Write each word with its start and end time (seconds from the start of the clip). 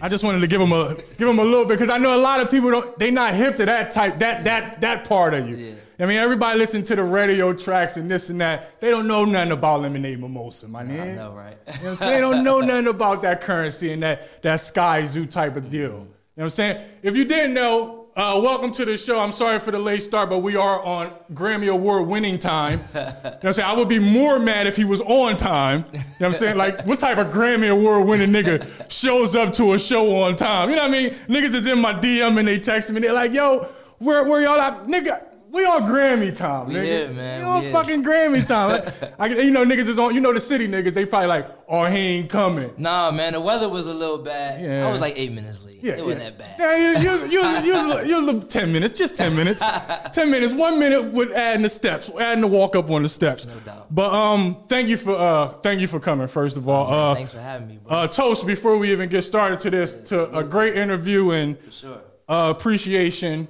I 0.00 0.08
just 0.08 0.24
wanted 0.24 0.40
to 0.40 0.46
give 0.46 0.60
them 0.60 0.72
a 0.72 0.94
give 0.94 1.26
them 1.26 1.38
a 1.38 1.44
little 1.44 1.64
bit 1.64 1.78
because 1.78 1.90
I 1.90 1.98
know 1.98 2.14
a 2.14 2.20
lot 2.20 2.40
of 2.40 2.50
people 2.50 2.70
don't 2.70 2.98
they 2.98 3.10
not 3.10 3.34
hip 3.34 3.56
to 3.56 3.66
that 3.66 3.90
type 3.90 4.18
that 4.18 4.44
that 4.44 4.80
that 4.80 5.08
part 5.08 5.34
of 5.34 5.48
you. 5.48 5.56
Yeah. 5.56 5.72
I 5.98 6.04
mean, 6.04 6.18
everybody 6.18 6.58
listen 6.58 6.82
to 6.84 6.96
the 6.96 7.02
radio 7.02 7.54
tracks 7.54 7.96
and 7.96 8.10
this 8.10 8.28
and 8.28 8.40
that. 8.42 8.80
They 8.80 8.90
don't 8.90 9.06
know 9.06 9.24
nothing 9.24 9.52
about 9.52 9.80
lemonade 9.80 10.20
mimosa, 10.20 10.68
my 10.68 10.80
I 10.80 10.84
know, 10.84 11.32
right? 11.32 11.56
You 11.66 11.72
know 11.72 11.78
what 11.78 11.88
I'm 11.88 11.96
saying? 11.96 12.12
They 12.12 12.20
don't 12.20 12.44
know 12.44 12.60
nothing 12.60 12.88
about 12.88 13.22
that 13.22 13.40
Currensy 13.40 13.94
and 13.94 14.02
that, 14.02 14.42
that 14.42 14.58
Skyzoo 14.58 15.30
type 15.30 15.56
of 15.56 15.70
deal. 15.70 15.88
Mm-hmm. 15.88 15.92
You 15.92 16.02
know 16.02 16.08
what 16.34 16.44
I'm 16.44 16.50
saying? 16.50 16.84
If 17.02 17.16
you 17.16 17.24
didn't 17.24 17.54
know, 17.54 18.05
uh, 18.16 18.40
welcome 18.42 18.72
to 18.72 18.86
the 18.86 18.96
show. 18.96 19.20
I'm 19.20 19.30
sorry 19.30 19.58
for 19.58 19.70
the 19.70 19.78
late 19.78 20.02
start, 20.02 20.30
but 20.30 20.38
we 20.38 20.56
are 20.56 20.82
on 20.82 21.12
Grammy 21.34 21.68
Award 21.68 22.08
winning 22.08 22.38
time. 22.38 22.80
you 22.94 23.00
know 23.00 23.12
what 23.12 23.44
I'm 23.44 23.52
saying? 23.52 23.68
I 23.68 23.74
would 23.74 23.90
be 23.90 23.98
more 23.98 24.38
mad 24.38 24.66
if 24.66 24.74
he 24.74 24.84
was 24.84 25.02
on 25.02 25.36
time. 25.36 25.84
You 25.92 25.98
know 25.98 26.04
what 26.16 26.26
I'm 26.28 26.32
saying? 26.32 26.56
Like, 26.56 26.86
what 26.86 26.98
type 26.98 27.18
of 27.18 27.26
Grammy 27.26 27.70
Award 27.70 28.08
winning 28.08 28.30
nigga 28.30 28.90
shows 28.90 29.34
up 29.34 29.52
to 29.54 29.74
a 29.74 29.78
show 29.78 30.16
on 30.16 30.34
time? 30.34 30.70
You 30.70 30.76
know 30.76 30.88
what 30.88 30.96
I 30.96 31.02
mean? 31.02 31.10
Niggas 31.28 31.54
is 31.54 31.66
in 31.66 31.78
my 31.78 31.92
DM 31.92 32.38
and 32.38 32.48
they 32.48 32.58
text 32.58 32.88
me. 32.88 32.96
And 32.96 33.04
they're 33.04 33.12
like, 33.12 33.34
yo, 33.34 33.68
where, 33.98 34.24
where 34.24 34.40
y'all 34.40 34.58
at? 34.58 34.86
Nigga, 34.86 35.22
we 35.56 35.64
on 35.64 35.82
Grammy 35.82 36.36
time, 36.36 36.68
nigga. 36.68 36.84
here, 36.84 37.08
man. 37.08 37.40
We 37.40 37.44
on 37.44 37.62
here. 37.62 37.72
fucking 37.72 38.04
Grammy 38.04 38.46
time. 38.46 38.92
I, 39.18 39.26
you 39.28 39.50
know, 39.50 39.64
niggas 39.64 39.88
is 39.88 39.98
on. 39.98 40.14
You 40.14 40.20
know, 40.20 40.32
the 40.32 40.40
city 40.40 40.68
niggas. 40.68 40.94
They 40.94 41.06
probably 41.06 41.28
like, 41.28 41.48
oh, 41.68 41.84
he 41.86 41.98
ain't 41.98 42.30
coming. 42.30 42.72
Nah, 42.76 43.10
man, 43.10 43.32
the 43.32 43.40
weather 43.40 43.68
was 43.68 43.86
a 43.86 43.94
little 43.94 44.18
bad. 44.18 44.62
Yeah. 44.62 44.86
I 44.86 44.92
was 44.92 45.00
like 45.00 45.14
eight 45.16 45.32
minutes 45.32 45.62
late. 45.62 45.82
Yeah, 45.82 45.94
it 45.94 46.04
wasn't 46.04 46.22
yeah. 46.22 46.30
that 46.30 46.38
bad. 46.38 46.56
Yeah, 46.58 47.00
you, 47.00 47.10
you, 47.10 47.26
you, 47.26 47.40
you, 47.40 47.72
you, 47.72 48.00
you, 48.06 48.32
you, 48.32 48.40
ten 48.42 48.72
minutes, 48.72 48.94
just 48.94 49.16
ten 49.16 49.34
minutes, 49.34 49.62
ten 50.12 50.30
minutes. 50.30 50.52
One 50.52 50.78
minute 50.78 51.12
with 51.12 51.32
adding 51.32 51.62
the 51.62 51.68
steps, 51.68 52.10
adding 52.18 52.40
the 52.42 52.48
walk 52.48 52.76
up 52.76 52.90
on 52.90 53.02
the 53.02 53.08
steps. 53.08 53.46
No 53.46 53.58
doubt. 53.60 53.94
But 53.94 54.12
um, 54.12 54.56
thank 54.68 54.88
you 54.88 54.96
for 54.96 55.16
uh, 55.16 55.48
thank 55.48 55.80
you 55.80 55.86
for 55.86 56.00
coming. 56.00 56.26
First 56.26 56.56
of 56.56 56.68
all, 56.68 56.92
uh, 56.92 57.14
Thanks 57.14 57.32
for 57.32 57.40
having 57.40 57.68
me, 57.68 57.78
bro. 57.78 57.96
uh, 57.96 58.06
toast 58.08 58.46
before 58.46 58.76
we 58.76 58.92
even 58.92 59.08
get 59.08 59.22
started 59.22 59.60
to 59.60 59.70
this 59.70 59.94
to 60.10 60.36
a 60.36 60.44
great 60.44 60.76
interview 60.76 61.30
and 61.30 61.56
sure. 61.70 62.00
uh, 62.28 62.52
appreciation 62.56 63.48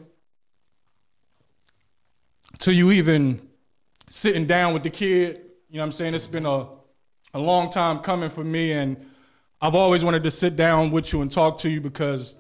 to 2.61 2.73
you 2.73 2.91
even 2.93 3.41
sitting 4.09 4.47
down 4.47 4.73
with 4.73 4.83
the 4.83 4.91
kid. 4.91 5.43
You 5.69 5.77
know 5.77 5.83
what 5.83 5.87
I'm 5.87 5.93
saying? 5.93 6.15
It's 6.15 6.27
been 6.27 6.47
a, 6.47 6.67
a 7.35 7.39
long 7.39 7.71
time 7.71 7.99
coming 7.99 8.31
for 8.31 8.45
me, 8.45 8.73
and 8.73 8.97
I've 9.61 9.75
always 9.75 10.05
wanted 10.05 10.23
to 10.25 10.31
sit 10.31 10.57
down 10.57 10.91
with 10.91 11.13
you 11.13 11.23
and 11.23 11.31
talk 11.31 11.59
to 11.59 11.69
you 11.69 11.81
because 11.81 12.35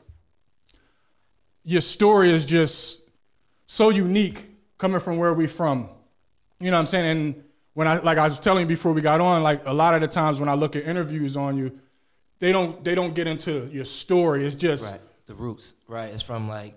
your 1.64 1.80
story 1.80 2.30
is 2.30 2.44
just 2.44 3.00
so 3.66 3.90
unique 3.90 4.46
coming 4.78 5.00
from 5.00 5.18
where 5.18 5.34
we 5.34 5.46
from. 5.46 5.88
You 6.60 6.70
know 6.70 6.76
what 6.76 6.80
I'm 6.80 6.86
saying? 6.86 7.06
And 7.18 7.44
when 7.74 7.88
I 7.88 7.98
like 7.98 8.18
I 8.18 8.28
was 8.28 8.40
telling 8.40 8.62
you 8.62 8.68
before 8.68 8.92
we 8.92 9.00
got 9.00 9.20
on, 9.20 9.42
like 9.42 9.66
a 9.66 9.72
lot 9.72 9.94
of 9.94 10.00
the 10.00 10.08
times 10.08 10.38
when 10.40 10.48
I 10.48 10.54
look 10.54 10.76
at 10.76 10.84
interviews 10.84 11.36
on 11.36 11.56
you, 11.56 11.78
they 12.38 12.52
don't 12.52 12.82
they 12.84 12.94
don't 12.94 13.14
get 13.14 13.26
into 13.26 13.68
your 13.72 13.84
story. 13.84 14.46
It's 14.46 14.54
just 14.54 14.90
Right. 14.90 15.00
The 15.26 15.34
roots. 15.34 15.74
Right. 15.88 16.12
It's 16.14 16.22
from 16.22 16.48
like 16.48 16.74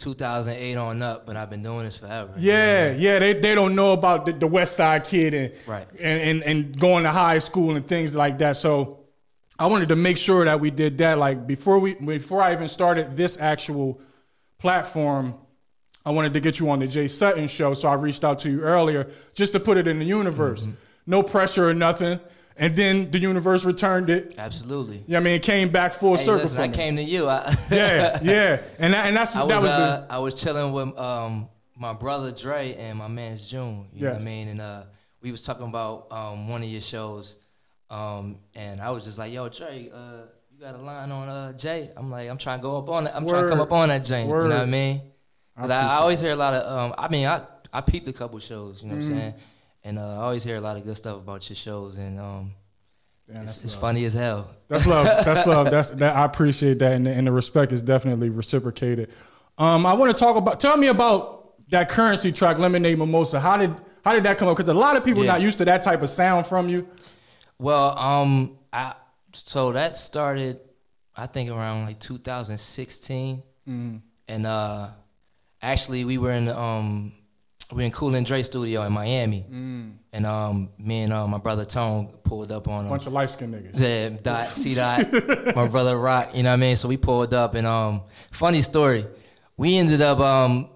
2008 0.00 0.76
on 0.76 1.02
up, 1.02 1.26
but 1.26 1.36
I've 1.36 1.50
been 1.50 1.62
doing 1.62 1.84
this 1.84 1.96
forever. 1.98 2.32
you 2.36 2.50
know? 2.50 2.56
Yeah, 2.56 2.92
yeah, 2.92 3.18
they, 3.18 3.32
they 3.34 3.54
don't 3.54 3.74
know 3.74 3.92
about 3.92 4.26
the, 4.26 4.32
the 4.32 4.46
West 4.46 4.76
Side 4.76 5.04
Kid 5.04 5.34
and, 5.34 5.52
Right. 5.66 5.86
and, 5.98 6.20
and 6.20 6.42
and 6.42 6.78
going 6.78 7.04
to 7.04 7.10
high 7.10 7.38
school 7.38 7.76
and 7.76 7.86
things 7.86 8.16
like 8.16 8.38
that. 8.38 8.56
So 8.56 9.00
I 9.58 9.66
wanted 9.66 9.90
to 9.90 9.96
make 9.96 10.16
sure 10.16 10.44
that 10.44 10.58
we 10.60 10.70
did 10.70 10.98
that. 10.98 11.18
Like 11.18 11.46
before 11.46 11.78
we 11.78 11.94
before 11.96 12.42
I 12.42 12.52
even 12.52 12.68
started 12.68 13.16
this 13.16 13.38
actual 13.38 14.00
platform, 14.58 15.34
I 16.04 16.10
wanted 16.10 16.32
to 16.34 16.40
get 16.40 16.58
you 16.58 16.70
on 16.70 16.78
the 16.78 16.86
Jay 16.86 17.08
Sutton 17.08 17.46
show. 17.46 17.74
So 17.74 17.88
I 17.88 17.94
reached 17.94 18.24
out 18.24 18.38
to 18.40 18.50
you 18.50 18.62
earlier 18.62 19.08
just 19.34 19.52
to 19.52 19.60
put 19.60 19.76
it 19.76 19.86
in 19.86 19.98
the 19.98 20.04
universe. 20.06 20.62
Mm-hmm. 20.62 20.72
No 21.06 21.22
pressure 21.22 21.68
or 21.68 21.74
nothing. 21.74 22.20
And 22.60 22.76
then 22.76 23.10
the 23.10 23.18
universe 23.18 23.64
returned 23.64 24.10
it. 24.10 24.34
Absolutely. 24.38 25.02
Yeah, 25.06 25.18
I 25.18 25.20
mean, 25.22 25.34
it 25.34 25.42
came 25.42 25.70
back 25.70 25.94
full 25.94 26.16
Hey, 26.16 26.24
circle 26.24 26.42
listen, 26.44 26.60
I 26.60 26.68
me. 26.68 26.74
came 26.74 26.96
to 26.96 27.02
you. 27.02 27.26
I, 27.26 27.56
yeah, 27.70 28.18
yeah, 28.22 28.62
and 28.78 28.92
that, 28.94 29.06
and 29.06 29.16
that's 29.16 29.34
I 29.34 29.46
that 29.46 29.62
was, 29.62 29.70
uh, 29.70 30.06
I 30.10 30.18
was 30.18 30.34
chilling 30.34 30.70
with 30.72 30.96
um 30.98 31.48
my 31.74 31.94
brother 31.94 32.30
Dre 32.32 32.74
and 32.74 32.98
my 32.98 33.08
man's 33.08 33.48
June. 33.50 33.88
You 33.94 34.04
know 34.04 34.12
what 34.12 34.20
I 34.20 34.24
mean? 34.24 34.48
And 34.48 34.60
uh, 34.60 34.82
we 35.22 35.32
was 35.32 35.42
talking 35.42 35.66
about 35.66 36.08
um 36.12 36.48
one 36.48 36.62
of 36.62 36.68
your 36.68 36.82
shows, 36.82 37.36
um 37.88 38.36
and 38.54 38.80
I 38.80 38.90
was 38.90 39.04
just 39.06 39.18
like, 39.18 39.32
Yo, 39.32 39.48
Dre, 39.48 39.88
uh, 39.92 40.26
you 40.52 40.60
got 40.60 40.74
a 40.74 40.82
line 40.82 41.10
on 41.10 41.28
uh 41.28 41.52
Jay? 41.54 41.90
I'm 41.96 42.10
like, 42.10 42.28
I'm 42.28 42.36
trying 42.38 42.58
to 42.58 42.62
go 42.62 42.76
up 42.76 42.90
on 42.90 43.04
that. 43.04 43.16
I'm 43.16 43.26
trying 43.26 43.44
to 43.44 43.48
come 43.48 43.60
up 43.62 43.72
on 43.72 43.88
that 43.88 44.04
Jay. 44.04 44.22
You 44.26 44.28
know 44.28 44.42
what 44.48 44.52
I 44.52 44.64
mean? 44.66 45.00
I 45.56 45.66
I, 45.66 45.82
I 45.82 45.94
always 45.96 46.20
hear 46.20 46.32
a 46.32 46.36
lot 46.36 46.52
of 46.54 46.70
um. 46.78 46.94
I 46.98 47.08
mean, 47.08 47.26
I 47.26 47.42
I 47.72 47.80
peeped 47.80 48.08
a 48.08 48.12
couple 48.12 48.38
shows. 48.38 48.82
You 48.82 48.88
know 48.90 48.96
what 48.96 49.04
Mm-hmm. 49.04 49.12
I'm 49.14 49.18
saying? 49.18 49.34
And 49.82 49.98
uh, 49.98 50.02
I 50.02 50.16
always 50.24 50.44
hear 50.44 50.56
a 50.56 50.60
lot 50.60 50.76
of 50.76 50.84
good 50.84 50.96
stuff 50.96 51.16
about 51.16 51.48
your 51.48 51.56
shows, 51.56 51.96
and 51.96 52.18
um, 52.20 52.52
Yeah, 53.28 53.42
it's, 53.42 53.64
it's 53.64 53.72
funny 53.72 54.04
as 54.04 54.12
hell. 54.12 54.50
That's 54.68 54.86
love. 54.86 55.06
That's 55.24 55.46
love. 55.46 55.70
That's 55.70 55.90
that. 55.90 56.14
I 56.16 56.24
appreciate 56.24 56.78
that, 56.80 56.92
and 56.92 57.06
the, 57.06 57.10
and 57.12 57.26
the 57.26 57.32
respect 57.32 57.72
is 57.72 57.82
definitely 57.82 58.28
reciprocated. 58.30 59.10
Um, 59.58 59.86
I 59.86 59.94
want 59.94 60.14
to 60.14 60.18
talk 60.18 60.36
about. 60.36 60.60
Tell 60.60 60.76
me 60.76 60.88
about 60.88 61.68
that 61.70 61.88
Currensy 61.90 62.34
track, 62.34 62.58
Lemonade 62.58 62.98
Mimosa. 62.98 63.40
How 63.40 63.56
did 63.56 63.74
how 64.04 64.12
did 64.12 64.24
that 64.24 64.36
come 64.38 64.48
up? 64.48 64.56
Because 64.56 64.68
a 64.68 64.74
lot 64.74 64.96
of 64.96 65.04
people 65.04 65.24
Yeah. 65.24 65.32
not 65.32 65.40
used 65.40 65.58
to 65.58 65.64
that 65.66 65.82
type 65.82 66.02
of 66.02 66.08
sound 66.08 66.46
from 66.46 66.68
you. 66.68 66.86
Well, 67.58 67.96
um, 67.98 68.58
I 68.72 68.94
so 69.32 69.72
that 69.72 69.96
started, 69.96 70.60
I 71.16 71.26
think 71.26 71.50
around 71.50 71.86
like 71.86 72.00
2016, 72.00 73.42
and 73.66 74.46
uh, 74.46 74.88
actually 75.62 76.04
we 76.04 76.18
were 76.18 76.32
in 76.32 76.48
um, 76.48 77.12
we 77.72 77.76
were 77.76 77.82
in 77.82 77.90
Cool 77.92 78.14
and 78.14 78.26
Dre 78.26 78.42
studio 78.42 78.82
in 78.82 78.92
Miami, 78.92 79.44
and 80.12 80.26
um, 80.26 80.70
me 80.78 81.02
and 81.02 81.12
uh, 81.12 81.26
my 81.26 81.38
brother 81.38 81.64
Tone 81.64 82.08
pulled 82.24 82.50
up 82.52 82.66
on 82.68 82.86
a 82.86 82.88
Bunch 82.88 83.06
of 83.06 83.12
light 83.12 83.30
skinned 83.30 83.54
niggas. 83.54 83.78
Yeah, 83.78 84.08
dot, 84.22 84.48
C 84.60 84.74
dot, 84.74 85.12
my 85.56 85.66
brother 85.68 85.96
Rock, 85.96 86.34
you 86.34 86.42
know 86.42 86.50
what 86.50 86.54
I 86.54 86.56
mean? 86.56 86.76
So 86.76 86.88
we 86.88 86.96
pulled 86.96 87.32
up 87.34 87.54
and 87.54 87.66
um 87.66 88.02
funny 88.32 88.62
story. 88.62 89.06
We 89.56 89.76
ended 89.76 90.00
up 90.00 90.18
um 90.20 90.68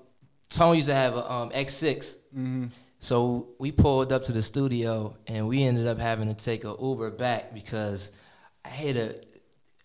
Tone 0.51 0.77
used 0.77 0.89
to 0.89 0.95
have 0.95 1.15
a 1.17 1.31
um 1.33 1.51
X6. 1.51 2.71
So 3.01 3.49
we 3.59 3.71
pulled 3.71 4.13
up 4.13 4.23
to 4.25 4.33
the 4.33 4.43
studio 4.43 5.17
and 5.27 5.47
we 5.47 5.63
ended 5.63 5.87
up 5.87 5.99
having 5.99 6.29
to 6.29 6.35
take 6.35 6.65
a 6.65 6.75
Uber 6.81 7.11
back 7.11 7.53
because 7.53 8.11
I 8.65 8.69
hit 8.71 8.97
a 8.97 9.17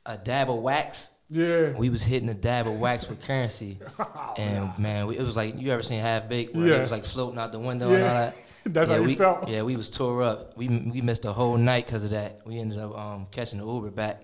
a 0.05 0.17
dab 0.17 0.49
of 0.49 0.57
wax. 0.57 1.11
Yeah. 1.29 1.71
We 1.71 1.89
was 1.89 2.01
hitting 2.03 2.29
a 2.29 2.33
dab 2.33 2.67
of 2.67 2.79
wax 2.79 3.07
with 3.07 3.21
Currensy, 3.21 3.77
and 4.37 4.77
man, 4.79 5.07
we, 5.07 5.17
it 5.17 5.23
was 5.23 5.35
like 5.35 5.59
you 5.59 5.71
ever 5.71 5.83
seen 5.83 6.01
Half 6.01 6.27
Baked 6.27 6.55
where 6.55 6.79
it 6.79 6.81
was 6.81 6.91
like 6.91 7.05
floating 7.05 7.37
out 7.39 7.51
the 7.51 7.59
window 7.59 7.89
and 7.89 8.03
all 8.03 8.09
that. 8.09 8.35
That's 8.65 8.89
yeah, 8.89 8.95
how 8.95 9.01
you 9.01 9.07
we, 9.07 9.15
felt. 9.15 9.47
Yeah, 9.47 9.61
we 9.61 9.75
was 9.75 9.89
tore 9.89 10.23
up. 10.23 10.57
We 10.57 10.67
we 10.67 11.01
missed 11.01 11.25
a 11.25 11.31
whole 11.31 11.57
night 11.57 11.85
because 11.85 12.03
of 12.03 12.09
that. 12.11 12.41
We 12.45 12.59
ended 12.59 12.79
up 12.79 12.97
um, 12.97 13.27
catching 13.31 13.59
the 13.59 13.65
Uber 13.65 13.91
back 13.91 14.23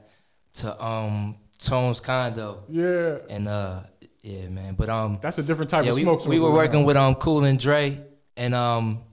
to 0.56 0.84
um, 0.84 1.38
Tone's 1.58 2.00
condo, 2.00 2.64
Yeah. 2.70 3.18
and 3.30 3.48
uh, 3.48 3.82
yeah, 4.22 4.48
man. 4.50 4.74
But 4.76 4.90
um, 4.90 5.20
That's 5.22 5.38
a 5.38 5.44
different 5.44 5.70
type 5.70 5.86
yeah, 5.86 5.92
of 5.92 5.96
we, 5.96 6.02
smoke. 6.02 6.26
we 6.26 6.40
were 6.40 6.52
working 6.52 6.84
with 6.86 6.98
um 6.98 7.16
Cool 7.16 7.44
and 7.46 7.60
Dre, 7.60 8.02
and 8.36 8.54
um, 8.54 9.04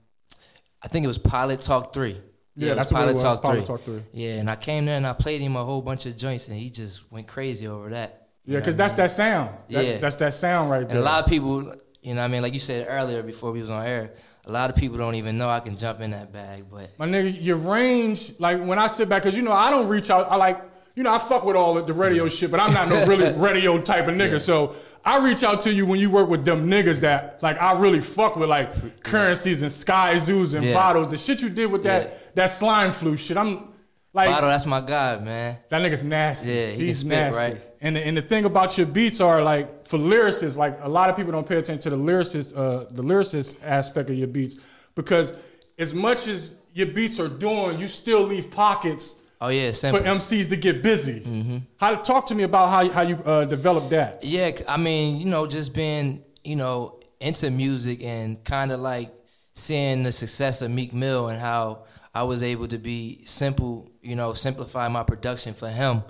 I 0.82 0.88
think 0.88 1.04
it 1.04 1.08
was 1.08 1.18
Pilot 1.18 1.60
Talk 1.60 1.92
Three. 1.94 2.20
Yeah, 2.54 2.70
was 2.70 2.76
that's 2.78 2.92
what 2.92 3.08
it 3.08 3.12
was, 3.12 3.22
Talk 3.22 3.42
Pilot. 3.42 3.66
Talk 3.66 3.82
3. 3.82 4.02
Yeah, 4.12 4.34
and 4.34 4.50
I 4.50 4.56
came 4.56 4.84
there 4.84 4.96
and 4.96 5.06
I 5.06 5.12
played 5.14 5.40
him 5.40 5.56
a 5.56 5.64
whole 5.64 5.80
bunch 5.80 6.06
of 6.06 6.16
joints, 6.16 6.48
and 6.48 6.58
he 6.58 6.68
just 6.70 7.10
went 7.10 7.26
crazy 7.26 7.66
over 7.66 7.90
that. 7.90 8.28
Yeah, 8.44 8.58
because 8.58 8.76
that's 8.76 8.94
mean? 8.94 8.98
that 8.98 9.10
sound. 9.10 9.50
That- 9.70 9.84
Yeah. 9.84 9.98
That's 9.98 10.16
that 10.16 10.34
sound 10.34 10.70
right 10.70 10.80
there. 10.80 10.90
And 10.90 10.98
a 10.98 11.02
lot 11.02 11.22
of 11.24 11.30
people, 11.30 11.74
you 12.02 12.14
know, 12.14 12.20
what 12.20 12.24
I 12.26 12.28
mean, 12.28 12.42
like 12.42 12.52
you 12.52 12.58
said 12.58 12.86
earlier 12.88 13.22
before 13.22 13.52
we 13.52 13.60
was 13.62 13.70
on 13.70 13.86
air, 13.86 14.12
a 14.44 14.52
lot 14.52 14.68
of 14.68 14.76
people 14.76 14.98
don't 14.98 15.14
even 15.14 15.38
know 15.38 15.48
I 15.48 15.60
can 15.60 15.76
jump 15.76 16.00
in 16.00 16.10
that 16.10 16.32
bag, 16.32 16.64
but. 16.70 16.90
My 16.98 17.06
nigga, 17.06 17.42
your 17.42 17.56
range, 17.56 18.32
like 18.40 18.60
when 18.62 18.78
I 18.78 18.88
sit 18.88 19.08
back, 19.08 19.22
cause 19.22 19.36
you 19.36 19.42
know 19.42 19.52
I 19.52 19.70
don't 19.70 19.88
reach 19.88 20.10
out. 20.10 20.30
I 20.30 20.36
like, 20.36 20.60
you 20.94 21.04
know, 21.04 21.14
I 21.14 21.18
fuck 21.18 21.44
with 21.44 21.56
all 21.56 21.74
the, 21.74 21.84
the 21.84 21.92
radio 21.92 22.28
shit, 22.28 22.50
but 22.50 22.58
I'm 22.60 22.74
not 22.74 22.88
no 22.88 23.06
really 23.06 23.32
radio 23.38 23.80
type 23.80 24.08
of 24.08 24.14
nigga. 24.14 24.32
Yeah. 24.32 24.38
So 24.38 24.74
I 25.04 25.24
reach 25.24 25.42
out 25.42 25.60
to 25.62 25.72
you 25.72 25.84
when 25.86 25.98
you 25.98 26.10
work 26.10 26.28
with 26.28 26.44
them 26.44 26.68
niggas 26.70 27.00
that 27.00 27.42
like 27.42 27.60
I 27.60 27.78
really 27.78 28.00
fuck 28.00 28.36
with, 28.36 28.48
like 28.48 28.72
Currensys 29.02 29.62
and 29.62 29.70
Skyzoos 29.70 30.54
and 30.54 30.64
Yeah. 30.64 30.74
bottles. 30.74 31.08
The 31.08 31.16
shit 31.16 31.42
you 31.42 31.48
did 31.50 31.70
with 31.70 31.82
that 31.84 32.02
Yeah. 32.08 32.14
that 32.34 32.46
slime 32.46 32.92
flu 32.92 33.16
shit. 33.16 33.36
I'm 33.36 33.68
like 34.14 34.28
Bottle, 34.28 34.50
that's 34.50 34.66
my 34.66 34.80
guy, 34.80 35.18
man. 35.18 35.56
that 35.70 35.82
nigga's 35.82 36.04
nasty. 36.04 36.48
Yeah, 36.50 36.66
he 36.72 36.86
he's 36.86 36.98
spit, 36.98 37.08
nasty. 37.10 37.40
right? 37.40 37.60
And 37.80 37.96
the, 37.96 38.06
and 38.06 38.16
the 38.16 38.22
thing 38.22 38.44
about 38.44 38.76
your 38.78 38.86
beats 38.86 39.20
are 39.20 39.42
like 39.42 39.86
for 39.88 39.98
lyricists, 39.98 40.56
like 40.56 40.78
a 40.82 40.88
lot 40.88 41.10
of 41.10 41.16
people 41.16 41.32
don't 41.32 41.46
pay 41.48 41.56
attention 41.56 41.90
to 41.90 41.96
the 41.96 41.96
lyricist, 42.02 42.56
uh, 42.56 42.84
the 42.90 43.02
lyricist 43.02 43.56
aspect 43.64 44.08
of 44.10 44.16
your 44.16 44.28
beats 44.28 44.56
because 44.94 45.32
as 45.78 45.94
much 45.94 46.28
as 46.28 46.56
your 46.74 46.86
beats 46.88 47.18
are 47.18 47.28
doing, 47.28 47.78
you 47.80 47.88
still 47.88 48.22
leave 48.22 48.50
pockets 48.50 49.16
Oh 49.42 49.48
yeah, 49.48 49.72
for. 49.72 49.98
MCs 49.98 50.48
to 50.50 50.56
get 50.56 50.84
busy. 50.84 51.18
Mm-hmm. 51.18 51.58
How 51.76 51.96
talk 51.96 52.26
to 52.26 52.34
me 52.34 52.44
about 52.44 52.68
how 52.68 52.88
how 52.88 53.02
you 53.02 53.16
uh, 53.16 53.44
developed 53.44 53.90
that? 53.90 54.22
Yeah, 54.22 54.52
I 54.68 54.76
mean, 54.76 55.18
you 55.18 55.26
know, 55.26 55.48
just 55.48 55.74
being, 55.74 56.22
you 56.44 56.54
know, 56.54 57.00
into 57.20 57.50
music 57.50 58.04
and 58.04 58.42
kind 58.44 58.70
of 58.70 58.78
like 58.78 59.12
seeing 59.54 60.04
the 60.04 60.12
success 60.12 60.62
of 60.62 60.70
Meek 60.70 60.94
Mill 60.94 61.28
and 61.28 61.40
how 61.40 61.86
I 62.14 62.22
was 62.22 62.44
able 62.44 62.68
to 62.68 62.78
be 62.78 63.22
simple, 63.24 63.90
you 64.00 64.14
know, 64.14 64.32
simplify 64.32 64.86
my 64.86 65.02
production 65.02 65.54
for 65.54 65.68
him. 65.68 66.04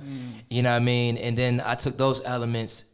You 0.50 0.60
know 0.60 0.70
what 0.70 0.82
I 0.82 0.84
mean? 0.84 1.16
And 1.16 1.36
then 1.36 1.62
I 1.64 1.74
took 1.74 1.96
those 1.96 2.20
elements 2.22 2.84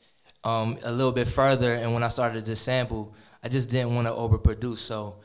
um, 0.44 0.78
a 0.84 0.92
little 0.92 1.10
bit 1.10 1.26
further, 1.26 1.74
and 1.74 1.92
when 1.92 2.04
I 2.04 2.08
started 2.08 2.44
to 2.44 2.54
sample, 2.54 3.12
I 3.42 3.48
just 3.48 3.70
didn't 3.70 3.92
want 3.92 4.06
to 4.06 4.12
overproduce. 4.12 4.78
So 4.78 5.16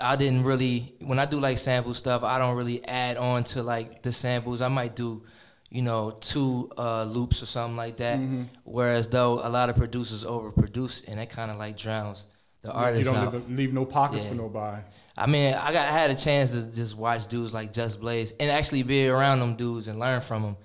I 0.00 0.16
didn't 0.16 0.44
really 0.44 0.94
when 1.00 1.18
I 1.18 1.24
do 1.26 1.38
like 1.40 1.58
sample 1.58 1.94
stuff, 1.94 2.22
I 2.22 2.38
don't 2.38 2.56
really 2.56 2.84
add 2.84 3.16
on 3.16 3.44
to 3.44 3.62
like 3.62 4.02
the 4.02 4.12
samples. 4.12 4.60
I 4.60 4.68
might 4.68 4.96
do, 4.96 5.22
you 5.70 5.82
know, 5.82 6.10
two 6.20 6.70
uh, 6.76 7.04
loops 7.04 7.42
or 7.42 7.46
something 7.46 7.76
like 7.76 7.98
that. 7.98 8.18
Mm-hmm. 8.18 8.44
Whereas 8.64 9.08
though 9.08 9.34
a 9.46 9.48
lot 9.48 9.70
of 9.70 9.76
producers 9.76 10.24
overproduce 10.24 11.06
and 11.06 11.18
that 11.20 11.30
kind 11.30 11.50
of 11.50 11.56
like 11.58 11.76
drowns 11.76 12.24
the 12.62 12.72
artist 12.72 13.06
you 13.06 13.12
don't 13.12 13.32
leave, 13.32 13.50
leave 13.58 13.72
no 13.72 13.84
pockets 13.84 14.24
Yeah. 14.24 14.30
for 14.30 14.36
nobody. 14.36 14.82
I 15.16 15.26
mean, 15.26 15.54
I 15.54 15.72
got 15.72 15.88
I 15.88 15.92
had 15.92 16.10
a 16.10 16.14
chance 16.16 16.52
to 16.52 16.62
just 16.62 16.96
watch 16.96 17.26
dudes 17.28 17.52
like 17.54 17.72
Just 17.72 18.00
Blaze 18.00 18.32
and 18.40 18.50
actually 18.50 18.82
be 18.82 19.08
around 19.08 19.40
them 19.40 19.54
dudes 19.56 19.88
and 19.88 19.98
learn 19.98 20.20
from 20.20 20.42
them. 20.42 20.56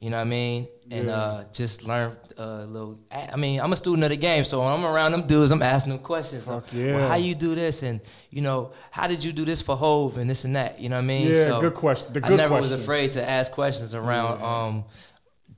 You 0.00 0.10
know 0.10 0.16
what 0.18 0.22
I 0.28 0.30
mean? 0.30 0.68
And 0.90 1.06
Yeah. 1.08 1.12
uh, 1.16 1.44
just 1.52 1.84
learn 1.84 2.16
uh, 2.38 2.42
a 2.42 2.66
little. 2.66 2.98
I 3.10 3.36
mean, 3.36 3.60
I'm 3.60 3.72
a 3.72 3.76
student 3.76 4.04
of 4.04 4.10
the 4.10 4.16
game, 4.16 4.44
so 4.44 4.60
when 4.60 4.72
I'm 4.72 4.84
around 4.86 5.10
them 5.12 5.26
dudes, 5.26 5.50
I'm 5.50 5.60
asking 5.60 5.92
them 5.94 5.98
questions. 6.02 6.44
Fuck 6.44 6.66
Well, 6.72 6.80
yeah. 6.80 7.08
how 7.08 7.16
you 7.16 7.34
do 7.34 7.54
this, 7.56 7.82
and 7.82 8.00
you 8.30 8.40
know, 8.40 8.70
how 8.92 9.08
did 9.08 9.24
you 9.24 9.32
do 9.32 9.44
this 9.44 9.60
for 9.60 9.76
Hove 9.76 10.16
and 10.18 10.30
this 10.30 10.44
and 10.44 10.54
that? 10.54 10.78
You 10.80 10.88
know 10.88 10.96
what 10.96 11.02
I 11.02 11.06
mean? 11.06 11.28
Yeah, 11.28 11.46
So 11.48 11.60
good 11.60 11.74
question. 11.74 12.12
The 12.12 12.24
I 12.24 12.28
never 12.30 12.48
questions. 12.48 12.72
was 12.72 12.80
afraid 12.80 13.10
to 13.12 13.28
ask 13.28 13.50
questions 13.50 13.92
around 13.94 14.38
Yeah. 14.40 14.46
um, 14.66 14.84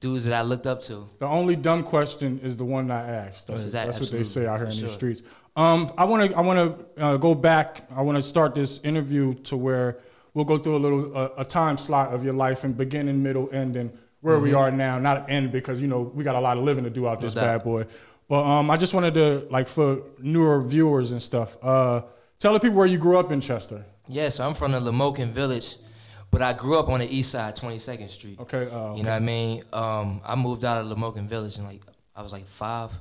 dudes 0.00 0.24
that 0.24 0.32
I 0.32 0.40
looked 0.40 0.66
up 0.66 0.80
to. 0.84 1.06
The 1.18 1.26
only 1.26 1.54
dumb 1.54 1.82
question 1.82 2.40
is 2.42 2.56
the 2.56 2.64
one 2.64 2.90
I 2.90 3.06
asked. 3.10 3.46
That's, 3.46 3.60
that- 3.72 3.86
that's 3.88 4.00
what 4.00 4.10
they 4.10 4.22
say 4.22 4.46
out 4.46 4.56
here 4.58 4.68
in 4.68 4.74
these 4.76 4.90
streets. 4.92 5.22
Um, 5.54 5.92
I 5.98 6.04
want 6.06 6.30
to 6.30 6.36
I 6.38 6.40
want 6.40 6.58
to 6.96 7.02
uh, 7.04 7.16
go 7.18 7.34
back. 7.34 7.86
I 7.94 8.00
want 8.00 8.16
to 8.16 8.22
start 8.22 8.54
this 8.54 8.80
interview 8.84 9.34
to 9.50 9.56
where 9.58 9.98
we'll 10.32 10.46
go 10.46 10.56
through 10.56 10.76
a 10.76 10.82
little 10.86 11.14
uh, 11.16 11.28
a 11.36 11.44
time 11.44 11.76
slot 11.76 12.14
of 12.14 12.24
your 12.24 12.32
life 12.32 12.64
and 12.64 12.74
beginning, 12.74 13.22
middle, 13.22 13.50
end, 13.52 13.76
where 14.20 14.38
we 14.38 14.54
are 14.54 14.70
now. 14.70 14.98
Not 14.98 15.30
end 15.30 15.52
because 15.52 15.80
you 15.80 15.88
know 15.88 16.00
we 16.02 16.24
got 16.24 16.36
a 16.36 16.40
lot 16.40 16.58
of 16.58 16.64
living 16.64 16.84
to 16.84 16.90
do 16.90 17.06
out 17.08 17.20
this 17.20 17.34
Mm-hmm. 17.34 17.40
bad 17.46 17.62
boy. 17.64 17.86
But 18.28 18.44
um, 18.44 18.70
I 18.70 18.76
just 18.76 18.94
wanted 18.94 19.14
to 19.14 19.46
like 19.50 19.66
for 19.66 20.02
newer 20.20 20.60
viewers 20.62 21.10
and 21.12 21.20
stuff. 21.20 21.56
Uh, 21.62 22.02
tell 22.38 22.52
the 22.52 22.60
people 22.60 22.76
where 22.76 22.86
you 22.86 22.98
grew 22.98 23.18
up 23.18 23.32
in 23.32 23.40
Chester. 23.40 23.84
Yeah, 24.08 24.28
so 24.28 24.46
I'm 24.46 24.54
from 24.54 24.72
the 24.72 24.80
Lamokin 24.80 25.30
village, 25.30 25.76
but 26.30 26.42
I 26.42 26.52
grew 26.52 26.78
up 26.78 26.88
on 26.88 26.98
the 27.00 27.08
east 27.12 27.30
side, 27.30 27.54
22nd 27.56 28.08
Street. 28.08 28.38
Okay. 28.40 28.68
Uh, 28.70 28.94
You 28.94 29.02
know 29.04 29.10
what 29.10 29.16
I 29.16 29.18
mean? 29.20 29.62
Um, 29.72 30.20
I 30.24 30.34
moved 30.36 30.64
out 30.64 30.78
of 30.84 30.86
Lamokin 30.96 31.26
Village 31.26 31.56
and 31.56 31.64
like 31.66 31.80
I 32.14 32.22
was 32.22 32.32
like 32.32 32.46
five, 32.46 32.92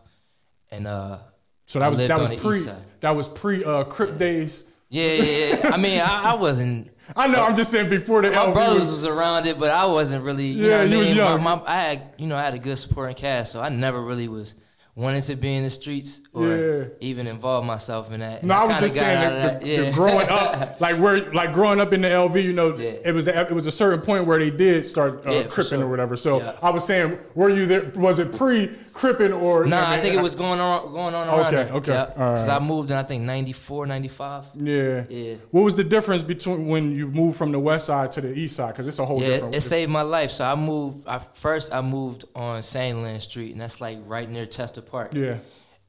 and 0.71 0.87
uh, 0.87 1.17
so 1.65 1.79
that 1.79 1.89
was 1.89 1.97
lived 1.97 2.09
that 2.11 2.19
was 2.19 2.39
pre 2.41 2.73
that 3.01 3.11
was 3.11 3.27
pre 3.29 3.63
uh, 3.63 3.83
Crip 3.85 4.17
days. 4.17 4.71
yeah, 4.89 5.13
yeah, 5.13 5.55
yeah. 5.63 5.69
I 5.73 5.77
mean, 5.77 5.99
I, 5.99 6.31
I 6.31 6.33
wasn't. 6.35 6.89
I 7.15 7.27
know. 7.27 7.41
I'm 7.43 7.55
just 7.55 7.71
saying 7.71 7.89
before 7.89 8.21
the 8.21 8.31
My 8.31 8.37
LV 8.37 8.53
brothers 8.53 8.79
was- 8.81 8.91
was 8.91 9.05
around 9.05 9.45
it, 9.45 9.57
but 9.59 9.71
I 9.71 9.85
wasn't 9.85 10.23
really. 10.23 10.47
You 10.47 10.67
Yeah, 10.69 10.77
know 10.79 10.83
you 10.83 10.95
I 10.97 10.99
was 10.99 11.15
young. 11.15 11.43
My, 11.43 11.55
my, 11.55 11.61
I 11.65 11.75
had, 11.81 12.01
you 12.17 12.27
know, 12.27 12.35
I 12.35 12.43
had 12.43 12.53
a 12.53 12.59
good 12.59 12.77
supporting 12.77 13.15
cast, 13.15 13.51
so 13.51 13.61
I 13.61 13.69
never 13.69 14.01
really 14.01 14.27
was 14.27 14.53
wanting 14.95 15.21
to 15.21 15.35
be 15.37 15.55
in 15.55 15.63
the 15.63 15.69
streets 15.69 16.19
or 16.33 16.47
Yeah. 16.47 16.83
even 16.99 17.25
involve 17.25 17.63
myself 17.63 18.11
in 18.11 18.19
that. 18.19 18.43
No, 18.43 18.53
And 18.53 18.63
I 18.63 18.65
was 18.73 18.81
just 18.81 18.95
saying 18.95 19.21
that 19.21 19.61
the, 19.61 19.65
that. 19.65 19.77
the 19.77 19.83
Yeah. 19.85 19.91
growing 19.91 20.27
up, 20.27 20.81
like 20.81 20.97
where, 20.97 21.31
like 21.31 21.53
growing 21.53 21.79
up 21.79 21.93
in 21.93 22.01
the 22.01 22.09
LV, 22.09 22.43
you 22.43 22.51
know, 22.51 22.75
Yeah. 22.75 22.91
it 23.05 23.13
was 23.13 23.27
it 23.29 23.51
was 23.51 23.65
a 23.65 23.71
certain 23.71 24.01
point 24.01 24.25
where 24.25 24.37
they 24.39 24.49
did 24.51 24.85
start 24.85 25.25
uh, 25.25 25.31
Yeah, 25.31 25.43
cripping 25.43 25.79
sure. 25.79 25.83
or 25.85 25.89
whatever. 25.89 26.17
So 26.17 26.41
Yeah. 26.41 26.53
I 26.61 26.69
was 26.71 26.83
saying, 26.83 27.17
were 27.33 27.49
you 27.49 27.65
there? 27.65 27.91
Was 27.95 28.19
it 28.19 28.33
pre 28.35 28.69
cripping 28.99 29.33
or? 29.33 29.65
Nah, 29.65 29.89
I 29.89 29.95
I 29.97 30.01
think 30.01 30.15
it 30.15 30.21
was 30.21 30.35
going 30.35 30.59
on 30.59 30.91
going 30.91 31.15
on 31.15 31.27
around 31.27 31.39
Okay, 31.47 31.55
there. 31.63 31.73
okay, 31.79 31.97
all 31.97 32.05
Because. 32.33 32.49
I 32.49 32.59
moved 32.59 32.91
in 32.91 32.97
I 32.97 33.03
think 33.03 33.23
94, 33.23 33.85
95. 33.87 34.45
Yeah. 34.55 35.03
Yeah. 35.09 35.35
What 35.51 35.61
was 35.63 35.75
the 35.75 35.83
difference 35.83 36.23
between 36.23 36.67
when 36.67 36.91
you 36.91 37.07
moved 37.07 37.37
from 37.37 37.51
the 37.51 37.59
west 37.59 37.85
side 37.87 38.11
to 38.13 38.21
the 38.21 38.33
east 38.33 38.55
side? 38.57 38.71
Because 38.73 38.87
it's 38.87 38.99
a 38.99 39.05
whole 39.05 39.21
Yeah, 39.21 39.27
different. 39.29 39.55
it 39.55 39.61
saved 39.61 39.91
my 39.91 40.01
life. 40.03 40.31
So 40.31 40.43
I 40.45 40.55
moved. 40.55 41.07
I 41.07 41.19
first 41.19 41.73
I 41.73 41.81
moved 41.81 42.25
on 42.35 42.61
Sandland 42.61 43.21
Street, 43.21 43.51
and 43.53 43.61
that's 43.61 43.79
like 43.81 43.97
right 44.05 44.29
near 44.29 44.45
Chester 44.45 44.81
Park. 44.81 45.13
yeah. 45.13 45.37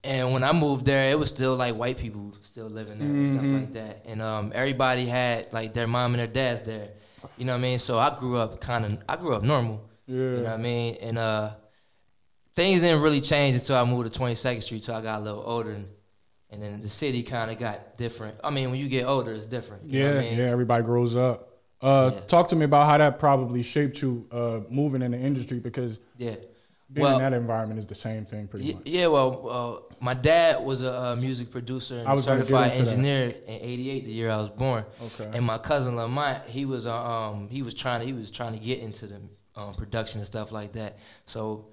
And 0.02 0.32
when 0.32 0.42
I 0.44 0.52
moved 0.52 0.86
there, 0.86 1.10
it 1.10 1.18
was 1.18 1.28
still 1.28 1.54
like 1.56 1.74
white 1.74 1.98
people 1.98 2.34
still 2.42 2.68
living 2.68 2.96
there 2.98 3.06
and 3.08 3.26
Mm-hmm. 3.26 3.34
stuff 3.38 3.60
like 3.60 3.72
that. 3.74 3.94
And 4.10 4.22
um, 4.22 4.50
everybody 4.54 5.04
had 5.04 5.52
like 5.52 5.74
their 5.74 5.86
mom 5.86 6.14
and 6.14 6.20
their 6.20 6.26
dads 6.42 6.62
there. 6.62 6.88
You 7.36 7.44
know 7.44 7.52
what 7.52 7.58
I 7.58 7.60
mean? 7.68 7.78
So 7.78 7.98
I 7.98 8.16
grew 8.16 8.38
up 8.38 8.60
kind 8.62 8.84
of. 8.86 9.02
I 9.06 9.16
grew 9.16 9.34
up 9.36 9.42
normal. 9.42 9.76
Yeah. 10.06 10.16
You 10.16 10.36
know 10.38 10.42
what 10.44 10.52
I 10.52 10.56
mean? 10.56 10.96
And 11.02 11.18
uh, 11.18 11.50
things 12.60 12.82
didn't 12.82 13.00
really 13.00 13.20
change 13.22 13.56
until 13.56 13.76
I 13.76 13.84
moved 13.84 14.12
to 14.12 14.20
22nd 14.20 14.62
Street. 14.62 14.78
until 14.82 14.96
I 14.96 15.00
got 15.02 15.20
a 15.20 15.24
little 15.24 15.42
older, 15.46 15.70
and, 15.70 15.88
and 16.50 16.62
then 16.62 16.80
the 16.82 16.88
city 16.90 17.22
kind 17.22 17.50
of 17.50 17.58
got 17.58 17.96
different. 17.96 18.36
I 18.44 18.50
mean, 18.50 18.70
when 18.70 18.78
you 18.78 18.88
get 18.88 19.04
older, 19.06 19.32
it's 19.32 19.46
different. 19.46 19.84
You 19.84 20.00
know 20.00 20.06
Yeah, 20.08 20.14
what 20.14 20.20
I 20.24 20.28
mean? 20.28 20.38
yeah, 20.38 20.44
everybody 20.50 20.84
grows 20.84 21.16
up. 21.16 21.48
Uh, 21.80 22.10
Yeah. 22.14 22.20
Talk 22.20 22.48
to 22.48 22.56
me 22.56 22.66
about 22.66 22.86
how 22.86 22.98
that 22.98 23.18
probably 23.18 23.62
shaped 23.62 24.02
you 24.02 24.26
uh, 24.30 24.60
moving 24.68 25.00
in 25.00 25.12
the 25.12 25.18
industry 25.18 25.58
because 25.58 26.00
Yeah. 26.18 26.34
being 26.92 27.06
Well- 27.06 27.16
in 27.16 27.22
that 27.22 27.32
environment 27.32 27.78
is 27.80 27.86
the 27.86 27.94
same 27.94 28.26
thing 28.26 28.46
pretty 28.46 28.74
much. 28.74 28.82
Yeah, 28.84 29.06
well, 29.06 29.48
uh, 29.90 29.94
my 30.00 30.12
dad 30.12 30.62
was 30.62 30.82
a, 30.82 31.16
music 31.16 31.50
producer 31.50 31.96
and 32.00 32.06
I 32.08 32.12
was 32.12 32.24
certified 32.26 32.72
into 32.72 32.84
that. 32.84 32.90
engineer 32.90 33.34
in 33.46 33.58
'88, 33.62 34.04
the 34.04 34.12
year 34.12 34.30
I 34.30 34.36
was 34.36 34.50
born. 34.50 34.84
Okay. 35.02 35.30
And 35.32 35.46
my 35.46 35.56
cousin 35.56 35.96
Lamont, 35.96 36.42
he 36.46 36.66
was 36.66 36.86
uh, 36.86 36.92
um 36.94 37.48
he 37.48 37.62
was 37.62 37.72
trying 37.72 38.00
to 38.00 38.06
he 38.06 38.12
was 38.12 38.30
trying 38.30 38.52
to 38.52 38.58
get 38.58 38.80
into 38.80 39.06
the 39.06 39.20
um, 39.56 39.72
production 39.74 40.20
and 40.20 40.26
stuff 40.26 40.52
like 40.52 40.72
that. 40.72 40.98
So 41.24 41.66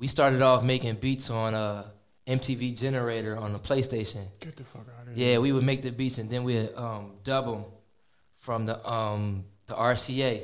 we 0.00 0.06
started 0.08 0.42
off 0.42 0.64
making 0.64 0.96
beats 0.96 1.30
on 1.30 1.54
uh, 1.54 1.84
MTV 2.26 2.76
Generator 2.76 3.36
on 3.36 3.52
the 3.52 3.58
PlayStation. 3.58 4.24
Get 4.40 4.56
the 4.56 4.64
fuck 4.64 4.86
out 4.98 5.06
of 5.08 5.14
here. 5.14 5.32
Yeah, 5.32 5.38
we 5.38 5.52
would 5.52 5.62
make 5.64 5.82
the 5.82 5.90
beats 5.92 6.18
and 6.18 6.28
then 6.28 6.42
we'd 6.42 6.74
um, 6.74 7.12
dub 7.22 7.44
them 7.46 7.64
from 8.38 8.66
the 8.66 8.76
um 8.88 9.44
the 9.66 9.74
RCA. 9.74 10.42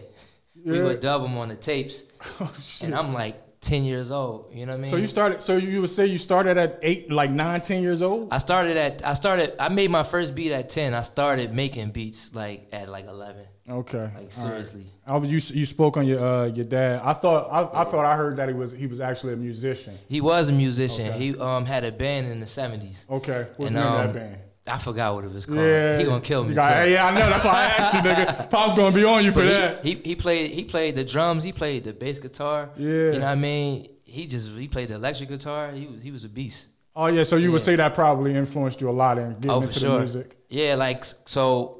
We 0.65 0.81
would 0.83 1.01
dub 1.01 1.23
them 1.23 1.37
on 1.37 1.49
the 1.49 1.57
tapes, 1.57 2.05
Oh, 2.41 2.55
shit. 2.63 2.87
and 2.87 2.95
I'm 2.95 3.13
like 3.13 3.61
10 3.61 3.85
years 3.85 4.11
old. 4.11 4.53
You 4.55 4.65
know 4.67 4.73
what 4.73 4.79
I 4.79 4.83
mean? 4.83 4.91
So 4.91 4.97
you 4.97 5.07
started. 5.07 5.43
So 5.43 5.57
you 5.57 5.81
would 5.81 5.91
say 5.91 6.07
you 6.07 6.19
started 6.19 6.57
at 6.57 6.79
eight, 6.83 7.11
like 7.11 7.31
nine, 7.31 7.61
ten 7.61 7.83
years 7.83 8.01
old. 8.03 8.29
I 8.33 8.39
started 8.39 8.77
at 8.77 9.05
I 9.05 9.15
started 9.15 9.55
I 9.59 9.69
made 9.69 9.91
my 9.91 10.03
first 10.03 10.35
beat 10.35 10.53
at 10.53 10.69
10. 10.69 10.95
I 10.95 11.03
started 11.03 11.53
making 11.53 11.91
beats 11.91 12.35
like 12.35 12.69
at 12.73 12.89
like 12.89 13.07
11. 13.07 13.45
Okay. 13.69 13.99
Like 13.99 14.13
All 14.15 14.21
right. 14.23 14.33
seriously. 14.33 14.87
I 15.07 15.17
was, 15.17 15.29
you 15.31 15.59
you 15.59 15.67
spoke 15.67 15.97
on 15.97 16.07
your 16.07 16.21
uh, 16.21 16.45
your 16.47 16.65
dad. 16.65 17.01
I 17.03 17.13
thought 17.15 17.49
I, 17.51 17.83
I 17.83 17.85
thought 17.85 18.05
I 18.05 18.15
heard 18.17 18.37
that 18.37 18.49
he 18.49 18.55
was 18.55 18.73
he 18.73 18.87
was 18.87 19.01
actually 19.01 19.33
a 19.35 19.37
musician. 19.37 19.99
He 20.09 20.21
was 20.21 20.49
a 20.49 20.53
musician. 20.53 21.09
Okay. 21.09 21.19
He 21.19 21.39
um 21.39 21.65
had 21.67 21.85
a 21.85 21.91
band 21.93 22.31
in 22.31 22.41
the 22.41 22.47
70s. 22.47 23.05
Okay. 23.11 23.47
What's 23.57 23.71
And, 23.73 23.77
the 23.77 23.81
name 23.85 23.93
of 23.93 24.01
um, 24.01 24.07
that 24.07 24.15
band? 24.15 24.37
I 24.69 24.79
forgot 24.79 25.15
what 25.15 25.25
it 25.25 25.33
was 25.33 25.47
called. 25.47 25.59
Yeah. 25.59 25.99
He 25.99 26.05
gonna 26.05 26.21
kill 26.21 26.45
me 26.45 26.55
got- 26.55 26.85
too. 26.85 26.91
yeah, 26.91 27.07
I 27.07 27.11
know. 27.13 27.29
That's 27.31 27.45
why 27.45 27.53
I 27.53 27.65
asked 27.67 27.95
you, 27.95 28.01
nigga. 28.01 28.51
Pop's 28.51 28.75
gonna 28.75 28.95
be 28.95 29.05
on 29.05 29.25
you 29.25 29.31
for 29.33 29.41
But 29.41 29.47
that. 29.49 29.85
he, 29.85 29.95
he 29.95 30.03
he 30.03 30.15
played 30.17 30.51
he 30.53 30.65
played 30.65 30.95
the 30.97 31.05
drums. 31.05 31.43
He 31.45 31.53
played 31.53 31.85
the 31.85 31.93
bass 31.93 32.19
guitar. 32.19 32.71
Yeah. 32.77 32.87
You 32.89 33.13
know 33.13 33.19
what 33.21 33.25
I 33.25 33.35
mean? 33.37 33.91
He 34.05 34.27
just 34.27 34.51
he 34.53 34.69
played 34.69 34.89
the 34.89 34.95
electric 34.95 35.29
guitar. 35.29 35.73
He 35.73 35.87
was 35.87 36.03
he 36.03 36.11
was 36.13 36.25
a 36.25 36.29
beast. 36.29 36.69
Oh 36.95 37.07
yeah. 37.07 37.23
So 37.25 37.37
you 37.37 37.53
would 37.53 37.61
say 37.63 37.77
that 37.77 37.95
probably 37.95 38.35
influenced 38.35 38.81
you 38.81 38.89
a 38.89 38.93
lot 38.93 39.19
in 39.19 39.35
getting 39.35 39.51
Oh, 39.51 39.61
for 39.61 39.67
into 39.67 39.79
sure. 39.81 39.93
the 39.95 39.99
music. 40.01 40.37
Yeah, 40.49 40.75
like 40.77 41.05
so. 41.05 41.76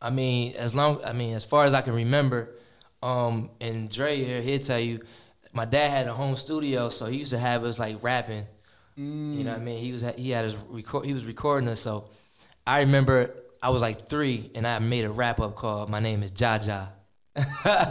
I 0.00 0.10
mean, 0.10 0.54
as 0.54 0.74
long 0.74 1.00
I 1.04 1.12
mean, 1.12 1.34
as 1.34 1.44
far 1.44 1.64
as 1.64 1.74
I 1.74 1.80
can 1.80 1.94
remember, 1.94 2.50
um, 3.02 3.50
and 3.60 3.90
Dre 3.90 4.16
here, 4.16 4.40
he'll 4.40 4.58
tell 4.60 4.78
you, 4.78 5.00
my 5.52 5.64
dad 5.64 5.90
had 5.90 6.06
a 6.06 6.14
home 6.14 6.36
studio, 6.36 6.88
so 6.88 7.06
he 7.06 7.18
used 7.18 7.30
to 7.30 7.38
have 7.38 7.64
us 7.64 7.78
like 7.78 8.02
rapping. 8.02 8.46
You 8.96 9.44
know 9.44 9.52
what 9.52 9.60
I 9.60 9.64
mean? 9.64 9.78
He 9.78 9.92
was 9.92 10.02
he 10.16 10.30
had 10.30 10.44
his 10.44 10.56
record 10.56 11.06
he 11.06 11.12
was 11.12 11.24
recording 11.24 11.68
us. 11.68 11.80
So 11.80 12.06
I 12.66 12.80
remember 12.80 13.32
I 13.62 13.70
was 13.70 13.80
like 13.80 14.08
three, 14.08 14.50
and 14.56 14.66
I 14.66 14.78
made 14.80 15.04
a 15.04 15.10
rap 15.10 15.38
up 15.40 15.54
called 15.54 15.88
"My 15.88 16.00
Name 16.00 16.22
Is 16.24 16.32
Jaja." 16.32 16.88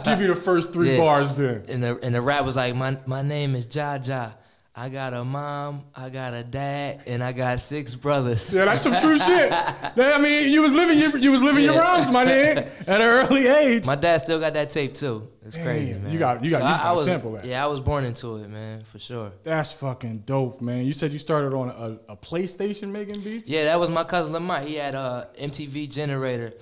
Give 0.04 0.18
me 0.18 0.26
the 0.26 0.36
first 0.36 0.72
three 0.72 0.90
Yeah. 0.92 0.98
bars 0.98 1.32
then. 1.34 1.64
And 1.68 1.82
the 1.82 1.98
and 2.02 2.14
the 2.14 2.20
rap 2.20 2.44
was 2.44 2.56
like, 2.56 2.74
my 2.74 2.98
my 3.06 3.22
name 3.22 3.54
is 3.54 3.64
Jaja. 3.64 4.34
I 4.80 4.88
got 4.90 5.12
a 5.12 5.24
mom, 5.24 5.82
I 5.92 6.08
got 6.08 6.34
a 6.34 6.44
dad, 6.44 7.00
and 7.06 7.20
I 7.24 7.32
got 7.32 7.58
six 7.58 7.96
brothers. 7.96 8.54
Yeah, 8.54 8.64
that's 8.66 8.82
some 8.82 8.94
true 8.96 9.18
shit. 9.18 9.50
I 9.52 10.18
mean, 10.20 10.52
you 10.52 10.62
was 10.62 10.72
living 10.72 11.00
your 11.00 11.16
you 11.18 11.32
was 11.32 11.42
living 11.42 11.64
your 11.64 11.74
Yeah. 11.74 11.80
rhymes, 11.80 12.10
my 12.12 12.24
nigga, 12.24 12.58
at 12.86 13.00
an 13.00 13.02
early 13.02 13.48
age. 13.48 13.86
My 13.86 13.96
dad 13.96 14.18
still 14.18 14.38
got 14.38 14.52
that 14.54 14.70
tape 14.70 14.94
too. 14.94 15.26
It's 15.44 15.56
Damn, 15.56 15.64
crazy, 15.64 15.94
man. 15.94 16.12
you 16.12 16.18
got- 16.20 16.44
you 16.44 16.50
got- 16.50 16.60
you 16.60 16.84
I- 16.88 16.92
was- 16.92 17.04
sample 17.04 17.32
that. 17.32 17.44
Yeah, 17.44 17.64
I 17.64 17.66
was 17.66 17.80
born 17.80 18.04
into 18.04 18.36
it, 18.36 18.48
man, 18.48 18.84
for 18.84 19.00
sure. 19.00 19.32
That's 19.42 19.72
fucking 19.72 20.18
dope, 20.26 20.60
man. 20.60 20.86
You 20.86 20.92
said 20.92 21.10
you 21.10 21.18
started 21.18 21.54
on 21.54 21.70
a, 21.70 22.12
a 22.12 22.16
PlayStation 22.16 22.90
making 22.90 23.20
beats. 23.22 23.48
Yeah, 23.48 23.64
that 23.64 23.80
was 23.80 23.90
my 23.90 24.04
cousin 24.04 24.32
Lamont. 24.32 24.68
He 24.68 24.76
had 24.76 24.94
a 24.94 25.26
MTV 25.40 25.90
generator. 25.90 26.52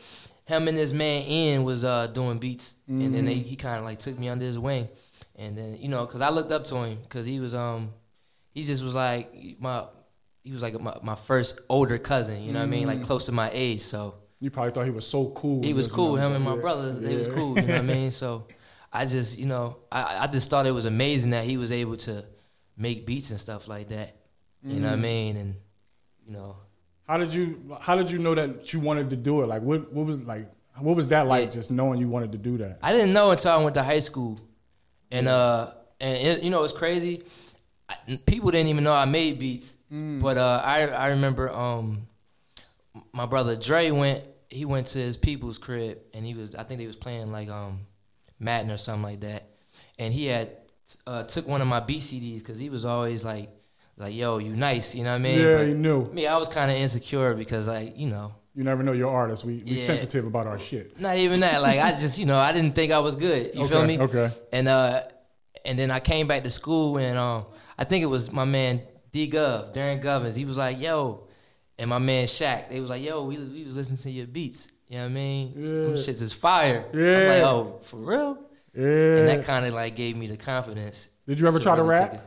Him 0.46 0.68
and 0.68 0.78
his 0.78 0.94
man 0.94 1.24
Ian 1.28 1.64
was 1.64 1.84
uh, 1.84 2.06
doing 2.06 2.38
beats, 2.38 2.76
and 2.88 3.14
then 3.14 3.26
they, 3.26 3.34
Mm-hmm. 3.34 3.42
he 3.48 3.56
kind 3.56 3.78
of 3.78 3.84
like 3.84 3.98
took 3.98 4.18
me 4.18 4.28
under 4.30 4.46
his 4.46 4.58
wing, 4.58 4.88
and 5.34 5.58
then 5.58 5.76
you 5.80 5.88
know, 5.88 6.06
cause 6.06 6.22
I 6.22 6.30
looked 6.30 6.52
up 6.52 6.64
to 6.66 6.76
him, 6.76 6.96
cause 7.10 7.26
he 7.26 7.40
was 7.40 7.52
um, 7.52 7.90
he 8.56 8.64
just 8.64 8.82
was 8.82 8.94
like 8.94 9.24
my, 9.60 9.84
he 10.42 10.50
was 10.50 10.62
like 10.62 10.80
my, 10.80 10.96
my 11.02 11.14
first 11.14 11.60
older 11.68 11.98
cousin, 11.98 12.42
you 12.42 12.52
know 12.52 12.60
what 12.60 12.64
I 12.64 12.74
mean, 12.76 12.86
like 12.86 13.00
Mm. 13.00 13.08
close 13.08 13.26
to 13.26 13.32
my 13.32 13.50
age, 13.52 13.82
so 13.82 14.14
You 14.40 14.50
probably 14.50 14.72
thought 14.72 14.86
he 14.92 14.96
was 15.00 15.06
so 15.06 15.20
cool. 15.40 15.62
he 15.62 15.72
was 15.74 15.86
cool. 15.88 16.16
Him 16.16 16.32
and 16.32 16.42
my 16.42 16.54
yeah, 16.54 16.60
brothers, 16.66 16.98
they 16.98 17.16
was 17.16 17.28
cool, 17.28 17.52
you 17.60 17.66
know 17.66 17.74
what 17.74 17.90
I 17.90 17.94
mean. 17.96 18.10
So 18.22 18.28
I 19.00 19.04
just, 19.04 19.38
you 19.38 19.46
know, 19.54 19.64
I 19.92 20.00
I 20.24 20.26
just 20.36 20.48
thought 20.50 20.64
it 20.66 20.76
was 20.80 20.86
amazing 20.86 21.30
that 21.36 21.44
he 21.44 21.56
was 21.64 21.70
able 21.82 21.96
to 22.08 22.24
make 22.86 22.98
beats 23.08 23.28
and 23.32 23.38
stuff 23.46 23.62
like 23.74 23.88
that, 23.96 24.10
you 24.62 24.80
know 24.80 24.88
what 24.88 24.98
I 25.00 25.02
Mm. 25.02 25.10
mean, 25.12 25.32
and 25.42 25.50
you 26.26 26.32
know. 26.36 26.56
How 27.08 27.16
did 27.22 27.30
you 27.36 27.44
How 27.86 27.94
did 28.00 28.08
you 28.12 28.18
know 28.18 28.34
that 28.40 28.72
you 28.72 28.80
wanted 28.88 29.06
to 29.10 29.16
do 29.28 29.42
it? 29.42 29.46
Like, 29.54 29.62
what 29.68 29.80
What 29.96 30.06
was 30.10 30.18
like? 30.34 30.46
What 30.86 30.96
was 31.00 31.06
that 31.14 31.24
like? 31.34 31.46
Yeah. 31.48 31.54
Just 31.60 31.70
knowing 31.70 31.96
you 32.02 32.08
wanted 32.16 32.32
to 32.36 32.40
do 32.50 32.54
that. 32.62 32.78
I 32.82 32.90
didn't 32.94 33.12
know 33.18 33.26
until 33.34 33.52
I 33.52 33.58
went 33.64 33.74
to 33.80 33.82
high 33.92 34.00
school, 34.10 34.32
and 35.16 35.26
uh, 35.28 35.72
and 36.00 36.14
it, 36.28 36.42
you 36.44 36.50
know 36.50 36.64
it's 36.64 36.78
crazy. 36.84 37.22
I, 37.88 38.18
people 38.26 38.50
didn't 38.50 38.68
even 38.68 38.84
know 38.84 38.92
I 38.92 39.04
made 39.04 39.38
beats, 39.38 39.74
Mm. 39.92 40.20
but 40.20 40.36
uh, 40.36 40.60
I 40.64 40.88
I 40.88 41.06
remember 41.08 41.48
um, 41.52 42.08
my 43.12 43.26
brother 43.26 43.56
Dre 43.56 43.90
went. 43.90 44.24
He 44.48 44.64
went 44.64 44.86
to 44.88 44.98
his 44.98 45.16
people's 45.16 45.58
crib, 45.58 45.98
and 46.14 46.24
he 46.24 46.34
was 46.34 46.54
I 46.54 46.62
think 46.64 46.80
they 46.80 46.86
was 46.86 46.96
playing 46.96 47.30
like 47.32 47.48
um, 47.48 47.80
Madden 48.38 48.70
or 48.70 48.78
something 48.78 49.02
like 49.02 49.20
that, 49.20 49.48
and 49.98 50.12
he 50.14 50.26
had 50.26 50.50
uh, 51.06 51.24
took 51.24 51.46
one 51.48 51.60
of 51.60 51.66
my 51.68 51.80
BCDs 51.80 52.38
because 52.38 52.58
he 52.58 52.70
was 52.70 52.84
always 52.84 53.24
like, 53.24 53.48
like, 53.96 54.14
yo, 54.14 54.38
you 54.38 54.54
nice, 54.56 54.94
you 54.94 55.02
know 55.04 55.10
what 55.10 55.16
I 55.16 55.18
mean? 55.18 55.38
Yeah, 55.40 55.56
But 55.58 55.66
he 55.66 55.74
knew. 55.74 56.04
Me, 56.12 56.26
I 56.28 56.36
was 56.36 56.48
kind 56.48 56.70
of 56.70 56.76
insecure 56.76 57.34
because 57.34 57.66
like, 57.66 57.98
you 57.98 58.08
know, 58.08 58.32
You 58.54 58.62
never 58.64 58.82
know 58.84 58.92
your 58.92 59.10
artist. 59.10 59.44
We 59.44 59.62
we 59.66 59.76
Yeah. 59.78 59.86
sensitive 59.86 60.26
about 60.26 60.46
our 60.46 60.58
shit. 60.58 60.98
not 61.00 61.16
even 61.16 61.40
that. 61.40 61.60
Like 61.62 61.80
I 61.80 61.92
just, 61.98 62.18
you 62.18 62.26
know, 62.26 62.38
I 62.38 62.52
didn't 62.52 62.74
think 62.74 62.92
I 62.92 63.00
was 63.00 63.16
good. 63.16 63.50
You 63.54 63.62
okay, 63.64 63.68
feel 63.68 63.84
me? 63.86 63.98
Okay. 63.98 64.30
And 64.52 64.68
uh, 64.68 65.02
and 65.64 65.76
then 65.78 65.90
I 65.90 65.98
came 66.00 66.26
back 66.28 66.42
to 66.44 66.50
school 66.50 66.98
and 66.98 67.18
um, 67.18 67.46
I 67.78 67.84
think 67.84 68.02
it 68.02 68.06
was 68.06 68.32
my 68.32 68.44
man 68.44 68.82
D 69.12 69.28
Gov, 69.30 69.74
Darren 69.74 70.02
Govins. 70.02 70.34
He 70.36 70.44
was 70.44 70.56
like, 70.56 70.80
yo, 70.80 71.26
and 71.78 71.90
my 71.90 71.98
man 71.98 72.26
Shaq. 72.26 72.68
They 72.70 72.80
was 72.80 72.90
like, 72.90 73.02
yo, 73.02 73.24
we 73.24 73.36
we 73.38 73.64
was 73.64 73.76
listening 73.76 73.98
to 73.98 74.10
your 74.10 74.26
beats. 74.26 74.70
You 74.88 74.98
know 74.98 75.02
what 75.04 75.10
I 75.10 75.14
mean? 75.14 75.54
Them 75.54 75.94
shits 75.94 76.22
is 76.22 76.32
fire. 76.32 76.84
I'm 76.92 76.98
Yeah. 77.00 77.28
like, 77.28 77.42
oh, 77.42 77.80
for 77.84 77.96
real? 77.96 78.38
Yeah. 78.74 78.84
And 79.18 79.28
that 79.28 79.44
kind 79.44 79.66
of 79.66 79.74
like 79.74 79.96
gave 79.96 80.16
me 80.16 80.26
the 80.28 80.36
confidence. 80.36 81.08
Did 81.26 81.40
you 81.40 81.46
ever 81.48 81.58
try 81.58 81.74
to 81.76 81.82
rap? 81.82 82.14
it. 82.14 82.20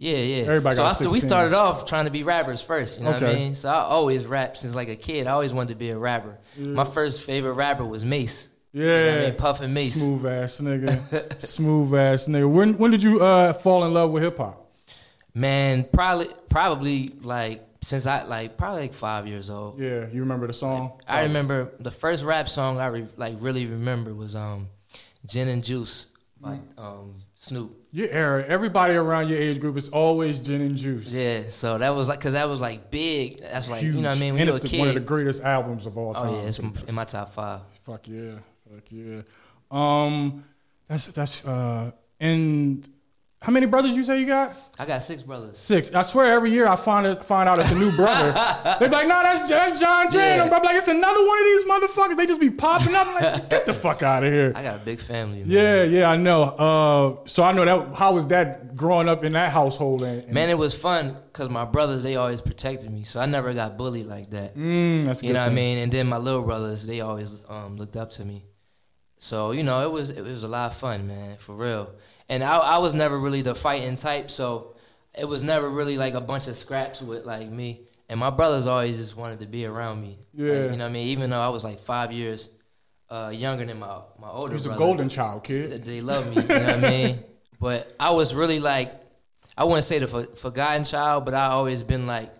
Yeah, 0.00 0.16
yeah. 0.18 0.42
Everybody 0.44 0.76
so 0.76 0.82
got 0.82 0.90
I 0.92 0.94
st- 0.94 1.10
we 1.10 1.18
started 1.18 1.54
off 1.54 1.84
trying 1.86 2.04
to 2.04 2.12
be 2.12 2.22
rappers 2.22 2.60
first. 2.62 2.98
You 3.00 3.04
know 3.06 3.12
what 3.12 3.22
I 3.24 3.34
mean? 3.34 3.54
So 3.56 3.68
I 3.68 3.80
always 3.80 4.26
rapped 4.26 4.58
since 4.58 4.72
like 4.74 4.88
a 4.88 4.94
kid. 4.94 5.26
I 5.26 5.32
always 5.32 5.52
wanted 5.52 5.70
to 5.70 5.74
be 5.74 5.90
a 5.90 5.98
rapper. 5.98 6.38
My 6.56 6.84
first 6.84 7.22
favorite 7.24 7.54
rapper 7.54 7.84
was 7.84 8.04
Mase. 8.04 8.48
Yeah. 8.72 8.82
You 8.84 8.88
know 8.88 9.10
what 9.16 9.18
I 9.18 9.30
mean? 9.30 9.34
Puff 9.38 9.60
and 9.60 9.74
Mase. 9.74 9.94
Smooth 9.94 10.24
ass 10.26 10.60
nigga. 10.60 11.40
Smooth 11.42 11.94
ass 11.96 12.28
nigga. 12.28 12.48
When 12.48 12.78
when 12.78 12.92
did 12.92 13.02
you 13.02 13.20
uh, 13.20 13.54
fall 13.54 13.84
in 13.84 13.92
love 13.92 14.12
with 14.12 14.22
hip 14.22 14.36
hop? 14.36 14.67
Man, 15.38 15.84
probably 15.92 16.28
probably 16.48 17.12
like 17.22 17.64
since 17.82 18.06
I 18.06 18.24
like 18.24 18.56
probably 18.56 18.82
like 18.82 18.92
five 18.92 19.26
years 19.26 19.50
old. 19.50 19.78
Yeah, 19.80 20.06
you 20.12 20.20
remember 20.20 20.46
the 20.46 20.52
song? 20.52 21.00
I 21.06 21.22
remember 21.22 21.70
the 21.78 21.90
first 21.90 22.24
rap 22.24 22.48
song 22.48 22.80
I 22.80 22.86
re- 22.88 23.06
like 23.16 23.36
really 23.38 23.66
remember 23.66 24.12
was 24.14 24.34
um 24.34 24.68
Gin 25.26 25.48
and 25.48 25.62
Juice 25.62 26.06
by 26.40 26.58
um 26.76 27.22
Snoop. 27.36 27.74
Your 27.92 28.08
era. 28.10 28.44
Everybody 28.46 28.94
around 28.94 29.28
your 29.28 29.38
age 29.38 29.60
group 29.60 29.76
is 29.76 29.88
always 29.90 30.40
gin 30.40 30.60
and 30.60 30.76
juice. 30.76 31.12
Yeah, 31.12 31.44
so 31.48 31.78
that 31.78 31.90
was 31.90 32.08
like 32.08 32.20
cause 32.20 32.32
that 32.32 32.48
was 32.48 32.60
like 32.60 32.90
big. 32.90 33.40
That's 33.40 33.68
like 33.68 33.80
Huge. 33.80 33.94
you 33.94 34.00
know 34.02 34.08
what 34.08 34.16
I 34.18 34.20
mean. 34.20 34.32
When 34.34 34.40
and 34.42 34.48
it's 34.48 34.58
a 34.58 34.60
the- 34.60 34.68
kid. 34.68 34.78
one 34.80 34.88
of 34.88 34.94
the 34.94 35.00
greatest 35.00 35.42
albums 35.44 35.86
of 35.86 35.96
all 35.96 36.14
time. 36.14 36.26
oh 36.28 36.42
yeah, 36.42 36.48
it's 36.48 36.58
in 36.58 36.94
my 36.94 37.04
top 37.04 37.30
five. 37.32 37.60
Fuck 37.84 38.08
yeah. 38.08 38.32
Fuck 38.68 38.84
yeah. 38.90 39.22
Um, 39.70 40.44
that's 40.88 41.06
that's 41.06 41.44
uh, 41.46 41.92
and 42.20 42.88
how 43.40 43.52
many 43.52 43.66
brothers 43.66 43.94
you 43.94 44.02
say 44.02 44.18
you 44.18 44.26
got? 44.26 44.56
I 44.80 44.84
got 44.84 45.00
six 45.00 45.22
brothers. 45.22 45.58
Six. 45.58 45.92
I 45.94 46.02
swear 46.02 46.32
every 46.32 46.50
year 46.50 46.66
I 46.66 46.74
find 46.74 47.06
it, 47.06 47.24
find 47.24 47.48
out 47.48 47.60
it's 47.60 47.70
a 47.70 47.74
new 47.76 47.92
brother. 47.94 48.32
they 48.80 48.86
be 48.88 48.92
like, 48.92 49.06
no, 49.06 49.22
that's 49.22 49.48
that's 49.48 49.78
John 49.80 50.10
Dre. 50.10 50.20
Yeah. 50.20 50.42
I'm 50.52 50.62
like, 50.62 50.74
it's 50.74 50.88
another 50.88 51.24
one 51.24 51.38
of 51.38 51.44
these 51.44 51.64
motherfuckers. 51.64 52.16
They 52.16 52.26
just 52.26 52.40
be 52.40 52.50
popping 52.50 52.96
up. 52.96 53.06
I'm 53.06 53.14
like, 53.14 53.48
get 53.50 53.64
the 53.64 53.72
fuck 53.74 54.02
out 54.02 54.24
of 54.24 54.32
here. 54.32 54.52
I 54.56 54.62
got 54.64 54.80
a 54.82 54.84
big 54.84 54.98
family. 54.98 55.44
Man. 55.44 55.50
Yeah, 55.50 55.84
yeah, 55.84 56.10
I 56.10 56.16
know. 56.16 56.42
Uh, 56.42 57.28
so 57.28 57.44
I 57.44 57.52
know 57.52 57.64
that. 57.64 57.94
How 57.96 58.12
was 58.12 58.26
that 58.26 58.76
growing 58.76 59.08
up 59.08 59.22
in 59.22 59.34
that 59.34 59.52
household? 59.52 60.02
And, 60.02 60.24
and- 60.24 60.32
Man, 60.32 60.50
it 60.50 60.58
was 60.58 60.74
fun 60.74 61.16
because 61.32 61.48
my 61.48 61.64
brothers 61.64 62.02
they 62.02 62.16
always 62.16 62.40
protected 62.40 62.90
me, 62.90 63.04
so 63.04 63.20
I 63.20 63.26
never 63.26 63.54
got 63.54 63.76
bullied 63.78 64.06
like 64.06 64.30
that. 64.30 64.56
mm, 64.56 65.04
that's 65.04 65.22
You 65.22 65.28
good 65.28 65.34
know 65.34 65.44
what 65.44 65.52
I 65.52 65.54
mean? 65.54 65.78
And 65.78 65.92
then 65.92 66.08
my 66.08 66.18
little 66.18 66.42
brothers, 66.42 66.84
they 66.86 67.00
always 67.02 67.30
um, 67.48 67.76
looked 67.76 67.96
up 67.96 68.10
to 68.12 68.24
me. 68.24 68.44
So 69.18 69.52
you 69.52 69.62
know, 69.62 69.82
it 69.82 69.90
was 69.92 70.10
it 70.10 70.22
was 70.22 70.42
a 70.44 70.48
lot 70.48 70.72
of 70.72 70.76
fun, 70.76 71.06
man, 71.06 71.36
for 71.36 71.54
real. 71.54 71.90
And 72.28 72.42
I 72.44 72.56
I 72.58 72.78
was 72.78 72.92
never 72.94 73.18
really 73.18 73.42
the 73.42 73.54
fighting 73.54 73.96
type, 73.96 74.30
so 74.30 74.74
it 75.16 75.24
was 75.24 75.42
never 75.42 75.68
really 75.68 75.96
like 75.96 76.14
a 76.14 76.20
bunch 76.20 76.46
of 76.46 76.56
scraps 76.56 77.00
with 77.02 77.24
like 77.24 77.48
me. 77.50 77.86
And 78.10 78.18
my 78.20 78.30
brothers 78.30 78.66
always 78.66 78.96
just 78.96 79.16
wanted 79.16 79.40
to 79.40 79.46
be 79.46 79.66
around 79.66 80.00
me. 80.00 80.18
Like, 80.34 80.46
Yeah. 80.46 80.70
you 80.70 80.76
know 80.76 80.84
what 80.84 80.90
I 80.90 80.92
mean? 80.92 81.08
Even 81.08 81.30
though 81.30 81.40
I 81.40 81.48
was 81.48 81.62
like 81.64 81.80
five 81.80 82.10
years 82.12 82.48
uh, 83.10 83.30
younger 83.34 83.64
than 83.66 83.78
my 83.78 83.98
my 84.18 84.28
older 84.30 84.52
He's 84.54 84.66
a 84.66 84.74
golden 84.74 85.08
child, 85.08 85.44
kid. 85.44 85.84
They 85.84 86.00
love 86.00 86.24
me. 86.34 86.42
You 86.42 86.48
know 86.48 86.60
what 86.60 86.84
I 86.84 86.90
mean? 86.90 87.24
But 87.60 87.92
I 87.98 88.10
was 88.12 88.34
really 88.34 88.60
like, 88.60 88.94
I 89.56 89.64
wouldn't 89.64 89.84
say 89.84 89.98
the 89.98 90.06
for- 90.06 90.26
forgotten 90.36 90.84
child, 90.84 91.24
but 91.24 91.34
I 91.34 91.46
always 91.48 91.82
been 91.82 92.06
like 92.06 92.32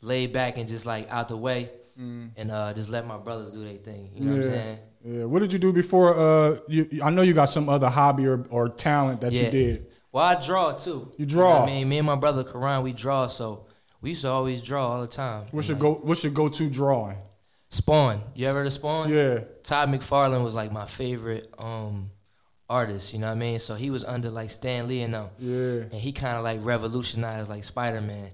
laid 0.00 0.32
back 0.32 0.58
and 0.58 0.68
just 0.68 0.86
like 0.86 1.10
out 1.10 1.26
the 1.28 1.36
way, 1.36 1.70
and 1.96 2.50
uh, 2.52 2.72
just 2.72 2.88
let 2.88 3.04
my 3.06 3.16
brothers 3.16 3.50
do 3.50 3.64
their 3.64 3.78
thing. 3.78 4.10
You 4.14 4.20
know 4.24 4.36
what 4.36 4.44
I'm 4.44 4.50
saying? 4.52 4.78
Yeah. 5.04 5.24
What 5.24 5.40
did 5.40 5.52
you 5.52 5.58
do 5.58 5.72
before? 5.72 6.18
Uh, 6.18 6.58
you, 6.68 7.00
I 7.04 7.10
know 7.10 7.22
you 7.22 7.34
got 7.34 7.46
some 7.46 7.68
other 7.68 7.88
hobby 7.88 8.26
or, 8.26 8.44
or 8.50 8.68
talent 8.70 9.20
that 9.20 9.32
you 9.32 9.42
Yeah. 9.42 9.50
did. 9.50 9.86
Well, 10.10 10.24
I 10.24 10.34
draw 10.40 10.72
too. 10.72 11.12
You 11.18 11.26
know 11.26 11.30
draw. 11.30 11.60
what 11.60 11.68
I 11.68 11.72
mean, 11.72 11.88
me 11.88 11.98
and 11.98 12.06
my 12.06 12.14
brother 12.16 12.44
Karan, 12.44 12.82
we 12.82 12.92
draw, 12.92 13.26
so 13.26 13.66
we 14.00 14.10
used 14.10 14.22
to 14.22 14.28
always 14.30 14.62
draw 14.62 14.86
all 14.92 15.00
the 15.00 15.06
time. 15.08 15.44
What's 15.50 15.68
your 15.68 15.76
go? 15.76 15.94
What's 15.94 16.22
your 16.24 16.32
go-to 16.32 16.70
drawing? 16.70 17.18
Spawn. 17.68 18.22
You 18.34 18.46
ever 18.46 18.58
heard 18.58 18.66
of 18.68 18.72
Spawn? 18.72 19.10
Yeah. 19.12 19.40
Todd 19.64 19.88
McFarlane 19.88 20.44
was 20.44 20.54
like 20.54 20.70
my 20.72 20.86
favorite 20.86 21.52
um 21.58 22.10
artist. 22.70 23.12
You 23.12 23.18
know 23.18 23.26
what 23.26 23.32
I 23.32 23.36
mean? 23.36 23.58
So 23.58 23.74
he 23.74 23.90
was 23.90 24.04
under 24.04 24.30
like 24.30 24.50
Stan 24.50 24.86
Lee 24.88 25.02
and 25.02 25.12
them. 25.14 25.28
Yeah. 25.38 25.82
and 25.90 25.94
he 25.94 26.12
kind 26.12 26.36
of 26.38 26.44
like 26.44 26.60
revolutionized 26.62 27.50
like 27.50 27.64
Spider 27.64 28.00
Man. 28.00 28.30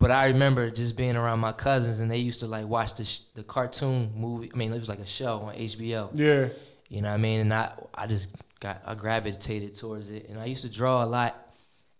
But 0.00 0.12
I 0.12 0.28
remember 0.28 0.70
just 0.70 0.96
being 0.96 1.16
around 1.16 1.40
my 1.40 1.52
cousins, 1.52 1.98
and 2.00 2.08
they 2.10 2.18
used 2.18 2.40
to 2.40 2.46
like 2.46 2.66
watch 2.66 2.94
the 2.94 3.04
sh- 3.04 3.20
the 3.34 3.42
cartoon 3.42 4.12
movie. 4.16 4.50
I 4.54 4.56
mean, 4.56 4.72
it 4.72 4.78
was 4.78 4.88
like 4.88 5.00
a 5.00 5.06
show 5.06 5.40
on 5.40 5.54
HBO. 5.54 6.10
Yeah. 6.14 6.48
You 6.88 7.02
know 7.02 7.08
what 7.08 7.14
I 7.14 7.18
mean? 7.18 7.40
And 7.40 7.52
I 7.54 7.72
I 7.94 8.06
just 8.06 8.34
got 8.60 8.80
I 8.86 8.94
gravitated 8.94 9.74
towards 9.74 10.08
it, 10.10 10.28
and 10.28 10.38
I 10.38 10.44
used 10.46 10.62
to 10.62 10.68
draw 10.70 11.04
a 11.04 11.06
lot, 11.06 11.34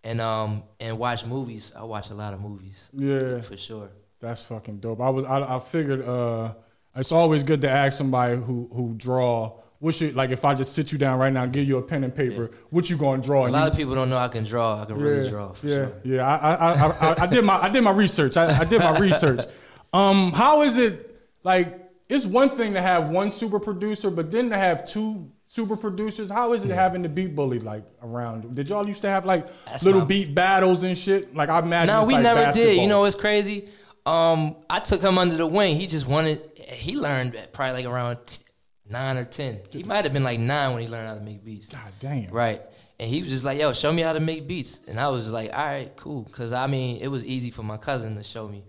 and 0.05 0.21
um 0.21 0.63
and 0.79 0.97
watch 0.99 1.25
movies. 1.27 1.73
I 1.77 1.83
watch 1.83 2.11
a 2.11 2.15
lot 2.15 2.35
of 2.35 2.41
movies 2.41 2.89
Yeah. 2.93 3.41
for 3.41 3.57
sure. 3.57 3.91
That's 4.21 4.43
fucking 4.43 4.79
dope. 4.79 5.01
I 5.01 5.11
was 5.11 5.25
I, 5.25 5.57
I 5.57 5.61
figured 5.61 6.03
uh 6.05 6.55
it's 6.95 7.13
always 7.13 7.43
good 7.43 7.61
to 7.63 7.71
ask 7.71 7.99
somebody 7.99 8.37
who 8.37 8.69
who 8.73 8.95
draw. 8.97 9.61
What 9.81 9.95
should 9.95 10.17
like 10.17 10.31
if 10.31 10.45
I 10.45 10.55
just 10.55 10.73
sit 10.75 10.91
you 10.91 10.99
down 10.99 11.21
right 11.21 11.33
now 11.33 11.45
and 11.45 11.53
give 11.53 11.67
you 11.69 11.77
a 11.79 11.83
pen 11.83 12.03
and 12.03 12.13
paper, 12.15 12.51
what 12.71 12.91
you 12.91 12.97
gonna 12.97 13.23
draw? 13.23 13.47
A 13.47 13.49
lot 13.49 13.65
you- 13.65 13.71
of 13.71 13.77
people 13.77 13.95
don't 13.95 14.11
know 14.11 14.19
I 14.19 14.27
can 14.29 14.43
draw. 14.43 14.83
I 14.83 14.85
can 14.87 14.97
really 14.97 15.29
draw 15.29 15.53
for 15.53 15.67
yeah, 15.67 15.75
sure. 15.75 15.93
yeah. 16.05 16.27
I, 16.27 16.55
I, 16.55 16.73
I, 16.75 16.91
I, 17.13 17.23
I 17.23 17.27
did 17.27 17.45
my 17.45 17.55
I 17.63 17.69
did 17.69 17.85
my 17.85 17.93
research. 17.93 18.37
I, 18.37 18.59
I 18.59 18.65
did 18.65 18.81
my 18.81 18.99
research. 19.09 19.45
Um, 19.93 20.33
how 20.33 20.63
is 20.63 20.79
it 20.79 21.17
like? 21.45 21.85
It's 22.09 22.25
one 22.27 22.49
thing 22.49 22.73
to 22.73 22.81
have 22.81 23.11
one 23.11 23.31
super 23.31 23.61
producer, 23.61 24.11
but 24.11 24.33
then 24.33 24.49
to 24.51 24.57
have 24.57 24.85
two 24.87 25.31
super 25.47 25.77
producers. 25.77 26.31
How 26.31 26.55
is 26.55 26.65
it 26.65 26.71
having 26.71 27.03
the 27.03 27.09
beat 27.09 27.37
bully 27.37 27.59
like 27.61 27.85
around? 28.03 28.55
Did 28.55 28.69
y'all 28.71 28.87
used 28.89 29.03
to 29.03 29.11
have 29.11 29.27
like 29.27 29.47
That's 29.67 29.85
little 29.85 30.05
beat 30.05 30.35
battles 30.35 30.83
and 30.83 30.97
shit? 30.99 31.35
Like 31.37 31.51
I 31.51 31.59
imagine. 31.61 31.95
No, 31.95 32.07
we 32.07 32.15
like 32.15 32.23
never 32.23 32.51
did. 32.51 32.79
You 32.79 32.89
know, 32.89 33.05
it's 33.05 33.15
crazy. 33.15 33.69
Um, 34.07 34.57
I 34.69 34.81
took 34.81 35.03
him 35.03 35.19
under 35.19 35.37
the 35.37 35.47
wing. 35.47 35.77
He 35.77 35.87
just 35.87 36.07
wanted. 36.09 36.43
He 36.57 36.97
learned 36.97 37.39
probably 37.53 37.85
like 37.85 37.93
around 37.93 38.17
t- 38.27 38.43
nine 38.91 39.17
or 39.17 39.25
ten. 39.25 39.61
He 39.71 39.83
might 39.83 40.05
have 40.05 40.13
been 40.13 40.25
like 40.25 40.41
nine 40.41 40.73
when 40.75 40.83
he 40.83 40.89
learned 40.89 41.09
how 41.09 41.15
to 41.15 41.21
make 41.21 41.45
beats. 41.45 41.69
God 41.69 41.93
damn. 42.01 42.31
Right. 42.31 42.63
And 43.01 43.09
he 43.09 43.23
was 43.23 43.31
just 43.31 43.45
like, 43.45 43.61
"Yo, 43.61 43.73
show 43.73 43.93
me 43.93 44.03
how 44.03 44.13
to 44.13 44.21
make 44.21 44.47
beats." 44.49 44.81
And 44.89 44.99
I 44.99 45.09
was 45.09 45.31
like, 45.31 45.53
"All 45.53 45.65
right, 45.65 45.95
cool." 45.97 46.25
Cause 46.33 46.53
I 46.53 46.67
mean, 46.67 46.99
it 47.01 47.09
was 47.09 47.25
easy 47.25 47.51
for 47.51 47.63
my 47.63 47.77
cousin 47.77 48.17
to 48.17 48.23
show 48.23 48.49
me. 48.49 48.65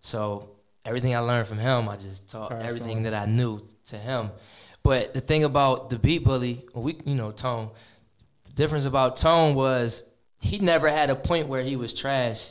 So 0.00 0.50
everything 0.84 1.14
I 1.14 1.18
learned 1.20 1.46
from 1.48 1.58
him, 1.58 1.88
I 1.88 1.96
just 1.96 2.30
taught 2.30 2.52
everything 2.52 3.02
that 3.04 3.14
I 3.14 3.26
knew 3.26 3.60
to 3.86 3.96
him. 3.98 4.30
But 4.84 5.14
the 5.14 5.20
thing 5.20 5.44
about 5.44 5.90
the 5.90 5.98
beat 5.98 6.24
bully, 6.24 6.64
we 6.74 6.96
you 7.04 7.14
know 7.14 7.32
Tone. 7.32 7.70
The 8.44 8.52
difference 8.52 8.84
about 8.84 9.16
Tone 9.16 9.54
was 9.54 10.08
he 10.40 10.58
never 10.58 10.88
had 10.88 11.10
a 11.10 11.14
point 11.16 11.48
where 11.48 11.62
he 11.62 11.76
was 11.76 11.92
trash. 11.94 12.50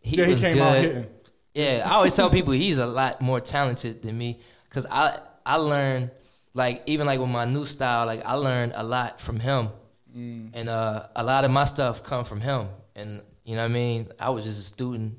He 0.00 0.16
Yeah, 0.16 0.26
he 0.26 0.32
was 0.32 0.40
came 0.40 0.54
good. 0.56 0.62
out 0.62 0.74
hitting. 0.76 1.06
Yeah, 1.54 1.82
I 1.84 1.94
always 1.94 2.14
tell 2.14 2.30
people 2.30 2.52
he's 2.52 2.78
a 2.78 2.86
lot 2.86 3.20
more 3.20 3.40
talented 3.40 4.02
than 4.02 4.16
me 4.16 4.40
because 4.68 4.86
I 4.90 5.18
I 5.44 5.56
learned 5.56 6.10
like 6.54 6.82
even 6.86 7.06
like 7.06 7.20
with 7.20 7.28
my 7.30 7.44
new 7.44 7.64
style, 7.64 8.06
like 8.06 8.22
I 8.24 8.34
learned 8.34 8.72
a 8.74 8.82
lot 8.82 9.20
from 9.20 9.40
him, 9.40 9.68
Mm. 10.16 10.50
and 10.54 10.68
uh, 10.68 11.06
a 11.14 11.22
lot 11.22 11.44
of 11.44 11.52
my 11.52 11.64
stuff 11.64 12.02
come 12.02 12.24
from 12.24 12.40
him. 12.40 12.66
And 12.96 13.22
you 13.44 13.54
know 13.54 13.62
what 13.62 13.70
I 13.70 13.74
mean? 13.74 14.08
I 14.18 14.30
was 14.30 14.44
just 14.44 14.58
a 14.58 14.64
student 14.64 15.18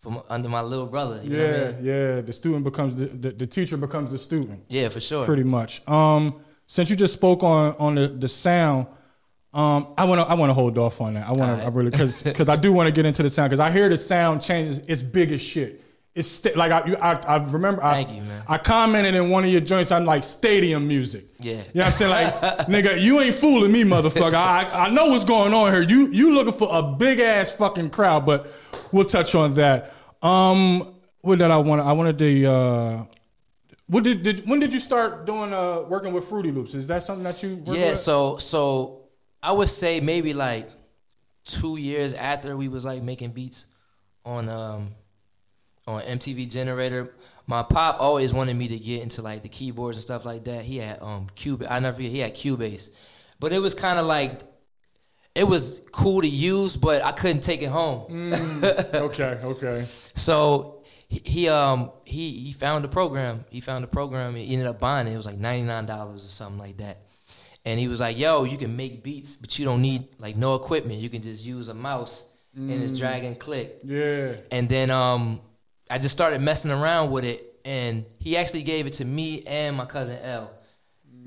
from 0.00 0.22
under 0.28 0.48
my 0.48 0.60
little 0.60 0.86
brother. 0.86 1.20
You 1.22 1.30
know 1.30 1.38
what 1.44 1.54
I 1.54 1.58
Yeah, 1.58 1.70
mean? 1.72 1.84
yeah. 1.84 2.20
The 2.20 2.32
student 2.32 2.62
becomes 2.64 2.94
the, 2.94 3.06
the, 3.06 3.30
the 3.32 3.46
teacher 3.46 3.76
becomes 3.76 4.10
the 4.12 4.18
student. 4.18 4.62
yeah, 4.68 4.88
for 4.88 5.00
sure. 5.00 5.24
pretty 5.24 5.42
much. 5.42 5.86
Um, 5.88 6.40
since 6.66 6.90
you 6.90 6.96
just 6.96 7.12
spoke 7.12 7.42
on 7.42 7.74
on 7.78 7.94
the, 7.96 8.06
the 8.08 8.28
sound, 8.28 8.86
um, 9.52 9.88
I 9.98 10.04
want 10.04 10.20
to 10.20 10.26
I 10.28 10.34
want 10.34 10.50
to 10.50 10.54
hold 10.54 10.78
off 10.78 11.00
on 11.00 11.14
that. 11.14 11.26
I 11.28 11.32
want 11.32 11.58
to 11.60 11.66
I 11.66 11.68
really 11.70 11.90
because 11.90 12.22
because 12.22 12.48
I 12.56 12.56
do 12.56 12.72
want 12.72 12.86
to 12.86 12.92
get 12.92 13.06
into 13.06 13.22
the 13.22 13.30
sound 13.30 13.50
because 13.50 13.60
I 13.60 13.70
hear 13.72 13.88
the 13.88 13.96
sound 13.96 14.40
changes. 14.42 14.78
It's 14.86 15.02
big 15.02 15.32
as 15.32 15.40
shit. 15.42 15.82
It's 16.14 16.28
sta- 16.28 16.54
like 16.54 16.70
I, 16.70 16.86
you- 16.86 16.96
I 16.96 17.12
I 17.26 17.36
remember 17.44 17.82
I, 17.82 18.04
Thank 18.04 18.16
you, 18.16 18.22
man. 18.22 18.42
I 18.46 18.56
commented 18.58 19.14
in 19.16 19.30
one 19.30 19.42
of 19.44 19.50
your 19.50 19.60
joints. 19.60 19.90
I'm 19.90 20.04
like 20.04 20.22
stadium 20.22 20.86
music. 20.86 21.26
Yeah. 21.40 21.52
You 21.52 21.56
know 21.58 21.62
what 21.74 21.86
I'm 21.86 21.92
saying? 21.92 22.10
Like, 22.12 22.34
nigga, 22.68 23.00
you 23.00 23.20
ain't 23.20 23.34
fooling 23.34 23.72
me, 23.72 23.82
motherfucker. 23.82 24.34
I, 24.34 24.86
I 24.86 24.90
know 24.90 25.06
what's 25.06 25.24
going 25.24 25.52
on 25.52 25.72
here. 25.72 25.82
You 25.82 26.08
you 26.12 26.32
looking 26.32 26.52
for 26.52 26.68
a 26.70 26.82
big 26.82 27.18
ass 27.18 27.52
fucking 27.54 27.90
crowd, 27.90 28.24
but 28.26 28.46
we'll 28.92 29.04
touch 29.04 29.34
on 29.34 29.54
that. 29.54 29.92
Um, 30.22 30.94
what 31.22 31.38
did 31.38 31.50
I 31.50 31.56
want? 31.58 31.80
I 31.80 31.92
wanted 31.92 32.16
the. 32.18 32.46
Uh, 32.46 33.04
what 33.86 34.04
did, 34.04 34.22
did 34.22 34.48
when 34.48 34.60
did 34.60 34.72
you 34.72 34.80
start 34.80 35.26
doing 35.26 35.52
uh 35.52 35.80
working 35.82 36.12
with 36.14 36.24
Fruity 36.26 36.50
Loops? 36.52 36.74
Is 36.74 36.86
that 36.86 37.02
something 37.02 37.24
that 37.24 37.42
you 37.42 37.60
Yeah, 37.66 37.90
with? 37.90 37.98
so 37.98 38.38
so 38.38 39.02
I 39.42 39.50
would 39.52 39.68
say 39.68 40.00
maybe 40.00 40.32
like 40.32 40.70
two 41.44 41.76
years 41.76 42.14
after 42.14 42.56
we 42.56 42.68
was 42.68 42.84
like 42.84 43.02
making 43.02 43.32
beats 43.32 43.66
on 44.24 44.48
um 44.48 44.92
on 45.86 46.02
MTV 46.02 46.50
Generator. 46.50 47.14
My 47.46 47.62
pop 47.62 48.00
always 48.00 48.32
wanted 48.32 48.56
me 48.56 48.68
to 48.68 48.78
get 48.78 49.02
into 49.02 49.20
like 49.20 49.42
the 49.42 49.48
keyboards 49.48 49.98
and 49.98 50.02
stuff 50.02 50.24
like 50.24 50.44
that. 50.44 50.64
He 50.64 50.78
had 50.78 51.02
um 51.02 51.28
Cube 51.34 51.66
I 51.68 51.78
never 51.78 51.96
forget 51.96 52.10
he 52.10 52.18
had 52.20 52.34
Cubase. 52.34 52.88
But 53.38 53.52
it 53.52 53.58
was 53.58 53.74
kind 53.74 53.98
of 53.98 54.06
like 54.06 54.40
it 55.34 55.44
was 55.44 55.80
cool 55.92 56.20
to 56.22 56.28
use, 56.28 56.76
but 56.76 57.04
I 57.04 57.12
couldn't 57.12 57.42
take 57.42 57.60
it 57.62 57.68
home. 57.68 58.06
Okay, 58.64 59.38
okay. 59.42 59.86
So 60.14 60.84
he, 61.08 61.20
he 61.24 61.48
um 61.48 61.90
he 62.04 62.30
he 62.30 62.52
found 62.52 62.84
the 62.84 62.88
program. 62.88 63.44
He 63.50 63.60
found 63.60 63.82
the 63.84 63.88
program. 63.88 64.36
He 64.36 64.50
ended 64.52 64.66
up 64.68 64.80
buying 64.80 65.06
it. 65.06 65.12
It 65.12 65.16
was 65.16 65.26
like 65.26 65.38
ninety 65.38 65.66
nine 65.66 65.86
dollars 65.86 66.24
or 66.24 66.28
something 66.28 66.58
like 66.58 66.78
that. 66.78 67.02
And 67.66 67.80
he 67.80 67.88
was 67.88 68.00
like, 68.00 68.18
"Yo, 68.18 68.44
you 68.44 68.56
can 68.56 68.76
make 68.76 69.02
beats, 69.02 69.36
but 69.36 69.58
you 69.58 69.64
don't 69.64 69.82
need 69.82 70.08
like 70.18 70.36
no 70.36 70.54
equipment. 70.54 71.00
You 71.00 71.10
can 71.10 71.22
just 71.22 71.44
use 71.44 71.68
a 71.68 71.74
mouse 71.74 72.22
and 72.54 72.70
it's 72.70 72.96
drag 72.96 73.24
and 73.24 73.38
click." 73.38 73.80
Yeah. 73.84 74.34
And 74.50 74.68
then 74.68 74.90
um 74.90 75.40
I 75.90 75.98
just 75.98 76.12
started 76.14 76.40
messing 76.40 76.70
around 76.70 77.10
with 77.10 77.24
it, 77.24 77.58
and 77.64 78.04
he 78.18 78.36
actually 78.36 78.62
gave 78.62 78.86
it 78.86 78.94
to 78.94 79.04
me 79.04 79.42
and 79.46 79.76
my 79.76 79.84
cousin 79.86 80.18
L. 80.22 80.50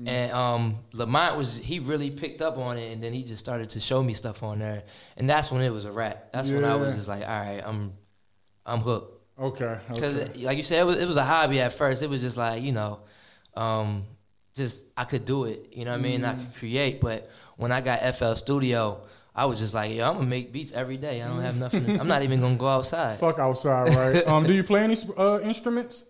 And 0.06 0.30
um, 0.30 0.76
Lamont 0.92 1.36
was 1.36 1.56
he 1.56 1.80
really 1.80 2.10
picked 2.10 2.40
up 2.40 2.56
on 2.56 2.78
it, 2.78 2.92
and 2.92 3.02
then 3.02 3.12
he 3.12 3.24
just 3.24 3.44
started 3.44 3.70
to 3.70 3.80
show 3.80 4.00
me 4.00 4.12
stuff 4.14 4.44
on 4.44 4.60
there, 4.60 4.84
and 5.16 5.28
that's 5.28 5.50
when 5.50 5.60
it 5.62 5.70
was 5.70 5.86
a 5.86 5.90
wrap. 5.90 6.30
That's 6.32 6.48
when 6.48 6.64
I 6.64 6.76
was 6.76 6.94
just 6.94 7.08
like, 7.08 7.22
all 7.22 7.28
right, 7.28 7.60
I'm, 7.66 7.92
I'm 8.64 8.78
hooked. 8.78 9.20
Okay. 9.40 9.76
Because 9.92 10.18
okay. 10.18 10.44
like 10.44 10.56
you 10.56 10.62
said, 10.62 10.80
it 10.80 10.84
was, 10.84 10.98
it 10.98 11.06
was 11.06 11.16
a 11.16 11.24
hobby 11.24 11.60
at 11.60 11.72
first. 11.72 12.02
It 12.02 12.10
was 12.10 12.20
just 12.20 12.36
like 12.36 12.62
you 12.62 12.70
know, 12.70 13.00
um, 13.54 14.04
just 14.54 14.86
I 14.96 15.02
could 15.04 15.24
do 15.24 15.46
it. 15.46 15.72
You 15.72 15.84
know 15.84 15.90
what 15.92 15.98
I 15.98 16.02
mean? 16.02 16.24
I 16.24 16.34
Mm. 16.34 16.46
could 16.46 16.54
create. 16.54 17.00
But 17.00 17.28
when 17.56 17.72
I 17.72 17.80
got 17.80 18.00
FL 18.14 18.34
Studio, 18.34 19.00
I 19.38 19.44
was 19.44 19.60
just 19.60 19.72
like, 19.72 19.94
yo, 19.94 20.04
I'm 20.04 20.16
gonna 20.16 20.26
make 20.26 20.52
beats 20.52 20.72
every 20.72 20.96
day. 20.96 21.22
I 21.22 21.28
don't 21.28 21.42
have 21.42 21.56
nothing. 21.56 21.86
To, 21.86 22.00
I'm 22.00 22.08
not 22.08 22.24
even 22.24 22.40
gonna 22.40 22.56
go 22.56 22.66
outside. 22.66 23.18
Fuck 23.20 23.38
outside, 23.38 23.94
right? 23.94 24.26
um, 24.26 24.44
do 24.44 24.52
you 24.52 24.64
play 24.64 24.82
any 24.82 24.96
uh, 25.16 25.38
instruments? 25.44 26.04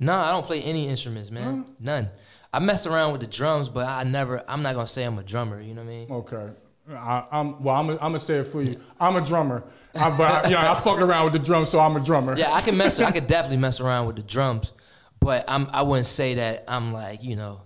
No, 0.00 0.12
I 0.12 0.32
don't 0.32 0.44
play 0.44 0.60
any 0.60 0.88
instruments, 0.88 1.30
man. 1.30 1.66
None. 1.78 2.10
I 2.52 2.58
messed 2.58 2.88
around 2.88 3.12
with 3.12 3.20
the 3.20 3.28
drums, 3.28 3.68
but 3.68 3.86
I 3.86 4.02
never. 4.02 4.42
I'm 4.48 4.64
not 4.64 4.74
gonna 4.74 4.88
say 4.88 5.04
I'm 5.04 5.16
a 5.20 5.22
drummer. 5.22 5.60
You 5.60 5.74
know 5.74 5.82
what 5.82 5.86
I 5.86 5.94
mean? 5.94 6.10
Okay. 6.10 6.50
I, 6.90 7.24
I'm 7.30 7.62
well. 7.62 7.76
I'm. 7.76 7.90
I'm 7.90 7.98
gonna 7.98 8.18
say 8.18 8.38
it 8.38 8.48
for 8.48 8.60
you. 8.60 8.80
I'm 8.98 9.14
a 9.14 9.20
drummer, 9.20 9.62
I, 9.94 10.10
but 10.10 10.46
I, 10.46 10.48
yeah, 10.48 10.72
I 10.72 10.74
fuck 10.74 10.98
around 10.98 11.26
with 11.26 11.34
the 11.34 11.38
drums, 11.38 11.68
so 11.68 11.78
I'm 11.78 11.94
a 11.94 12.00
drummer. 12.00 12.36
Yeah, 12.36 12.52
I 12.52 12.60
can 12.60 12.76
mess. 12.76 12.98
I 12.98 13.12
could 13.12 13.26
definitely 13.28 13.58
mess 13.58 13.78
around 13.80 14.08
with 14.08 14.16
the 14.16 14.22
drums, 14.22 14.72
but 15.20 15.44
I'm. 15.46 15.68
I 15.72 15.82
wouldn't 15.82 16.06
say 16.06 16.34
that 16.34 16.64
I'm 16.66 16.92
like 16.92 17.22
you 17.22 17.36
know, 17.36 17.60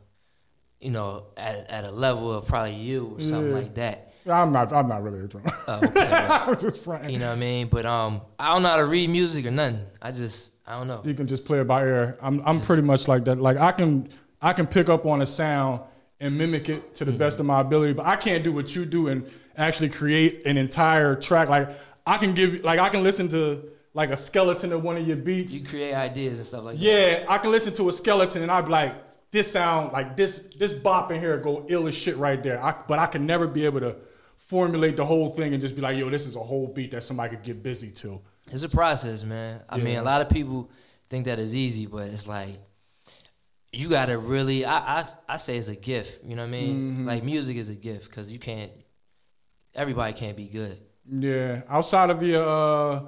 you 0.80 0.90
know, 0.90 1.28
at 1.38 1.70
at 1.70 1.84
a 1.84 1.90
level 1.90 2.30
of 2.30 2.46
probably 2.46 2.74
you 2.74 3.16
or 3.16 3.22
something 3.22 3.48
Yeah. 3.48 3.54
like 3.54 3.74
that. 3.76 4.07
I'm 4.30 4.52
not. 4.52 4.72
I'm 4.72 4.88
not 4.88 5.02
really 5.02 5.20
a 5.20 5.26
drummer. 5.28 5.50
Oh, 5.66 5.80
okay. 5.84 6.06
I'm 6.30 6.58
just 6.58 6.84
fronting. 6.84 7.10
you 7.10 7.18
know 7.18 7.28
what 7.28 7.36
I 7.36 7.40
mean? 7.40 7.68
But 7.68 7.86
um, 7.86 8.20
I 8.38 8.52
don't 8.52 8.62
know 8.62 8.68
how 8.70 8.76
to 8.76 8.86
read 8.86 9.10
music 9.10 9.46
or 9.46 9.50
nothing. 9.50 9.80
I 10.02 10.12
just 10.12 10.50
I 10.66 10.76
don't 10.78 10.86
know. 10.88 11.00
You 11.04 11.14
can 11.14 11.26
just 11.26 11.44
play 11.44 11.60
it 11.60 11.66
by 11.66 11.82
ear. 11.82 12.18
I'm. 12.20 12.40
I'm 12.44 12.60
pretty 12.60 12.82
much 12.82 13.08
like 13.08 13.24
that. 13.24 13.40
Like 13.40 13.56
I 13.56 13.72
can. 13.72 14.08
I 14.40 14.52
can 14.52 14.66
pick 14.66 14.88
up 14.88 15.04
on 15.06 15.20
a 15.22 15.26
sound 15.26 15.80
and 16.20 16.36
mimic 16.38 16.68
it 16.68 16.94
to 16.96 17.04
the 17.04 17.10
Mm-hmm. 17.12 17.18
best 17.18 17.40
of 17.40 17.46
my 17.46 17.60
ability, 17.60 17.92
but 17.92 18.06
I 18.06 18.16
can't 18.16 18.42
do 18.44 18.52
what 18.52 18.74
you 18.76 18.84
do 18.84 19.08
and 19.08 19.28
actually 19.56 19.88
create 19.88 20.42
an 20.46 20.56
entire 20.56 21.14
track. 21.16 21.48
Like 21.48 21.70
I 22.06 22.18
can 22.18 22.34
give. 22.34 22.62
Like 22.64 22.78
I 22.80 22.88
can 22.88 23.02
listen 23.02 23.28
to 23.30 23.62
like 23.94 24.10
a 24.10 24.16
skeleton 24.16 24.72
of 24.72 24.82
one 24.84 24.96
of 24.96 25.06
your 25.08 25.16
beats. 25.16 25.52
You 25.54 25.64
create 25.66 25.94
ideas 25.94 26.38
and 26.38 26.46
stuff 26.46 26.64
like 26.64 26.76
that. 26.76 26.82
Yeah, 26.82 27.24
I 27.28 27.38
can 27.38 27.50
listen 27.50 27.72
to 27.74 27.88
a 27.88 27.92
skeleton 27.92 28.42
and 28.42 28.50
I'd 28.52 28.66
be 28.66 28.70
like, 28.70 28.94
this 29.32 29.50
sound 29.50 29.92
like 29.92 30.16
this 30.16 30.48
this 30.58 30.72
bop 30.72 31.10
in 31.10 31.18
here 31.20 31.36
go 31.38 31.64
ill 31.68 31.88
as 31.88 31.94
shit 31.96 32.16
right 32.16 32.40
there. 32.42 32.62
I, 32.62 32.74
but 32.86 32.98
I 32.98 33.06
can 33.06 33.26
never 33.26 33.46
be 33.48 33.64
able 33.64 33.80
to 33.80 33.96
formulate 34.38 34.96
the 34.96 35.04
whole 35.04 35.28
thing 35.30 35.52
and 35.52 35.60
just 35.60 35.76
be 35.76 35.82
like, 35.82 35.98
yo, 35.98 36.08
this 36.08 36.26
is 36.26 36.36
a 36.36 36.40
whole 36.40 36.68
beat 36.68 36.92
that 36.92 37.02
somebody 37.02 37.36
could 37.36 37.44
get 37.44 37.62
busy 37.62 37.90
to. 37.90 38.20
It's 38.50 38.62
a 38.62 38.68
process, 38.68 39.22
man. 39.22 39.60
I 39.68 39.76
mean, 39.76 39.98
a 39.98 40.02
lot 40.02 40.22
of 40.22 40.30
people 40.30 40.70
think 41.08 41.26
that 41.26 41.38
it's 41.38 41.54
easy, 41.54 41.86
but 41.86 42.08
it's 42.08 42.26
like 42.26 42.58
you 43.72 43.90
gotta 43.90 44.16
really. 44.16 44.64
I 44.64 45.00
I, 45.00 45.06
I 45.28 45.36
say 45.36 45.58
it's 45.58 45.68
a 45.68 45.76
gift. 45.76 46.24
You 46.24 46.36
know 46.36 46.42
what 46.42 46.48
I 46.48 46.52
mean? 46.52 46.92
Mm-hmm. 46.92 47.06
Like 47.06 47.24
music 47.24 47.56
is 47.58 47.68
a 47.68 47.74
gift 47.74 48.08
because 48.08 48.32
you 48.32 48.38
can't. 48.38 48.72
Everybody 49.74 50.14
can't 50.14 50.36
be 50.36 50.46
good. 50.46 50.78
Yeah, 51.10 51.62
outside 51.68 52.08
of 52.08 52.22
your 52.22 52.42
uh, 52.42 53.02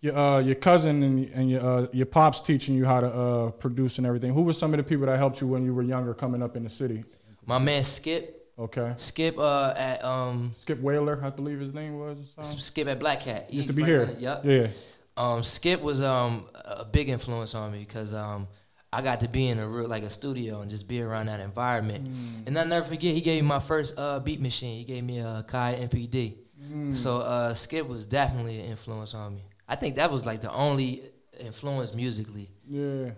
your 0.00 0.16
uh, 0.16 0.40
your 0.40 0.56
cousin 0.56 1.02
and, 1.02 1.30
and 1.30 1.50
your 1.50 1.60
uh, 1.60 1.86
your 1.92 2.06
pops 2.06 2.40
teaching 2.40 2.74
you 2.74 2.84
how 2.84 3.00
to 3.00 3.06
uh, 3.06 3.50
produce 3.52 3.98
and 3.98 4.06
everything, 4.06 4.32
who 4.32 4.42
were 4.42 4.52
some 4.52 4.72
of 4.74 4.78
the 4.78 4.84
people 4.84 5.06
that 5.06 5.18
helped 5.18 5.40
you 5.40 5.46
when 5.46 5.64
you 5.64 5.72
were 5.72 5.82
younger 5.82 6.14
coming 6.14 6.42
up 6.42 6.56
in 6.56 6.64
the 6.64 6.70
city? 6.70 7.04
My 7.46 7.58
man 7.58 7.84
Skip, 7.84 8.33
Okay, 8.58 8.92
Skip 8.96 9.38
uh 9.38 9.74
at 9.76 10.04
um 10.04 10.54
Skip 10.58 10.80
Whaler, 10.80 11.20
I 11.22 11.30
believe 11.30 11.58
his 11.58 11.74
name 11.74 11.98
was. 11.98 12.18
Skip 12.42 12.86
at 12.86 13.00
Black 13.00 13.20
Cat. 13.20 13.46
He 13.48 13.56
Used 13.56 13.68
to 13.68 13.74
be 13.74 13.82
here. 13.82 14.14
Yep. 14.18 14.44
Yeah. 14.44 14.68
Um, 15.16 15.42
Skip 15.42 15.80
was 15.80 16.02
um 16.02 16.48
a 16.54 16.84
big 16.84 17.08
influence 17.08 17.54
on 17.54 17.72
me 17.72 17.80
because 17.80 18.14
um 18.14 18.46
I 18.92 19.02
got 19.02 19.20
to 19.20 19.28
be 19.28 19.48
in 19.48 19.58
a 19.58 19.66
real 19.66 19.88
like 19.88 20.04
a 20.04 20.10
studio 20.10 20.60
and 20.60 20.70
just 20.70 20.86
be 20.86 21.02
around 21.02 21.26
that 21.26 21.40
environment. 21.40 22.04
Mm. 22.04 22.46
And 22.46 22.58
I'll 22.58 22.66
never 22.66 22.86
forget 22.86 23.12
he 23.12 23.20
gave 23.20 23.42
me 23.42 23.48
my 23.48 23.58
first 23.58 23.98
uh 23.98 24.20
beat 24.20 24.40
machine. 24.40 24.78
He 24.78 24.84
gave 24.84 25.02
me 25.02 25.18
a 25.18 25.44
Akai 25.46 25.88
MPD. 25.88 26.36
Mm. 26.62 26.94
So 26.94 27.18
uh 27.18 27.54
Skip 27.54 27.88
was 27.88 28.06
definitely 28.06 28.60
an 28.60 28.66
influence 28.66 29.14
on 29.14 29.34
me. 29.34 29.42
I 29.68 29.74
think 29.74 29.96
that 29.96 30.12
was 30.12 30.24
like 30.24 30.40
the 30.40 30.52
only 30.52 31.02
influence 31.40 31.92
musically. 31.92 32.50
Yeah. 32.68 33.10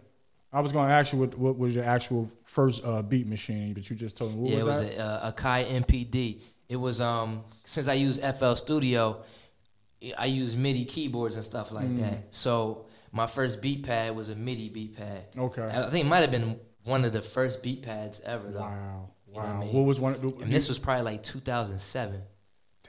I 0.56 0.60
was 0.60 0.72
going 0.72 0.88
to 0.88 0.94
ask 0.94 1.12
you 1.12 1.18
what, 1.18 1.36
what 1.36 1.58
was 1.58 1.74
your 1.74 1.84
actual 1.84 2.30
first 2.44 2.82
uh, 2.82 3.02
beat 3.02 3.26
machine, 3.26 3.74
but 3.74 3.88
you 3.90 3.94
just 3.96 4.16
told 4.16 4.32
me. 4.34 4.38
What 4.40 4.50
yeah, 4.52 4.62
was 4.62 4.80
it 4.80 4.84
was 4.86 4.96
that? 4.96 5.02
a, 5.02 5.26
uh, 5.26 5.28
a 5.30 5.32
Akai 5.34 5.82
MPD. 5.82 6.40
It 6.68 6.76
was 6.76 7.00
um 7.00 7.44
since 7.64 7.88
I 7.88 7.92
use 7.94 8.18
FL 8.18 8.54
Studio, 8.54 9.22
I 10.16 10.26
use 10.26 10.56
MIDI 10.56 10.84
keyboards 10.86 11.36
and 11.36 11.44
stuff 11.44 11.72
like 11.72 11.86
Mm. 11.88 11.98
that. 12.00 12.34
So 12.34 12.86
my 13.12 13.26
first 13.26 13.60
beat 13.60 13.82
pad 13.84 14.16
was 14.16 14.30
a 14.30 14.34
MIDI 14.34 14.68
beat 14.70 14.96
pad. 14.96 15.26
Okay. 15.36 15.62
I 15.62 15.90
think 15.90 16.06
it 16.06 16.08
might 16.08 16.20
have 16.22 16.30
been 16.30 16.58
one 16.84 17.04
of 17.04 17.12
the 17.12 17.22
first 17.22 17.62
beat 17.62 17.82
pads 17.82 18.20
ever 18.24 18.50
though. 18.50 18.60
Wow. 18.60 19.10
You 19.26 19.34
know 19.34 19.38
what 19.40 19.46
I 19.46 19.52
Wow. 19.52 19.60
mean? 19.60 19.72
What 19.74 19.82
was 19.84 20.00
one? 20.00 20.14
of 20.14 20.22
the- 20.22 20.36
And 20.42 20.50
this 20.52 20.68
was 20.68 20.78
probably 20.78 21.04
like 21.04 21.22
2007. 21.22 22.22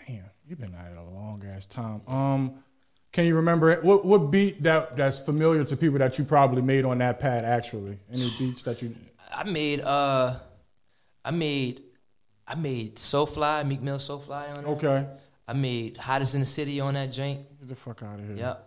Damn, 0.07 0.23
you've 0.47 0.59
been 0.59 0.73
at 0.73 0.91
it 0.93 0.97
a 0.97 1.03
long 1.03 1.43
ass 1.45 1.65
time. 1.67 2.01
Um, 2.07 2.63
can 3.17 3.25
you 3.25 3.35
remember 3.35 3.71
it? 3.71 3.83
What 3.83 4.05
what 4.05 4.29
beat 4.29 4.61
that 4.61 4.95
that's 4.95 5.19
familiar 5.19 5.63
to 5.63 5.75
people 5.75 5.97
that 5.97 6.19
you 6.19 6.23
probably 6.23 6.61
made 6.61 6.85
on 6.85 6.99
that 6.99 7.19
pad? 7.19 7.45
Actually, 7.45 7.97
any 8.13 8.29
beats 8.37 8.61
that 8.61 8.79
you? 8.83 8.93
I 9.33 9.43
made 9.43 9.81
uh 9.81 10.35
I 11.25 11.31
made 11.31 11.81
I 12.47 12.53
made 12.53 12.99
So 12.99 13.25
Fly 13.25 13.63
Meek 13.63 13.81
Mill 13.81 13.97
So 13.97 14.19
Fly 14.19 14.49
on 14.49 14.57
it. 14.59 14.67
Okay. 14.67 15.07
I 15.47 15.53
made 15.53 15.97
Hottest 15.97 16.35
in 16.35 16.41
the 16.41 16.45
City 16.45 16.79
on 16.79 16.93
that 16.93 17.11
joint. 17.11 17.39
Get 17.59 17.69
the 17.69 17.75
fuck 17.75 18.03
out 18.03 18.19
of 18.19 18.27
here. 18.27 18.35
Yep. 18.35 18.63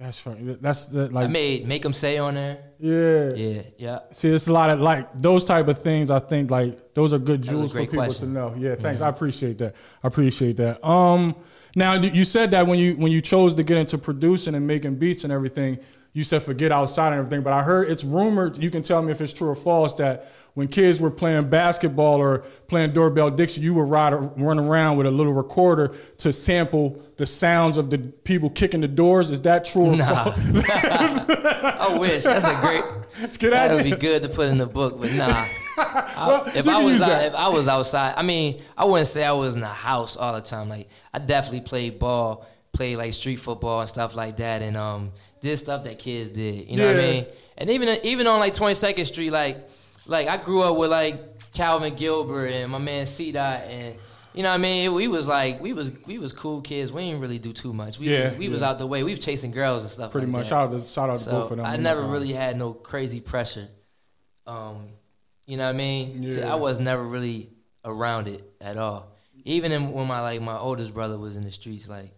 That's 0.00 0.18
funny. 0.18 0.56
That's 0.60 0.86
the, 0.86 1.02
I 1.02 1.26
like. 1.26 1.30
make 1.30 1.82
them 1.82 1.92
Say 1.92 2.18
on 2.18 2.34
there. 2.34 2.58
yeah. 2.80 3.34
Yeah, 3.34 3.62
yeah. 3.78 3.98
See, 4.10 4.30
it's 4.30 4.48
a 4.48 4.52
lot 4.52 4.70
of 4.70 4.80
like 4.80 5.16
those 5.16 5.44
type 5.44 5.68
of 5.68 5.78
things. 5.78 6.10
I 6.10 6.18
think 6.18 6.50
like 6.50 6.92
those 6.94 7.14
are 7.14 7.20
good 7.20 7.42
jewels 7.42 7.70
for 7.70 7.78
people 7.78 7.98
question. 7.98 8.34
to 8.34 8.34
know. 8.34 8.54
Yeah, 8.58 8.74
thanks. 8.74 9.00
I 9.00 9.08
appreciate 9.08 9.58
that. 9.58 9.76
I 10.02 10.08
appreciate 10.08 10.56
that. 10.56 10.84
Um, 10.84 11.36
now 11.74 11.94
you 11.94 12.24
said 12.24 12.50
that 12.50 12.66
when 12.66 12.78
you 12.78 12.94
when 12.94 13.10
you 13.12 13.20
chose 13.20 13.54
to 13.54 13.62
get 13.62 13.78
into 13.78 13.98
producing 13.98 14.54
and 14.54 14.66
making 14.66 14.96
beats 14.96 15.24
and 15.24 15.32
everything, 15.32 15.78
you 16.12 16.24
said 16.24 16.42
forget 16.42 16.70
outside 16.72 17.08
and 17.08 17.16
everything. 17.16 17.42
But 17.42 17.52
I 17.54 17.62
heard 17.62 17.88
it's 17.90 18.04
rumored. 18.04 18.62
You 18.62 18.70
can 18.70 18.82
tell 18.82 19.00
me 19.02 19.10
if 19.12 19.20
it's 19.20 19.32
true 19.32 19.48
or 19.48 19.54
false 19.54 19.94
that 19.94 20.28
when 20.54 20.68
kids 20.68 21.00
were 21.00 21.10
playing 21.10 21.48
basketball 21.48 22.20
or 22.20 22.40
playing 22.68 22.92
doorbell 22.92 23.30
Dixie, 23.30 23.62
you 23.62 23.72
would 23.74 23.88
ride 23.88 24.12
run 24.38 24.58
around 24.58 24.98
with 24.98 25.06
a 25.06 25.10
little 25.10 25.32
recorder 25.32 25.94
to 26.18 26.30
sample 26.32 27.02
the 27.16 27.24
sounds 27.24 27.78
of 27.78 27.88
the 27.88 27.96
people 27.98 28.50
kicking 28.50 28.82
the 28.82 28.88
doors. 28.88 29.30
Is 29.30 29.40
that 29.42 29.64
true 29.64 29.86
or 29.86 29.96
Nah. 29.96 30.24
false? 30.24 30.38
I 30.68 31.96
wish. 31.98 32.24
That's 32.24 32.44
a 32.44 32.60
great 32.60 32.84
Let's 33.20 33.36
get 33.38 33.50
that 33.50 33.70
at 33.70 33.74
would 33.76 33.84
be 33.84 33.96
good 33.96 34.22
to 34.22 34.28
put 34.28 34.48
in 34.48 34.58
the 34.58 34.66
book, 34.66 35.00
but 35.00 35.12
nah. 35.14 35.46
I- 35.78 36.52
if 36.54 36.68
I 36.68 36.82
was 36.82 37.00
out, 37.02 37.24
if 37.24 37.34
I 37.34 37.48
was 37.48 37.68
outside, 37.68 38.14
I 38.16 38.22
mean, 38.22 38.62
I 38.76 38.84
wouldn't 38.84 39.08
say 39.08 39.24
I 39.24 39.32
was 39.32 39.54
in 39.54 39.60
the 39.60 39.66
house 39.66 40.16
all 40.16 40.32
the 40.34 40.40
time. 40.40 40.68
Like 40.68 40.88
I 41.12 41.18
definitely 41.18 41.62
played 41.62 41.98
ball, 41.98 42.46
played 42.72 42.96
like 42.96 43.12
street 43.14 43.36
football 43.36 43.80
and 43.80 43.88
stuff 43.88 44.14
like 44.14 44.36
that, 44.38 44.62
and 44.62 44.76
um, 44.76 45.12
did 45.40 45.56
stuff 45.58 45.84
that 45.84 45.98
kids 45.98 46.30
did. 46.30 46.68
You 46.70 46.76
know 46.76 46.86
what 46.86 46.96
I 46.96 47.00
mean? 47.00 47.26
And 47.58 47.70
even 47.70 47.98
even 48.04 48.26
on 48.26 48.40
like 48.40 48.54
22nd 48.54 49.06
Street, 49.06 49.30
like 49.30 49.68
like 50.06 50.28
I 50.28 50.36
grew 50.36 50.62
up 50.62 50.76
with 50.76 50.90
like 50.90 51.52
Calvin 51.52 51.94
Gilbert 51.94 52.46
and 52.46 52.70
my 52.72 52.78
man 52.78 53.06
C 53.06 53.32
Dot 53.32 53.62
and. 53.62 53.96
You 54.34 54.42
know 54.42 54.48
what 54.48 54.54
I 54.54 54.58
mean? 54.58 54.94
We 54.94 55.08
was 55.08 55.28
like 55.28 55.60
we 55.60 55.74
was 55.74 55.92
we 56.06 56.16
was 56.16 56.32
cool 56.32 56.62
kids. 56.62 56.90
We 56.90 57.02
didn't 57.02 57.20
really 57.20 57.38
do 57.38 57.52
too 57.52 57.74
much. 57.74 57.98
We 57.98 58.08
Yeah, 58.08 58.30
was, 58.30 58.38
we 58.38 58.48
was 58.48 58.62
out 58.62 58.78
the 58.78 58.86
way. 58.86 59.02
We 59.02 59.10
was 59.10 59.18
chasing 59.20 59.50
girls 59.50 59.82
and 59.82 59.92
stuff. 59.92 60.10
Pretty 60.10 60.26
like 60.26 60.32
much. 60.32 60.44
that. 60.44 60.48
Shout 60.48 60.72
out 60.72 60.80
to 60.80 60.86
shout 60.86 61.10
out 61.10 61.18
to 61.18 61.24
So 61.24 61.30
both 61.32 61.50
of 61.50 61.56
them. 61.58 61.66
I 61.66 61.76
never 61.76 62.02
really 62.02 62.32
had 62.32 62.56
no 62.56 62.72
crazy 62.72 63.20
pressure. 63.20 63.68
Um, 64.46 64.88
you 65.46 65.56
know 65.56 65.64
what 65.64 65.70
I 65.74 65.78
mean? 65.78 66.22
Yeah. 66.22 66.52
I 66.52 66.56
was 66.56 66.78
never 66.78 67.02
really 67.02 67.50
around 67.84 68.28
it 68.28 68.42
at 68.60 68.76
all. 68.76 69.08
Even 69.44 69.72
in, 69.72 69.92
when 69.92 70.06
my 70.06 70.20
like 70.20 70.40
my 70.40 70.56
oldest 70.56 70.94
brother 70.94 71.18
was 71.18 71.36
in 71.36 71.42
the 71.44 71.50
streets, 71.52 71.88
like 71.88 72.12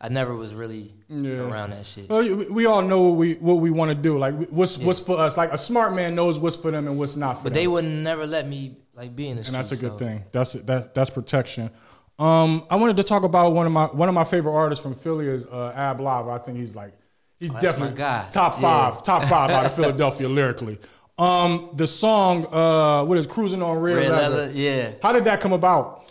I 0.00 0.08
never 0.08 0.34
was 0.34 0.54
really 0.54 0.92
Yeah. 1.08 1.48
around 1.48 1.70
that 1.70 1.84
shit. 1.86 2.08
Well, 2.08 2.22
we 2.50 2.66
all 2.66 2.82
know 2.82 3.02
what 3.02 3.16
we 3.16 3.34
what 3.34 3.54
we 3.56 3.70
want 3.70 3.90
to 3.90 3.94
do. 3.94 4.18
Like 4.18 4.34
what's 4.48 4.78
what's 4.78 5.00
for 5.00 5.18
us. 5.18 5.36
Like 5.36 5.52
a 5.52 5.58
smart 5.58 5.94
man 5.94 6.14
knows 6.14 6.38
what's 6.38 6.56
for 6.56 6.70
them 6.70 6.86
and 6.88 6.98
what's 6.98 7.16
not 7.16 7.34
for 7.38 7.44
But 7.44 7.44
them. 7.44 7.52
But 7.52 7.54
they 7.60 7.66
would 7.66 7.84
never 7.84 8.26
let 8.26 8.48
me 8.48 8.78
like 8.94 9.14
be 9.14 9.28
in 9.28 9.36
the 9.36 9.44
streets. 9.44 9.48
and 9.48 9.56
that's 9.56 9.72
a 9.72 9.76
good 9.76 9.98
so- 9.98 10.04
thing. 10.06 10.24
That's 10.32 10.52
that 10.54 10.94
that's 10.94 11.10
protection. 11.10 11.70
Um, 12.18 12.64
I 12.70 12.76
wanted 12.76 12.96
to 12.98 13.02
talk 13.02 13.24
about 13.24 13.52
one 13.54 13.66
of 13.66 13.72
my 13.72 13.86
one 13.86 14.08
of 14.08 14.14
my 14.14 14.24
favorite 14.24 14.52
artists 14.52 14.82
from 14.82 14.94
Philly 14.94 15.26
is 15.26 15.46
uh, 15.46 15.72
Ab-Liva. 15.74 16.30
I 16.32 16.38
think 16.44 16.58
he's 16.58 16.74
like 16.76 16.94
he's 17.40 17.50
Oh, 17.50 17.58
definitely 17.60 17.96
top 17.98 18.32
Yeah. 18.32 18.50
five, 18.60 19.02
top 19.02 19.24
five 19.24 19.50
out 19.50 19.66
of 19.66 19.74
Philadelphia 19.76 20.28
lyrically. 20.28 20.78
Um, 21.16 21.70
the 21.74 21.86
song 21.86 22.46
uh, 22.52 23.04
what 23.04 23.18
is 23.18 23.26
Cruising 23.26 23.62
on 23.62 23.78
Red, 23.78 23.96
Red 23.96 24.10
Leather. 24.10 24.36
leather, 24.36 24.52
yeah. 24.52 24.92
How 25.02 25.12
did 25.12 25.24
that 25.24 25.40
come 25.40 25.52
about? 25.52 26.04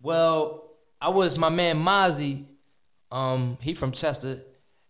Well, 0.00 0.70
I 1.00 1.10
was 1.10 1.36
my 1.36 1.50
man 1.50 1.76
Mozzie. 1.76 2.46
Um, 3.12 3.58
he 3.60 3.74
from 3.74 3.92
Chester. 3.92 4.40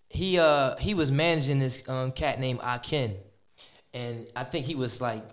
He 0.09 0.39
uh 0.39 0.77
he 0.77 0.95
was 0.95 1.11
managing 1.11 1.59
this 1.59 1.87
um 1.89 2.13
cat 2.13 2.39
named 2.39 2.61
Akin, 2.63 3.17
and 3.93 4.27
I 4.37 4.45
think 4.45 4.67
he 4.67 4.75
was 4.77 5.01
like 5.01 5.25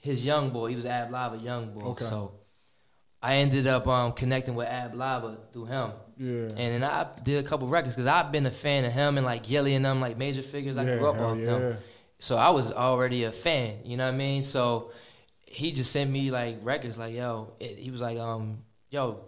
his 0.00 0.24
young 0.24 0.50
boy. 0.50 0.70
He 0.70 0.76
was 0.76 0.84
Ab-Liva 0.86 1.42
young 1.42 1.72
boy. 1.72 1.90
Okay. 1.90 2.04
So 2.04 2.32
I 3.22 3.36
ended 3.36 3.68
up 3.68 3.86
um 3.86 4.12
connecting 4.12 4.56
with 4.56 4.66
Ab-Liva 4.66 5.36
through 5.52 5.66
him. 5.66 5.92
Yeah. 6.18 6.32
And 6.56 6.82
then 6.82 6.84
I 6.84 7.06
did 7.22 7.42
a 7.44 7.48
couple 7.48 7.68
records 7.68 7.94
because 7.94 8.08
I've 8.08 8.32
been 8.32 8.46
a 8.46 8.50
fan 8.50 8.84
of 8.84 8.92
him 8.92 9.16
and 9.16 9.24
like 9.24 9.48
Yelly 9.48 9.74
and 9.74 9.84
them 9.84 10.00
like 10.00 10.18
major 10.18 10.42
figures. 10.42 10.76
I 10.76 10.84
Yeah, 10.84 10.98
grew 10.98 11.06
up 11.06 11.18
on 11.18 11.38
yeah. 11.38 11.46
them. 11.46 11.76
So 12.20 12.36
I 12.36 12.50
was 12.50 12.70
already 12.72 13.24
a 13.24 13.32
fan, 13.32 13.78
you 13.84 13.96
know 13.96 14.04
what 14.06 14.14
I 14.14 14.16
mean? 14.16 14.42
So 14.44 14.92
he 15.46 15.72
just 15.72 15.90
sent 15.90 16.10
me 16.10 16.30
like 16.30 16.58
records 16.62 16.96
like, 16.96 17.12
yo, 17.14 17.52
it, 17.58 17.76
he 17.78 17.90
was 17.90 18.00
like, 18.00 18.18
um, 18.18 18.58
yo, 18.90 19.20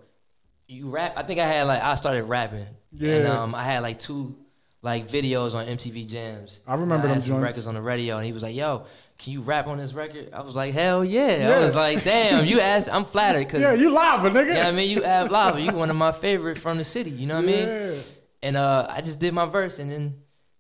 you 0.69 0.89
rap? 0.89 1.15
I 1.17 1.23
think 1.25 1.41
I 1.41 1.47
had 1.47 1.65
like, 1.67 1.83
I 1.83 1.95
started 1.97 2.25
rapping. 2.25 2.67
And 2.93 3.01
Yeah. 3.01 3.43
um, 3.43 3.55
I 3.55 3.65
had 3.65 3.83
like 3.83 3.99
two 3.99 4.37
like 4.83 5.09
videos 5.09 5.55
on 5.55 5.67
MTV 5.67 6.09
Jams. 6.09 6.61
I 6.67 6.75
remember 6.75 7.07
And 7.07 7.13
I 7.13 7.15
them 7.15 7.21
some 7.23 7.29
joints. 7.35 7.43
records 7.45 7.67
on 7.67 7.75
the 7.75 7.81
radio 7.83 8.17
and 8.17 8.27
he 8.27 8.33
was 8.33 8.43
like, 8.43 8.55
yo, 8.55 8.85
can 9.19 9.33
you 9.33 9.41
rap 9.41 9.69
on 9.69 9.79
this 9.79 9.93
record? 9.95 10.31
I 10.33 10.43
was 10.43 10.55
like, 10.57 10.75
hell 10.75 11.05
yeah. 11.05 11.49
Yeah. 11.49 11.57
I 11.57 11.61
was 11.61 11.75
like, 11.75 12.03
damn, 12.05 12.45
you 12.47 12.61
asked, 12.73 12.89
I'm 12.93 13.05
flattered 13.05 13.47
because, 13.47 13.63
Yeah, 13.63 13.73
you 13.75 13.91
Liva 13.91 14.31
nigga. 14.31 14.49
you 14.49 14.55
know 14.55 14.61
I 14.69 14.71
mean? 14.73 14.91
You 14.91 15.05
Ab-Liva, 15.05 15.65
you 15.65 15.73
one 15.73 15.89
of 15.91 15.97
my 15.97 16.13
favorite 16.13 16.59
from 16.59 16.79
the 16.79 16.85
city, 16.85 17.11
you 17.11 17.27
know 17.27 17.37
what 17.37 17.45
I 17.45 17.47
mean? 17.47 17.69
Yeah. 17.69 17.95
And 18.43 18.57
uh, 18.57 18.87
I 18.91 19.01
just 19.01 19.21
did 19.21 19.33
my 19.33 19.47
verse, 19.47 19.79
and 19.79 19.91
then 19.93 20.17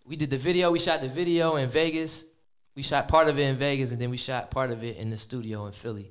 we 0.06 0.16
did 0.16 0.30
the 0.30 0.38
video. 0.38 0.70
We 0.70 0.78
shot 0.78 1.00
the 1.00 1.08
video 1.08 1.56
in 1.56 1.68
Vegas. 1.68 2.24
We 2.74 2.82
shot 2.82 3.08
part 3.08 3.28
of 3.28 3.38
it 3.38 3.42
in 3.42 3.56
Vegas, 3.56 3.92
and 3.92 4.00
then 4.00 4.10
we 4.10 4.16
shot 4.16 4.50
part 4.50 4.70
of 4.70 4.82
it 4.82 4.96
in 4.96 5.10
the 5.10 5.18
studio 5.18 5.66
in 5.66 5.72
Philly. 5.72 6.10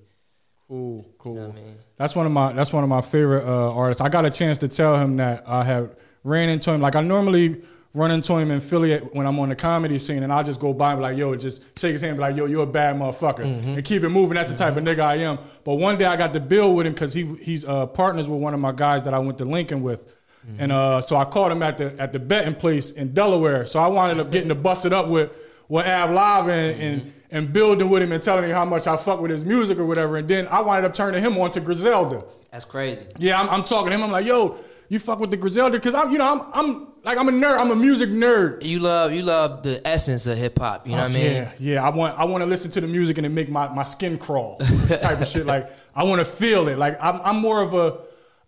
Cool, 0.67 1.05
cool. 1.17 1.33
You 1.33 1.39
know 1.41 1.49
I 1.49 1.53
mean? 1.53 1.75
That's 1.97 2.15
one 2.15 2.25
of 2.25 2.31
my 2.31 2.53
that's 2.53 2.71
one 2.71 2.83
of 2.83 2.89
my 2.89 3.01
favorite 3.01 3.45
uh, 3.45 3.73
artists. 3.73 3.99
I 3.99 4.09
got 4.09 4.25
a 4.25 4.29
chance 4.29 4.57
to 4.59 4.67
tell 4.67 4.97
him 4.97 5.17
that 5.17 5.43
I 5.47 5.63
had 5.63 5.95
ran 6.23 6.49
into 6.49 6.71
him. 6.71 6.81
Like 6.81 6.95
I 6.95 7.01
normally 7.01 7.61
run 7.93 8.09
into 8.09 8.37
him 8.37 8.51
in 8.51 8.61
Philly 8.61 8.97
when 8.97 9.27
I'm 9.27 9.37
on 9.39 9.49
the 9.49 9.55
comedy 9.55 9.99
scene, 9.99 10.23
and 10.23 10.31
I'll 10.31 10.43
just 10.43 10.61
go 10.61 10.71
by 10.71 10.93
and 10.93 10.99
be 10.99 11.03
like, 11.03 11.17
"Yo," 11.17 11.35
just 11.35 11.61
shake 11.77 11.91
his 11.91 12.01
hand, 12.01 12.15
be 12.15 12.21
like, 12.21 12.37
"Yo, 12.37 12.45
you're 12.45 12.63
a 12.63 12.67
bad 12.67 12.95
motherfucker," 12.95 13.43
and 13.43 13.83
keep 13.83 14.03
it 14.03 14.09
moving. 14.09 14.35
That's 14.35 14.51
the 14.51 14.57
type 14.57 14.77
of 14.77 14.83
nigga 14.83 14.99
I 14.99 15.15
am. 15.15 15.39
But 15.65 15.75
one 15.75 15.97
day 15.97 16.05
I 16.05 16.15
got 16.15 16.31
to 16.33 16.39
build 16.39 16.77
with 16.77 16.85
him 16.87 16.93
because 16.93 17.13
he 17.13 17.25
he's 17.41 17.65
uh, 17.65 17.87
partners 17.87 18.29
with 18.29 18.39
one 18.39 18.53
of 18.53 18.59
my 18.59 18.71
guys 18.71 19.03
that 19.03 19.13
I 19.13 19.19
went 19.19 19.39
to 19.39 19.45
Lincoln 19.45 19.81
with. 19.83 20.15
And 20.57 20.71
uh, 20.71 21.01
so 21.01 21.15
I 21.15 21.25
caught 21.25 21.51
him 21.51 21.61
at 21.61 21.77
the 21.77 21.95
at 21.99 22.13
the 22.13 22.19
betting 22.19 22.55
place 22.55 22.91
in 22.91 23.13
Delaware. 23.13 23.65
So 23.65 23.79
I 23.79 23.87
wound 23.87 24.19
up 24.19 24.31
getting 24.31 24.49
to 24.49 24.55
bust 24.55 24.85
it 24.85 24.93
up 24.93 25.07
with 25.07 25.35
with 25.69 25.85
Ab-Liva 25.85 26.49
and, 26.49 26.81
and 26.81 27.13
and 27.31 27.53
building 27.53 27.89
with 27.89 28.01
him 28.03 28.11
and 28.11 28.21
telling 28.21 28.43
him 28.45 28.51
how 28.51 28.65
much 28.65 28.87
I 28.87 28.97
fuck 28.97 29.21
with 29.21 29.31
his 29.31 29.45
music 29.45 29.77
or 29.77 29.85
whatever. 29.85 30.17
And 30.17 30.27
then 30.27 30.47
I 30.47 30.61
wound 30.61 30.85
up 30.85 30.93
turning 30.93 31.21
him 31.23 31.37
on 31.37 31.51
to 31.51 31.61
Griselda. 31.61 32.23
That's 32.51 32.65
crazy. 32.65 33.05
Yeah, 33.17 33.39
I'm, 33.39 33.49
I'm 33.49 33.63
talking 33.63 33.91
to 33.91 33.95
him. 33.95 34.03
I'm 34.03 34.11
like, 34.11 34.25
yo, 34.25 34.57
you 34.89 34.99
fuck 34.99 35.19
with 35.19 35.31
the 35.31 35.37
Griselda 35.37 35.77
because 35.77 35.93
I'm, 35.93 36.11
you 36.11 36.17
know, 36.17 36.25
I'm, 36.25 36.41
I'm 36.53 36.87
like, 37.03 37.17
I'm 37.17 37.29
a 37.29 37.31
nerd. 37.31 37.57
I'm 37.57 37.71
a 37.71 37.75
music 37.75 38.09
nerd. 38.09 38.65
You 38.65 38.79
love 38.79 39.13
you 39.13 39.21
love 39.21 39.63
the 39.63 39.87
essence 39.87 40.27
of 40.27 40.37
hip 40.37 40.59
hop. 40.59 40.85
You 40.85 40.93
know 40.93 41.03
what 41.03 41.11
I 41.11 41.13
mean? 41.13 41.31
Yeah, 41.31 41.51
yeah. 41.59 41.85
I 41.85 41.89
want, 41.89 42.19
I 42.19 42.25
want 42.25 42.41
to 42.41 42.47
listen 42.47 42.69
to 42.71 42.81
the 42.81 42.87
music 42.87 43.17
and 43.17 43.25
it 43.25 43.29
make 43.29 43.49
my, 43.49 43.69
my 43.69 43.83
skin 43.83 44.17
crawl, 44.17 44.57
type 44.89 45.21
of 45.21 45.27
shit. 45.27 45.45
Like, 45.45 45.69
I 45.95 46.03
want 46.03 46.19
to 46.19 46.25
feel 46.25 46.67
it. 46.67 46.77
Like, 46.77 47.01
I'm, 47.01 47.21
I'm 47.21 47.37
more 47.37 47.61
of 47.61 47.73
a, 47.73 47.99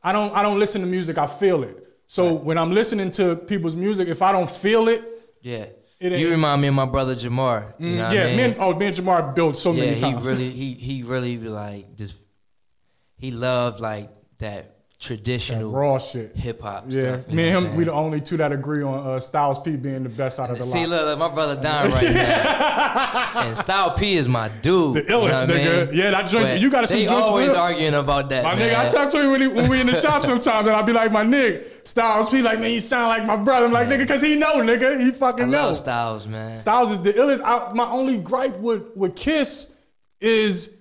I 0.03 0.11
don't, 0.11 0.35
I 0.35 0.43
don't 0.43 0.59
listen 0.59 0.81
to 0.81 0.87
music. 0.87 1.17
I 1.17 1.27
feel 1.27 1.63
it. 1.63 1.82
So 2.15 2.31
when 2.31 2.59
I'm 2.59 2.71
listening 2.71 3.09
to 3.13 3.35
people's 3.35 3.75
music, 3.75 4.07
if 4.07 4.21
I 4.21 4.31
don't 4.31 4.49
feel 4.49 4.87
it, 4.87 5.01
Yeah. 5.41 5.65
It 5.99 6.11
ain't- 6.11 6.19
You 6.21 6.29
remind 6.29 6.61
me 6.61 6.67
of 6.67 6.75
my 6.75 6.85
brother 6.85 7.15
Jamar. 7.15 7.73
You 7.79 7.87
mm, 7.87 7.97
know 7.97 8.03
what 8.03 8.13
yeah, 8.13 8.23
I 8.23 8.27
mean? 8.27 8.37
me 8.37 8.43
and, 8.43 8.55
oh, 8.59 8.75
me 8.75 8.85
and 8.87 8.95
Jamar 8.95 9.33
built 9.33 9.57
so 9.57 9.71
yeah, 9.71 9.81
many 9.81 9.93
he 9.95 9.99
times. 10.01 10.23
really 10.25 10.49
he 10.51 10.73
he 10.73 11.01
really 11.03 11.37
like 11.39 11.95
just 11.95 12.13
he 13.17 13.31
loved 13.31 13.79
like 13.79 14.09
that 14.37 14.72
traditional 15.03 15.69
raw 15.71 15.99
shit. 15.99 16.35
hip 16.35 16.61
hop. 16.61 16.85
Yeah, 16.87 17.19
stuff, 17.21 17.33
me 17.33 17.49
and 17.49 17.65
him, 17.67 17.75
we 17.75 17.83
the 17.83 17.91
only 17.91 18.21
two 18.21 18.37
that 18.37 18.51
agree 18.51 18.83
on 18.83 19.05
uh, 19.05 19.19
Styles 19.19 19.59
P 19.59 19.75
being 19.75 20.03
the 20.03 20.09
best 20.09 20.39
out 20.39 20.49
of 20.49 20.57
the 20.57 20.63
See, 20.63 20.85
lot. 20.87 20.89
look, 20.89 21.05
look, 21.05 21.19
my 21.19 21.27
brother 21.33 21.61
Don 21.61 21.89
right 21.89 22.03
now, 22.13 23.31
and 23.35 23.57
Style 23.57 23.91
P 23.91 24.15
is 24.15 24.27
my 24.27 24.47
dude. 24.61 24.95
The 24.95 25.01
you 25.01 25.07
know 25.07 25.21
illest 25.23 25.43
I 25.43 25.45
nigga. 25.45 25.87
mean? 25.89 25.97
Yeah, 25.97 26.11
that 26.11 26.31
But 26.31 26.61
you 26.61 26.69
gotta 26.71 26.87
see 26.87 27.05
They 27.05 27.13
always 27.13 27.49
with 27.49 27.57
arguing 27.57 27.93
about 27.95 28.29
that. 28.29 28.43
My 28.43 28.55
man. 28.55 28.69
nigga, 28.71 28.79
I 28.79 28.89
talk 28.89 29.09
to 29.11 29.21
him 29.21 29.31
when, 29.31 29.41
he, 29.41 29.47
when 29.47 29.69
we 29.69 29.81
in 29.81 29.87
the 29.87 29.95
shop 29.95 30.23
sometimes, 30.23 30.67
and 30.67 30.75
I 30.75 30.81
be 30.81 30.93
like, 30.93 31.11
my 31.11 31.23
nigga, 31.23 31.65
Styles 31.85 32.29
P, 32.29 32.41
like, 32.41 32.59
man, 32.59 32.71
you 32.71 32.79
sound 32.79 33.09
like 33.09 33.25
my 33.25 33.35
brother. 33.35 33.65
I'm 33.65 33.73
like, 33.73 33.87
nigga, 33.89 34.07
cause 34.07 34.21
he 34.21 34.35
know, 34.35 34.55
nigga, 34.57 34.99
he 35.01 35.09
I 35.09 35.11
fucking 35.11 35.51
love 35.51 35.71
know. 35.71 35.75
Styles, 35.75 36.27
man. 36.27 36.57
Styles 36.57 36.91
is 36.91 36.99
the 36.99 37.13
illest. 37.13 37.41
I, 37.43 37.73
my 37.73 37.89
only 37.91 38.17
gripe 38.17 38.57
with 38.57 38.83
with 38.95 39.15
Kiss 39.15 39.75
is 40.21 40.77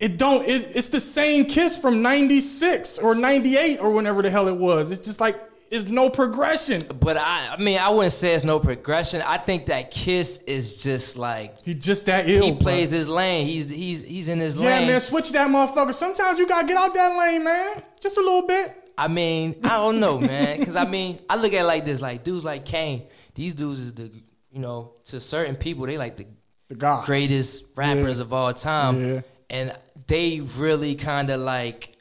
it 0.00 0.18
don't. 0.18 0.44
It, 0.46 0.72
it's 0.74 0.88
the 0.88 1.00
same 1.00 1.44
Kiss 1.46 1.76
from 1.76 2.02
'96 2.02 2.98
or 2.98 3.14
'98 3.14 3.78
or 3.80 3.92
whenever 3.92 4.22
the 4.22 4.30
hell 4.30 4.48
it 4.48 4.56
was. 4.56 4.90
It's 4.90 5.06
just 5.06 5.20
like 5.20 5.36
it's 5.70 5.84
no 5.88 6.10
progression. 6.10 6.82
But 7.00 7.16
I, 7.16 7.54
I 7.54 7.56
mean, 7.62 7.78
I 7.78 7.88
wouldn't 7.88 8.12
say 8.12 8.34
it's 8.34 8.44
no 8.44 8.60
progression. 8.60 9.22
I 9.22 9.38
think 9.38 9.66
that 9.66 9.90
Kiss 9.90 10.42
is 10.44 10.82
just 10.82 11.16
like 11.16 11.62
He 11.64 11.74
just 11.74 12.06
that 12.06 12.28
ill. 12.28 12.44
he 12.46 12.50
bro. 12.52 12.60
plays 12.60 12.90
his 12.90 13.08
lane. 13.08 13.46
He's 13.46 13.70
he's 13.70 14.02
he's 14.02 14.28
in 14.28 14.38
his 14.40 14.56
lane. 14.56 14.82
Yeah, 14.82 14.86
man, 14.92 15.00
switch 15.00 15.30
that 15.32 15.48
motherfucker. 15.48 15.94
Sometimes 15.94 16.38
you 16.38 16.46
gotta 16.46 16.66
get 16.66 16.76
out 16.76 16.92
that 16.94 17.16
lane, 17.18 17.44
man. 17.44 17.82
Just 18.00 18.18
a 18.18 18.20
little 18.20 18.46
bit. 18.46 18.76
I 18.96 19.08
mean, 19.08 19.56
I 19.64 19.68
don't 19.70 19.98
know, 20.00 20.18
man. 20.20 20.58
Because 20.58 20.76
I 20.76 20.86
mean, 20.86 21.18
I 21.28 21.36
look 21.36 21.52
at 21.52 21.62
it 21.62 21.64
like 21.64 21.84
this: 21.84 22.00
like 22.00 22.22
dudes 22.24 22.44
like 22.44 22.64
Kane. 22.64 23.04
These 23.34 23.54
dudes 23.54 23.80
is 23.80 23.94
the 23.94 24.10
you 24.52 24.60
know 24.60 24.92
to 25.06 25.20
certain 25.20 25.56
people 25.56 25.86
they 25.86 25.98
like 25.98 26.16
the 26.16 26.26
The 26.68 26.74
gods. 26.76 27.06
greatest 27.06 27.64
rappers 27.76 28.20
of 28.20 28.32
all 28.32 28.52
time, 28.54 29.02
Yeah. 29.14 29.20
And 29.50 29.74
they 30.06 30.40
really 30.40 30.94
kind 30.94 31.30
of 31.30 31.40
like 31.40 31.96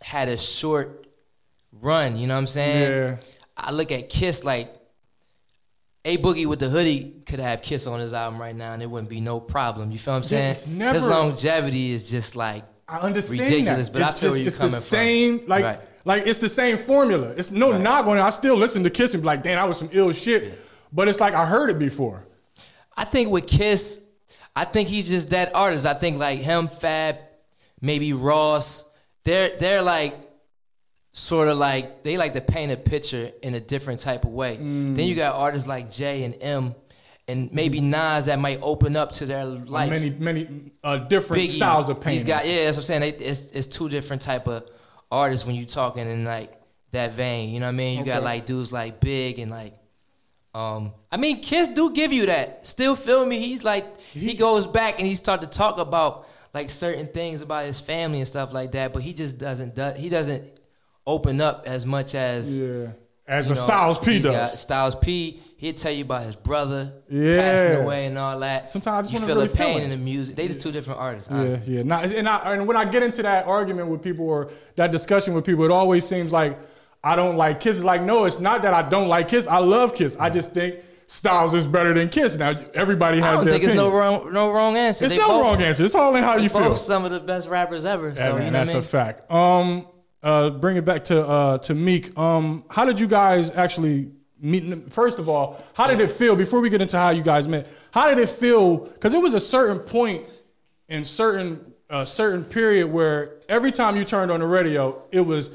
had 0.00 0.28
a 0.28 0.36
short 0.36 1.06
run. 1.80 2.16
You 2.16 2.26
know 2.26 2.34
what 2.34 2.40
I'm 2.40 2.46
saying? 2.46 2.82
Yeah. 2.90 3.16
I 3.56 3.70
look 3.72 3.92
at 3.92 4.08
Kiss 4.08 4.44
like 4.44 4.74
a 6.04 6.18
boogie 6.18 6.46
with 6.46 6.58
the 6.58 6.68
hoodie 6.68 7.22
could 7.26 7.38
have 7.38 7.62
Kiss 7.62 7.86
on 7.86 8.00
his 8.00 8.12
album 8.12 8.40
right 8.40 8.54
now, 8.56 8.72
and 8.72 8.82
it 8.82 8.86
wouldn't 8.90 9.08
be 9.10 9.20
no 9.20 9.38
problem. 9.38 9.92
You 9.92 9.98
feel 9.98 10.14
what 10.14 10.18
I'm 10.18 10.24
saying? 10.24 10.50
it's 10.50 10.66
never- 10.66 10.94
His 10.94 11.04
longevity 11.04 11.92
is 11.92 12.10
just 12.10 12.34
like 12.34 12.64
I 12.88 12.98
understand 12.98 13.40
ridiculous, 13.40 13.88
that. 13.88 13.92
but 13.92 14.02
I 14.02 14.10
it's 14.10 14.20
feel 14.20 14.30
just, 14.30 14.34
where 14.34 14.38
you're 14.40 14.46
it's 14.48 14.56
the 14.56 14.68
from. 14.68 14.80
same, 14.80 15.44
like, 15.46 15.64
Right. 15.64 15.80
like 16.04 16.26
it's 16.26 16.40
the 16.40 16.48
same 16.48 16.76
formula. 16.76 17.28
It's 17.36 17.50
no 17.52 17.70
Right. 17.72 17.80
knock 17.80 18.06
on 18.06 18.18
it. 18.18 18.20
I 18.20 18.30
still 18.30 18.56
listen 18.56 18.82
to 18.82 18.90
Kiss 18.90 19.14
and 19.14 19.22
be 19.22 19.26
like, 19.26 19.42
damn, 19.42 19.56
that 19.56 19.68
was 19.68 19.78
some 19.78 19.88
ill 19.92 20.12
shit. 20.12 20.58
But 20.92 21.08
it's 21.08 21.20
like 21.20 21.34
I 21.34 21.46
heard 21.46 21.70
it 21.70 21.78
before. 21.78 22.26
I 22.96 23.04
think 23.04 23.30
with 23.30 23.46
Kiss, 23.46 24.01
I 24.54 24.64
think 24.64 24.88
he's 24.88 25.08
just 25.08 25.30
that 25.30 25.54
artist. 25.54 25.86
I 25.86 25.94
think 25.94 26.18
like 26.18 26.40
him, 26.40 26.68
Fab, 26.68 27.16
maybe 27.80 28.12
Ross, 28.12 28.84
they're 29.24 29.56
they're 29.56 29.82
like 29.82 30.14
sort 31.12 31.48
of 31.48 31.58
like 31.58 32.02
they 32.02 32.16
like 32.16 32.34
to 32.34 32.40
paint 32.40 32.72
a 32.72 32.76
picture 32.76 33.32
in 33.42 33.54
a 33.54 33.60
different 33.60 34.00
type 34.00 34.24
of 34.24 34.30
way. 34.30 34.56
Mm. 34.56 34.96
Then 34.96 35.06
you 35.06 35.14
got 35.14 35.36
artists 35.36 35.66
like 35.66 35.90
Jay 35.90 36.24
and 36.24 36.36
M, 36.40 36.74
and 37.28 37.52
maybe 37.52 37.80
Nas 37.80 38.26
that 38.26 38.38
might 38.38 38.58
open 38.62 38.96
up 38.96 39.12
to 39.12 39.26
their 39.26 39.44
life. 39.44 39.90
Many, 39.90 40.10
many 40.10 40.72
uh, 40.84 40.98
different 40.98 41.42
Biggie, 41.42 41.56
styles 41.56 41.88
of 41.88 42.00
painting. 42.00 42.18
He's 42.18 42.24
got 42.24 42.46
yeah, 42.46 42.64
that's 42.64 42.76
what 42.76 42.82
I'm 42.82 43.00
saying. 43.00 43.00
They, 43.00 43.24
it's 43.24 43.50
it's 43.52 43.66
two 43.66 43.88
different 43.88 44.22
type 44.22 44.48
of 44.48 44.68
artists 45.10 45.46
when 45.46 45.56
you 45.56 45.64
talking 45.64 46.06
in 46.06 46.24
like 46.24 46.60
that 46.90 47.12
vein. 47.12 47.50
You 47.50 47.60
know 47.60 47.66
what 47.66 47.70
I 47.70 47.76
mean? 47.76 47.98
You 47.98 48.04
got 48.04 48.22
like 48.22 48.44
dudes 48.44 48.72
like 48.72 49.00
Big 49.00 49.38
and 49.38 49.50
like. 49.50 49.74
Um, 50.54 50.92
I 51.10 51.16
mean, 51.16 51.40
Kiss 51.40 51.68
do 51.68 51.90
give 51.92 52.12
you 52.12 52.26
that. 52.26 52.66
Still 52.66 52.94
feel 52.94 53.24
me? 53.24 53.38
He's 53.38 53.64
like 53.64 53.98
he 54.00 54.34
goes 54.34 54.66
back 54.66 54.98
and 54.98 55.06
he 55.06 55.14
start 55.14 55.40
to 55.40 55.46
talk 55.46 55.78
about 55.78 56.28
like 56.52 56.68
certain 56.68 57.06
things 57.06 57.40
about 57.40 57.64
his 57.64 57.80
family 57.80 58.18
and 58.18 58.28
stuff 58.28 58.52
like 58.52 58.72
that. 58.72 58.92
But 58.92 59.02
he 59.02 59.14
just 59.14 59.38
doesn't. 59.38 59.74
Do, 59.74 59.92
he 59.96 60.08
doesn't 60.10 60.44
open 61.06 61.40
up 61.40 61.64
as 61.66 61.86
much 61.86 62.14
as 62.14 62.58
Yeah. 62.58 62.88
As 63.26 63.46
a 63.50 63.54
know, 63.54 63.60
Styles 63.60 63.98
P 63.98 64.20
does. 64.20 64.60
Styles 64.60 64.94
P, 64.96 65.40
he'll 65.56 65.72
tell 65.72 65.92
you 65.92 66.02
about 66.04 66.24
his 66.24 66.34
brother 66.36 66.92
Yeah. 67.08 67.40
passing 67.40 67.84
away 67.84 68.06
and 68.06 68.18
all 68.18 68.38
that. 68.40 68.68
Sometimes 68.68 69.08
I 69.08 69.12
just 69.12 69.12
you 69.14 69.26
feel 69.26 69.36
really 69.36 69.48
the 69.48 69.56
pain 69.56 69.76
feel 69.76 69.84
in 69.84 69.90
the 69.90 69.96
music. 69.96 70.36
They 70.36 70.48
just 70.48 70.60
two 70.60 70.72
different 70.72 71.00
artists. 71.00 71.30
Yeah, 71.30 71.36
honestly. 71.38 71.76
yeah. 71.76 71.82
Not, 71.84 72.04
and, 72.12 72.28
I, 72.28 72.54
and 72.54 72.66
when 72.66 72.76
I 72.76 72.84
get 72.84 73.02
into 73.04 73.22
that 73.22 73.46
argument 73.46 73.88
with 73.88 74.02
people 74.02 74.28
or 74.28 74.50
that 74.74 74.90
discussion 74.90 75.34
with 75.34 75.46
people, 75.46 75.64
it 75.64 75.70
always 75.70 76.04
seems 76.04 76.32
like 76.32 76.58
I 77.04 77.16
don't 77.16 77.36
like 77.36 77.60
Kiss. 77.60 77.82
Like, 77.82 78.02
no, 78.02 78.24
it's 78.24 78.38
not 78.38 78.62
that 78.62 78.74
I 78.74 78.82
don't 78.88 79.08
like 79.08 79.28
Kiss. 79.28 79.48
I 79.48 79.58
love 79.58 79.94
Kiss. 79.94 80.16
I 80.20 80.30
just 80.30 80.52
think 80.52 80.76
Styles 81.06 81.54
is 81.54 81.66
better 81.66 81.92
than 81.92 82.08
Kiss. 82.08 82.36
Now, 82.38 82.54
everybody 82.74 83.20
I 83.20 83.26
has 83.26 83.38
don't 83.40 83.46
their 83.46 83.54
think 83.54 83.64
it's 83.64 83.74
no 83.74 83.90
wrong, 83.90 84.32
no 84.32 84.52
wrong 84.52 84.76
answer. 84.76 85.04
It's 85.04 85.14
They 85.14 85.20
no 85.20 85.26
both- 85.28 85.42
wrong 85.42 85.62
answer. 85.62 85.84
It's 85.84 85.94
all 85.94 86.14
in 86.16 86.22
how 86.22 86.36
you 86.36 86.48
feel. 86.48 86.60
Both 86.60 86.78
some 86.78 87.04
of 87.04 87.10
the 87.10 87.20
best 87.20 87.48
rappers 87.48 87.84
ever. 87.84 88.14
So 88.14 88.22
Yeah, 88.22 88.32
man, 88.34 88.38
you 88.46 88.50
know 88.50 88.58
that's 88.64 88.68
what 88.70 88.76
I 88.76 88.78
a 88.78 88.82
mean? 88.82 88.88
fact. 88.88 89.30
Um, 89.32 89.86
uh, 90.22 90.50
bring 90.50 90.76
it 90.76 90.84
back 90.84 91.02
to 91.04 91.26
uh, 91.26 91.58
to 91.58 91.74
Meek. 91.74 92.16
Um, 92.16 92.64
how 92.70 92.84
did 92.84 93.00
you 93.00 93.08
guys 93.08 93.52
actually 93.56 94.12
meet? 94.40 94.92
First 94.92 95.18
of 95.18 95.28
all, 95.28 95.60
how 95.74 95.88
did 95.88 96.00
it 96.00 96.08
feel? 96.10 96.36
Before 96.36 96.60
we 96.60 96.70
get 96.70 96.80
into 96.80 96.96
how 96.96 97.10
you 97.10 97.22
guys 97.22 97.48
met, 97.48 97.66
how 97.90 98.08
did 98.08 98.18
it 98.18 98.28
feel? 98.30 98.76
Because 98.76 99.12
it 99.14 99.20
was 99.22 99.34
a 99.34 99.40
certain 99.40 99.80
point 99.80 100.24
in 100.88 101.04
certain 101.04 101.72
uh, 101.90 102.04
certain 102.04 102.44
period 102.44 102.86
where 102.86 103.38
every 103.48 103.72
time 103.72 103.96
you 103.96 104.04
turned 104.04 104.30
on 104.30 104.38
the 104.38 104.46
radio, 104.46 105.02
it 105.10 105.20
was. 105.22 105.50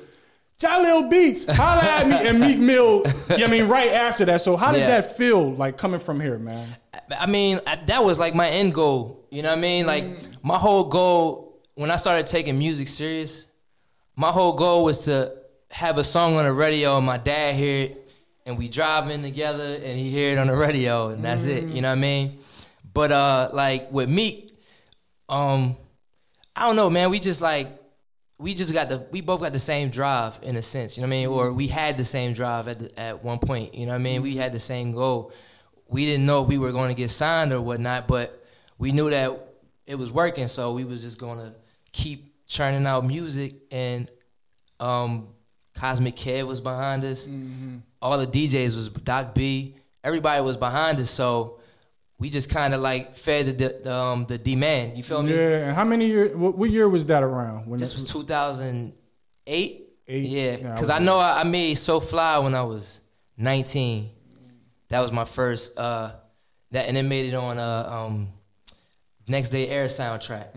Jahlil 0.60 1.10
Beats, 1.10 1.46
holla 1.46 1.82
at 1.84 2.08
me, 2.08 2.16
and 2.28 2.40
Meek 2.40 2.58
Mill. 2.58 3.04
Yeah, 3.38 3.46
I 3.46 3.48
mean, 3.48 3.68
right 3.68 3.90
after 3.90 4.26
that. 4.26 4.42
So, 4.42 4.56
how 4.58 4.72
did 4.72 4.80
Yeah. 4.80 4.88
that 4.88 5.16
feel 5.16 5.54
like 5.54 5.78
coming 5.78 6.00
from 6.00 6.20
here, 6.20 6.40
man? 6.40 6.76
I 7.18 7.28
mean, 7.28 7.62
I- 7.68 7.76
that 7.86 8.04
was 8.04 8.18
like 8.18 8.34
my 8.34 8.50
end 8.50 8.74
goal. 8.74 9.26
You 9.30 9.44
know 9.44 9.50
what 9.50 9.60
I 9.60 9.62
mean? 9.62 9.86
Like 9.86 10.04
Mm. 10.04 10.18
my 10.42 10.58
whole 10.58 10.86
goal 10.86 11.60
when 11.76 11.92
I 11.92 11.96
started 11.98 12.26
taking 12.26 12.58
music 12.58 12.88
serious, 12.88 13.46
my 14.16 14.32
whole 14.32 14.54
goal 14.54 14.84
was 14.84 15.06
to 15.06 15.32
have 15.70 16.00
a 16.00 16.04
song 16.04 16.36
on 16.38 16.46
the 16.46 16.52
radio 16.52 16.98
and 16.98 17.06
my 17.06 17.18
dad 17.18 17.54
hear 17.56 17.84
it 17.84 18.10
and 18.48 18.58
we 18.58 18.68
driving 18.68 19.22
together 19.22 19.76
and 19.76 20.00
he 20.00 20.10
hear 20.10 20.32
it 20.34 20.40
on 20.40 20.48
the 20.48 20.56
radio 20.56 21.10
and 21.10 21.24
that's 21.24 21.44
it. 21.46 21.66
You 21.66 21.82
know 21.82 21.90
what 21.90 21.98
I 22.00 22.02
mean? 22.02 22.40
But 22.94 23.12
uh 23.12 23.50
like 23.54 23.92
with 23.92 24.10
Meek, 24.10 24.58
um, 25.30 25.78
I 26.56 26.62
don't 26.64 26.76
know, 26.76 26.90
man. 26.90 27.12
We 27.12 27.20
just 27.20 27.42
like 27.42 27.68
we 28.40 28.54
just 28.54 28.72
got 28.72 28.90
the 28.90 29.06
we 29.12 29.22
both 29.22 29.42
got 29.42 29.52
the 29.54 29.60
same 29.60 29.90
drive 29.90 30.40
in 30.42 30.56
a 30.56 30.62
sense, 30.62 30.96
you 30.98 31.02
know 31.02 31.08
what 31.08 31.16
I 31.16 31.18
mean? 31.18 31.28
Or 31.28 31.52
we 31.54 31.68
had 31.68 31.98
the 31.98 32.06
same 32.06 32.34
drive 32.34 32.68
at 32.68 32.80
the, 32.80 33.00
at 33.00 33.24
one 33.24 33.40
point, 33.40 33.74
you 33.74 33.86
know 33.86 33.94
what 33.94 34.00
I 34.00 34.04
mean? 34.04 34.22
We 34.22 34.36
had 34.38 34.54
the 34.54 34.60
same 34.60 34.92
goal. 34.92 35.32
We 35.88 36.06
didn't 36.06 36.26
know 36.26 36.44
if 36.44 36.48
we 36.50 36.58
were 36.58 36.72
going 36.72 36.90
to 36.90 36.94
get 36.96 37.12
signed 37.12 37.52
or 37.52 37.62
whatnot, 37.62 38.08
but 38.08 38.46
we 38.78 38.92
knew 38.92 39.10
that 39.10 39.56
it 39.86 39.96
was 39.96 40.12
working, 40.12 40.48
so 40.48 40.74
we 40.74 40.84
was 40.84 41.02
just 41.02 41.18
going 41.18 41.40
to 41.40 41.54
keep 41.94 42.34
churning 42.46 42.86
out 42.86 43.06
music 43.06 43.56
and 43.72 44.10
um 44.80 45.30
Cosmic 45.76 46.16
Kev 46.16 46.48
was 46.48 46.60
behind 46.62 47.04
us. 47.04 47.28
All 48.02 48.18
the 48.18 48.26
DJs 48.28 48.76
was 48.76 48.90
Doc 48.90 49.34
B. 49.36 49.76
Everybody 50.04 50.42
was 50.42 50.58
behind 50.58 51.00
us, 51.00 51.12
so 51.12 51.60
we 52.20 52.30
just 52.30 52.50
kind 52.50 52.74
of 52.74 52.82
like 52.82 53.16
fed 53.16 53.46
the, 53.58 53.80
the 53.84 53.94
um 53.94 54.26
the 54.26 54.38
demand. 54.38 54.98
You 54.98 55.04
feel 55.04 55.22
me? 55.22 55.34
Yeah. 55.36 55.68
And 55.68 55.76
how 55.76 55.84
many 55.86 56.08
years? 56.08 56.36
What, 56.36 56.58
what 56.58 56.70
year 56.70 56.90
was 56.90 57.06
that 57.08 57.24
around? 57.24 57.68
When 57.68 57.80
This 57.80 57.94
was 57.94 58.06
2008. 58.06 58.94
Eight? 60.10 60.30
Yeah, 60.30 60.58
Yeah, 60.58 60.74
because 60.74 60.90
I 60.90 60.98
I 60.98 61.00
know 61.00 61.20
I, 61.20 61.42
I 61.42 61.44
made 61.44 61.76
So 61.76 62.00
Fly 62.00 62.38
when 62.40 62.56
I 62.56 62.64
was 62.64 63.02
19. 63.38 64.10
That 64.90 65.02
was 65.02 65.12
my 65.12 65.26
first. 65.26 65.78
uh 65.78 66.12
That 66.72 66.88
and 66.88 66.98
it 66.98 67.04
made 67.04 67.26
it 67.32 67.36
on 67.36 67.58
uh 67.60 67.90
um 67.90 68.30
Next 69.28 69.50
Day 69.50 69.68
Air 69.68 69.88
soundtrack. 69.88 70.54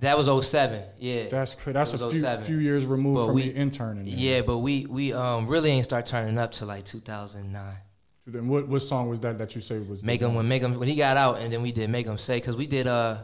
That 0.00 0.18
was 0.18 0.26
07. 0.26 0.82
Yeah. 0.98 1.14
Mm. 1.26 1.30
That's 1.30 1.54
cra- 1.54 1.72
that's 1.72 1.92
a 1.94 1.98
few 2.10 2.18
07. 2.18 2.44
few 2.44 2.56
years 2.58 2.84
removed 2.84 3.18
But 3.18 3.26
from 3.26 3.34
we- 3.36 3.50
the 3.50 3.56
interning. 3.60 4.04
then. 4.06 4.14
Yeah, 4.18 4.42
but 4.42 4.58
we 4.58 4.84
we 4.86 5.12
um 5.12 5.46
really 5.46 5.70
ain't 5.70 5.84
start 5.84 6.06
turning 6.06 6.36
up 6.38 6.50
till 6.52 6.66
like 6.68 6.84
2009. 6.84 7.76
Then 8.26 8.46
what 8.48 8.68
what 8.68 8.80
song 8.80 9.08
was 9.08 9.18
that 9.20 9.38
that 9.38 9.54
you 9.54 9.60
say 9.60 9.78
was? 9.80 10.02
Make 10.04 10.20
him 10.20 10.34
when 10.34 10.46
make 10.48 10.62
him 10.62 10.78
when 10.78 10.88
he 10.88 10.94
got 10.94 11.16
out, 11.16 11.40
and 11.40 11.52
then 11.52 11.60
we 11.62 11.72
did 11.72 11.90
make 11.90 12.06
him 12.06 12.18
say 12.18 12.36
because 12.38 12.56
we 12.56 12.66
did 12.66 12.86
uh 12.86 13.18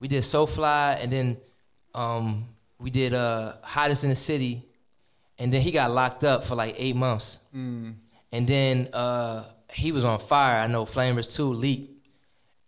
we 0.00 0.08
did 0.08 0.22
So 0.22 0.44
Fly, 0.46 0.98
and 1.00 1.10
then 1.10 1.36
um 1.94 2.44
we 2.78 2.90
did 2.90 3.14
uh 3.14 3.54
hottest 3.62 4.04
in 4.04 4.10
the 4.10 4.16
city, 4.16 4.64
and 5.38 5.50
then 5.52 5.62
he 5.62 5.70
got 5.70 5.90
locked 5.90 6.24
up 6.24 6.44
for 6.44 6.54
like 6.54 6.74
eight 6.78 6.94
months, 6.96 7.38
Mm. 7.56 7.94
and 8.32 8.46
then 8.46 8.88
uh 8.92 9.44
he 9.72 9.92
was 9.92 10.04
on 10.04 10.18
fire. 10.18 10.60
I 10.60 10.66
know 10.66 10.84
Flamers 10.84 11.34
two 11.34 11.52
leaked, 11.54 11.90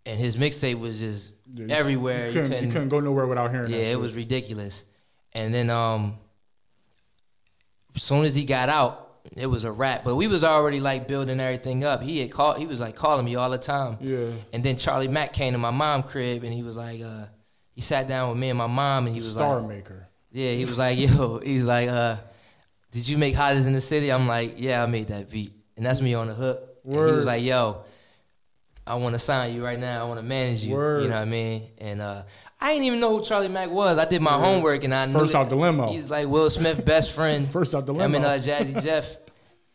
and 0.05 0.19
his 0.19 0.35
mixtape 0.37 0.79
was 0.79 0.99
just 0.99 1.33
Yeah, 1.53 1.65
you- 1.65 1.71
everywhere. 1.71 2.27
You 2.27 2.33
couldn't, 2.41 2.65
you 2.65 2.71
couldn't 2.71 2.89
go 2.89 2.99
nowhere 3.01 3.27
without 3.27 3.51
hearing 3.51 3.71
yeah, 3.71 3.91
it 3.93 3.99
was 3.99 4.13
ridiculous. 4.13 4.83
And 5.33 5.53
then 5.53 5.69
um 5.69 6.17
as 7.95 8.01
soon 8.01 8.25
as 8.25 8.33
he 8.33 8.45
got 8.45 8.69
out, 8.69 9.10
it 9.35 9.47
was 9.47 9.63
a 9.63 9.71
wrap. 9.71 10.03
But 10.03 10.15
we 10.15 10.27
was 10.27 10.43
already 10.43 10.79
like 10.79 11.07
building 11.07 11.39
everything 11.39 11.83
up. 11.83 12.01
He 12.01 12.19
had 12.19 12.31
called 12.31 12.57
he 12.57 12.65
was 12.65 12.79
like 12.79 12.95
calling 12.95 13.25
me 13.25 13.35
all 13.35 13.49
the 13.49 13.57
time. 13.57 13.97
Yeah. 14.01 14.31
And 14.53 14.63
then 14.63 14.77
Charlie 14.77 15.07
Mack 15.07 15.33
came 15.33 15.53
to 15.53 15.59
my 15.59 15.71
mom 15.71 16.03
crib 16.03 16.43
and 16.43 16.53
he 16.53 16.63
was 16.63 16.75
like, 16.75 17.01
uh, 17.01 17.25
he 17.73 17.81
sat 17.81 18.07
down 18.07 18.29
with 18.29 18.37
me 18.37 18.49
and 18.49 18.57
my 18.57 18.67
mom 18.67 19.07
and 19.07 19.15
he 19.15 19.21
was 19.21 19.35
like 19.35 19.41
Star 19.41 19.59
like 19.59 19.69
maker. 19.69 20.07
Yeah, 20.31 20.51
he 20.53 20.61
was 20.61 20.77
like, 20.77 20.97
yo, 20.97 21.39
he 21.39 21.57
was 21.57 21.65
like, 21.65 21.89
uh, 21.89 22.17
did 22.91 23.07
you 23.07 23.17
make 23.17 23.35
Hottest 23.35 23.67
in 23.67 23.73
the 23.73 23.81
City? 23.81 24.11
I'm 24.11 24.27
like, 24.27 24.55
yeah, 24.57 24.83
I 24.83 24.85
made 24.85 25.07
that 25.07 25.29
beat. 25.29 25.51
And 25.77 25.85
that's 25.85 26.01
me 26.01 26.13
on 26.13 26.27
the 26.27 26.33
hook. 26.33 26.61
And 26.85 26.93
he 26.93 26.99
was 26.99 27.25
like, 27.25 27.43
yo, 27.43 27.83
I 28.85 28.95
want 28.95 29.13
to 29.13 29.19
sign 29.19 29.53
you 29.53 29.63
right 29.63 29.79
now. 29.79 30.03
I 30.03 30.07
want 30.07 30.19
to 30.19 30.25
manage 30.25 30.63
you. 30.63 30.73
Word. 30.73 31.03
You 31.03 31.09
know 31.09 31.15
what 31.15 31.21
I 31.21 31.25
mean? 31.25 31.69
And 31.77 32.01
uh, 32.01 32.23
I 32.63 32.73
didn't 32.73 32.85
even 32.85 32.99
know 32.99 33.17
who 33.17 33.25
Charlie 33.25 33.47
Mack 33.47 33.71
was. 33.71 33.97
I 33.97 34.05
did 34.05 34.21
my 34.21 34.33
homework 34.33 34.83
and 34.83 34.93
I 34.93 35.05
knew 35.07 35.13
First 35.13 35.33
out 35.33 35.49
the 35.49 35.55
limo. 35.55 35.87
He's 35.91 36.09
like 36.11 36.27
Will 36.27 36.49
Smith 36.49 36.85
best 36.85 37.11
friend. 37.15 37.47
First 37.47 37.73
out 37.73 37.85
the 37.87 37.93
Him 37.93 38.13
and 38.15 38.23
limo. 38.23 38.27
uh, 38.27 38.37
Jazzy 38.37 38.81
Jeff. 38.83 39.17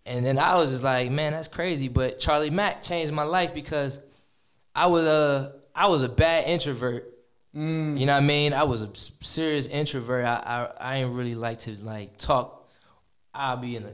And 0.04 0.24
then 0.24 0.38
I 0.38 0.54
was 0.54 0.70
just 0.70 0.84
like, 0.84 1.10
man, 1.10 1.32
that's 1.32 1.48
crazy. 1.48 1.88
But 1.88 2.20
Charlie 2.20 2.50
Mack 2.50 2.82
changed 2.82 3.12
my 3.12 3.24
life 3.24 3.52
because 3.54 3.98
I 4.74 4.86
was 4.86 5.04
a 5.04 5.56
I 5.74 5.88
was 5.88 6.02
a 6.02 6.08
bad 6.08 6.46
introvert. 6.46 7.12
Mm. 7.56 7.98
You 7.98 8.06
know 8.06 8.12
what 8.14 8.22
I 8.22 8.26
mean? 8.26 8.52
I 8.54 8.62
was 8.64 8.82
a 8.82 8.90
serious 9.20 9.66
introvert. 9.66 10.24
I 10.24 10.68
I, 10.78 10.92
I 10.92 10.96
ain't 10.98 11.12
really 11.12 11.34
like 11.34 11.58
to 11.60 11.72
like 11.82 12.18
talk. 12.18 12.68
I'll 13.34 13.56
be 13.56 13.74
in 13.76 13.82
a 13.84 13.92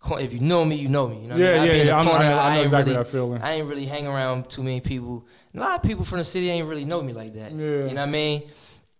corner. 0.00 0.24
If 0.24 0.32
you 0.32 0.40
know 0.40 0.64
me, 0.64 0.74
you 0.76 0.88
know 0.88 1.06
me. 1.06 1.20
You 1.20 1.28
know 1.28 1.34
what 1.34 1.40
Yeah, 1.40 1.54
I 1.54 1.58
mean? 1.60 1.66
Yeah, 1.68 1.82
yeah. 1.84 1.96
I. 1.96 2.00
I 2.00 2.04
know- 2.04 2.38
I 2.38 2.54
know 2.56 2.62
exactly 2.62 2.92
really, 2.92 3.04
that 3.04 3.10
feeling. 3.10 3.42
I 3.42 3.52
ain't 3.52 3.68
really 3.68 3.86
hang 3.86 4.06
around 4.08 4.50
too 4.50 4.62
many 4.64 4.80
people. 4.80 5.24
A 5.54 5.60
lot 5.60 5.76
of 5.76 5.82
people 5.82 6.04
from 6.04 6.18
the 6.18 6.24
city 6.24 6.50
ain't 6.50 6.66
really 6.68 6.84
know 6.84 7.00
me 7.02 7.12
like 7.12 7.34
that. 7.34 7.52
Yeah. 7.52 7.58
You 7.60 7.94
know 7.94 7.94
what 7.94 7.98
I 7.98 8.06
mean? 8.06 8.42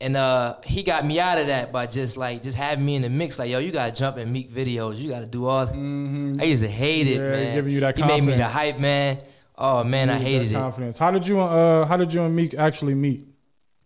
And 0.01 0.17
uh, 0.17 0.57
he 0.65 0.83
got 0.83 1.05
me 1.07 1.19
out 1.19 1.39
of 1.39 1.47
that 1.49 1.73
by 1.73 1.87
just 1.87 2.17
like 2.17 2.43
just 2.43 2.57
having 2.59 2.85
me 2.85 2.95
in 2.97 3.03
the 3.03 3.09
mix. 3.09 3.39
Like, 3.39 3.51
yo, 3.51 3.59
you 3.59 3.73
gotta 3.73 3.93
jump 3.93 4.17
and 4.19 4.31
meet 4.31 4.53
videos. 4.55 4.97
You 4.99 5.09
gotta 5.11 5.27
do 5.27 5.47
all. 5.47 5.67
Mhm. 5.67 6.41
I 6.41 6.45
used 6.45 6.63
to 6.63 6.69
hate 6.69 7.07
it, 7.07 7.19
Yeah, 7.21 7.31
man. 7.31 7.55
giving 7.55 7.73
you 7.73 7.81
that 7.81 7.97
he 7.97 8.05
made 8.05 8.23
me 8.23 8.35
the 8.35 8.47
hype 8.49 8.79
man. 8.79 9.19
Oh 9.57 9.83
man, 9.85 10.11
I 10.11 10.19
hated 10.19 10.51
it. 10.51 10.55
Confidence. 10.55 10.99
How 10.99 11.11
did 11.11 11.27
you 11.27 11.41
uh 11.41 11.87
How 11.87 11.97
did 11.97 12.13
you 12.13 12.23
and 12.23 12.35
Meek 12.35 12.55
actually 12.55 12.95
meet? 12.95 13.25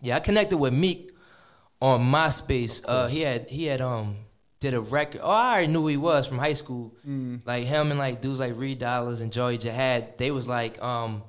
Yeah, 0.00 0.16
I 0.16 0.20
connected 0.20 0.56
with 0.56 0.72
Meek 0.72 1.12
on 1.80 2.00
MySpace. 2.00 2.84
Uh, 2.86 3.06
he 3.08 3.20
had 3.20 3.48
he 3.48 3.64
had 3.66 3.80
um 3.80 4.16
did 4.60 4.74
a 4.74 4.80
record. 4.80 5.20
Oh, 5.22 5.30
I 5.30 5.52
already 5.52 5.66
knew 5.68 5.82
who 5.82 5.88
he 5.88 5.96
was 5.98 6.26
from 6.26 6.38
high 6.38 6.54
school. 6.54 6.96
Mm. 7.06 7.42
Like 7.44 7.64
him 7.64 7.90
and 7.90 7.98
like 7.98 8.20
dudes 8.20 8.40
like 8.40 8.56
Reed 8.56 8.80
Dollaz 8.80 9.20
and 9.20 9.30
Joey 9.30 9.58
Jihad. 9.58 10.18
They 10.18 10.30
was 10.30 10.48
like 10.48 10.82
um 10.82 11.22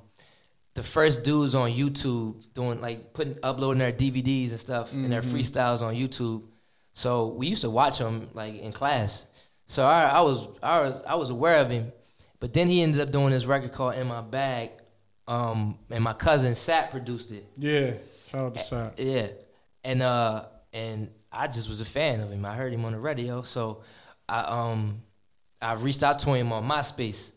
the 0.74 0.82
first 0.82 1.24
dudes 1.24 1.54
on 1.54 1.70
YouTube 1.70 2.42
doing 2.54 2.80
like 2.80 3.12
putting 3.12 3.36
uploading 3.42 3.80
their 3.80 3.92
DVDs 3.92 4.50
and 4.50 4.60
stuff 4.60 4.92
and 4.92 5.12
their 5.12 5.22
freestyles 5.22 5.82
on 5.82 5.94
YouTube. 5.94 6.42
So 6.94 7.28
we 7.28 7.48
used 7.48 7.62
to 7.62 7.70
watch 7.70 7.98
them 7.98 8.28
like 8.34 8.56
in 8.56 8.72
class. 8.72 9.26
So 9.66 9.84
I, 9.84 10.04
I 10.04 10.20
was 10.20 10.48
I 10.62 10.80
was 10.80 11.02
I 11.06 11.14
was 11.14 11.30
aware 11.30 11.60
of 11.60 11.70
him, 11.70 11.92
but 12.38 12.52
then 12.52 12.68
he 12.68 12.82
ended 12.82 13.00
up 13.00 13.10
doing 13.10 13.30
this 13.30 13.46
record 13.46 13.72
called 13.72 13.94
In 13.94 14.06
My 14.08 14.20
Bag, 14.20 14.70
um, 15.28 15.78
and 15.90 16.02
my 16.02 16.12
cousin 16.12 16.54
Sat 16.54 16.90
produced 16.90 17.30
it. 17.30 17.46
Yeah. 17.56 17.92
Shout 18.30 18.46
out 18.46 18.54
to 18.54 18.60
Sap. 18.60 18.94
Yeah, 18.96 19.28
and 19.84 20.02
uh, 20.02 20.46
and 20.72 21.10
I 21.32 21.46
just 21.46 21.68
was 21.68 21.80
a 21.80 21.84
fan 21.84 22.20
of 22.20 22.30
him. 22.30 22.44
I 22.44 22.54
heard 22.54 22.72
him 22.72 22.84
on 22.84 22.92
the 22.92 22.98
radio, 22.98 23.42
so 23.42 23.82
I 24.28 24.40
um, 24.42 25.02
I 25.60 25.74
reached 25.74 26.02
out 26.02 26.18
to 26.20 26.32
him 26.32 26.52
on 26.52 26.68
MySpace, 26.68 27.32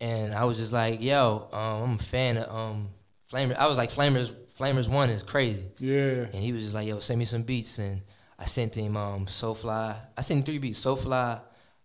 and 0.00 0.34
I 0.34 0.44
was 0.44 0.58
just 0.58 0.72
like, 0.72 1.00
"Yo, 1.00 1.48
um, 1.52 1.82
I'm 1.90 1.94
a 1.94 1.98
fan 1.98 2.38
of 2.38 2.54
um, 2.54 2.88
Flamers." 3.32 3.56
I 3.56 3.66
was 3.66 3.78
like, 3.78 3.90
"Flamers, 3.90 4.32
Flamers 4.58 4.88
One 4.88 5.10
is 5.10 5.22
crazy," 5.22 5.66
Yeah. 5.78 6.26
and 6.32 6.36
he 6.36 6.52
was 6.52 6.62
just 6.62 6.74
like, 6.74 6.86
"Yo, 6.88 7.00
send 7.00 7.18
me 7.18 7.24
some 7.24 7.42
beats," 7.42 7.78
and 7.78 8.02
I 8.38 8.44
sent 8.46 8.74
him 8.76 8.96
um, 8.96 9.26
So 9.26 9.54
Fly. 9.54 9.96
I 10.16 10.20
sent 10.22 10.38
him 10.40 10.44
three 10.44 10.58
beats: 10.58 10.78
So 10.78 10.96
Fly, 10.96 11.38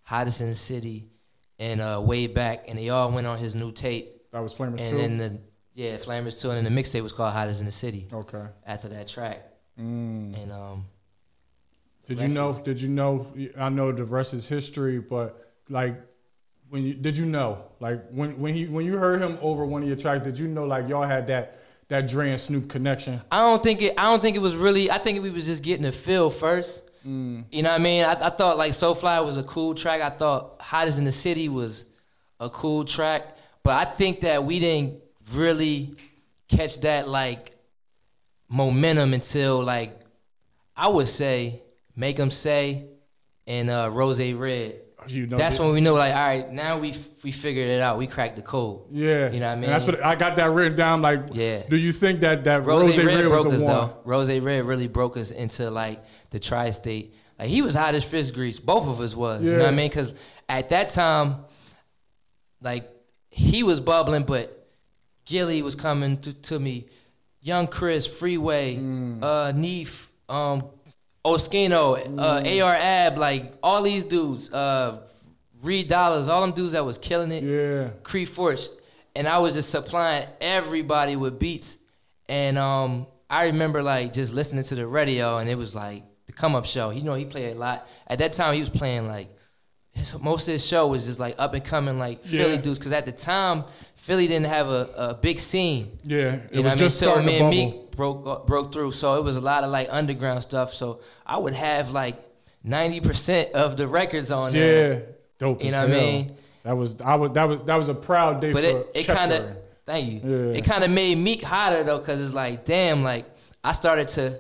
Hottest 0.04 0.42
in 0.42 0.50
the 0.50 0.56
City, 0.56 1.10
and 1.60 1.82
uh, 1.82 2.02
Way 2.04 2.28
Back, 2.28 2.66
and 2.68 2.78
they 2.80 2.90
all 2.90 3.12
went 3.12 3.28
on 3.28 3.38
his 3.38 3.56
new 3.56 3.72
tape. 3.72 4.32
That 4.32 4.40
was 4.42 4.54
Flamers 4.54 4.80
And 4.82 4.90
too. 4.90 4.98
then 4.98 5.18
the 5.18 5.38
yeah, 5.74 5.98
Flamers 5.98 6.40
Two, 6.42 6.52
and 6.52 6.66
then 6.66 6.74
the 6.74 6.82
mixtape 6.82 7.04
was 7.04 7.12
called 7.14 7.34
Hottest 7.34 7.60
in 7.60 7.66
the 7.66 7.72
City 7.72 8.08
okay. 8.14 8.46
after 8.66 8.88
that 8.90 9.08
track. 9.10 9.44
Mm. 9.80 10.42
And 10.42 10.52
um, 10.54 10.86
Did 12.06 12.22
you 12.22 12.28
know? 12.30 12.52
is- 12.52 12.58
Did 12.60 12.82
you 12.82 12.90
know? 12.90 13.28
I 13.58 13.70
know 13.70 13.92
the 13.92 14.06
rest 14.06 14.34
is 14.34 14.48
history, 14.48 15.00
but 15.00 15.54
like, 15.70 16.00
when 16.70 16.84
you 16.84 16.94
did 16.94 17.18
you 17.18 17.26
know? 17.26 17.64
Like 17.80 18.08
when 18.10 18.40
when 18.40 18.54
he 18.54 18.66
when 18.66 18.86
you 18.86 18.98
heard 18.98 19.22
him 19.22 19.38
over 19.42 19.66
one 19.66 19.82
of 19.82 19.88
your 19.88 19.98
tracks, 19.98 20.24
did 20.24 20.38
you 20.38 20.48
know 20.48 20.66
like 20.66 20.88
y'all 20.88 21.04
had 21.04 21.28
that 21.28 21.60
that 21.88 22.08
Dre 22.08 22.30
and 22.30 22.40
Snoop 22.40 22.70
connection? 22.70 23.22
I 23.32 23.40
don't 23.42 23.62
think 23.62 23.82
it. 23.82 23.94
I 23.98 24.04
don't 24.04 24.22
think 24.22 24.36
it 24.36 24.42
was 24.42 24.56
really. 24.56 24.90
I 24.90 24.98
think 24.98 25.22
we 25.22 25.30
was 25.30 25.46
just 25.46 25.64
getting 25.64 25.86
a 25.86 25.92
feel 25.92 26.30
first. 26.30 26.82
Mm. 27.06 27.46
You 27.52 27.62
know 27.62 27.70
what 27.70 27.80
I 27.80 27.84
mean? 27.84 28.04
I, 28.04 28.14
I 28.14 28.30
thought 28.30 28.58
like 28.58 28.74
So 28.74 28.94
Fly 28.94 29.20
was 29.20 29.38
a 29.38 29.44
cool 29.44 29.76
track. 29.76 30.02
I 30.02 30.10
thought 30.10 30.56
Hottest 30.60 30.98
in 30.98 31.06
the 31.06 31.12
City 31.12 31.50
was 31.50 31.86
a 32.40 32.50
cool 32.50 32.84
track. 32.84 33.38
But 33.64 33.88
I 33.88 33.92
think 33.92 34.22
that 34.22 34.44
we 34.44 34.60
didn't 34.60 35.02
really 35.34 35.96
catch 36.48 36.82
that 36.82 37.08
like 37.08 37.52
momentum 38.50 39.14
until 39.14 39.64
like 39.64 40.00
I 40.76 40.88
would 40.88 41.08
say 41.08 41.62
Make 41.96 42.20
'Em 42.20 42.32
Say 42.32 42.88
and 43.48 43.70
uh, 43.70 43.90
Rose 43.92 44.20
Red. 44.20 44.82
You 45.08 45.28
know, 45.28 45.38
That's 45.38 45.60
when 45.60 45.72
we 45.72 45.82
know 45.82 45.94
like 45.96 46.16
all 46.16 46.26
right 46.28 46.52
now 46.52 46.78
we 46.78 46.94
we 47.24 47.32
figured 47.32 47.68
it 47.70 47.82
out. 47.82 47.98
We 47.98 48.08
cracked 48.08 48.36
the 48.36 48.42
code. 48.42 48.82
Yeah, 48.92 49.30
You 49.32 49.40
know 49.40 49.48
what 49.48 49.52
I 49.52 49.54
And 49.56 49.64
that's 49.66 49.86
what 49.86 50.04
I 50.04 50.16
got 50.16 50.36
that 50.38 50.52
written 50.52 50.76
down. 50.78 51.02
Like, 51.02 51.22
Yeah. 51.34 51.64
Do 51.70 51.78
you 51.78 51.92
think 51.92 52.22
that 52.22 52.44
that 52.46 52.66
Rose, 52.66 52.86
Rose, 52.88 52.98
Red, 52.98 53.06
Red, 53.08 53.26
was 53.26 53.30
broke 53.30 53.50
the 53.50 53.56
us 53.58 53.62
one? 53.62 53.74
though. 53.74 53.98
Rose 54.04 54.30
Red 54.30 54.66
really 54.66 54.88
broke 54.88 55.18
us 55.18 55.32
into 55.32 55.70
like 55.70 56.04
the 56.32 56.40
tri-state. 56.40 57.14
Like 57.38 57.50
he 57.50 57.62
was 57.62 57.76
hot 57.76 57.94
as 57.96 58.04
fish 58.04 58.32
grease. 58.32 58.60
Both 58.60 58.88
of 58.88 59.02
us 59.02 59.16
was. 59.16 59.44
You 59.44 59.52
know 59.54 59.60
what 59.60 59.68
I 59.68 59.72
mean? 59.72 59.90
Because 59.90 60.14
at 60.50 60.70
that 60.70 60.90
time, 60.90 61.46
like 62.62 62.90
he 63.30 63.64
was 63.64 63.80
bubbling, 63.80 64.24
but 64.24 64.68
Gillie 65.26 65.62
was 65.62 65.76
coming 65.76 66.18
to, 66.22 66.34
to 66.34 66.60
me. 66.60 66.88
Young 67.42 67.68
Chris, 67.68 68.08
Freeway, 68.08 68.76
Mm. 68.78 69.24
uh, 69.24 69.52
Neef, 69.52 70.10
um, 70.30 70.64
Oschino, 71.26 71.96
uh, 71.98 72.42
Mm. 72.42 72.62
AR 72.64 72.76
Ab, 72.76 73.18
like 73.18 73.54
all 73.64 73.82
these 73.82 74.06
dudes, 74.06 74.54
uh, 74.54 75.00
Reed 75.62 75.90
Dollaz, 75.90 76.28
all 76.28 76.42
them 76.42 76.52
dudes 76.52 76.74
that 76.74 76.86
was 76.86 76.98
killing 76.98 77.32
it. 77.32 77.44
Yeah, 77.44 77.90
Cree 78.04 78.26
Force. 78.26 78.70
and 79.18 79.28
I 79.28 79.40
was 79.40 79.56
just 79.56 79.70
supplying 79.70 80.28
everybody 80.42 81.16
with 81.16 81.40
beats. 81.40 81.78
And 82.28 82.58
um, 82.58 83.08
I 83.30 83.46
remember 83.46 83.82
like 83.82 84.14
just 84.14 84.34
listening 84.34 84.64
to 84.66 84.76
the 84.76 84.86
radio, 84.86 85.38
and 85.38 85.50
it 85.50 85.56
was 85.58 85.74
like 85.74 86.04
the 86.28 86.34
come 86.34 86.54
up 86.56 86.66
show. 86.66 86.90
You 86.92 87.02
know, 87.02 87.16
he 87.16 87.26
played 87.26 87.56
a 87.56 87.60
lot. 87.60 87.88
At 88.08 88.20
that 88.20 88.34
time, 88.34 88.54
he 88.54 88.60
was 88.60 88.70
playing 88.70 89.08
like 89.08 89.30
his, 89.94 90.20
most 90.20 90.48
of 90.48 90.52
his 90.54 90.66
show 90.66 90.88
was 90.88 91.06
just 91.06 91.20
like 91.20 91.36
up 91.40 91.54
and 91.54 91.64
coming 91.64 91.98
like 91.98 92.24
Philly 92.26 92.56
Yeah. 92.56 92.62
dudes. 92.62 92.78
Because 92.78 92.92
at 92.92 93.06
the 93.06 93.12
time, 93.14 93.64
Philly 94.06 94.28
didn't 94.28 94.46
have 94.48 94.68
a, 94.70 94.90
a 94.96 95.14
big 95.16 95.40
scene. 95.40 95.98
Yeah, 96.04 96.18
it 96.18 96.54
You 96.54 96.62
know 96.62 96.62
was 96.62 96.64
what 96.64 96.66
I 96.66 96.70
mean? 96.70 96.78
just 96.78 97.00
So 97.00 97.06
starting 97.08 97.30
and 97.30 97.40
bubble. 97.40 97.50
Meek 97.50 97.92
broke 97.92 98.28
uh, 98.28 98.36
broke 98.46 98.72
through. 98.72 98.92
So 98.92 99.18
it 99.18 99.24
was 99.24 99.36
a 99.36 99.42
lot 99.42 99.64
of 99.64 99.72
like 99.72 99.88
underground 99.90 100.44
stuff. 100.44 100.74
So 100.76 101.00
I 101.26 101.38
would 101.38 101.54
have 101.56 101.90
like 101.90 102.16
ninety 102.64 103.00
percent 103.02 103.54
of 103.54 103.78
the 103.78 103.88
records 103.88 104.30
on 104.30 104.52
there. 104.54 104.94
Yeah, 104.94 105.00
dope. 105.40 105.64
You 105.64 105.72
know 105.72 105.82
what 105.88 105.90
I 105.92 106.00
mean? 106.00 106.36
That 106.64 106.78
was 106.78 107.02
I 107.02 107.16
was 107.16 107.32
that 107.32 107.46
was 107.50 107.60
that 107.66 107.76
was 107.78 107.90
a 107.90 107.96
proud 107.96 108.42
day 108.42 108.54
But 108.54 108.64
for 108.64 108.70
it, 108.70 108.88
it 108.94 109.04
kind 109.08 109.32
of 109.34 109.58
thank 109.88 110.06
you. 110.12 110.20
Yeah. 110.24 110.58
It 110.60 110.66
kind 110.66 110.84
of 110.84 110.92
made 110.92 111.16
Meek 111.18 111.42
hotter 111.42 111.84
though, 111.84 112.00
cause 112.00 112.22
it's 112.22 112.34
like 112.34 112.64
damn, 112.64 113.02
like 113.04 113.26
I 113.64 113.72
started 113.72 114.08
to, 114.10 114.38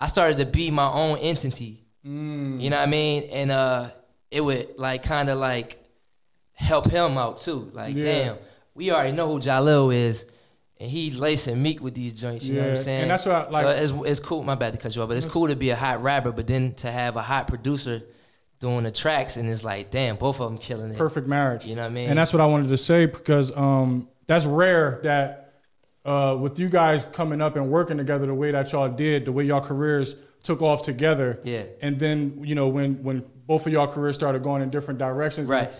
I 0.00 0.08
started 0.08 0.38
to 0.38 0.46
be 0.46 0.72
my 0.72 0.90
own 0.90 1.18
entity. 1.18 1.84
Mm. 2.04 2.60
You 2.60 2.70
know 2.70 2.78
what 2.78 2.88
I 2.88 2.90
mean? 2.90 3.22
And 3.30 3.50
uh, 3.52 3.90
it 4.32 4.40
would 4.40 4.76
like 4.76 5.04
kind 5.04 5.28
of 5.28 5.38
like 5.38 5.78
help 6.52 6.90
him 6.90 7.16
out 7.16 7.38
too. 7.38 7.70
Like 7.72 7.94
Yeah. 7.94 8.04
damn, 8.04 8.36
we 8.78 8.90
already 8.90 9.12
know 9.12 9.30
who 9.30 9.40
Jahlil 9.40 9.94
is. 9.94 10.24
And 10.80 10.88
he 10.88 11.10
lacing 11.10 11.60
Meek 11.60 11.82
with 11.82 11.94
these 11.94 12.12
joints, 12.12 12.44
you 12.44 12.54
know 12.54 12.60
what 12.60 12.66
Yeah, 12.66 12.76
I'm 12.78 12.82
saying? 12.84 13.02
and 13.02 13.10
that's 13.10 13.26
what 13.26 13.34
I- 13.34 13.50
like- 13.50 13.64
So 13.64 13.70
it's, 14.04 14.10
it's 14.10 14.20
cool. 14.20 14.44
My 14.44 14.54
bad 14.54 14.72
to 14.74 14.78
cut 14.78 14.94
you 14.94 15.02
off, 15.02 15.08
but 15.08 15.16
it's 15.16 15.26
cool 15.26 15.48
to 15.48 15.56
be 15.56 15.70
a 15.70 15.76
hot 15.76 16.00
rapper, 16.04 16.30
but 16.30 16.46
then 16.46 16.72
to 16.74 16.90
have 16.90 17.16
a 17.16 17.22
hot 17.22 17.48
producer 17.48 18.02
doing 18.60 18.84
the 18.84 18.92
tracks, 18.92 19.36
and 19.36 19.48
it's 19.48 19.64
like, 19.64 19.90
damn, 19.90 20.14
both 20.16 20.40
of 20.40 20.48
them 20.48 20.56
killing 20.58 20.92
it. 20.92 20.96
perfect 20.96 21.26
marriage. 21.26 21.66
You 21.66 21.74
know 21.74 21.82
what 21.82 21.88
I 21.90 21.94
mean? 21.94 22.08
And 22.10 22.16
that's 22.18 22.32
what 22.32 22.40
I 22.40 22.46
wanted 22.46 22.68
to 22.68 22.76
say 22.76 23.06
because 23.06 23.54
um, 23.56 24.08
that's 24.28 24.46
rare 24.46 25.00
that 25.02 25.54
uh, 26.04 26.36
with 26.40 26.60
you 26.60 26.68
guys 26.68 27.04
coming 27.12 27.40
up 27.40 27.56
and 27.56 27.70
working 27.70 27.96
together 27.96 28.26
the 28.26 28.34
way 28.34 28.52
that 28.52 28.70
y'all 28.70 28.88
did, 28.88 29.24
the 29.24 29.32
way 29.32 29.42
y'all 29.44 29.60
careers 29.60 30.14
took 30.44 30.62
off 30.62 30.84
together. 30.84 31.40
Yeah. 31.42 31.64
And 31.82 31.98
then 31.98 32.40
you 32.44 32.54
know 32.54 32.68
when 32.68 33.02
when 33.02 33.24
both 33.46 33.66
of 33.66 33.72
y'all 33.72 33.88
careers 33.88 34.14
started 34.14 34.42
going 34.44 34.62
in 34.62 34.70
different 34.70 34.98
directions. 35.00 35.48
Right. 35.48 35.72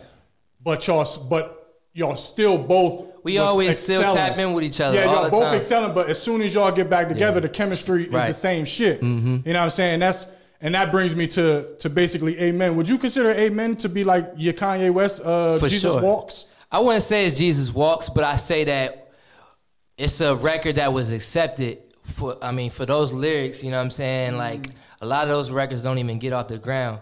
But 0.60 0.86
y'all 0.88 1.06
but 1.28 1.57
y'all 1.98 2.16
still 2.16 2.56
both. 2.56 3.06
We 3.24 3.34
was 3.34 3.42
always 3.50 3.78
still 3.78 4.00
excelling. 4.00 4.16
tap 4.16 4.38
in 4.38 4.52
with 4.52 4.64
each 4.64 4.80
other 4.80 4.96
Yeah, 4.96 5.06
all 5.06 5.14
y'all 5.14 5.24
the 5.24 5.30
both 5.30 5.42
time. 5.42 5.54
excelling, 5.56 5.94
but 5.94 6.08
as 6.08 6.22
soon 6.22 6.40
as 6.40 6.54
y'all 6.54 6.70
get 6.70 6.88
back 6.88 7.08
together, 7.08 7.40
the 7.40 7.48
chemistry 7.48 8.04
is 8.04 8.10
the 8.10 8.32
same 8.32 8.64
shit. 8.64 9.02
You 9.02 9.08
know 9.08 9.40
what 9.44 9.56
I'm 9.56 9.70
saying? 9.70 9.98
That's 10.00 10.26
and 10.60 10.74
that 10.74 10.90
brings 10.90 11.14
me 11.14 11.26
to 11.28 11.76
to 11.80 11.90
basically 11.90 12.38
Amen. 12.40 12.76
Would 12.76 12.88
you 12.88 12.98
consider 12.98 13.30
Amen 13.32 13.76
to 13.76 13.88
be 13.88 14.04
like 14.04 14.30
your 14.36 14.54
Kanye 14.54 14.92
West 14.92 15.20
uh, 15.24 15.58
For 15.58 15.68
Jesus 15.68 15.92
sure. 15.92 16.02
Walks? 16.02 16.46
I 16.70 16.80
wouldn't 16.80 17.02
say 17.02 17.26
it's 17.26 17.36
Jesus 17.36 17.72
Walks, 17.74 18.08
but 18.08 18.24
I 18.24 18.36
say 18.36 18.64
that 18.64 19.10
it's 19.96 20.20
a 20.20 20.34
record 20.34 20.76
that 20.76 20.92
was 20.92 21.10
accepted 21.10 21.78
for 22.04 22.38
I 22.42 22.52
mean 22.52 22.70
for 22.70 22.86
those 22.86 23.12
lyrics, 23.12 23.62
you 23.64 23.70
know 23.70 23.78
what 23.78 23.84
I'm 23.84 23.90
saying? 23.90 24.36
Like 24.36 24.70
a 25.00 25.06
lot 25.06 25.24
of 25.24 25.28
those 25.30 25.50
records 25.50 25.82
don't 25.82 25.98
even 25.98 26.18
get 26.18 26.32
off 26.32 26.48
the 26.48 26.58
ground 26.58 27.00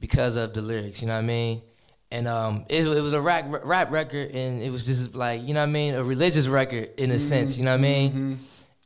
because 0.00 0.36
of 0.36 0.54
the 0.54 0.62
lyrics, 0.62 1.00
you 1.02 1.08
know 1.08 1.14
what 1.14 1.24
I 1.24 1.26
mean? 1.26 1.62
And 2.10 2.26
um, 2.26 2.64
it, 2.70 2.86
it 2.86 3.00
was 3.02 3.12
a 3.12 3.20
rap 3.20 3.46
rap 3.64 3.90
record, 3.90 4.30
and 4.30 4.62
it 4.62 4.70
was 4.70 4.86
just 4.86 5.14
like 5.14 5.42
you 5.42 5.52
know 5.52 5.60
what 5.60 5.68
I 5.68 5.72
mean, 5.72 5.94
a 5.94 6.02
religious 6.02 6.46
record 6.46 6.90
in 6.96 7.10
a 7.10 7.18
sense, 7.18 7.58
you 7.58 7.64
know 7.64 7.72
what 7.72 7.80
I 7.80 7.82
mean? 7.82 8.38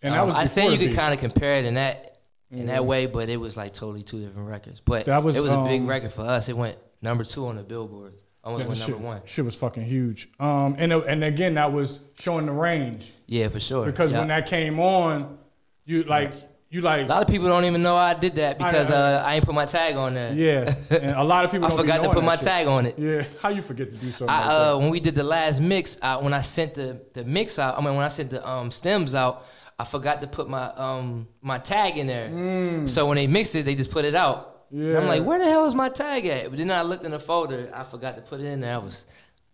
And 0.02 0.14
that 0.14 0.20
Um, 0.20 0.26
was 0.28 0.34
I 0.36 0.44
say 0.46 0.72
you 0.72 0.78
could 0.78 0.96
kind 0.96 1.14
of 1.14 1.20
compare 1.20 1.58
it 1.58 1.64
in 1.64 1.74
that 1.74 2.18
in 2.50 2.66
that 2.66 2.84
way, 2.84 3.06
but 3.06 3.28
it 3.28 3.36
was 3.38 3.56
like 3.56 3.72
totally 3.74 4.02
two 4.02 4.20
different 4.24 4.48
records. 4.48 4.80
But 4.80 5.04
That 5.06 5.22
was, 5.22 5.36
it 5.36 5.42
was 5.42 5.52
a 5.52 5.64
big 5.64 5.82
um, 5.82 5.86
record 5.86 6.12
for 6.12 6.22
us. 6.22 6.48
It 6.48 6.56
went 6.56 6.76
number 7.00 7.24
two 7.24 7.46
on 7.46 7.56
the 7.56 7.62
Billboard, 7.62 8.12
almost 8.44 8.60
Yeah, 8.62 8.66
went 8.68 8.78
shit, 8.78 8.88
number 8.90 9.06
one. 9.06 9.20
Shit 9.24 9.44
was 9.44 9.54
fucking 9.54 9.84
huge. 9.84 10.28
Um, 10.40 10.74
and 10.78 10.92
and 10.92 11.22
again, 11.24 11.54
that 11.54 11.72
was 11.72 12.00
showing 12.18 12.46
the 12.46 12.52
range 12.52 13.12
Yeah, 13.26 13.48
for 13.48 13.60
sure. 13.60 13.86
because 13.86 14.10
Yeah. 14.12 14.18
when 14.18 14.28
that 14.28 14.46
came 14.46 14.80
on, 14.80 15.38
you 15.84 16.02
like 16.02 16.32
you 16.72 16.80
like 16.80 17.04
A 17.04 17.08
lot 17.08 17.22
of 17.22 17.28
people 17.28 17.48
don't 17.48 17.64
even 17.66 17.82
know 17.82 17.96
I 17.96 18.14
did 18.14 18.34
that 18.36 18.56
because 18.58 18.90
I- 18.90 18.96
uh, 19.20 19.22
I 19.26 19.34
ain't 19.36 19.44
put 19.44 19.54
my 19.54 19.66
tag 19.66 19.94
on 19.96 20.14
there. 20.14 20.32
yeah. 20.32 20.74
And 20.90 21.10
a 21.16 21.22
lot 21.22 21.44
of 21.44 21.50
people 21.54 21.68
I 21.72 21.76
forgot 21.76 22.02
to 22.02 22.10
put 22.10 22.24
my 22.24 22.34
shit. 22.36 22.44
tag 22.44 22.66
on 22.66 22.86
it. 22.86 22.98
Yeah, 22.98 23.22
how 23.42 23.50
you 23.50 23.60
forget 23.62 23.90
to 23.90 23.96
do 23.96 24.10
something 24.10 24.34
I, 24.34 24.38
like 24.38 24.46
uh, 24.48 24.64
that? 24.72 24.78
when 24.78 24.90
we 24.90 24.98
did 25.00 25.14
the 25.14 25.22
last 25.22 25.60
mix, 25.60 25.98
I, 26.02 26.16
when 26.16 26.32
I 26.32 26.40
sent 26.42 26.74
the, 26.74 27.00
the 27.12 27.24
mix 27.24 27.58
out, 27.58 27.78
I 27.78 27.84
mean 27.84 27.94
when 27.94 28.04
I 28.04 28.08
sent 28.08 28.30
the 28.30 28.40
um, 28.48 28.70
stems 28.70 29.14
out, 29.14 29.46
I 29.78 29.84
forgot 29.84 30.20
to 30.22 30.26
put 30.26 30.48
my 30.48 30.66
um, 30.74 31.28
my 31.42 31.58
tag 31.58 31.98
in 31.98 32.06
there. 32.06 32.86
So 32.88 33.06
when 33.06 33.16
they 33.16 33.26
mixed 33.26 33.54
it, 33.54 33.64
they 33.64 33.74
just 33.74 33.90
put 33.90 34.04
it 34.04 34.14
out. 34.14 34.48
And 34.70 34.96
I'm 34.96 35.02
Mm. 35.04 35.08
Like, 35.08 35.22
where 35.24 35.38
the 35.38 35.44
hell 35.44 35.66
is 35.66 35.74
my 35.74 35.90
tag 35.90 36.24
at? 36.24 36.48
But 36.48 36.56
then 36.56 36.70
I 36.70 36.80
looked 36.80 37.04
in 37.04 37.10
the 37.10 37.18
folder, 37.18 37.70
I 37.74 37.82
forgot 37.84 38.16
to 38.16 38.22
put 38.22 38.40
it 38.40 38.46
in 38.46 38.60
there. 38.62 38.74
I 38.74 38.78
was 38.78 39.04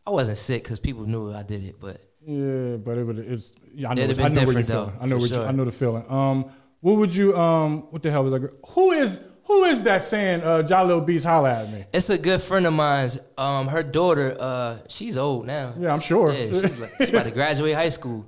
I 0.06 0.10
wasn't 0.10 0.38
sick 0.38 0.62
because 0.62 0.78
people 0.78 1.04
knew 1.06 1.32
I 1.34 1.42
did 1.42 1.64
it, 1.64 1.76
but 1.80 2.00
Yeah, 2.24 2.76
but 2.76 2.98
it 2.98 3.04
would 3.04 3.18
it's 3.18 3.54
yeah, 3.74 3.90
I 3.90 3.94
know, 3.94 4.06
what- 4.06 4.20
I 4.20 4.28
know 4.28 4.44
what 4.44 4.54
you're 4.54 4.62
though, 4.62 4.84
feeling. 4.86 4.98
I 5.00 5.06
know 5.06 5.16
what 5.16 5.22
you, 5.30 5.34
sure. 5.36 5.46
I 5.46 5.52
know 5.52 5.64
the 5.64 5.72
feeling. 5.72 6.04
Um, 6.08 6.50
what 6.80 6.96
would 6.96 7.14
you 7.14 7.36
um 7.36 7.82
what 7.90 8.02
the 8.02 8.10
hell 8.10 8.24
was 8.24 8.32
that? 8.32 8.50
who 8.70 8.92
is 8.92 9.20
who 9.44 9.64
is 9.64 9.82
that 9.82 10.02
saying 10.02 10.42
uh 10.42 10.62
Jahlil 10.62 11.04
Beats 11.06 11.24
holla 11.24 11.62
at 11.62 11.72
me? 11.72 11.84
it's 11.92 12.10
a 12.10 12.18
good 12.18 12.42
friend 12.42 12.66
of 12.66 12.72
mine's. 12.74 13.18
Um, 13.36 13.66
her 13.68 13.82
daughter, 13.82 14.36
uh, 14.38 14.78
she's 14.88 15.16
old 15.16 15.46
now. 15.46 15.74
Yeah, 15.78 15.92
I'm 15.92 16.00
sure. 16.00 16.32
Yeah, 16.32 16.46
she's 16.48 16.78
like, 16.78 16.90
she 16.98 17.08
about 17.08 17.24
to 17.24 17.30
graduate 17.30 17.74
high 17.74 17.88
school. 17.88 18.26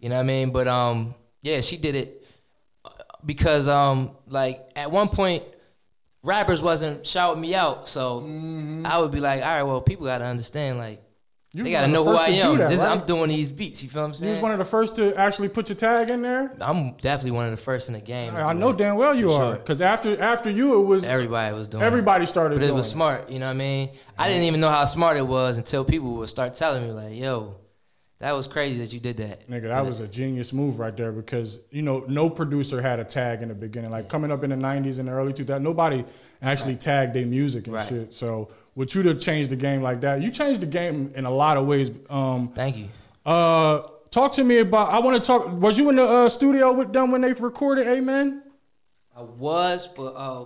You 0.00 0.08
know 0.08 0.16
what 0.16 0.22
I 0.22 0.24
mean? 0.24 0.50
But 0.50 0.66
um, 0.68 1.14
yeah, 1.42 1.60
she 1.60 1.76
did 1.76 1.94
it 1.94 2.26
uh, 2.84 2.90
because 3.24 3.68
um, 3.68 4.12
like 4.26 4.68
at 4.74 4.90
one 4.90 5.08
point, 5.08 5.44
rappers 6.22 6.60
wasn't 6.60 7.06
shouting 7.06 7.40
me 7.40 7.54
out, 7.54 7.88
so 7.88 8.20
I 8.84 8.98
would 8.98 9.10
be 9.12 9.20
like, 9.20 9.42
all 9.42 9.48
right, 9.48 9.62
well, 9.62 9.80
people 9.80 10.06
gotta 10.06 10.24
understand, 10.24 10.78
like 10.78 11.00
You 11.58 11.64
they 11.64 11.72
gotta 11.72 11.88
know 11.88 12.04
who 12.04 12.10
I 12.14 12.28
am. 12.28 12.56
that, 12.58 12.68
this, 12.70 12.78
right? 12.80 12.88
I'm 13.00 13.04
doing 13.04 13.30
these 13.30 13.50
beats. 13.50 13.82
You 13.82 13.88
feel 13.88 14.02
what 14.02 14.06
I'm 14.06 14.10
You 14.12 14.16
saying? 14.18 14.32
was 14.34 14.42
one 14.42 14.52
of 14.52 14.58
the 14.58 14.64
first 14.64 14.94
to 14.94 15.12
actually 15.16 15.48
put 15.48 15.68
your 15.68 15.74
tag 15.76 16.08
in 16.08 16.22
there. 16.22 16.54
I'm 16.60 16.92
definitely 16.98 17.32
one 17.32 17.46
of 17.46 17.50
the 17.50 17.56
first 17.56 17.88
in 17.88 17.94
the 17.94 18.00
game. 18.00 18.32
I 18.36 18.42
I 18.42 18.52
know 18.52 18.72
damn 18.72 18.94
well 18.94 19.12
you 19.12 19.32
are, 19.32 19.54
sure. 19.54 19.56
because 19.56 19.80
after 19.82 20.22
after 20.22 20.50
you, 20.50 20.80
it 20.80 20.84
was 20.84 21.02
Everybody 21.02 21.54
was 21.56 21.66
doing. 21.66 21.82
everybody 21.82 22.26
started 22.26 22.60
But 22.60 22.68
it 22.68 22.72
was 22.74 22.88
smart, 22.88 23.28
you 23.28 23.40
know 23.40 23.46
what 23.46 23.52
I 23.56 23.58
mean? 23.58 23.90
I 24.16 24.28
didn't 24.28 24.44
even 24.44 24.60
know 24.60 24.70
how 24.70 24.84
smart 24.84 25.16
it 25.16 25.26
was 25.26 25.58
until 25.58 25.84
people 25.84 26.10
would 26.18 26.28
start 26.28 26.54
telling 26.54 26.84
me, 26.86 26.92
like, 26.92 27.14
yo, 27.16 27.56
that 28.20 28.32
was 28.32 28.46
crazy 28.48 28.78
that 28.78 28.92
you 28.92 28.98
did 29.00 29.16
that. 29.18 29.48
Nigga, 29.48 29.68
that 29.68 29.84
was 29.86 29.98
a 30.00 30.08
genius 30.08 30.52
move 30.52 30.78
right 30.80 30.96
there 30.96 31.12
because 31.12 31.58
you 31.70 31.82
know 31.82 32.04
no 32.08 32.28
producer 32.30 32.80
had 32.82 32.98
a 33.00 33.04
tag 33.04 33.42
in 33.42 33.48
the 33.48 33.54
beginning. 33.54 33.90
Like 33.90 34.08
coming 34.08 34.30
up 34.32 34.42
in 34.44 34.50
the 34.50 34.56
'90s 34.56 34.98
and 35.00 35.08
the 35.08 35.12
early 35.12 35.32
2000s, 35.32 35.60
nobody 35.62 36.04
actually 36.42 36.76
tagged 36.76 37.14
their 37.14 37.26
music 37.26 37.66
and 37.66 37.74
Right. 37.74 37.88
shit. 37.88 38.14
So, 38.14 38.48
would 38.78 38.94
you 38.94 39.02
to 39.02 39.14
change 39.16 39.48
the 39.48 39.56
game 39.56 39.82
like 39.82 40.00
that? 40.02 40.22
You 40.22 40.30
changed 40.30 40.60
the 40.62 40.66
game 40.66 41.10
in 41.16 41.24
a 41.24 41.30
lot 41.30 41.56
of 41.56 41.66
ways. 41.66 41.90
Um, 42.08 42.52
Thank 42.54 42.76
you. 42.76 42.86
uh, 43.26 43.82
talk 44.12 44.30
to 44.34 44.44
me 44.44 44.60
about. 44.60 44.90
I 44.90 45.00
want 45.00 45.16
to 45.16 45.22
talk. 45.26 45.50
Was 45.50 45.76
you 45.76 45.88
in 45.88 45.96
the 45.96 46.04
uh, 46.04 46.28
studio 46.28 46.72
with 46.72 46.92
them 46.92 47.10
when 47.10 47.20
they 47.22 47.32
recorded 47.32 47.88
Amen? 47.88 48.40
I 49.16 49.22
was 49.22 49.88
but 49.88 50.14
uh 50.14 50.44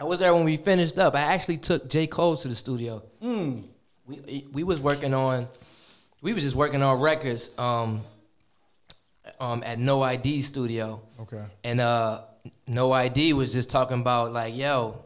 I 0.00 0.04
was 0.04 0.20
there 0.20 0.32
when 0.32 0.44
we 0.44 0.56
finished 0.56 0.98
up. 0.98 1.14
I 1.14 1.20
actually 1.20 1.58
took 1.58 1.90
J. 1.90 2.06
Cole 2.06 2.34
to 2.38 2.48
the 2.48 2.54
studio. 2.54 3.02
We 3.20 4.46
we 4.50 4.62
was 4.64 4.80
working 4.80 5.12
on 5.12 5.48
we 6.22 6.32
was 6.32 6.42
just 6.44 6.56
working 6.56 6.82
on 6.82 6.98
records 6.98 7.50
um 7.58 8.00
um 9.38 9.62
at 9.66 9.78
No 9.78 10.00
ID 10.02 10.40
studio. 10.40 11.02
Okay. 11.20 11.44
And 11.62 11.78
uh 11.78 12.22
No 12.66 12.90
ID 12.92 13.34
was 13.34 13.52
just 13.52 13.68
talking 13.70 14.00
about 14.00 14.32
like, 14.32 14.56
yo, 14.56 15.04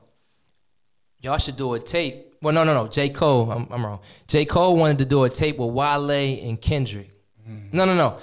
y'all 1.22 1.38
should 1.38 1.56
do 1.56 1.72
a 1.74 1.80
tape. 1.80 2.34
Well, 2.42 2.52
no, 2.52 2.64
no, 2.64 2.74
no. 2.74 2.88
J. 2.88 3.08
Cole, 3.08 3.50
I'm, 3.50 3.68
I'm 3.70 3.86
wrong. 3.86 4.00
J. 4.26 4.44
Cole 4.44 4.76
wanted 4.76 4.98
to 4.98 5.04
do 5.04 5.22
a 5.24 5.30
tape 5.30 5.58
with 5.58 5.70
Wale 5.70 6.10
and 6.10 6.60
Kendrick. 6.60 7.10
No, 7.46 7.84
no, 7.84 7.94
no. 7.94 8.18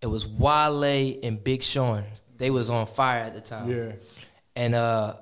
It 0.00 0.06
was 0.06 0.26
Wale 0.26 1.18
and 1.22 1.42
Big 1.42 1.62
Sean. 1.62 2.04
They 2.36 2.50
was 2.50 2.70
on 2.70 2.86
fire 2.86 3.22
at 3.24 3.34
the 3.34 3.40
time. 3.40 3.70
Yeah. 3.70 3.92
And 4.56 4.74
uh 4.74 5.14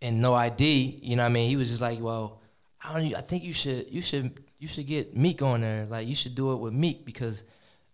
and 0.00 0.20
no 0.20 0.34
ID, 0.34 0.98
you 1.02 1.14
know 1.16 1.22
what 1.22 1.28
I 1.28 1.32
mean? 1.32 1.48
He 1.48 1.56
was 1.56 1.68
just 1.68 1.80
like, 1.80 2.00
Well, 2.00 2.40
I 2.82 2.92
don't 2.98 3.14
I 3.14 3.20
think 3.20 3.44
you 3.44 3.52
should 3.52 3.86
you 3.90 4.00
should 4.02 4.40
you 4.58 4.66
should 4.68 4.86
get 4.86 5.16
Meek 5.16 5.42
on 5.42 5.60
there. 5.60 5.86
Like 5.88 6.06
you 6.08 6.14
should 6.14 6.34
do 6.34 6.52
it 6.52 6.56
with 6.56 6.72
Meek 6.72 7.04
because 7.04 7.42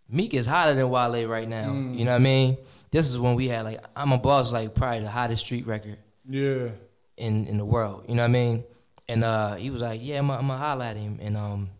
Meek 0.09 0.33
is 0.35 0.47
hotter 0.47 0.75
than 0.75 0.89
Wale 0.89 1.27
right 1.27 1.49
now. 1.49 1.73
You 1.73 2.05
know 2.05 2.13
what 2.13 2.17
I 2.17 2.19
mean? 2.19 2.57
This 2.91 3.09
is 3.11 3.19
when 3.19 3.35
we 3.35 3.49
had 3.49 3.65
like 3.65 3.81
I'm 3.97 4.13
a 4.13 4.19
boss 4.19 4.53
like 4.53 4.75
probably 4.75 5.01
the 5.01 5.11
hottest 5.11 5.45
street 5.45 5.67
record 5.67 5.99
Yeah. 6.29 6.69
in 7.17 7.47
in 7.47 7.59
the 7.59 7.65
world. 7.67 8.05
You 8.09 8.15
know 8.15 8.23
what 8.23 8.29
I 8.31 8.33
mean? 8.33 8.65
And 9.09 9.25
uh, 9.25 9.55
he 9.55 9.71
was 9.71 9.81
like, 9.83 10.01
"Yeah, 10.03 10.19
I'm 10.19 10.29
gonna 10.29 10.57
holler 10.57 10.85
at 10.85 10.97
him." 10.97 11.19
And 11.21 11.37
um, 11.37 11.71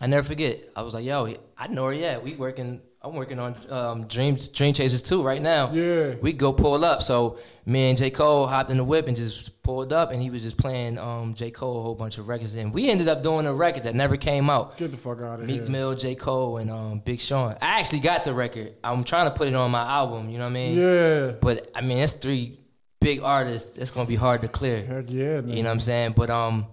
I 0.00 0.06
never 0.06 0.26
forget. 0.26 0.60
I 0.76 0.82
was 0.82 0.94
like, 0.94 1.04
"Yo, 1.04 1.34
I 1.58 1.66
know 1.68 1.86
her 1.86 1.92
yet. 1.92 2.22
We 2.22 2.34
working. 2.36 2.80
I'm 3.02 3.14
working 3.14 3.38
on 3.38 3.56
um, 3.70 4.06
Dreams 4.08 4.48
Dream 4.48 4.74
Chasers 4.74 5.00
2 5.02 5.22
right 5.22 5.40
now. 5.40 5.72
Yeah. 5.72 6.14
we 6.20 6.32
go 6.32 6.52
pull 6.52 6.84
up." 6.84 7.02
So 7.02 7.38
me 7.66 7.88
and 7.88 7.98
J 7.98 8.10
Cole 8.10 8.46
hopped 8.46 8.70
in 8.70 8.76
the 8.76 8.84
whip 8.84 9.08
and 9.08 9.16
just 9.16 9.62
pulled 9.64 9.92
up, 9.92 10.12
and 10.12 10.22
he 10.22 10.30
was 10.30 10.42
just 10.44 10.56
playing 10.58 10.96
um, 10.98 11.34
J 11.34 11.50
Cole 11.50 11.80
a 11.80 11.82
whole 11.82 11.94
bunch 11.96 12.18
of 12.18 12.28
records, 12.28 12.54
and 12.54 12.72
we 12.72 12.88
ended 12.88 13.08
up 13.08 13.22
doing 13.24 13.46
a 13.46 13.52
record 13.52 13.82
that 13.84 13.96
never 13.96 14.16
came 14.16 14.48
out. 14.48 14.76
Get 14.76 14.92
the 14.92 14.96
fuck 14.96 15.20
out 15.22 15.40
of 15.40 15.46
Meek 15.46 15.54
here. 15.56 15.62
Meek 15.62 15.70
Mill, 15.70 15.94
J 15.96 16.14
Cole, 16.14 16.58
and 16.58 16.70
um, 16.70 17.00
Big 17.00 17.20
Sean. 17.20 17.56
I 17.60 17.80
actually 17.80 18.00
got 18.00 18.22
the 18.22 18.32
record. 18.32 18.74
I'm 18.84 19.02
trying 19.02 19.26
to 19.26 19.32
put 19.32 19.48
it 19.48 19.54
on 19.54 19.72
my 19.72 19.82
album. 19.82 20.30
You 20.30 20.38
know 20.38 20.44
what 20.44 20.50
I 20.50 20.54
mean? 20.54 20.78
Yeah. 20.78 21.32
But 21.40 21.68
I 21.74 21.80
mean, 21.80 21.98
that's 21.98 22.12
three 22.12 22.59
big 23.00 23.20
artists. 23.22 23.76
it's 23.78 23.90
gonna 23.90 24.06
be 24.06 24.16
hard 24.16 24.42
to 24.42 24.48
clear. 24.48 24.84
Heck 24.84 25.10
yeah. 25.10 25.40
Man. 25.40 25.56
You 25.56 25.62
know 25.62 25.68
what 25.70 25.74
I'm 25.74 25.80
saying? 25.80 26.12
But 26.16 26.30
um, 26.30 26.66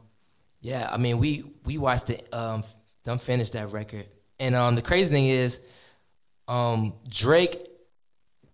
yeah, 0.62 0.90
I 0.92 0.98
mean, 0.98 1.18
we 1.18 1.44
we 1.66 1.78
watched 1.78 2.10
it. 2.10 2.28
Um, 2.34 2.64
them 3.04 3.20
finish 3.20 3.50
that 3.52 3.72
record, 3.72 4.06
and 4.40 4.54
um, 4.56 4.76
the 4.76 4.82
crazy 4.82 5.10
thing 5.10 5.28
is, 5.28 5.60
um, 6.48 6.94
Drake 7.08 7.64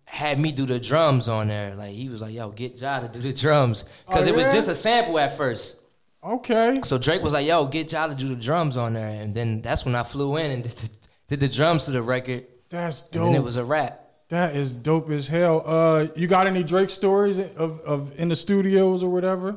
had 0.04 0.38
me 0.38 0.52
do 0.52 0.64
the 0.64 0.78
drums 0.78 1.28
on 1.28 1.48
there. 1.48 1.74
Like 1.74 1.92
he 1.94 2.08
was 2.08 2.22
like, 2.22 2.32
"Yo, 2.34 2.50
get 2.50 2.80
Ja 2.80 3.00
to 3.00 3.08
do 3.08 3.20
the 3.20 3.32
drums," 3.32 3.84
because 4.06 4.26
Oh, 4.26 4.30
it 4.30 4.34
was 4.36 4.46
just 4.52 4.68
a 4.68 4.74
sample 4.74 5.18
at 5.18 5.36
first. 5.36 5.80
Okay. 6.22 6.76
So 6.84 6.98
Drake 6.98 7.22
was 7.22 7.32
like, 7.32 7.46
"Yo, 7.46 7.66
get 7.66 7.90
Ja 7.90 8.06
to 8.06 8.14
do 8.14 8.28
the 8.28 8.36
drums 8.36 8.76
on 8.76 8.94
there," 8.94 9.08
and 9.08 9.34
then 9.34 9.60
that's 9.60 9.84
when 9.84 9.94
I 9.96 10.04
flew 10.04 10.36
in 10.36 10.50
and 10.52 10.62
did 10.62 10.72
the, 10.72 10.88
did 11.28 11.40
the 11.40 11.48
drums 11.48 11.86
to 11.86 11.90
the 11.90 12.00
record, 12.02 12.46
That's 12.70 13.02
and 13.02 13.12
dope. 13.12 13.24
then 13.24 13.34
it 13.34 13.42
was 13.42 13.56
a 13.56 13.64
rap. 13.64 14.03
That 14.34 14.54
is 14.56 14.74
dope 14.74 15.10
as 15.10 15.26
hell. 15.28 15.62
Uh, 15.66 16.06
you 16.16 16.26
got 16.26 16.46
any 16.46 16.62
Drake 16.62 16.90
stories 16.90 17.38
of, 17.38 17.80
of 17.80 18.18
in 18.18 18.28
the 18.28 18.36
studios 18.36 19.02
or 19.02 19.10
whatever? 19.10 19.56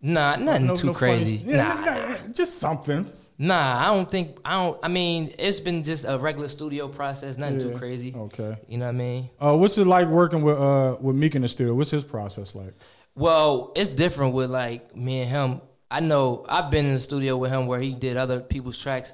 Nah, 0.00 0.36
nothing 0.36 0.66
No- 0.66 0.74
too 0.74 0.86
no 0.88 0.94
crazy. 0.94 1.42
Nah, 1.44 1.74
nah, 1.84 2.16
just 2.32 2.58
something. 2.58 3.06
nah, 3.38 3.78
I 3.82 3.86
don't 3.94 4.10
think 4.10 4.38
I 4.44 4.62
don't. 4.62 4.78
I 4.82 4.88
mean, 4.88 5.34
it's 5.38 5.60
been 5.60 5.84
just 5.84 6.06
a 6.08 6.16
regular 6.18 6.48
studio 6.48 6.88
process, 6.88 7.36
nothing 7.36 7.60
Yeah. 7.60 7.72
too 7.72 7.78
crazy. 7.78 8.14
Okay. 8.16 8.56
You 8.68 8.78
know 8.78 8.86
what 8.86 8.94
I 8.94 8.98
mean? 8.98 9.30
Uh, 9.40 9.56
what's 9.56 9.76
it 9.78 9.86
like 9.86 10.08
working 10.08 10.42
with 10.42 10.56
uh 10.58 10.96
with 11.00 11.16
Meek 11.16 11.34
in 11.34 11.42
the 11.42 11.48
studio? 11.48 11.74
What's 11.74 11.90
his 11.90 12.04
process 12.04 12.54
like? 12.54 12.72
Well, 13.14 13.72
it's 13.76 13.90
different 13.90 14.32
with 14.34 14.50
like 14.50 14.96
me 14.96 15.20
and 15.20 15.30
him. 15.30 15.60
I 15.90 16.00
know 16.00 16.46
I've 16.48 16.70
been 16.70 16.86
in 16.86 16.94
the 16.94 17.00
studio 17.00 17.36
with 17.36 17.50
him 17.50 17.66
where 17.66 17.80
he 17.80 17.92
did 17.92 18.16
other 18.16 18.40
people's 18.40 18.78
tracks, 18.78 19.12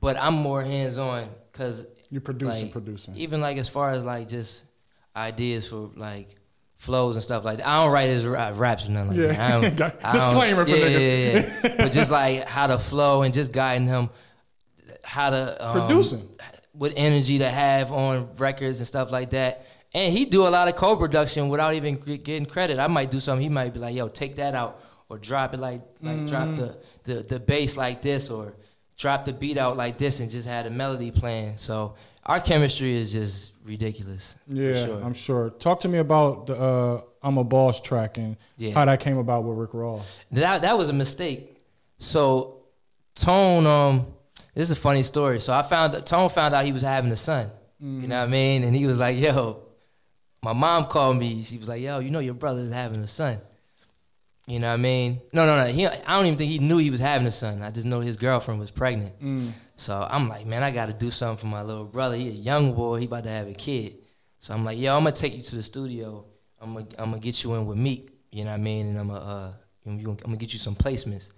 but 0.00 0.16
I'm 0.16 0.34
more 0.34 0.62
hands 0.62 0.96
on 0.96 1.28
because 1.52 1.84
You 2.10 2.20
producing, 2.20 2.64
like, 2.64 2.72
producing. 2.72 3.16
even 3.16 3.40
like 3.40 3.56
as 3.58 3.68
far 3.68 3.90
as 3.92 4.04
like 4.04 4.28
just 4.28 4.62
ideas 5.14 5.68
for 5.68 5.90
like 5.96 6.36
flows 6.76 7.14
and 7.14 7.22
stuff 7.22 7.44
like 7.44 7.58
that. 7.58 7.66
I 7.68 7.82
don't 7.84 7.92
write 7.92 8.08
his 8.10 8.24
ra- 8.26 8.52
raps 8.54 8.86
or 8.88 8.90
nothing 8.92 9.08
like 9.10 9.18
Yeah. 9.18 9.26
that. 9.32 9.40
I 9.40 9.60
don't, 9.60 9.80
I 10.04 10.12
don't- 10.12 10.14
disclaimer 10.14 10.64
for 10.64 10.70
yeah, 10.70 10.86
niggas. 10.86 11.62
Yeah, 11.62 11.68
yeah. 11.70 11.74
but 11.84 11.92
just 11.92 12.10
like 12.10 12.46
how 12.48 12.66
to 12.66 12.78
flow 12.78 13.22
and 13.22 13.32
just 13.34 13.52
guiding 13.52 13.86
him 13.86 14.10
how 15.04 15.30
to 15.30 15.66
um, 15.66 15.72
Producing. 15.88 16.28
what 16.72 16.92
energy 16.96 17.38
to 17.38 17.48
have 17.48 17.92
on 17.92 18.28
records 18.36 18.78
and 18.78 18.86
stuff 18.86 19.10
like 19.10 19.30
that. 19.30 19.66
And 19.92 20.12
he 20.16 20.24
do 20.24 20.46
a 20.46 20.50
lot 20.50 20.68
of 20.68 20.76
co-production 20.76 21.48
without 21.48 21.74
even 21.74 21.96
getting 21.96 22.46
credit. 22.46 22.78
I 22.78 22.86
might 22.86 23.10
do 23.10 23.18
something. 23.18 23.42
He 23.42 23.48
might 23.48 23.72
be 23.74 23.80
like, 23.80 23.94
"Yo, 23.94 24.06
take 24.06 24.36
that 24.36 24.54
out," 24.54 24.80
or 25.08 25.18
drop 25.18 25.52
it 25.52 25.58
like 25.58 25.82
like 26.00 26.28
drop 26.28 26.54
the, 26.56 26.76
the 27.04 27.22
the 27.24 27.40
bass 27.40 27.76
like 27.76 28.00
this, 28.00 28.30
or 28.30 28.54
drop 29.00 29.24
the 29.24 29.32
beat 29.32 29.56
out 29.58 29.76
like 29.76 29.96
this, 29.98 30.20
and 30.20 30.30
just 30.30 30.46
had 30.46 30.66
a 30.66 30.70
melody 30.70 31.10
playing. 31.10 31.54
So 31.56 31.94
our 32.26 32.38
chemistry 32.40 32.96
is 32.96 33.12
just 33.12 33.52
ridiculous. 33.64 34.34
for 34.46 34.54
Yeah, 34.54 34.84
sure. 34.84 35.02
I'm 35.02 35.14
sure. 35.14 35.50
Talk 35.50 35.80
to 35.80 35.88
me 35.88 35.98
about 35.98 36.46
the 36.46 36.54
uh, 36.60 37.00
"I'm 37.22 37.38
a 37.38 37.44
Boss" 37.44 37.80
track 37.80 38.18
and 38.18 38.36
Yeah. 38.58 38.72
how 38.74 38.84
that 38.84 39.00
came 39.00 39.16
about 39.18 39.44
with 39.44 39.56
Rick 39.58 39.74
Ross. 39.74 40.04
That 40.32 40.62
that 40.62 40.76
was 40.76 40.88
a 40.90 40.92
mistake. 40.92 41.56
So 41.98 42.58
Tone, 43.14 43.66
um, 43.66 44.06
this 44.54 44.64
is 44.70 44.70
a 44.70 44.80
funny 44.80 45.02
story. 45.02 45.40
So 45.40 45.52
I 45.52 45.62
found 45.62 46.06
Tone 46.06 46.28
found 46.28 46.54
out 46.54 46.64
he 46.64 46.72
was 46.72 46.82
having 46.82 47.10
a 47.12 47.16
son. 47.16 47.50
You 47.82 48.06
know 48.08 48.18
what 48.20 48.28
I 48.28 48.30
mean? 48.30 48.62
And 48.64 48.76
he 48.76 48.84
was 48.86 48.98
like, 48.98 49.16
"Yo," 49.18 49.62
my 50.42 50.52
mom 50.52 50.84
called 50.84 51.16
me. 51.16 51.42
She 51.42 51.56
was 51.56 51.66
like, 51.68 51.80
"Yo, 51.80 51.98
you 52.00 52.10
know 52.10 52.18
your 52.18 52.34
brother 52.34 52.60
is 52.60 52.72
having 52.72 53.00
a 53.02 53.06
son." 53.06 53.38
You 54.50 54.58
know 54.58 54.66
what 54.68 54.74
I 54.74 54.78
mean? 54.78 55.20
No, 55.32 55.46
no, 55.46 55.64
no. 55.64 55.72
He, 55.72 55.86
I 55.86 56.16
don't 56.16 56.26
even 56.26 56.36
think 56.36 56.50
he 56.50 56.58
knew 56.58 56.78
he 56.78 56.90
was 56.90 56.98
having 56.98 57.24
a 57.26 57.30
son. 57.30 57.62
I 57.62 57.70
just 57.70 57.86
know 57.86 58.00
his 58.00 58.16
girlfriend 58.16 58.58
was 58.58 58.72
pregnant. 58.72 59.14
So 59.76 60.06
I'm 60.10 60.28
like, 60.28 60.44
man, 60.44 60.64
I 60.64 60.72
got 60.72 60.86
to 60.86 60.92
do 60.92 61.10
something 61.10 61.38
for 61.38 61.46
my 61.46 61.62
little 61.62 61.84
brother. 61.84 62.16
He 62.16 62.28
a 62.28 62.32
young 62.32 62.74
boy. 62.74 62.98
He 62.98 63.06
about 63.06 63.22
to 63.24 63.30
have 63.30 63.46
a 63.46 63.54
kid. 63.54 63.98
So 64.40 64.52
I'm 64.52 64.64
like, 64.64 64.76
yo, 64.76 64.96
I'm 64.96 65.04
gonna 65.04 65.14
take 65.14 65.36
you 65.36 65.42
to 65.42 65.56
the 65.56 65.62
studio. 65.62 66.24
I'm 66.60 66.74
gonna, 66.74 66.86
I'm 66.98 67.10
gonna 67.10 67.20
get 67.20 67.44
you 67.44 67.54
in 67.54 67.64
with 67.66 67.78
Meek. 67.78 68.10
You 68.32 68.44
know 68.44 68.50
what 68.50 68.56
I 68.56 68.62
mean? 68.62 68.88
And 68.88 68.98
I'm 68.98 69.06
gonna, 69.08 69.20
uh, 69.20 69.52
I'm 69.86 69.98
gonna, 70.02 70.10
I'm 70.10 70.16
gonna 70.24 70.36
get 70.36 70.52
you 70.52 70.58
some 70.58 70.74
placements. 70.74 71.28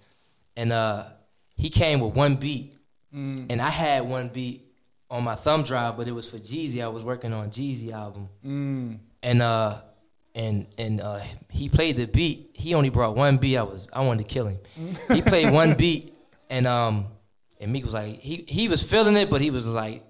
And 0.55 0.71
uh, 0.73 1.05
he 1.55 1.69
came 1.69 1.99
with 1.99 2.15
one 2.15 2.35
beat, 2.35 2.75
and 3.51 3.61
I 3.61 3.69
had 3.69 4.09
one 4.09 4.29
beat 4.29 4.71
on 5.11 5.23
my 5.23 5.35
thumb 5.35 5.61
drive, 5.63 5.97
but 5.97 6.07
it 6.07 6.11
was 6.13 6.27
for 6.27 6.39
Jeezy. 6.39 6.81
I 6.83 6.87
was 6.87 7.03
working 7.03 7.31
on 7.31 7.51
Jeezy 7.51 7.91
album, 7.93 8.27
and 9.21 9.41
uh, 9.41 9.81
and 10.35 10.67
and 10.77 11.01
uh, 11.01 11.19
he 11.49 11.69
played 11.69 11.97
the 11.97 12.05
beat. 12.05 12.51
He 12.53 12.73
only 12.73 12.89
brought 12.89 13.15
one 13.15 13.37
beat. 13.37 13.57
I 13.57 13.63
was, 13.63 13.87
I 13.93 14.03
wanted 14.03 14.27
to 14.27 14.33
kill 14.33 14.47
him. 14.47 14.59
he 15.11 15.21
played 15.33 15.51
one 15.51 15.75
beat, 15.75 16.15
and 16.49 16.67
um, 16.67 17.07
and 17.59 17.71
Meek 17.71 17.83
was 17.85 17.93
like, 17.93 18.19
he 18.19 18.45
he 18.47 18.67
was 18.67 18.83
feeling 18.83 19.15
it, 19.17 19.29
but 19.29 19.41
he 19.41 19.51
was 19.51 19.67
like, 19.67 20.03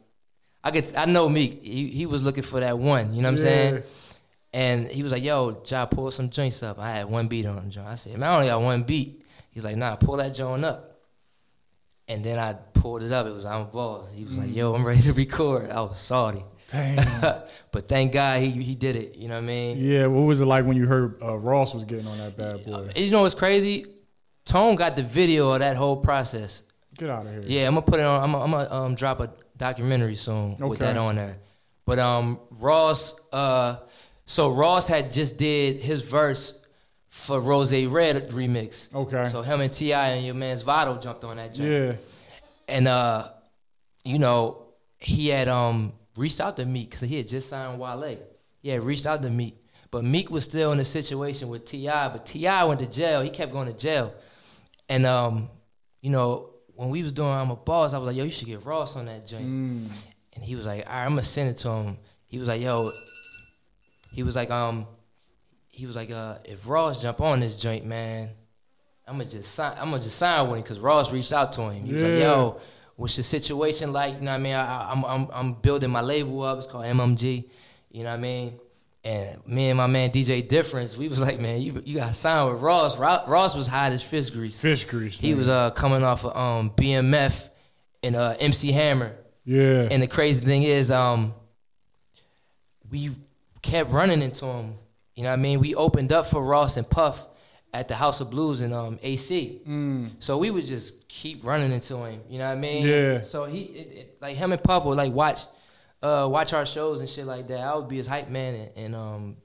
I 0.64 0.72
could, 0.72 0.86
I 0.96 1.06
know 1.06 1.28
Meek. 1.28 1.62
He 1.64 1.90
he 1.90 2.06
was 2.06 2.24
looking 2.24 2.44
for 2.44 2.60
that 2.62 2.78
one. 2.78 3.14
You 3.14 3.22
know 3.22 3.28
what 3.28 3.32
I'm 3.34 3.38
saying? 3.38 3.84
And 4.54 4.88
he 4.88 5.02
was 5.02 5.12
like, 5.12 5.24
"Yo, 5.24 5.62
Ja, 5.66 5.86
pull 5.88 6.12
some 6.12 6.30
joints 6.30 6.62
up." 6.62 6.78
I 6.80 6.92
had 6.92 7.10
one 7.10 7.28
beat 7.28 7.46
on 7.46 7.70
joint. 7.72 7.88
I 7.88 7.96
said, 7.96 8.18
"Man, 8.18 8.30
I 8.30 8.36
only 8.36 8.48
got 8.48 8.62
one 8.62 8.84
beat." 8.84 9.26
He's 9.52 9.64
like, 9.64 9.76
"Nah, 9.76 9.96
pull 9.96 10.18
that 10.18 10.34
joint 10.34 10.64
up." 10.64 11.00
And 12.08 12.24
then 12.24 12.38
I 12.38 12.54
pulled 12.54 13.02
it 13.02 13.12
up. 13.12 13.26
It 13.26 13.32
was 13.32 13.46
I'm 13.46 13.62
a 13.62 13.66
boss. 13.66 14.12
He 14.12 14.24
was 14.24 14.38
like, 14.38 14.54
"Yo, 14.54 14.74
I'm 14.76 14.86
ready 14.86 15.02
to 15.02 15.14
record." 15.14 15.72
I 15.72 15.82
was 15.82 16.00
salty. 16.00 16.44
but 17.72 17.90
thank 17.90 18.14
God 18.14 18.42
he 18.42 18.52
he 18.52 18.76
did 18.76 18.96
it. 18.96 19.16
You 19.16 19.28
know 19.28 19.36
what 19.36 19.44
I 19.44 19.48
mean? 19.48 19.78
yeah, 19.80 20.08
what 20.08 20.22
was 20.22 20.42
it 20.42 20.46
like 20.46 20.66
when 20.66 20.78
you 20.78 20.86
heard 20.86 21.22
uh, 21.22 21.38
Ross 21.38 21.74
was 21.74 21.84
getting 21.86 22.08
on 22.08 22.18
that 22.18 22.38
bad 22.38 22.66
boy? 22.66 22.90
You 22.96 23.12
know 23.12 23.24
what's 23.24 23.36
crazy? 23.36 23.86
Tone 24.46 24.76
got 24.76 24.96
the 24.96 25.04
video 25.04 25.52
of 25.52 25.60
that 25.60 25.78
whole 25.78 25.98
process. 25.98 26.64
Get 26.98 27.10
out 27.10 27.26
of 27.26 27.32
here. 27.32 27.44
Yeah, 27.46 27.68
I'm 27.68 27.74
gonna 27.76 27.86
put 27.86 28.00
it 28.00 28.06
on. 28.06 28.24
I'm 28.24 28.32
gonna, 28.32 28.44
I'm 28.44 28.52
gonna 28.52 28.86
um, 28.86 28.96
drop 28.96 29.20
a 29.20 29.32
documentary 29.58 30.16
soon 30.16 30.58
with 30.58 30.80
that 30.80 30.98
on 30.98 31.16
there. 31.16 31.38
But 31.86 32.00
um, 32.00 32.40
Ross, 32.60 33.20
uh, 33.32 33.78
so 34.26 34.52
Ross 34.52 34.88
had 34.88 35.12
just 35.12 35.38
did 35.38 35.82
his 35.82 36.02
verse 36.02 36.60
for 37.10 37.40
Rose 37.40 37.72
Red 37.72 38.30
remix. 38.32 38.94
Okay. 38.94 39.26
So 39.26 39.42
him 39.42 39.62
and 39.62 39.72
T.I. 39.72 40.10
and 40.10 40.26
your 40.26 40.36
man's 40.36 40.62
Vado 40.62 40.98
jumped 40.98 41.24
on 41.24 41.38
that 41.38 41.54
joint. 41.54 41.72
Yeah. 41.72 41.94
And 42.68 42.88
uh, 42.88 43.30
you 44.04 44.20
know, 44.20 44.68
he 45.00 45.28
had 45.28 45.48
um 45.48 45.94
reached 46.16 46.40
out 46.42 46.58
to 46.58 46.66
Meek 46.66 46.90
because 46.90 47.02
he 47.02 47.18
had 47.18 47.28
just 47.28 47.50
signed 47.50 47.80
Wale. 47.80 48.18
He 48.62 48.70
had 48.70 48.84
reached 48.84 49.06
out 49.06 49.22
to 49.22 49.30
Meek, 49.30 49.58
but 49.92 50.04
Meek 50.04 50.30
was 50.30 50.44
still 50.46 50.72
in 50.72 50.80
a 50.80 50.86
situation 50.86 51.50
with 51.50 51.66
Ti. 51.66 51.88
But 51.88 52.26
T.I. 52.26 52.64
went 52.66 52.80
to 52.80 52.88
jail. 52.88 53.22
He 53.22 53.30
kept 53.30 53.52
going 53.52 53.68
to 53.68 53.74
jail, 53.74 54.14
and 54.90 55.06
um, 55.06 55.50
you 56.02 56.10
know, 56.10 56.50
when 56.76 56.90
we 56.90 57.04
was 57.04 57.12
doing 57.12 57.30
I'm 57.30 57.52
a 57.52 57.56
boss, 57.56 57.94
I 57.94 57.98
was 57.98 58.08
like, 58.08 58.16
yo, 58.16 58.24
you 58.24 58.32
should 58.32 58.48
get 58.48 58.66
Ross 58.66 58.96
on 58.96 59.06
that 59.06 59.28
joint. 59.28 59.46
Mm. 59.46 59.88
And 60.34 60.44
he 60.44 60.56
was 60.56 60.66
like, 60.66 60.86
all 60.88 60.94
right, 60.94 61.04
I'm 61.06 61.12
gonna 61.12 61.22
send 61.24 61.50
it 61.50 61.58
to 61.58 61.70
him. 61.70 61.98
He 62.26 62.40
was 62.40 62.48
like, 62.48 62.62
yo, 62.62 62.92
he 64.12 64.24
was 64.24 64.36
like, 64.36 64.50
um, 64.50 64.88
he 65.70 65.86
was 65.86 65.96
like, 65.96 66.12
uh, 66.12 66.38
if 66.46 66.68
Ross 66.68 67.02
jump 67.02 67.22
on 67.22 67.40
this 67.40 67.56
joint, 67.56 67.86
man, 67.86 68.30
I'm 69.08 69.18
gonna 69.18 69.30
just 69.30 69.54
sign. 69.54 69.78
I'm 69.78 69.92
gonna 69.92 70.02
just 70.02 70.18
sign 70.18 70.48
with 70.48 70.58
him 70.58 70.64
because 70.64 70.80
Ross 70.80 71.12
reached 71.12 71.34
out 71.34 71.54
to 71.54 71.62
him. 71.70 71.84
He 71.86 71.94
was 71.94 72.04
like, 72.04 72.12
Yeah. 72.14 72.20
yo, 72.20 72.60
what's 72.96 73.18
your 73.18 73.24
situation 73.24 73.92
like? 73.92 74.16
You 74.16 74.22
know 74.22 74.32
what 74.32 74.38
I 74.38 74.40
mean? 74.40 74.54
I, 74.54 74.66
I, 74.66 74.92
I'm, 74.92 75.06
I'm, 75.06 75.28
I'm 75.34 75.54
building 75.54 75.90
my 75.90 76.02
label 76.02 76.44
up. 76.44 76.60
It's 76.60 76.68
called 76.68 76.86
MMG. 76.86 77.46
You 77.92 78.04
know 78.04 78.10
what 78.10 78.16
I 78.16 78.22
mean? 78.22 78.60
And 79.04 79.46
me 79.46 79.70
and 79.70 79.78
my 79.78 79.88
man 79.88 80.12
DJ 80.12 80.48
Difference, 80.48 80.96
we 80.96 81.10
was 81.10 81.20
like, 81.20 81.40
man, 81.40 81.62
you, 81.62 81.82
you 81.86 81.98
got 81.98 82.16
signed 82.16 82.54
with 82.54 82.62
Ross. 82.62 82.98
Ross 82.98 83.56
was 83.56 83.68
hot 83.68 83.92
as 83.92 84.02
fish 84.02 84.30
grease. 84.30 84.60
Fish 84.60 84.86
grease. 84.86 85.20
He 85.20 85.34
nigga. 85.34 85.38
was 85.38 85.50
uh 85.50 85.72
coming 85.72 86.04
off 86.04 86.24
of 86.24 86.36
um 86.38 86.70
BMF 86.72 87.50
and 88.02 88.16
uh 88.16 88.36
MC 88.40 88.72
Hammer. 88.72 89.16
Yeah. 89.44 89.88
And 89.92 90.02
the 90.02 90.08
crazy 90.08 90.44
thing 90.44 90.64
is, 90.64 90.90
um, 90.90 91.34
we 92.90 93.14
kept 93.62 93.92
running 93.92 94.22
into 94.22 94.46
him. 94.46 94.76
You 95.16 95.24
know 95.24 95.30
what 95.30 95.40
I 95.40 95.42
mean? 95.42 95.60
We 95.60 95.76
opened 95.76 96.12
up 96.12 96.26
for 96.26 96.42
Ross 96.42 96.78
and 96.78 96.90
Puff 96.90 97.26
at 97.74 97.88
the 97.88 97.96
House 97.96 98.22
of 98.22 98.30
Blues 98.30 98.62
in 98.62 98.72
um, 98.72 99.00
AC. 99.02 99.62
So 100.20 100.38
we 100.38 100.52
would 100.52 100.66
just 100.66 101.08
keep 101.08 101.44
running 101.44 101.72
into 101.72 101.98
him. 101.98 102.22
You 102.30 102.38
know 102.40 102.48
what 102.50 102.58
I 102.58 102.60
mean? 102.60 102.86
Yeah. 102.88 103.22
So 103.22 103.46
he, 103.46 103.62
it, 103.62 103.98
it, 103.98 104.18
like 104.22 104.36
him 104.38 104.52
and 104.52 104.64
Puff 104.64 104.86
would 104.86 104.98
like 104.98 105.12
watch, 105.12 105.42
uh, 106.02 106.28
watch 106.32 106.54
our 106.54 106.66
shows 106.66 107.00
and 107.00 107.10
shit 107.10 107.26
like 107.26 107.48
that. 107.48 107.60
I 107.62 107.76
would 107.76 107.88
be 107.88 107.98
his 107.98 108.08
hype 108.08 108.30
man, 108.30 108.54
and, 108.56 108.70
and 108.76 108.96
um, 108.96 109.38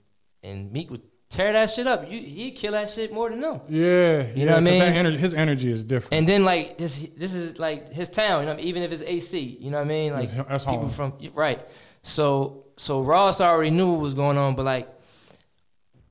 and 0.43 0.70
Meek 0.72 0.91
would 0.91 1.03
tear 1.31 1.53
that 1.53 1.70
shit 1.70 1.87
up. 1.87 2.11
You, 2.11 2.20
he'd 2.20 2.53
kill 2.53 2.72
that 2.72 2.91
shit 2.91 3.12
more 3.12 3.31
than 3.31 3.41
them. 3.41 3.61
yeah. 3.68 4.26
You 4.35 4.45
know 4.45 4.53
what 4.53 4.59
I 4.59 4.61
mean? 4.61 4.83
Energy, 4.83 5.16
his 5.18 5.35
energy 5.35 5.72
is 5.72 5.85
different. 5.85 6.14
And 6.14 6.29
then 6.29 6.45
like 6.45 6.79
this, 6.79 6.99
this 7.16 7.33
is 7.33 7.59
like 7.59 7.93
his 7.93 8.09
town. 8.11 8.41
You 8.41 8.47
know, 8.47 8.53
I 8.53 8.57
mean? 8.57 8.66
even 8.66 8.83
if 8.83 8.93
it's 8.93 9.03
AC, 9.03 9.39
you 9.61 9.70
know 9.70 9.79
what 9.79 9.85
I 9.87 9.89
mean? 9.89 10.12
Like 10.12 10.29
That's- 10.31 10.49
that's 10.49 10.64
people 10.64 10.89
home. 10.89 10.91
from 10.91 11.12
right. 11.35 11.61
So 12.03 12.66
so 12.76 13.03
Ross 13.03 13.41
already 13.41 13.70
knew 13.70 13.91
what 13.93 14.01
was 14.01 14.14
going 14.14 14.39
on, 14.39 14.55
but 14.55 14.64
like, 14.64 14.89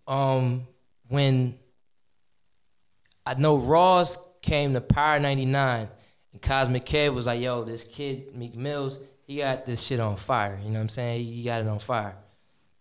um, 0.07 0.67
when 1.09 1.57
I 3.27 3.33
know 3.39 3.57
Ross 3.57 4.17
came 4.41 4.73
to 4.73 4.81
Power 4.81 5.19
ninety 5.19 5.45
nine, 5.45 5.87
and 6.31 6.41
Cosmic 6.41 6.85
Kev 6.85 7.13
was 7.13 7.25
like, 7.25 7.41
"Yo, 7.41 7.63
this 7.63 7.83
kid 7.83 8.35
Meek 8.35 8.55
Mills, 8.55 8.97
he 9.23 9.37
got 9.37 9.65
this 9.65 9.81
shit 9.81 9.99
on 9.99 10.15
fire." 10.15 10.57
You 10.63 10.69
know 10.69 10.75
what 10.75 10.81
I'm 10.83 10.89
saying? 10.89 11.25
He 11.25 11.43
got 11.43 11.61
it 11.61 11.67
on 11.67 11.79
fire. 11.79 12.15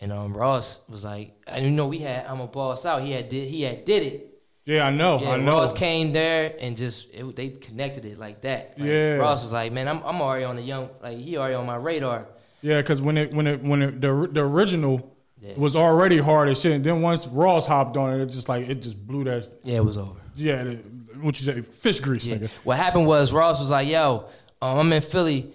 And 0.01 0.13
um, 0.13 0.37
Ross 0.37 0.81
was 0.89 1.05
like, 1.05 1.35
and 1.47 1.65
you 1.65 1.71
know, 1.71 1.87
we 1.87 1.99
had 1.99 2.27
I'm 2.27 2.41
a 2.41 2.47
boss 2.47 2.85
out. 2.87 3.03
He 3.03 3.13
had 3.13 3.29
did 3.29 3.49
he 3.49 3.63
had 3.63 3.85
did 3.85 4.03
it. 4.03 4.41
yeah, 4.67 4.87
I 4.87 4.91
know. 4.91 5.19
Yeah, 5.21 5.31
I 5.31 5.37
know. 5.39 5.55
Ross 5.55 5.73
came 5.73 6.13
there 6.13 6.55
and 6.61 6.77
just 6.77 7.13
it, 7.15 7.35
they 7.35 7.49
connected 7.49 8.05
it 8.05 8.19
like 8.19 8.43
that. 8.43 8.75
Like, 8.79 8.87
Yeah. 8.89 9.15
Ross 9.17 9.43
was 9.43 9.53
like, 9.53 9.73
man, 9.73 9.89
I'm 9.89 10.03
I'm 10.05 10.21
already 10.21 10.45
on 10.45 10.57
the 10.57 10.63
young, 10.63 10.91
like 11.03 11.17
he 11.19 11.37
already 11.39 11.55
on 11.55 11.67
my 11.67 11.77
radar. 11.77 12.27
Yeah, 12.63 12.81
because 12.83 13.01
when 13.01 13.17
it 13.17 13.33
when 13.33 13.47
it 13.47 13.63
when 13.63 13.81
it, 13.83 14.01
the 14.03 14.29
the 14.31 14.43
original 14.43 15.17
Yeah. 15.41 15.55
was 15.57 15.75
already 15.77 16.19
hard 16.19 16.49
as 16.51 16.61
shit, 16.61 16.73
and 16.73 16.85
then 16.85 17.01
once 17.01 17.27
Ross 17.29 17.67
hopped 17.67 17.97
on 17.97 18.13
it, 18.13 18.23
it 18.23 18.27
just 18.27 18.49
like 18.51 18.69
it 18.69 18.83
just 18.83 18.99
blew 19.07 19.25
that. 19.25 19.49
Yeah, 19.65 19.77
it 19.79 19.85
was 19.85 19.97
over. 19.97 20.21
Yeah, 20.37 20.65
the, 20.65 20.75
what 21.21 21.39
you 21.41 21.47
say, 21.47 21.61
fish 21.61 22.01
grease, 22.01 22.27
Yeah. 22.27 22.37
nigga. 22.37 22.51
What 22.65 22.77
happened 22.77 23.07
was 23.07 23.33
Ross 23.33 23.59
was 23.61 23.71
like, 23.71 23.89
yo, 23.89 24.27
um, 24.63 24.79
I'm 24.79 24.93
in 24.93 25.03
Philly. 25.03 25.53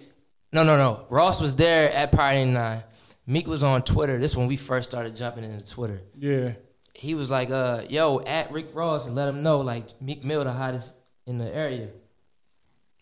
No, 0.52 0.62
no, 0.62 0.76
no. 0.76 1.06
Ross 1.08 1.40
was 1.40 1.54
there 1.56 1.90
at 1.92 2.12
Party 2.12 2.44
9. 2.44 2.82
Meek 3.26 3.46
was 3.46 3.62
on 3.62 3.82
Twitter. 3.82 4.18
This 4.18 4.36
when 4.36 4.46
we 4.48 4.56
first 4.56 4.90
started 4.90 5.14
jumping 5.16 5.44
into 5.44 5.64
Twitter. 5.64 6.02
Yeah. 6.18 6.52
He 6.94 7.14
was 7.14 7.30
like, 7.30 7.50
uh, 7.50 7.82
yo, 7.88 8.20
at 8.20 8.52
Rick 8.52 8.74
Ross 8.74 9.06
and 9.06 9.14
let 9.14 9.28
him 9.28 9.42
know, 9.42 9.60
like, 9.60 10.00
Meek 10.00 10.24
Mill 10.24 10.44
the 10.44 10.52
hottest 10.52 10.94
in 11.26 11.38
the 11.38 11.52
area. 11.54 11.88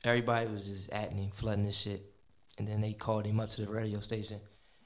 Everybody 0.05 0.47
was 0.51 0.66
just 0.66 0.91
at 0.91 1.12
him, 1.12 1.31
flooding 1.35 1.64
this 1.64 1.76
shit. 1.76 2.05
And 2.59 2.66
then 2.68 2.81
they 2.81 2.93
called 2.93 3.26
him 3.26 3.41
up 3.41 3.49
to 3.51 3.62
the 3.64 3.70
radio 3.70 4.01
station. 4.01 4.41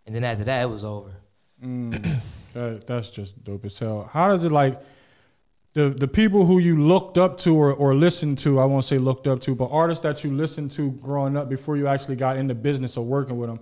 And 0.07 0.15
then 0.15 0.25
after 0.25 0.45
that, 0.45 0.63
it 0.63 0.71
was 0.71 0.85
over. 0.85 1.13
Mm, 1.63 2.21
that, 2.53 2.87
that's 2.87 3.11
just 3.11 3.43
dope 3.45 3.65
as 3.65 3.79
hell. 3.79 4.09
How 4.13 4.29
does 4.29 4.45
it 4.45 4.53
like 4.53 4.81
the 5.75 5.91
the 5.91 6.09
people 6.09 6.47
who 6.47 6.59
you 6.59 6.81
looked 6.83 7.19
up 7.19 7.37
to 7.39 7.55
or, 7.57 7.73
or 7.75 7.95
listened 7.95 8.39
to? 8.39 8.59
I 8.61 8.65
won't 8.65 8.85
say 8.85 8.99
looked 8.99 9.27
up 9.27 9.41
to, 9.43 9.55
but 9.55 9.67
artists 9.67 10.03
that 10.05 10.25
you 10.25 10.33
listened 10.33 10.71
to 10.73 10.91
growing 10.93 11.37
up 11.37 11.49
before 11.49 11.77
you 11.77 11.87
actually 11.89 12.17
got 12.17 12.37
into 12.37 12.55
business 12.55 12.97
or 12.97 13.05
working 13.05 13.37
with 13.39 13.51
them. 13.51 13.61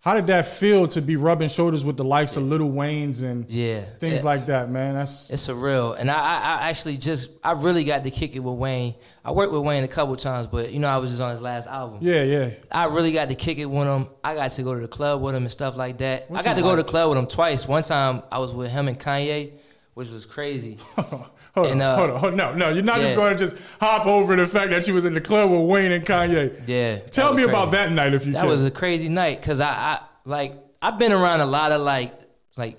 How 0.00 0.14
did 0.14 0.26
that 0.26 0.46
feel 0.46 0.88
to 0.88 1.00
be 1.00 1.14
rubbing 1.14 1.48
shoulders 1.48 1.84
with 1.84 1.96
the 1.96 2.02
likes 2.02 2.36
of 2.36 2.42
Lil 2.42 2.68
Wayne's 2.68 3.22
and 3.22 3.48
Yeah. 3.48 3.82
things 4.00 4.20
It- 4.20 4.24
like 4.24 4.46
that, 4.46 4.68
man? 4.68 4.94
That's 4.94 5.30
It's 5.30 5.46
surreal, 5.46 5.96
and 5.96 6.10
I, 6.10 6.16
I, 6.16 6.68
actually 6.70 6.96
just 6.96 7.30
I 7.44 7.52
really 7.52 7.84
got 7.84 8.02
to 8.02 8.10
kick 8.10 8.34
it 8.34 8.40
with 8.40 8.56
Wayne. 8.58 8.96
I 9.24 9.30
worked 9.30 9.52
with 9.52 9.62
Wayne 9.62 9.84
a 9.84 9.88
couple 9.88 10.16
times, 10.16 10.48
but 10.50 10.72
you 10.72 10.80
know 10.80 10.88
I 10.88 10.96
was 10.96 11.10
just 11.10 11.22
on 11.22 11.30
his 11.30 11.40
last 11.40 11.68
album. 11.68 11.98
yeah, 12.02 12.24
yeah. 12.24 12.50
I 12.72 12.86
really 12.86 13.12
got 13.12 13.28
to 13.28 13.36
kick 13.36 13.58
it 13.58 13.66
with 13.66 13.86
him. 13.86 14.08
I 14.24 14.34
got 14.34 14.50
to 14.50 14.62
go 14.64 14.74
to 14.74 14.80
the 14.80 14.88
club 14.88 15.22
with 15.22 15.36
him 15.36 15.42
and 15.44 15.52
stuff 15.52 15.76
like 15.76 15.98
that. 15.98 16.28
What's 16.28 16.44
I 16.44 16.48
got 16.50 16.56
to 16.56 16.62
go 16.62 16.74
to 16.74 16.82
the 16.82 16.88
club 16.88 17.10
with 17.10 17.18
him 17.18 17.26
twice. 17.26 17.68
One 17.68 17.84
time 17.84 18.22
I 18.32 18.38
was 18.40 18.50
with 18.52 18.72
him 18.72 18.88
and 18.88 18.98
Kanye, 18.98 19.50
which 19.94 20.08
was 20.08 20.24
crazy. 20.24 20.78
hold, 20.96 21.66
And, 21.66 21.82
on, 21.82 21.82
uh, 21.82 21.96
hold 21.96 22.10
on, 22.10 22.16
hold 22.16 22.32
on. 22.32 22.36
No, 22.36 22.54
no, 22.54 22.68
you're 22.70 22.82
not 22.82 23.00
just 23.00 23.14
going 23.14 23.36
to 23.36 23.38
just 23.38 23.56
hop 23.80 24.06
over 24.06 24.34
the 24.36 24.46
fact 24.46 24.70
that 24.70 24.86
you 24.88 24.94
was 24.94 25.04
in 25.04 25.14
the 25.14 25.20
club 25.20 25.50
with 25.50 25.62
Wayne 25.62 25.92
and 25.92 26.04
Kanye. 26.04 26.62
Yeah. 26.66 26.98
Tell 26.98 27.34
me 27.34 27.42
was 27.42 27.50
about 27.50 27.72
that 27.72 27.92
night 27.92 28.14
if 28.14 28.22
you 28.22 28.32
can. 28.32 28.32
That 28.32 28.40
can. 28.40 28.48
was 28.48 28.64
a 28.64 28.70
crazy 28.70 29.08
night 29.08 29.40
because 29.40 29.60
I, 29.60 29.70
I 29.70 30.00
like 30.24 30.54
I've 30.80 30.98
been 30.98 31.12
around 31.12 31.40
a 31.40 31.46
lot 31.46 31.72
of 31.72 31.82
like 31.82 32.14
like 32.56 32.78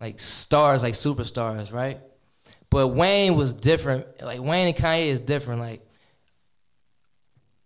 like 0.00 0.20
stars 0.20 0.82
like 0.82 0.94
superstars 0.94 1.72
right, 1.72 2.00
but 2.70 2.88
Wayne 2.88 3.34
was 3.34 3.52
different. 3.52 4.06
Like 4.22 4.40
Wayne 4.40 4.68
and 4.68 4.76
Kanye 4.76 5.06
is 5.06 5.20
different. 5.20 5.60
Like 5.60 5.84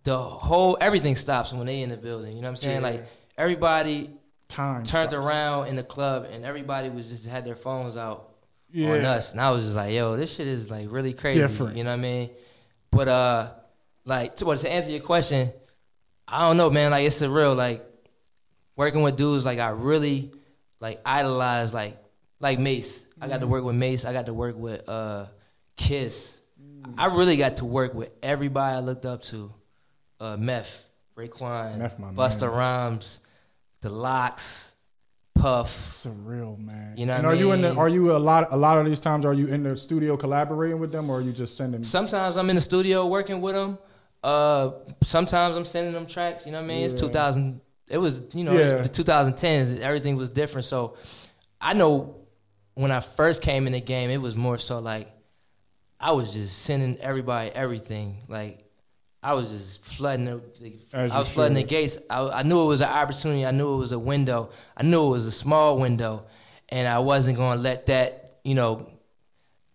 the 0.04 0.18
whole 0.18 0.78
everything 0.80 1.16
stops 1.16 1.52
when 1.52 1.66
they 1.66 1.82
in 1.82 1.90
the 1.90 1.96
building. 1.96 2.36
You 2.36 2.42
know 2.42 2.48
what 2.48 2.50
I'm 2.50 2.56
saying? 2.56 2.80
Yeah. 2.80 2.88
Like 2.88 3.06
everybody 3.36 4.10
time 4.48 4.84
turned 4.84 5.10
stops. 5.10 5.14
around 5.14 5.68
in 5.68 5.76
the 5.76 5.82
club 5.82 6.26
and 6.30 6.44
everybody 6.44 6.88
was 6.88 7.10
just 7.10 7.26
had 7.26 7.44
their 7.44 7.56
phones 7.56 7.96
out 7.96 8.33
Yeah. 8.74 8.90
on 8.90 9.04
us, 9.04 9.32
and 9.32 9.40
I 9.40 9.52
was 9.52 9.62
just 9.62 9.76
like, 9.76 9.94
yo, 9.94 10.16
this 10.16 10.34
shit 10.34 10.48
is 10.48 10.68
like 10.68 10.88
really 10.90 11.12
crazy. 11.12 11.38
Different. 11.38 11.76
You 11.76 11.84
know 11.84 11.90
what 11.90 12.00
I 12.00 12.02
mean? 12.02 12.30
But 12.90 13.08
uh, 13.08 13.50
like 14.04 14.34
to, 14.36 14.46
well, 14.46 14.58
to 14.58 14.70
answer 14.70 14.90
your 14.90 15.00
question, 15.00 15.52
I 16.26 16.40
don't 16.40 16.56
know, 16.56 16.70
man. 16.70 16.90
Like 16.90 17.06
it's 17.06 17.20
surreal. 17.20 17.54
Like 17.56 17.86
working 18.76 19.02
with 19.02 19.16
dudes 19.16 19.44
like 19.44 19.60
I 19.60 19.68
really 19.68 20.32
like 20.80 21.00
idolize 21.06 21.72
like 21.72 21.96
like 22.40 22.58
Mase. 22.58 23.00
I 23.20 23.28
got 23.28 23.40
to 23.40 23.46
work 23.46 23.62
with 23.64 23.76
Mase. 23.76 24.04
I 24.04 24.12
got 24.12 24.26
to 24.26 24.34
work 24.34 24.56
with 24.56 24.88
uh 24.88 25.26
Kiss. 25.76 26.42
I 26.98 27.06
really 27.06 27.36
got 27.36 27.58
to 27.58 27.64
work 27.64 27.94
with 27.94 28.10
everybody 28.22 28.76
I 28.76 28.80
looked 28.80 29.06
up 29.06 29.22
to. 29.24 29.52
Uh 30.20 30.36
Meth, 30.36 30.84
Raekwon, 31.16 31.78
Meth, 31.78 31.98
Busta 31.98 32.42
man. 32.42 32.50
Rhymes, 32.50 33.20
The 33.82 33.88
LOX, 33.90 34.72
Puff. 35.44 35.78
surreal, 35.82 36.58
man. 36.58 36.96
You 36.96 37.04
know 37.04 37.14
and 37.16 37.24
what 37.24 37.32
are 37.32 37.36
I 37.36 37.38
you 37.38 37.52
in 37.52 37.60
the? 37.60 37.74
Are 37.74 37.88
you 37.88 38.16
a 38.16 38.18
lot? 38.18 38.48
A 38.50 38.56
lot 38.56 38.78
of 38.78 38.86
these 38.86 38.98
times, 38.98 39.26
are 39.26 39.34
you 39.34 39.46
in 39.48 39.62
the 39.62 39.76
studio 39.76 40.16
collaborating 40.16 40.78
with 40.78 40.90
them, 40.90 41.10
or 41.10 41.18
are 41.18 41.20
you 41.20 41.32
just 41.32 41.54
sending? 41.54 41.84
Sometimes 41.84 42.38
I'm 42.38 42.48
in 42.48 42.56
the 42.56 42.62
studio 42.62 43.06
working 43.06 43.42
with 43.42 43.54
them. 43.54 43.76
Uh, 44.22 44.70
sometimes 45.02 45.54
I'm 45.54 45.66
sending 45.66 45.92
them 45.92 46.06
tracks. 46.06 46.46
You 46.46 46.52
know 46.52 46.58
what 46.62 46.64
I 46.64 46.68
mean? 46.68 46.84
It's 46.84 46.94
2000. 46.94 47.60
It 47.90 47.98
was 47.98 48.22
you 48.32 48.42
know 48.42 48.52
Yeah. 48.52 48.60
it's 48.76 48.88
the 48.96 49.04
2010s. 49.04 49.78
Everything 49.80 50.16
was 50.16 50.30
different. 50.30 50.64
So 50.64 50.96
I 51.60 51.74
know 51.74 52.16
when 52.72 52.90
I 52.90 53.00
first 53.00 53.42
came 53.42 53.66
in 53.66 53.74
the 53.74 53.80
game, 53.82 54.08
it 54.08 54.22
was 54.22 54.34
more 54.34 54.56
so 54.56 54.78
like 54.78 55.12
I 56.00 56.12
was 56.12 56.32
just 56.32 56.56
sending 56.62 56.96
everybody 57.00 57.50
everything. 57.50 58.22
Like 58.28 58.63
I 59.24 59.32
was 59.32 59.50
just 59.50 59.80
flooding. 59.80 60.26
The, 60.26 60.72
As 60.92 61.10
I 61.10 61.18
was 61.18 61.32
flooding 61.32 61.56
the 61.56 61.62
gates. 61.62 61.98
I, 62.10 62.28
I 62.28 62.42
knew 62.42 62.62
it 62.62 62.66
was 62.66 62.82
an 62.82 62.90
opportunity. 62.90 63.44
I 63.46 63.50
knew 63.50 63.74
it 63.74 63.78
was 63.78 63.92
a 63.92 63.98
window. 63.98 64.50
I 64.76 64.82
knew 64.82 65.06
it 65.06 65.10
was 65.10 65.24
a 65.24 65.32
small 65.32 65.78
window, 65.78 66.26
and 66.68 66.86
I 66.86 66.98
wasn't 66.98 67.38
gonna 67.38 67.60
let 67.60 67.86
that 67.86 68.38
you 68.44 68.54
know 68.54 68.86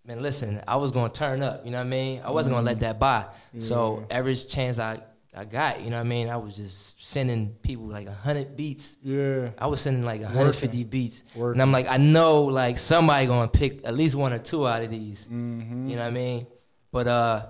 man, 0.10 0.24
listen, 0.24 0.62
I 0.68 0.76
was 0.78 0.92
gonna 0.92 1.14
turn 1.14 1.44
up, 1.44 1.64
you 1.66 1.72
know 1.72 1.78
what 1.78 1.86
I 1.86 1.90
mean? 1.90 2.22
I 2.26 2.32
wasn't 2.32 2.56
gonna 2.56 2.66
let 2.66 2.80
that 2.80 3.00
by. 3.00 3.26
So 3.60 4.06
every 4.10 4.36
chance 4.36 4.80
I, 4.80 5.02
I 5.36 5.46
got, 5.46 5.82
you 5.82 5.92
know 5.92 5.98
what 5.98 6.06
I 6.06 6.10
mean, 6.10 6.30
I 6.30 6.38
was 6.38 6.56
just 6.56 7.06
sending 7.06 7.50
people 7.62 7.86
like 7.86 8.08
hundred 8.08 8.56
beats. 8.56 8.98
Yeah, 9.04 9.52
I 9.58 9.68
was 9.68 9.82
sending 9.82 10.04
like 10.04 10.22
150 10.22 10.84
beats. 10.86 11.24
Working. 11.36 11.54
And 11.54 11.62
I'm 11.62 11.72
like, 11.72 11.88
I 11.88 11.98
know 11.98 12.44
like 12.46 12.78
somebody 12.78 13.28
gonna 13.28 13.48
pick 13.48 13.86
at 13.86 13.96
least 13.96 14.16
one 14.16 14.34
or 14.34 14.40
two 14.40 14.68
out 14.68 14.82
of 14.82 14.90
these. 14.90 15.24
Mm-hmm. 15.26 15.90
You 15.90 15.96
know 15.96 16.02
what 16.02 16.08
I 16.08 16.12
mean? 16.12 16.48
But 16.92 17.08
uh 17.08 17.46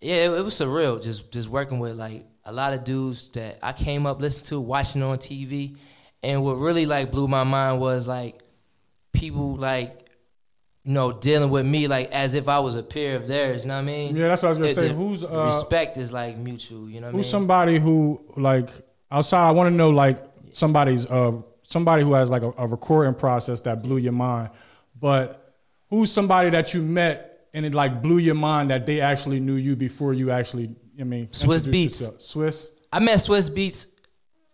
yeah, 0.00 0.14
it, 0.26 0.30
it 0.30 0.44
was 0.44 0.54
surreal 0.54 1.02
just 1.02 1.30
just 1.32 1.48
working 1.48 1.78
with 1.78 1.96
like 1.96 2.26
a 2.44 2.52
lot 2.52 2.72
of 2.72 2.84
dudes 2.84 3.28
that 3.30 3.58
I 3.62 3.72
came 3.72 4.06
up 4.06 4.20
listening 4.20 4.46
to, 4.46 4.60
watching 4.60 5.02
on 5.02 5.18
TV. 5.18 5.76
And 6.22 6.42
what 6.44 6.54
really 6.54 6.86
like 6.86 7.10
blew 7.10 7.28
my 7.28 7.44
mind 7.44 7.80
was 7.80 8.06
like 8.06 8.40
people 9.12 9.56
like 9.56 10.02
you 10.84 10.92
know, 10.92 11.10
dealing 11.10 11.50
with 11.50 11.66
me 11.66 11.88
like 11.88 12.12
as 12.12 12.34
if 12.34 12.48
I 12.48 12.60
was 12.60 12.76
a 12.76 12.82
peer 12.82 13.16
of 13.16 13.26
theirs, 13.26 13.62
you 13.62 13.68
know 13.68 13.74
what 13.74 13.80
I 13.80 13.84
mean? 13.84 14.14
yeah. 14.16 14.28
That's 14.28 14.42
what 14.42 14.48
I 14.48 14.50
was 14.50 14.58
gonna 14.58 14.70
It- 14.70 14.74
say. 14.76 14.88
the 14.88 14.94
Who's 14.94 15.24
uh, 15.24 15.44
respect 15.46 15.96
is 15.96 16.12
like 16.12 16.36
mutual, 16.36 16.88
you 16.88 17.00
know 17.00 17.06
what 17.06 17.08
I 17.08 17.12
mean? 17.12 17.18
who's 17.18 17.28
somebody 17.30 17.78
who 17.80 18.20
like 18.36 18.70
outside? 19.10 19.48
I 19.48 19.50
want 19.50 19.68
to 19.70 19.74
know 19.74 19.90
like 19.90 20.22
somebody's 20.52 21.06
uh 21.06 21.42
somebody 21.64 22.04
who 22.04 22.12
has 22.12 22.30
like 22.30 22.42
a, 22.42 22.52
a 22.58 22.66
recording 22.68 23.14
process 23.14 23.60
that 23.62 23.82
blew 23.82 23.96
your 23.96 24.12
mind, 24.12 24.50
but 25.00 25.54
who's 25.90 26.12
somebody 26.12 26.50
that 26.50 26.72
you 26.72 26.82
met 26.82 27.35
and 27.56 27.64
it 27.64 27.74
like 27.74 28.02
blew 28.02 28.18
your 28.18 28.34
mind 28.34 28.70
that 28.70 28.84
they 28.84 29.00
actually 29.00 29.40
knew 29.40 29.54
you 29.54 29.74
before 29.74 30.12
you 30.12 30.30
actually? 30.30 30.76
I 31.00 31.04
mean, 31.04 31.28
Swizz 31.28 31.66
Beatz. 31.66 31.84
yourself? 31.84 32.18
Swizz. 32.18 32.74
I 32.92 33.00
met 33.00 33.18
Swizz 33.18 33.50
Beatz 33.50 33.86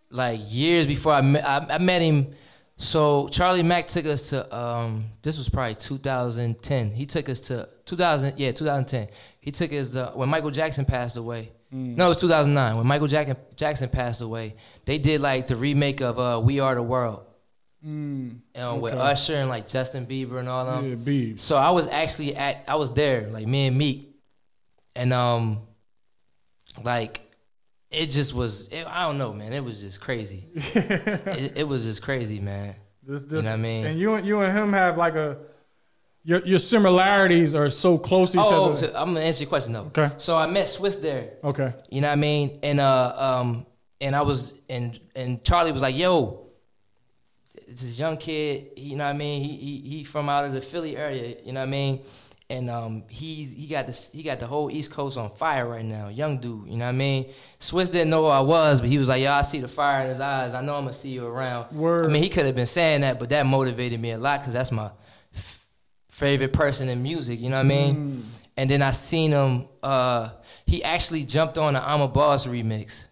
like 0.09 0.39
years 0.45 0.87
before 0.87 1.11
I 1.13 1.21
met 1.21 1.45
I, 1.45 1.75
I 1.75 1.77
met 1.79 2.01
him. 2.01 2.33
So 2.77 3.27
Charlie 3.27 3.61
Mack 3.61 3.87
took 3.87 4.05
us 4.05 4.29
to 4.29 4.55
um 4.55 5.05
this 5.21 5.37
was 5.37 5.49
probably 5.49 5.75
2010. 5.75 6.91
He 6.91 7.05
took 7.05 7.27
us 7.27 7.41
to 7.41 7.67
2000 7.85 8.39
yeah 8.39 8.53
2010. 8.53 9.09
He 9.41 9.51
took 9.51 9.73
us 9.73 9.89
to 9.89 10.11
when 10.15 10.29
Michael 10.29 10.51
Jackson 10.51 10.85
passed 10.85 11.17
away. 11.17 11.51
Mm. 11.73 11.97
No, 11.97 12.05
it 12.05 12.09
was 12.09 12.21
2009 12.21 12.77
when 12.77 12.87
Michael 12.87 13.07
Jackson 13.07 13.35
Jackson 13.57 13.89
passed 13.89 14.21
away. 14.21 14.55
They 14.85 14.97
did 14.97 15.19
like 15.19 15.47
the 15.47 15.57
remake 15.57 15.99
of 15.99 16.19
uh, 16.19 16.39
We 16.41 16.61
Are 16.61 16.73
the 16.73 16.83
World. 16.83 17.25
Mm, 17.85 18.39
And 18.55 18.81
with 18.81 18.93
Okay. 18.93 19.01
Usher 19.01 19.35
and 19.35 19.49
like 19.49 19.67
Justin 19.67 20.05
Bieber 20.05 20.39
and 20.39 20.47
all 20.47 20.65
them. 20.65 20.89
yeah, 20.89 20.95
Beebs. 20.95 21.41
So 21.41 21.57
I 21.57 21.71
was 21.71 21.87
actually 21.87 22.35
at 22.35 22.63
I 22.67 22.75
was 22.75 22.93
there, 22.93 23.27
like 23.29 23.45
me 23.47 23.67
and 23.67 23.77
Meek, 23.77 24.15
and 24.95 25.11
um, 25.11 25.59
like 26.83 27.21
it 27.91 28.07
just 28.07 28.33
was. 28.33 28.69
It, 28.69 28.85
I 28.87 29.05
don't 29.05 29.17
know, 29.17 29.33
man. 29.33 29.53
It 29.53 29.63
was 29.63 29.81
just 29.81 30.01
crazy. 30.01 30.47
it, 30.55 31.53
it 31.57 31.67
was 31.67 31.83
just 31.83 32.01
crazy, 32.01 32.39
man. 32.39 32.75
This, 33.05 33.25
this, 33.25 33.33
You 33.33 33.41
know 33.41 33.49
what 33.49 33.53
I 33.53 33.57
mean? 33.61 33.85
And 33.85 33.99
you 33.99 34.13
and 34.15 34.25
you 34.25 34.39
and 34.41 34.57
him 34.57 34.73
have 34.73 34.97
like 34.97 35.15
a 35.15 35.37
your 36.23 36.39
your 36.45 36.59
similarities 36.59 37.53
are 37.53 37.69
so 37.69 37.97
close 37.97 38.31
to 38.31 38.39
each 38.39 38.45
Oh, 38.47 38.71
other. 38.71 38.87
to, 38.87 38.99
I'm 38.99 39.07
gonna 39.13 39.19
answer 39.25 39.43
your 39.43 39.49
question 39.49 39.73
though. 39.73 39.91
Okay. 39.95 40.09
So 40.17 40.37
I 40.37 40.47
met 40.47 40.67
Swizz 40.67 41.01
there. 41.01 41.33
okay. 41.43 41.73
You 41.89 42.01
know 42.01 42.07
what 42.07 42.13
I 42.13 42.15
mean? 42.15 42.59
And 42.63 42.79
uh 42.79 43.13
um 43.17 43.65
and 43.99 44.15
I 44.15 44.21
was 44.21 44.53
and 44.69 44.97
and 45.15 45.43
Charlie 45.43 45.71
was 45.73 45.81
like, 45.81 45.95
"Yo, 45.97 46.42
it's 47.73 47.81
this 47.81 47.97
young 47.97 48.17
kid. 48.17 48.67
You 48.77 48.95
know 48.95 49.05
what 49.05 49.09
I 49.09 49.17
mean? 49.17 49.43
He 49.43 49.55
he 49.55 49.77
he 49.89 50.03
from 50.03 50.29
out 50.29 50.45
of 50.45 50.53
the 50.53 50.61
Philly 50.61 50.95
area. 50.95 51.37
You 51.43 51.53
know 51.53 51.61
what 51.61 51.67
I 51.67 51.71
mean? 51.71 52.01
And 52.47 52.69
um 52.69 53.03
he 53.09 53.45
he 53.45 53.65
got 53.65 53.87
this 53.87 54.11
he 54.11 54.21
got 54.21 54.39
the 54.39 54.45
whole 54.45 54.69
East 54.69 54.91
Coast 54.91 55.17
on 55.17 55.31
fire 55.31 55.67
right 55.67 55.83
now. 55.83 56.09
Young 56.09 56.37
dude. 56.37 56.67
You 56.67 56.77
know 56.77 56.85
what 56.85 56.89
I 56.89 56.91
mean? 56.91 57.31
Swizz 57.59 57.91
didn't 57.91 58.11
know 58.11 58.25
who 58.25 58.27
I 58.27 58.41
was, 58.41 58.79
but 58.79 58.89
he 58.89 58.99
was 58.99 59.07
like, 59.07 59.23
"Yo, 59.23 59.31
I 59.31 59.41
see 59.41 59.59
the 59.59 59.67
fire 59.67 60.03
in 60.03 60.09
his 60.09 60.19
eyes. 60.19 60.53
I 60.53 60.61
know 60.61 60.75
I'm 60.75 60.83
gonna 60.83 60.93
see 60.93 61.09
you 61.09 61.25
around." 61.25 61.71
Word. 61.71 62.05
I 62.05 62.13
mean, 62.13 62.21
he 62.21 62.29
could 62.29 62.45
have 62.45 62.55
been 62.55 62.67
saying 62.67 63.01
that, 63.01 63.17
but 63.17 63.29
that 63.29 63.47
motivated 63.47 63.99
me 63.99 64.11
a 64.11 64.19
lot 64.19 64.41
because 64.41 64.53
that's 64.53 64.71
my 64.71 64.91
f- 65.35 65.65
favorite 66.09 66.53
person 66.53 66.89
in 66.89 67.01
music. 67.01 67.39
You 67.39 67.49
know 67.49 67.57
what 67.57 67.65
I 67.65 67.69
mean? 67.69 67.95
Mm. 67.95 68.23
And 68.55 68.69
then 68.69 68.83
I 68.83 68.91
seen 68.91 69.31
him. 69.31 69.65
Uh, 69.81 70.29
he 70.67 70.83
actually 70.83 71.23
jumped 71.23 71.57
on 71.57 71.73
the 71.73 71.81
I'm 71.81 72.01
a 72.01 72.07
Boss 72.07 72.45
remix, 72.45 73.07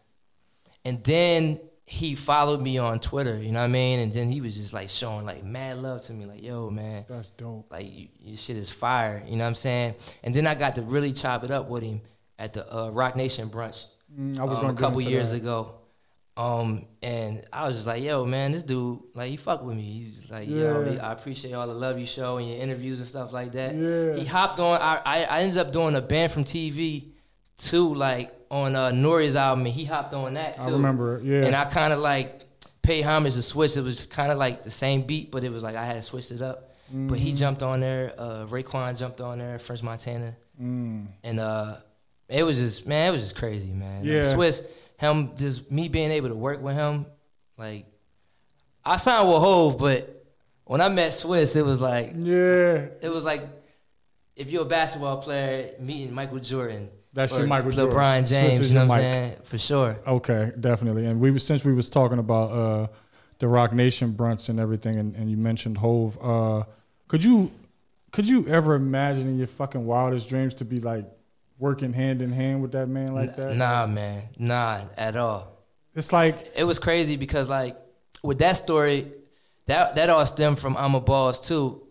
and 0.86 1.04
then 1.04 1.60
he 1.94 2.16
followed 2.16 2.62
me 2.62 2.78
on 2.78 3.02
Twitter. 3.02 3.38
You 3.38 3.52
know 3.52 3.60
what 3.60 3.66
I 3.66 3.68
mean? 3.68 4.00
And 4.00 4.14
then 4.14 4.32
he 4.32 4.40
was 4.40 4.56
just 4.56 4.72
like 4.72 4.88
showing 4.88 5.26
like 5.26 5.44
mad 5.44 5.78
love 5.80 6.02
to 6.04 6.14
me, 6.14 6.26
like 6.26 6.42
"Yo, 6.42 6.70
man, 6.70 7.04
That's 7.10 7.32
dope. 7.32 7.70
like 7.70 7.86
you, 7.92 8.08
your 8.22 8.38
shit 8.38 8.56
is 8.56 8.70
fire." 8.70 9.22
You 9.28 9.36
know 9.36 9.44
what 9.44 9.50
I'm 9.50 9.56
saying? 9.56 9.96
And 10.24 10.34
then 10.34 10.48
I 10.48 10.56
got 10.56 10.76
to 10.76 10.82
really 10.84 11.12
chop 11.12 11.44
it 11.44 11.52
up 11.52 11.68
with 11.68 11.84
him 11.84 12.00
at 12.40 12.54
the 12.54 12.64
uh, 12.74 12.90
Roc 12.92 13.16
Nation 13.18 13.50
brunch 13.50 13.86
Mm, 14.18 14.40
I 14.40 14.44
was 14.46 14.58
um, 14.58 14.64
going 14.66 14.76
a 14.76 14.80
couple 14.80 15.02
years 15.02 15.32
that. 15.32 15.38
ago. 15.38 15.76
Um, 16.38 16.86
and 17.02 17.46
I 17.52 17.68
was 17.68 17.76
just 17.76 17.88
like, 17.88 18.02
yo, 18.04 18.26
man, 18.26 18.52
this 18.54 18.64
dude, 18.64 19.00
like, 19.14 19.30
he 19.30 19.38
fuck 19.38 19.64
with 19.64 19.76
me. 19.78 19.84
He's 19.84 20.30
like, 20.30 20.50
yo, 20.50 20.82
Yeah. 20.84 20.92
he- 20.94 21.00
I 21.00 21.12
appreciate 21.14 21.54
all 21.54 21.68
the 21.68 21.74
love 21.74 22.00
you 22.00 22.06
show 22.06 22.38
and 22.38 22.48
your 22.50 22.58
interviews 22.58 23.00
and 23.00 23.08
stuff 23.08 23.32
like 23.34 23.52
that. 23.52 23.76
Yeah. 23.76 24.16
He 24.16 24.26
hopped 24.26 24.60
on. 24.60 24.82
I, 24.82 25.02
I, 25.06 25.24
I 25.26 25.42
ended 25.42 25.58
up 25.58 25.72
doing 25.74 25.96
a 25.96 26.02
band 26.02 26.32
from 26.32 26.44
TV 26.46 27.12
too, 27.58 27.94
like 27.94 28.34
on 28.52 28.76
uh, 28.76 28.90
Nori's 28.92 29.36
album, 29.36 29.66
and 29.66 29.74
he 29.74 29.86
hopped 29.86 30.14
on 30.14 30.34
that 30.36 30.58
too. 30.58 30.62
I 30.64 30.70
remember 30.72 31.18
it. 31.18 31.24
Yeah. 31.24 31.46
And 31.46 31.56
I 31.56 31.66
kind 31.66 31.92
of 31.94 32.00
like 32.00 32.44
pay 32.84 33.02
homage 33.02 33.34
to 33.36 33.40
Swizz. 33.40 33.78
It 33.78 33.82
was 33.82 34.06
kind 34.06 34.32
of 34.32 34.38
like 34.38 34.62
the 34.64 34.70
same 34.70 35.02
beat, 35.04 35.32
but 35.32 35.44
it 35.44 35.50
was 35.52 35.64
like 35.64 35.76
I 35.76 35.86
had 35.86 36.04
switched 36.04 36.32
it 36.32 36.42
up. 36.44 36.68
But 36.94 37.18
he 37.20 37.32
jumped 37.32 37.64
on 37.64 37.80
there. 37.80 38.14
Uh, 38.18 38.46
Raekwon 38.48 38.98
jumped 39.00 39.22
on 39.22 39.40
there. 39.40 39.58
French 39.58 39.82
Montana, 39.82 40.36
Mm. 40.62 41.08
and 41.24 41.40
uh, 41.40 41.78
it 42.28 42.44
was 42.44 42.58
just 42.58 42.86
man, 42.86 43.08
it 43.08 43.12
was 43.12 43.22
just 43.22 43.36
crazy, 43.38 43.72
man. 43.72 44.02
Like, 44.02 44.12
Yeah. 44.12 44.34
Swizz, 44.34 44.66
him, 44.98 45.32
just 45.38 45.72
me 45.72 45.88
being 45.88 46.12
able 46.12 46.28
to 46.30 46.36
work 46.36 46.62
with 46.62 46.76
him, 46.76 47.06
like 47.58 47.86
I 48.84 48.98
signed 48.98 49.28
with 49.30 49.38
Hove, 49.38 49.78
but 49.80 50.22
when 50.66 50.82
I 50.82 50.90
met 50.90 51.12
Swizz, 51.14 51.56
it 51.56 51.62
was 51.62 51.80
like 51.80 52.12
Yeah. 52.16 52.88
it 53.02 53.10
was 53.10 53.24
like 53.24 53.48
if 54.36 54.52
you're 54.52 54.64
a 54.64 54.66
basketball 54.66 55.18
player 55.20 55.72
meeting 55.80 56.14
Michael 56.14 56.40
Jordan. 56.40 56.90
That's 57.14 57.36
your 57.38 57.46
Michael 57.46 57.72
LeBron 57.72 57.76
Jordan. 57.76 58.26
James, 58.26 58.56
Swizz 58.56 58.62
is 58.62 58.70
you 58.70 58.80
know 58.80 58.86
what 58.86 59.00
I'm 59.00 59.02
saying? 59.02 59.36
For 59.44 59.58
sure. 59.58 59.98
Okay, 60.08 60.52
definitely. 60.60 61.06
And 61.06 61.20
we 61.20 61.38
since 61.40 61.66
we 61.66 61.74
was 61.74 61.90
talking 61.90 62.20
about 62.20 62.52
uh, 62.52 62.88
the 63.40 63.48
Roc 63.48 63.74
Nation 63.74 64.12
brunts 64.12 64.50
and 64.50 64.60
everything, 64.60 64.96
and, 64.96 65.16
and 65.16 65.30
you 65.30 65.36
mentioned 65.36 65.78
Hove, 65.78 66.18
uh, 66.22 66.64
could 67.08 67.24
you 67.24 67.52
could 68.12 68.28
you 68.30 68.48
ever 68.48 68.76
imagine 68.76 69.28
in 69.28 69.38
your 69.38 69.48
fucking 69.48 69.86
wildest 69.86 70.30
dreams 70.30 70.56
to 70.56 70.66
be 70.66 70.80
like 70.80 71.06
working 71.60 71.94
hand 71.94 72.22
in 72.22 72.32
hand 72.32 72.62
with 72.62 72.72
that 72.74 72.88
man 72.88 73.14
like 73.14 73.36
that? 73.36 73.56
Nah, 73.56 73.86
man, 73.88 74.24
nah, 74.38 74.82
at 74.98 75.16
all. 75.18 75.60
It's 75.96 76.14
like 76.14 76.52
It 76.56 76.64
was 76.64 76.80
crazy 76.80 77.18
because 77.18 77.50
like 77.50 77.78
with 78.24 78.40
that 78.40 78.54
story, 78.54 79.12
that 79.66 79.96
that 79.96 80.10
all 80.10 80.26
stemmed 80.26 80.60
from 80.60 80.78
I'm 80.78 80.96
a 80.96 81.02
Boss 81.02 81.46
too. 81.46 81.84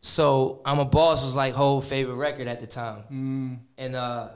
So 0.00 0.62
I'm 0.64 0.78
a 0.78 0.84
Boss 0.84 1.22
was 1.22 1.36
like 1.36 1.54
whole 1.54 1.80
favorite 1.80 2.16
record 2.16 2.48
at 2.48 2.60
the 2.60 2.66
time, 2.66 3.04
mm, 3.12 3.58
and 3.76 3.94
uh, 3.96 4.28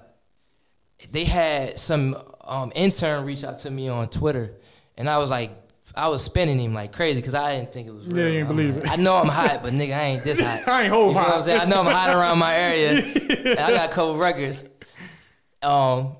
they 1.12 1.24
had 1.24 1.78
some 1.78 2.16
um, 2.42 2.72
intern 2.74 3.24
reach 3.24 3.44
out 3.44 3.60
to 3.60 3.70
me 3.70 3.88
on 3.88 4.08
Twitter, 4.08 4.52
and 4.96 5.08
I 5.08 5.18
was 5.18 5.30
like, 5.30 5.50
I 5.94 6.08
was 6.08 6.22
spinning 6.22 6.60
him 6.60 6.74
like 6.74 6.92
crazy 6.92 7.20
because 7.20 7.34
I 7.34 7.56
didn't 7.56 7.72
think 7.72 7.88
it 7.88 7.94
was 7.94 8.06
real. 8.06 8.18
Yeah, 8.18 8.32
you 8.32 8.38
ain't 8.40 8.48
I'm 8.48 8.56
believe 8.56 8.76
like, 8.76 8.84
it. 8.84 8.90
I 8.90 8.96
know 8.96 9.16
I'm 9.16 9.28
hot, 9.28 9.62
but 9.62 9.72
nigga, 9.72 9.96
I 9.96 10.02
ain't 10.02 10.24
this 10.24 10.38
hot. 10.40 10.62
I 10.68 10.82
ain't 10.82 10.92
Hove 10.92 11.08
You 11.08 11.14
know 11.14 11.20
what 11.20 11.26
hot. 11.28 11.36
I'm 11.38 11.42
saying? 11.44 11.60
I 11.60 11.64
know 11.64 11.80
I'm 11.80 11.86
hot 11.86 12.14
around 12.14 12.38
my 12.38 12.54
area. 12.54 12.90
and 13.02 13.58
I 13.58 13.70
got 13.70 13.90
a 13.90 13.92
couple 13.92 14.16
records. 14.16 14.68
Um, 15.62 16.16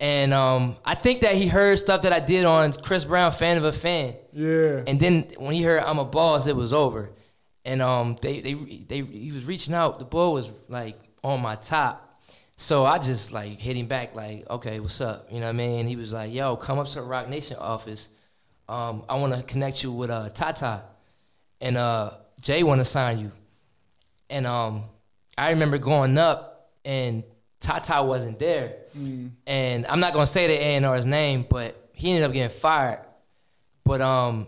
and 0.00 0.32
um, 0.32 0.76
I 0.84 0.94
think 0.94 1.20
that 1.20 1.34
he 1.34 1.46
heard 1.46 1.78
stuff 1.78 2.02
that 2.02 2.12
I 2.12 2.20
did 2.20 2.46
on 2.46 2.72
Chris 2.72 3.04
Brown, 3.04 3.32
fan 3.32 3.58
of 3.58 3.64
a 3.64 3.72
fan. 3.72 4.14
yeah. 4.32 4.82
And 4.86 4.98
then 4.98 5.26
when 5.36 5.54
he 5.54 5.62
heard 5.62 5.82
I'm 5.82 5.98
a 5.98 6.04
boss, 6.04 6.46
it 6.46 6.56
was 6.56 6.72
over. 6.72 7.10
And 7.66 7.80
um, 7.80 8.16
they 8.20 8.40
they 8.40 8.54
they 8.54 9.00
he 9.02 9.30
was 9.32 9.44
reaching 9.44 9.74
out. 9.74 9.98
The 9.98 10.04
boy 10.04 10.30
was 10.30 10.50
like 10.68 10.98
on 11.22 11.40
my 11.40 11.56
top. 11.56 12.03
So 12.56 12.84
I 12.84 12.98
just 12.98 13.32
like 13.32 13.58
hit 13.58 13.76
him 13.76 13.86
back 13.86 14.14
like, 14.14 14.48
okay, 14.48 14.80
what's 14.80 15.00
up? 15.00 15.28
You 15.30 15.40
know 15.40 15.46
what 15.46 15.50
I 15.50 15.58
mean? 15.58 15.88
He 15.88 15.96
was 15.96 16.12
like, 16.12 16.32
yo, 16.32 16.56
come 16.56 16.78
up 16.78 16.86
to 16.88 16.94
the 16.96 17.02
Roc 17.02 17.28
Nation 17.28 17.56
office. 17.56 18.08
Um, 18.68 19.04
I 19.08 19.16
want 19.16 19.34
to 19.34 19.42
connect 19.42 19.82
you 19.82 19.92
with 19.92 20.10
uh, 20.10 20.28
Tata, 20.30 20.82
and 21.60 21.76
uh, 21.76 22.12
Jay 22.40 22.62
want 22.62 22.80
to 22.80 22.84
sign 22.84 23.18
you. 23.18 23.32
And 24.30 24.46
um, 24.46 24.84
I 25.36 25.50
remember 25.50 25.78
going 25.78 26.16
up, 26.16 26.70
and 26.84 27.24
Tata 27.60 28.02
wasn't 28.02 28.38
there. 28.38 28.76
Mm. 28.96 29.32
And 29.46 29.86
I'm 29.86 30.00
not 30.00 30.14
gonna 30.14 30.26
say 30.26 30.46
the 30.46 30.54
A 30.54 30.76
and 30.76 30.86
R's 30.86 31.04
name, 31.04 31.44
but 31.48 31.90
he 31.92 32.10
ended 32.10 32.24
up 32.24 32.32
getting 32.32 32.56
fired. 32.56 33.00
But 33.84 34.00
um, 34.00 34.46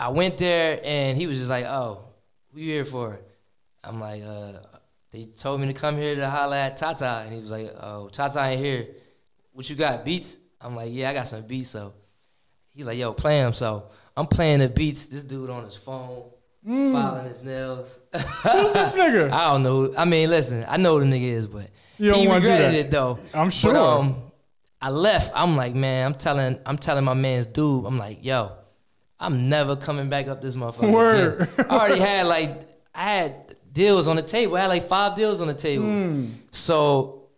I 0.00 0.08
went 0.08 0.38
there, 0.38 0.80
and 0.82 1.18
he 1.18 1.26
was 1.26 1.36
just 1.36 1.50
like, 1.50 1.66
"Oh, 1.66 2.04
what 2.50 2.62
you 2.62 2.72
here 2.72 2.84
for?" 2.86 3.18
I'm 3.84 4.00
like, 4.00 4.22
uh, 4.22 4.52
"They 5.10 5.24
told 5.24 5.60
me 5.60 5.66
to 5.68 5.72
come 5.74 5.96
here 5.96 6.14
to 6.16 6.28
holler 6.30 6.56
at 6.56 6.76
Tata," 6.76 7.22
and 7.24 7.34
he 7.34 7.40
was 7.40 7.50
like, 7.50 7.74
"Oh, 7.80 8.08
Tata 8.08 8.42
ain't 8.44 8.60
here. 8.60 8.88
What 9.52 9.68
you 9.68 9.76
got? 9.76 10.04
Beats?" 10.04 10.36
I'm 10.60 10.74
like, 10.76 10.90
"Yeah, 10.92 11.10
I 11.10 11.14
got 11.14 11.28
some 11.28 11.42
beats." 11.42 11.70
So 11.70 11.94
he's 12.74 12.86
like, 12.86 12.98
"Yo, 12.98 13.12
play 13.12 13.40
them." 13.40 13.52
So 13.52 13.84
I'm 14.16 14.26
playing 14.26 14.60
the 14.60 14.68
beats. 14.68 15.06
This 15.06 15.24
dude 15.24 15.50
on 15.50 15.64
his 15.64 15.76
phone, 15.76 16.24
filing 16.64 17.28
his 17.28 17.42
nails. 17.42 18.00
Who's 18.12 18.72
this 18.72 18.96
nigga? 18.96 19.30
I 19.32 19.52
don't 19.52 19.62
know. 19.62 19.94
I 19.96 20.04
mean, 20.04 20.28
listen, 20.30 20.64
I 20.68 20.76
know 20.76 20.98
who 20.98 21.04
the 21.04 21.16
nigga 21.16 21.32
is, 21.32 21.46
but 21.46 21.70
You 21.98 22.10
don't 22.10 22.20
he 22.20 22.28
regretted 22.28 22.74
it 22.74 22.90
though. 22.90 23.18
I'm 23.32 23.50
sure. 23.50 23.72
But, 23.72 23.80
um, 23.80 24.22
I 24.80 24.90
left. 24.90 25.32
I'm 25.34 25.56
like, 25.56 25.74
man, 25.74 26.06
I'm 26.06 26.14
telling, 26.14 26.58
I'm 26.64 26.78
telling 26.78 27.04
my 27.04 27.14
man's 27.14 27.46
dude. 27.46 27.84
I'm 27.84 27.98
like, 27.98 28.24
yo, 28.24 28.52
I'm 29.18 29.48
never 29.48 29.74
coming 29.74 30.08
back 30.08 30.28
up 30.28 30.40
this 30.40 30.54
motherfucker. 30.54 30.92
Word. 30.92 31.48
I 31.58 31.62
already 31.76 32.00
had 32.00 32.26
like, 32.26 32.68
I 32.94 33.02
had 33.02 33.47
deals 33.72 34.08
on 34.08 34.16
the 34.16 34.22
table. 34.22 34.56
I 34.56 34.60
had 34.62 34.66
like 34.68 34.88
five 34.88 35.16
deals 35.16 35.40
on 35.40 35.48
the 35.48 35.54
table. 35.54 35.84
Mm. 35.84 36.34
So 36.50 37.28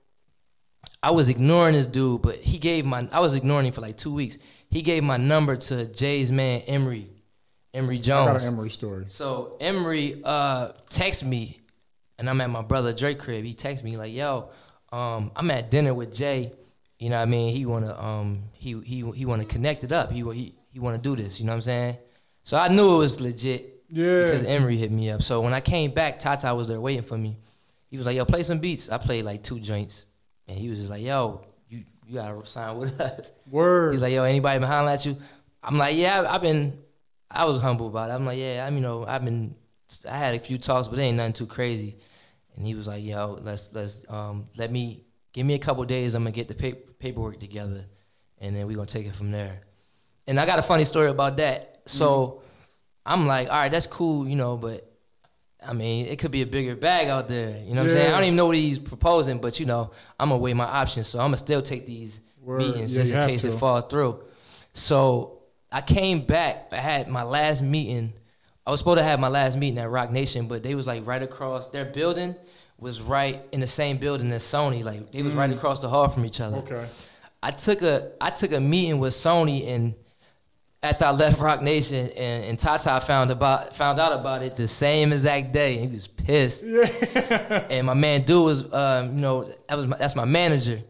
I 1.02 1.10
was 1.10 1.28
ignoring 1.28 1.74
this 1.74 1.86
dude, 1.86 2.22
but 2.22 2.36
he 2.36 2.58
gave 2.58 2.84
my, 2.84 3.08
I 3.12 3.20
was 3.20 3.34
ignoring 3.34 3.66
him 3.66 3.72
for 3.72 3.80
like 3.80 3.96
two 3.96 4.12
weeks. 4.12 4.38
He 4.68 4.82
gave 4.82 5.02
my 5.02 5.16
number 5.16 5.56
to 5.56 5.86
Jay's 5.86 6.30
man 6.30 6.60
Emory, 6.62 7.08
Emory 7.74 7.98
Jones. 7.98 8.28
I 8.28 8.32
got 8.32 8.42
an 8.42 8.48
Emory 8.48 8.70
story. 8.70 9.04
So 9.08 9.56
Emory 9.60 10.20
uh 10.24 10.72
text 10.88 11.24
me, 11.24 11.58
and 12.18 12.28
I'm 12.30 12.40
at 12.40 12.50
my 12.50 12.62
brother 12.62 12.92
Drake 12.92 13.18
crib. 13.18 13.44
He 13.44 13.54
texts 13.54 13.84
me 13.84 13.96
like, 13.96 14.12
"Yo, 14.12 14.50
um, 14.92 15.32
I'm 15.34 15.50
at 15.50 15.70
dinner 15.70 15.92
with 15.92 16.14
Jay. 16.14 16.52
You 17.00 17.08
know 17.08 17.16
what 17.16 17.22
I 17.22 17.26
mean? 17.26 17.56
He 17.56 17.66
wanna 17.66 17.98
um 17.98 18.44
he 18.52 18.78
he 18.84 19.10
he 19.14 19.24
wanna 19.24 19.44
connect 19.44 19.82
it 19.82 19.90
up. 19.90 20.12
He 20.12 20.20
he 20.20 20.54
he 20.70 20.78
wanna 20.78 20.98
do 20.98 21.16
this. 21.16 21.40
You 21.40 21.46
know 21.46 21.52
what 21.52 21.56
I'm 21.56 21.62
saying? 21.62 21.98
So 22.44 22.56
I 22.56 22.68
knew 22.68 22.96
it 22.96 22.98
was 22.98 23.20
legit 23.20 23.79
Yeah. 23.90 24.24
because 24.24 24.44
Emory 24.44 24.76
hit 24.76 24.90
me 24.90 25.10
up. 25.10 25.22
So 25.22 25.40
when 25.40 25.52
I 25.52 25.60
came 25.60 25.90
back, 25.92 26.18
Tata 26.18 26.54
was 26.54 26.68
there 26.68 26.80
waiting 26.80 27.02
for 27.02 27.18
me. 27.18 27.36
He 27.90 27.96
was 27.96 28.06
like, 28.06 28.16
"Yo, 28.16 28.24
play 28.24 28.42
some 28.42 28.58
beats." 28.58 28.88
I 28.90 28.98
played 28.98 29.24
like 29.24 29.42
two 29.42 29.58
joints, 29.58 30.06
and 30.46 30.56
he 30.58 30.68
was 30.68 30.78
just 30.78 30.90
like, 30.90 31.02
"Yo, 31.02 31.44
you 31.68 31.84
you 32.06 32.14
gotta 32.14 32.46
sign 32.46 32.76
with 32.78 33.00
us." 33.00 33.32
Word. 33.50 33.92
He's 33.92 34.02
like, 34.02 34.12
yo, 34.12 34.22
anybody 34.22 34.58
been 34.60 34.68
hollering 34.68 34.94
at 34.94 35.04
you? 35.04 35.16
I'm 35.62 35.76
like, 35.76 35.96
yeah, 35.96 36.24
I've 36.28 36.40
been, 36.40 36.78
I 37.30 37.44
was 37.44 37.58
humble 37.58 37.88
about 37.88 38.10
it. 38.10 38.14
I'm 38.14 38.24
like, 38.24 38.38
yeah, 38.38 38.64
I 38.66 38.70
mean, 38.70 38.78
you 38.78 38.82
know, 38.82 39.04
I've 39.06 39.24
been, 39.24 39.54
I 40.08 40.16
had 40.16 40.34
a 40.34 40.38
few 40.38 40.56
talks, 40.56 40.88
but 40.88 40.98
it 40.98 41.02
ain't 41.02 41.16
nothing 41.18 41.34
too 41.34 41.46
crazy. 41.46 41.98
And 42.56 42.66
he 42.66 42.74
was 42.74 42.86
like, 42.86 43.04
yo, 43.04 43.38
let's, 43.42 43.68
let's, 43.72 44.00
um, 44.08 44.46
let 44.56 44.72
me, 44.72 45.04
give 45.32 45.44
me 45.44 45.54
a 45.54 45.58
couple 45.58 45.84
days. 45.84 46.14
I'm 46.14 46.22
gonna 46.22 46.30
get 46.32 46.48
the 46.48 46.54
pa- 46.54 46.78
paperwork 46.98 47.40
together, 47.40 47.84
and 48.38 48.56
then 48.56 48.66
we 48.66 48.74
gonna 48.74 48.86
take 48.86 49.06
it 49.06 49.14
from 49.14 49.30
there. 49.32 49.60
And 50.26 50.38
I 50.40 50.46
got 50.46 50.58
a 50.58 50.62
funny 50.62 50.84
story 50.84 51.08
about 51.08 51.36
that. 51.38 51.82
So 51.86 52.42
I'm 53.10 53.26
like, 53.26 53.48
all 53.48 53.56
right, 53.56 53.72
that's 53.72 53.88
cool, 53.88 54.28
you 54.28 54.36
know, 54.36 54.56
but 54.56 54.88
I 55.60 55.72
mean, 55.72 56.06
it 56.06 56.20
could 56.20 56.30
be 56.30 56.42
a 56.42 56.46
bigger 56.46 56.76
bag 56.76 57.08
out 57.08 57.26
there. 57.26 57.58
You 57.58 57.74
know 57.74 57.82
what 57.82 57.90
I'm 57.90 57.96
saying? 57.96 58.08
I 58.08 58.14
don't 58.14 58.22
even 58.22 58.36
know 58.36 58.46
what 58.46 58.54
he's 58.54 58.78
proposing, 58.78 59.38
but 59.38 59.58
you 59.58 59.66
know, 59.66 59.90
I'm 60.18 60.28
gonna 60.28 60.40
weigh 60.40 60.54
my 60.54 60.64
options. 60.64 61.08
So 61.08 61.18
I'm 61.18 61.26
gonna 61.26 61.36
still 61.36 61.60
take 61.60 61.86
these 61.86 62.20
Word. 62.40 62.58
meetings 62.58 62.94
Yeah, 62.94 63.02
just 63.02 63.12
in 63.12 63.28
case 63.28 63.42
to. 63.42 63.48
it 63.48 63.58
falls 63.58 63.86
through. 63.90 64.22
So 64.74 65.40
I 65.72 65.80
came 65.80 66.20
back. 66.20 66.68
I 66.70 66.76
had 66.76 67.08
my 67.08 67.24
last 67.24 67.62
meeting. 67.62 68.12
I 68.64 68.70
was 68.70 68.78
supposed 68.78 68.98
to 68.98 69.02
have 69.04 69.18
my 69.18 69.28
last 69.28 69.58
meeting 69.58 69.78
at 69.78 69.90
Roc 69.90 70.12
Nation, 70.12 70.46
but 70.46 70.62
they 70.62 70.76
was 70.76 70.86
like 70.86 71.04
right 71.04 71.22
across. 71.22 71.66
Their 71.66 71.86
building 71.86 72.36
was 72.78 73.00
right 73.00 73.44
in 73.50 73.58
the 73.58 73.66
same 73.66 73.98
building 73.98 74.30
as 74.30 74.44
Sony. 74.44 74.84
Like 74.84 75.10
they 75.10 75.22
was 75.22 75.34
right 75.34 75.50
mm. 75.50 75.56
across 75.56 75.80
the 75.80 75.88
hall 75.88 76.06
from 76.06 76.24
each 76.24 76.40
other. 76.40 76.58
Okay. 76.58 76.86
I 77.42 77.50
took 77.50 77.82
a 77.82 78.12
I 78.20 78.30
took 78.30 78.52
a 78.52 78.60
meeting 78.60 79.00
with 79.00 79.14
Sony 79.14 79.68
and 79.68 79.94
after 80.82 81.04
I 81.04 81.10
left 81.10 81.40
Roc 81.40 81.62
Nation 81.62 82.10
and, 82.10 82.44
and 82.44 82.58
Tata 82.58 83.00
found 83.04 83.30
about 83.30 83.76
found 83.76 84.00
out 84.00 84.12
about 84.12 84.42
it 84.42 84.56
the 84.56 84.68
same 84.68 85.12
exact 85.12 85.52
day. 85.52 85.78
He 85.78 85.86
was 85.86 86.08
pissed. 86.08 86.64
and 86.64 87.86
my 87.86 87.94
man 87.94 88.22
dude 88.22 88.44
was 88.44 88.72
um, 88.72 89.16
you 89.16 89.20
know, 89.20 89.52
that 89.68 89.76
was 89.76 89.86
my, 89.86 89.96
that's 89.98 90.16
my 90.16 90.24
manager. 90.24 90.80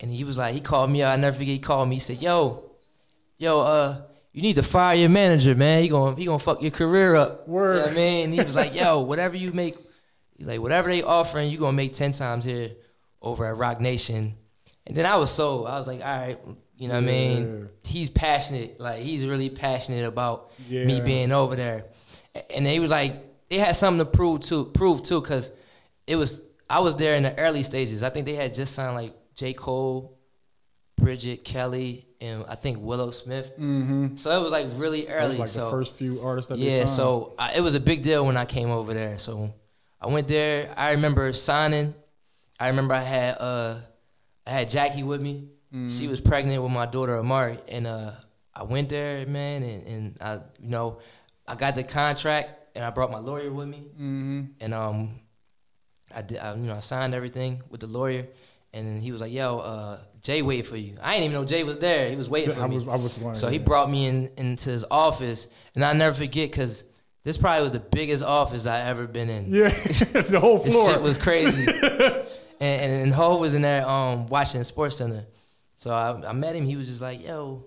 And 0.00 0.10
he 0.10 0.24
was 0.24 0.36
like, 0.36 0.54
he 0.54 0.60
called 0.60 0.90
me 0.90 1.02
out, 1.02 1.12
I 1.12 1.16
never 1.16 1.36
forget, 1.36 1.48
he 1.48 1.58
called 1.58 1.88
me, 1.88 1.96
he 1.96 2.00
said, 2.00 2.22
Yo, 2.22 2.70
yo, 3.38 3.60
uh, 3.60 4.02
you 4.32 4.42
need 4.42 4.56
to 4.56 4.62
fire 4.62 4.96
your 4.96 5.08
manager, 5.08 5.54
man. 5.54 5.82
He 5.82 5.88
gonna 5.88 6.16
he 6.16 6.24
gonna 6.24 6.38
fuck 6.38 6.62
your 6.62 6.70
career 6.70 7.14
up. 7.14 7.46
Word. 7.48 7.74
You 7.74 7.80
know 7.80 7.86
what 7.86 7.92
I 7.92 7.96
mean? 7.96 8.24
And 8.26 8.34
he 8.34 8.40
was 8.40 8.54
like, 8.54 8.74
Yo, 8.80 9.00
whatever 9.00 9.36
you 9.36 9.52
make, 9.52 9.76
he's 10.36 10.46
like, 10.46 10.60
whatever 10.60 10.88
they 10.88 11.02
offering, 11.02 11.50
you 11.50 11.58
gonna 11.58 11.76
make 11.76 11.92
ten 11.92 12.12
times 12.12 12.44
here 12.44 12.72
over 13.22 13.46
at 13.46 13.56
Roc 13.56 13.80
Nation. 13.80 14.34
And 14.86 14.96
then 14.96 15.06
I 15.06 15.16
was 15.16 15.30
so 15.30 15.66
I 15.66 15.78
was 15.78 15.86
like, 15.86 16.00
all 16.00 16.06
right, 16.06 16.38
you 16.80 16.88
know 16.88 16.94
what 16.94 17.04
I 17.04 17.06
mean? 17.06 17.68
He's 17.84 18.08
passionate, 18.08 18.80
like 18.80 19.02
he's 19.02 19.26
really 19.26 19.50
passionate 19.50 20.06
about 20.06 20.50
me 20.70 21.02
being 21.02 21.30
over 21.30 21.54
there. 21.54 21.84
And 22.48 22.64
they 22.64 22.80
was 22.80 22.88
like, 22.88 23.22
they 23.50 23.58
had 23.58 23.76
something 23.76 23.98
to 23.98 24.10
prove 24.10 24.40
too, 24.40 24.64
prove 24.64 25.02
too, 25.02 25.20
because 25.20 25.52
it 26.06 26.16
was 26.16 26.42
I 26.70 26.80
was 26.80 26.96
there 26.96 27.16
in 27.16 27.24
the 27.24 27.38
early 27.38 27.62
stages. 27.64 28.02
I 28.02 28.08
think 28.08 28.24
they 28.24 28.34
had 28.34 28.54
just 28.54 28.74
signed 28.74 28.94
like 28.94 29.12
J. 29.34 29.52
Cole, 29.52 30.18
Bridget 30.96 31.44
Kelly, 31.44 32.06
and 32.18 32.46
I 32.48 32.54
think 32.54 32.78
Willow 32.80 33.10
Smith. 33.10 33.52
Mm-hmm. 33.58 34.16
So 34.16 34.40
it 34.40 34.42
was 34.42 34.50
like 34.50 34.66
really 34.76 35.06
early. 35.06 35.30
was 35.30 35.38
like 35.38 35.48
so 35.50 35.66
the 35.66 35.70
first 35.70 35.96
few 35.96 36.22
artists 36.22 36.48
that 36.48 36.58
they 36.58 36.78
yeah, 36.78 36.84
so 36.86 37.34
I, 37.38 37.56
it 37.56 37.60
was 37.60 37.74
a 37.74 37.80
big 37.80 38.02
deal 38.02 38.24
when 38.24 38.38
I 38.38 38.46
came 38.46 38.70
over 38.70 38.94
there. 38.94 39.18
So 39.18 39.52
I 40.00 40.06
went 40.06 40.28
there. 40.28 40.72
I 40.78 40.92
remember 40.92 41.30
signing. 41.34 41.94
I 42.58 42.68
remember 42.68 42.94
I 42.94 43.02
had 43.02 43.32
uh 43.32 43.74
I 44.46 44.50
had 44.50 44.70
Jackie 44.70 45.02
with 45.02 45.20
me. 45.20 45.48
She 45.88 46.08
was 46.08 46.20
pregnant 46.20 46.62
with 46.62 46.72
my 46.72 46.86
daughter 46.86 47.16
Amari, 47.18 47.58
and 47.68 47.86
uh 47.86 48.12
I 48.54 48.64
went 48.64 48.88
there, 48.88 49.24
man, 49.26 49.62
and, 49.62 49.86
and 49.86 50.16
I 50.20 50.34
you 50.60 50.68
know 50.68 50.98
I 51.46 51.54
got 51.54 51.74
the 51.76 51.84
contract 51.84 52.76
and 52.76 52.84
I 52.84 52.90
brought 52.90 53.10
my 53.12 53.18
lawyer 53.20 53.52
with 53.52 53.68
me, 53.68 53.86
Mm-hmm. 53.94 54.40
and 54.60 54.74
um 54.74 55.20
I 56.14 56.22
did 56.22 56.38
I, 56.38 56.54
you 56.54 56.62
know 56.62 56.76
I 56.76 56.80
signed 56.80 57.14
everything 57.14 57.62
with 57.70 57.80
the 57.80 57.86
lawyer, 57.86 58.26
and 58.72 59.00
he 59.02 59.12
was 59.12 59.20
like, 59.20 59.32
"Yo, 59.32 59.58
uh, 59.60 59.98
Jay 60.22 60.42
wait 60.42 60.66
for 60.66 60.76
you." 60.76 60.96
I 61.00 61.12
didn't 61.14 61.30
even 61.30 61.34
know 61.40 61.44
Jay 61.46 61.62
was 61.62 61.78
there. 61.78 62.10
He 62.10 62.16
was 62.16 62.28
waiting 62.28 62.52
for 62.54 62.62
I 62.62 62.66
me. 62.66 62.74
was, 62.74 62.88
I 62.88 62.96
was 62.96 63.14
wondering. 63.16 63.34
So 63.36 63.48
he 63.48 63.58
brought 63.58 63.88
me 63.88 64.06
in 64.06 64.30
into 64.36 64.70
his 64.70 64.84
office, 64.90 65.46
and 65.76 65.84
I 65.84 65.92
never 65.92 66.16
forget 66.16 66.50
because 66.50 66.82
this 67.22 67.36
probably 67.36 67.62
was 67.62 67.72
the 67.72 67.78
biggest 67.78 68.24
office 68.24 68.66
I 68.66 68.80
ever 68.80 69.06
been 69.06 69.30
in. 69.30 69.52
Yeah, 69.54 69.68
the 69.68 70.38
whole 70.40 70.58
floor. 70.58 70.90
shit 70.90 71.00
was 71.00 71.16
crazy. 71.16 71.70
and, 71.72 72.26
and 72.60 73.02
and 73.02 73.14
Ho 73.14 73.38
was 73.38 73.54
in 73.54 73.62
there 73.62 73.88
um 73.88 74.26
watching 74.26 74.64
Sports 74.64 74.96
Center. 74.96 75.26
So 75.80 75.94
I, 75.94 76.28
I 76.28 76.32
met 76.34 76.54
him. 76.54 76.66
He 76.66 76.76
was 76.76 76.88
just 76.88 77.00
like, 77.00 77.24
"Yo," 77.24 77.64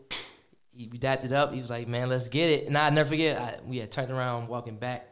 he 0.71 0.85
dapped 0.85 1.23
it 1.23 1.31
up. 1.31 1.51
He 1.51 1.59
was 1.59 1.71
like, 1.71 1.87
"Man, 1.87 2.09
let's 2.09 2.29
get 2.29 2.51
it." 2.51 2.67
And 2.67 2.77
I 2.77 2.91
never 2.91 3.09
forget. 3.09 3.41
I, 3.41 3.57
we 3.67 3.77
had 3.77 3.89
turned 3.89 4.11
around 4.11 4.47
walking 4.49 4.75
back, 4.77 5.07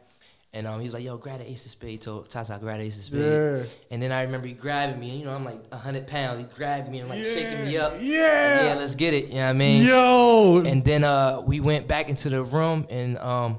and 0.52 0.68
um 0.68 0.78
he 0.78 0.86
was 0.86 0.94
like, 0.94 1.02
"Yo, 1.02 1.16
grab 1.16 1.40
the 1.40 1.50
ace 1.50 1.64
of 1.64 1.72
spade." 1.72 2.00
Told 2.00 2.30
Tata 2.30 2.56
grab 2.60 2.78
the 2.78 2.84
ace 2.84 2.98
of 2.98 3.04
spade. 3.06 3.20
yeah. 3.20 3.64
And 3.90 4.00
then 4.00 4.12
I 4.12 4.22
remember 4.22 4.46
he 4.46 4.52
grabbing 4.54 5.00
me, 5.00 5.10
and 5.10 5.18
you 5.18 5.24
know 5.24 5.34
I'm 5.34 5.44
like 5.44 5.68
hundred 5.72 6.06
pounds. 6.06 6.38
He 6.38 6.44
grabbed 6.56 6.88
me 6.92 7.00
and 7.00 7.08
like 7.08 7.24
shaking 7.24 7.64
me 7.64 7.76
up. 7.76 7.94
Yeah. 7.98 8.66
Yeah, 8.66 8.74
let's 8.74 8.94
get 8.94 9.14
it. 9.14 9.30
You 9.30 9.34
know 9.34 9.46
what 9.46 9.50
I 9.50 9.52
mean? 9.54 9.84
Yo. 9.84 10.62
And 10.64 10.84
then 10.84 11.02
uh, 11.02 11.40
we 11.40 11.58
went 11.58 11.88
back 11.88 12.08
into 12.08 12.30
the 12.30 12.44
room, 12.44 12.86
and 12.88 13.18
um, 13.18 13.58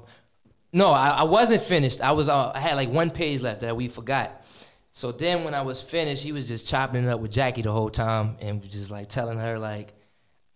no, 0.72 0.91
I, 0.91 1.10
I 1.10 1.24
wasn't 1.24 1.64
finished. 1.64 2.00
I 2.00 2.14
was 2.14 2.30
uh, 2.30 2.54
I 2.56 2.62
had 2.62 2.78
like 2.78 2.89
one 2.89 3.12
page 3.12 3.41
left 3.41 3.60
that 3.60 3.76
we 3.76 3.89
forgot. 3.89 4.43
So 4.96 5.12
then 5.12 5.44
when 5.44 5.56
I 5.56 5.64
was 5.64 5.82
finished, 5.82 6.24
he 6.24 6.32
was 6.32 6.48
just 6.48 6.68
chopping 6.68 7.04
it 7.04 7.10
up 7.10 7.20
with 7.20 7.32
Jackie 7.32 7.64
the 7.64 7.72
whole 7.72 7.89
time, 7.89 8.38
and 8.39 8.62
just 8.70 8.91
like 8.91 9.10
telling 9.10 9.39
her 9.39 9.58
like, 9.58 9.94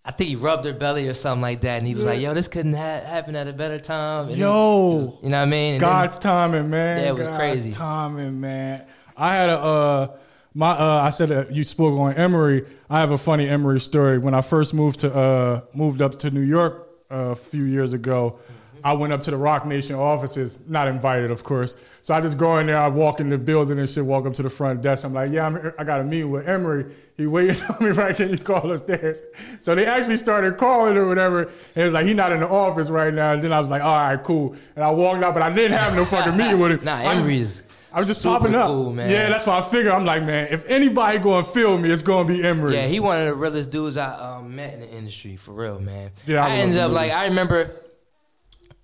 I 0.05 0.11
think 0.11 0.29
he 0.29 0.35
rubbed 0.35 0.63
her 0.65 0.73
belly 0.73 1.09
or 1.09 1.15
something 1.15 1.41
like 1.41 1.61
that, 1.61 1.79
and 1.79 1.87
he 1.87 1.95
was 1.95 2.05
like, 2.05 2.21
"Yo, 2.21 2.33
this 2.33 2.47
couldn't 2.47 2.75
ha- 2.75 3.01
happen 3.03 3.35
at 3.35 3.47
a 3.47 3.53
better 3.53 3.79
time." 3.79 4.29
And 4.29 4.37
Yo. 4.37 5.17
you 5.21 5.29
know 5.29 5.37
what 5.39 5.43
I 5.43 5.45
mean? 5.45 5.73
And 5.73 5.81
then- 5.81 5.89
God's 5.89 6.17
timing, 6.19 6.69
man. 6.69 6.99
Yeah, 6.99 7.09
it 7.09 7.11
was 7.13 7.27
God's 7.27 7.37
crazy. 7.37 7.71
timing, 7.71 8.39
man. 8.39 8.85
I 9.17 9.33
had 9.33 9.49
a 9.49 9.57
uh 9.59 10.17
my 10.53 10.69
uh 10.69 11.01
I 11.03 11.09
said 11.09 11.31
uh, 11.31 11.45
you 11.49 11.63
spoke 11.63 11.99
on 11.99 12.13
Emory. 12.13 12.63
I 12.89 12.99
have 12.99 13.09
a 13.11 13.17
funny 13.17 13.49
Emory 13.49 13.79
story. 13.79 14.17
When 14.19 14.33
I 14.35 14.41
first 14.41 14.73
moved 14.73 14.99
to 14.99 15.13
uh 15.13 15.61
moved 15.73 16.01
up 16.01 16.19
to 16.19 16.29
New 16.29 16.41
York 16.41 16.87
uh, 17.11 17.31
a 17.31 17.35
few 17.35 17.63
years 17.63 17.93
ago, 17.93 18.37
I 18.83 18.93
went 18.93 19.13
up 19.13 19.23
to 19.23 19.31
the 19.31 19.37
Roc 19.37 19.65
Nation 19.65 19.95
offices, 19.95 20.59
not 20.67 20.87
invited, 20.87 21.31
of 21.31 21.43
course. 21.43 21.77
So 22.01 22.13
I 22.13 22.21
just 22.21 22.37
go 22.37 22.57
in 22.59 22.67
there, 22.67 22.77
I 22.77 22.87
walk 22.87 23.19
in 23.19 23.29
the 23.29 23.37
building 23.37 23.79
and 23.79 23.89
shit, 23.89 24.05
walk 24.05 24.25
up 24.25 24.33
to 24.35 24.43
the 24.43 24.49
front 24.49 24.81
desk. 24.81 25.05
I'm 25.05 25.13
like, 25.13 25.31
yeah, 25.31 25.45
I'm, 25.45 25.53
here- 25.53 25.75
I 25.77 25.83
got 25.83 25.99
a 25.99 26.03
meeting 26.03 26.31
with 26.31 26.47
Emory. 26.47 26.85
He 27.17 27.27
waiting 27.27 27.61
on 27.69 27.83
me 27.83 27.91
right 27.91 28.15
here. 28.15 28.27
You 28.27 28.37
call 28.37 28.71
upstairs. 28.71 29.23
So 29.59 29.75
they 29.75 29.85
actually 29.85 30.17
started 30.17 30.57
calling 30.57 30.95
or 30.97 31.07
whatever. 31.07 31.43
And 31.43 31.51
it 31.75 31.83
was 31.83 31.93
like, 31.93 32.05
he 32.05 32.13
not 32.13 32.31
in 32.31 32.39
the 32.39 32.47
office 32.47 32.89
right 32.89 33.13
now. 33.13 33.33
And 33.33 33.41
then 33.41 33.51
I 33.51 33.59
was 33.59 33.69
like, 33.69 33.81
all 33.83 33.95
right, 33.95 34.23
cool. 34.23 34.55
And 34.75 34.83
I 34.83 34.91
walked 34.91 35.23
out, 35.23 35.33
but 35.33 35.43
I 35.43 35.53
didn't 35.53 35.77
have 35.77 35.95
no 35.95 36.05
fucking 36.05 36.37
meeting 36.37 36.59
with 36.59 36.71
him. 36.73 36.79
Nah, 36.83 36.97
I 36.97 37.15
Emory 37.15 37.39
is 37.39 37.63
I 37.91 37.97
was 37.99 38.07
just 38.07 38.21
super 38.21 38.37
popping 38.39 38.55
up. 38.55 38.67
cool, 38.67 38.93
man. 38.93 39.09
Yeah, 39.09 39.29
that's 39.29 39.47
why 39.47 39.57
I 39.57 39.61
figure. 39.61 39.91
I'm 39.91 40.05
like, 40.05 40.21
man, 40.23 40.49
if 40.51 40.65
anybody 40.69 41.17
going 41.19 41.43
to 41.43 41.49
feel 41.49 41.77
me, 41.77 41.89
it's 41.89 42.01
going 42.03 42.27
to 42.27 42.33
be 42.33 42.43
Emory. 42.43 42.73
Yeah, 42.75 42.85
he 42.85 42.99
one 42.99 43.17
of 43.17 43.25
the 43.25 43.33
realest 43.33 43.71
dudes 43.71 43.97
I 43.97 44.13
um, 44.13 44.55
met 44.55 44.73
in 44.75 44.81
the 44.81 44.89
industry 44.89 45.35
for 45.37 45.53
real, 45.53 45.79
man. 45.79 46.11
Yeah, 46.27 46.45
I 46.45 46.49
I, 46.49 46.51
ended 46.57 46.77
up 46.77 46.89
really. 46.91 46.95
like 47.07 47.11
I 47.11 47.25
remember, 47.25 47.71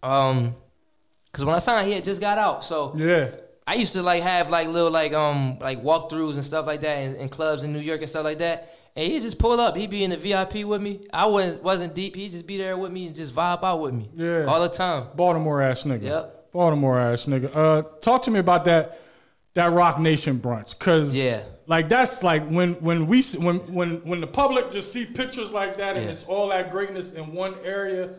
um, 0.04 0.56
cause 1.32 1.46
when 1.46 1.56
I 1.56 1.60
signed, 1.60 1.88
he 1.88 1.94
had 1.94 2.04
just 2.04 2.22
got 2.22 2.38
out, 2.38 2.64
so 2.64 2.94
yeah. 2.96 3.30
I 3.66 3.76
used 3.76 3.94
to 3.94 4.04
like 4.04 4.22
have 4.24 4.50
like 4.50 4.68
little 4.68 4.92
like 4.92 5.14
um 5.14 5.58
like 5.60 5.82
walkthroughs 5.82 6.34
and 6.34 6.44
stuff 6.44 6.66
like 6.68 6.82
that 6.82 6.98
in, 7.00 7.16
in 7.16 7.30
clubs 7.30 7.64
in 7.64 7.72
New 7.72 7.80
York 7.80 8.02
and 8.02 8.10
stuff 8.10 8.26
like 8.26 8.40
that. 8.40 8.76
And 8.96 9.12
he'd 9.12 9.22
just 9.24 9.40
pull 9.40 9.60
up. 9.60 9.76
He'd 9.76 9.90
be 9.90 10.04
in 10.04 10.12
the 10.12 10.18
VIP 10.18 10.66
with 10.66 10.82
me. 10.82 11.08
I 11.14 11.26
wasn't 11.26 11.64
wasn't 11.64 11.96
deep. 11.96 12.16
He'd 12.16 12.34
just 12.34 12.46
be 12.46 12.58
there 12.58 12.78
with 12.78 12.92
me 12.92 13.08
and 13.08 13.16
just 13.16 13.34
vibe 13.34 13.64
out 13.64 13.80
with 13.80 13.94
me. 13.94 14.10
Yeah. 14.16 14.46
All 14.46 14.62
the 14.62 14.68
time. 14.70 15.08
Baltimore 15.16 15.62
ass 15.62 15.86
nigga. 15.86 16.04
Yep. 16.04 16.52
Baltimore 16.52 17.00
ass 17.00 17.26
nigga. 17.26 17.56
Uh, 17.56 17.82
talk 18.02 18.24
to 18.24 18.32
me 18.32 18.40
about 18.40 18.66
that 18.66 19.00
that 19.56 19.72
Roc 19.72 20.00
Nation 20.00 20.40
brunch, 20.40 20.78
cause 20.78 21.16
Yeah. 21.16 21.42
like 21.68 21.88
that's 21.88 22.22
like 22.22 22.46
when 22.50 22.74
when 22.82 23.08
we 23.08 23.24
when 23.38 23.60
when 23.74 23.98
when 24.06 24.20
the 24.20 24.28
public 24.28 24.72
just 24.72 24.92
see 24.92 25.06
pictures 25.06 25.52
like 25.54 25.78
that 25.78 25.96
and 25.96 26.06
Yeah. 26.06 26.12
it's 26.12 26.26
all 26.26 26.50
that 26.50 26.70
greatness 26.70 27.14
in 27.14 27.34
one 27.34 27.56
area. 27.64 28.10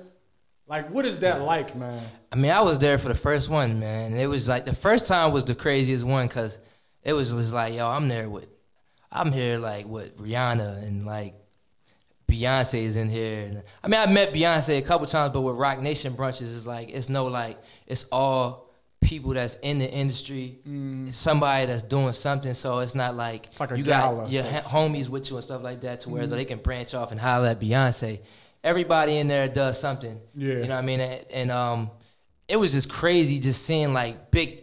Like, 0.67 0.89
what 0.91 1.05
is 1.05 1.21
that 1.21 1.43
like, 1.43 1.77
man? 1.77 2.03
I 2.33 2.37
mean, 2.37 2.51
I 2.51 2.63
was 2.63 2.79
there 2.79 2.97
for 2.99 3.09
the 3.09 3.15
first 3.15 3.49
one, 3.51 3.79
man. 3.81 4.13
And 4.13 4.21
it 4.21 4.27
was 4.27 4.49
like 4.49 4.65
the 4.65 4.75
first 4.75 5.07
time 5.07 5.33
was 5.33 5.45
the 5.45 5.55
craziest 5.55 6.05
one 6.05 6.27
because 6.27 6.59
it 7.03 7.13
was 7.13 7.31
just 7.33 7.53
like, 7.53 7.75
yo, 7.75 7.87
I'm 7.89 8.09
there 8.09 8.29
with, 8.31 8.47
I'm 9.13 9.31
here 9.31 9.59
like 9.59 9.87
with 9.87 10.17
Rihanna 10.19 10.83
and 10.83 11.05
like 11.05 11.35
Beyonce 12.31 12.83
is 12.83 12.97
in 12.97 13.11
here. 13.11 13.43
And, 13.45 13.63
I 13.83 13.89
mean, 13.89 14.01
I 14.01 14.07
met 14.07 14.33
Beyonce 14.33 14.79
a 14.79 14.83
couple 14.83 15.07
times, 15.07 15.33
but 15.35 15.43
with 15.43 15.57
Roc 15.57 15.81
Nation 15.81 16.15
brunches, 16.15 16.57
it's 16.57 16.67
like 16.67 16.89
it's 16.91 17.09
no 17.11 17.27
like 17.27 17.63
it's 17.87 18.05
all 18.11 18.71
people 19.03 19.35
that's 19.35 19.57
in 19.57 19.79
the 19.79 19.91
industry, 19.91 20.59
it's 20.65 21.19
somebody 21.19 21.67
that's 21.67 21.83
doing 21.83 22.15
something. 22.15 22.55
So 22.55 22.79
it's 22.79 22.95
not 22.95 23.15
like, 23.15 23.51
Mm. 23.53 23.61
like 23.61 23.71
a 23.73 23.77
you 23.79 23.85
got 23.85 24.31
your 24.31 24.43
homies 24.45 25.11
with 25.11 25.29
you 25.29 25.37
and 25.37 25.45
stuff 25.45 25.63
like 25.63 25.83
that, 25.83 26.01
to 26.01 26.09
where 26.09 26.23
Mm-hmm. 26.25 26.35
they 26.35 26.45
can 26.47 26.59
branch 26.59 26.95
off 26.95 27.11
and 27.13 27.21
holler 27.21 27.49
at 27.49 27.61
Beyonce. 27.61 28.21
Everybody 28.65 29.19
in 29.19 29.29
there 29.29 29.47
does 29.47 29.79
something. 29.79 30.19
Yeah. 30.35 30.55
You 30.55 30.63
know 30.63 30.69
what 30.71 30.83
I 30.83 30.83
mean? 30.83 31.01
And, 31.01 31.25
and 31.31 31.53
um, 31.53 31.91
it 32.49 32.57
was 32.57 32.73
just 32.73 32.89
crazy 32.91 33.39
just 33.39 33.65
seeing 33.65 33.93
like 33.93 34.31
big. 34.31 34.63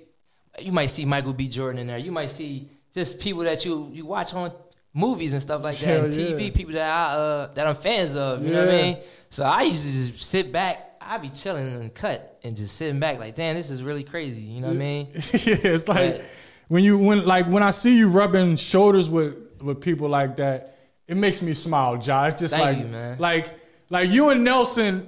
You 0.59 0.71
might 0.71 0.87
see 0.87 1.05
Michael 1.05 1.33
B. 1.33 1.47
Jordan 1.47 1.79
in 1.79 1.87
there. 1.87 1.97
You 1.97 2.11
might 2.11 2.31
see 2.31 2.69
just 2.93 3.19
people 3.21 3.43
that 3.43 3.63
you 3.63 3.89
you 3.93 4.05
watch 4.05 4.33
on 4.33 4.51
movies 4.93 5.31
and 5.33 5.41
stuff 5.41 5.63
like 5.63 5.77
that, 5.77 5.85
Hell 5.85 6.03
and 6.05 6.13
TV. 6.13 6.45
yeah. 6.47 6.51
People 6.53 6.73
that 6.73 6.89
I 6.91 7.13
uh, 7.15 7.53
that 7.53 7.67
I'm 7.67 7.75
fans 7.75 8.15
of. 8.15 8.43
You 8.43 8.51
know 8.53 8.65
what 8.65 8.73
I 8.73 8.81
mean? 8.81 8.97
So 9.29 9.43
I 9.45 9.61
used 9.63 9.85
to 9.85 9.91
just 9.91 10.27
sit 10.27 10.51
back. 10.51 10.87
I'd 10.99 11.21
be 11.21 11.29
chilling 11.29 11.67
in 11.67 11.83
the 11.83 11.89
cut 11.89 12.39
and 12.43 12.55
just 12.55 12.75
sitting 12.75 12.99
back 12.99 13.19
like, 13.19 13.35
damn, 13.35 13.55
this 13.55 13.69
is 13.69 13.81
really 13.83 14.03
crazy. 14.03 14.41
You 14.43 14.61
know 14.61 14.67
what 14.67 14.75
I 14.75 14.79
mean? 14.79 15.07
yeah, 15.13 15.21
it's 15.63 15.87
like 15.87 16.17
But- 16.17 16.25
when 16.69 16.83
you 16.83 16.97
when 16.97 17.25
like 17.25 17.47
when 17.47 17.63
I 17.63 17.71
see 17.71 17.97
you 17.97 18.07
rubbing 18.07 18.55
shoulders 18.55 19.09
with 19.09 19.35
with 19.61 19.79
people 19.81 20.09
like 20.09 20.37
that, 20.37 20.77
it 21.07 21.17
makes 21.17 21.41
me 21.41 21.53
smile, 21.53 21.97
Josh. 21.97 22.39
Just 22.39 22.57
like 22.57 22.77
you, 22.79 22.85
man. 22.85 23.17
like 23.19 23.53
like 23.91 24.09
you 24.09 24.29
and 24.29 24.43
Nelson 24.43 25.07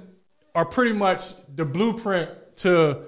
are 0.54 0.64
pretty 0.64 0.92
much 0.92 1.32
the 1.56 1.64
blueprint 1.64 2.30
to 2.58 3.06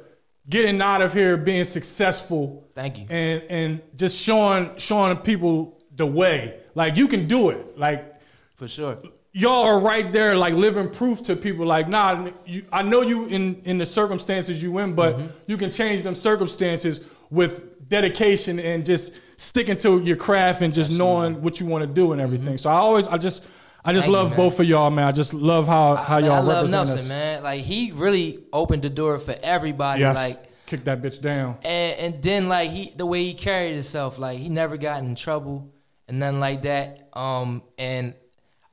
getting 0.51 0.81
out 0.83 1.01
of 1.03 1.13
here 1.13 1.37
being 1.37 1.65
successful 1.65 2.69
Thank 2.75 2.99
you. 2.99 3.07
and 3.09 3.43
and 3.49 3.81
just 3.95 4.17
showing 4.19 4.77
showing 4.79 5.17
people 5.19 5.79
the 5.95 6.07
way. 6.07 6.59
Like 6.75 6.97
you 6.97 7.07
can 7.09 7.27
do 7.29 7.51
it. 7.51 7.79
Like 7.79 8.21
For 8.57 8.69
sure. 8.69 8.99
y'all 9.33 9.63
are 9.65 9.79
right 9.79 10.11
there, 10.13 10.35
like 10.37 10.55
living 10.55 10.91
proof 10.91 11.23
to 11.25 11.37
people. 11.37 11.65
Like, 11.67 11.89
nah, 11.89 12.29
you, 12.45 12.65
I 12.73 12.83
know 12.83 13.03
you 13.03 13.27
in 13.27 13.61
in 13.65 13.79
the 13.79 13.87
circumstances 13.87 14.63
you 14.63 14.79
in, 14.79 14.95
but 14.95 15.15
Mm-hmm. 15.17 15.27
you 15.47 15.57
can 15.57 15.71
change 15.71 16.03
them 16.03 16.15
circumstances 16.15 17.01
with 17.31 17.89
dedication 17.89 18.59
and 18.59 18.85
just 18.85 19.13
sticking 19.37 19.77
to 19.77 20.01
your 20.03 20.17
craft 20.17 20.61
and 20.63 20.73
just 20.75 20.91
knowing 20.91 21.41
what 21.43 21.61
you 21.61 21.67
want 21.67 21.83
to 21.83 21.87
do 21.87 22.13
and 22.13 22.21
everything. 22.21 22.59
So 22.59 22.69
I 22.71 22.75
always, 22.75 23.07
I 23.07 23.17
just, 23.19 23.47
I 23.87 23.93
just. 23.93 24.07
Thank 24.07 24.13
love 24.15 24.29
man. 24.31 24.37
both 24.37 24.61
of 24.61 24.67
y'all, 24.67 24.91
man. 24.91 25.07
I 25.07 25.13
just 25.13 25.33
love 25.35 25.67
how 25.67 25.97
how 25.97 26.17
Man, 26.17 26.25
y'all 26.27 26.35
I 26.35 26.39
love 26.41 26.47
represent 26.57 26.71
Nelson, 26.89 26.99
us. 26.99 27.09
man. 27.09 27.43
Like 27.43 27.63
he 27.63 27.93
really 27.93 28.45
opened 28.53 28.83
the 28.83 28.91
door 28.91 29.19
for 29.19 29.35
everybody. 29.43 30.01
Yes, 30.01 30.17
Like 30.17 30.43
kick 30.67 30.85
that 30.85 31.01
bitch 31.03 31.21
down. 31.21 31.59
and 31.63 31.99
and 32.15 32.23
then 32.23 32.49
like 32.49 32.71
he 32.71 32.93
the 32.97 33.07
way 33.07 33.25
he 33.25 33.35
carried 33.35 33.75
himself, 33.75 34.19
like 34.19 34.39
he 34.39 34.49
never 34.49 34.77
got 34.77 35.03
in 35.03 35.15
trouble 35.15 35.73
and 36.09 36.19
nothing 36.19 36.41
like 36.41 36.63
that. 36.63 37.09
Um, 37.13 37.63
and 37.79 38.15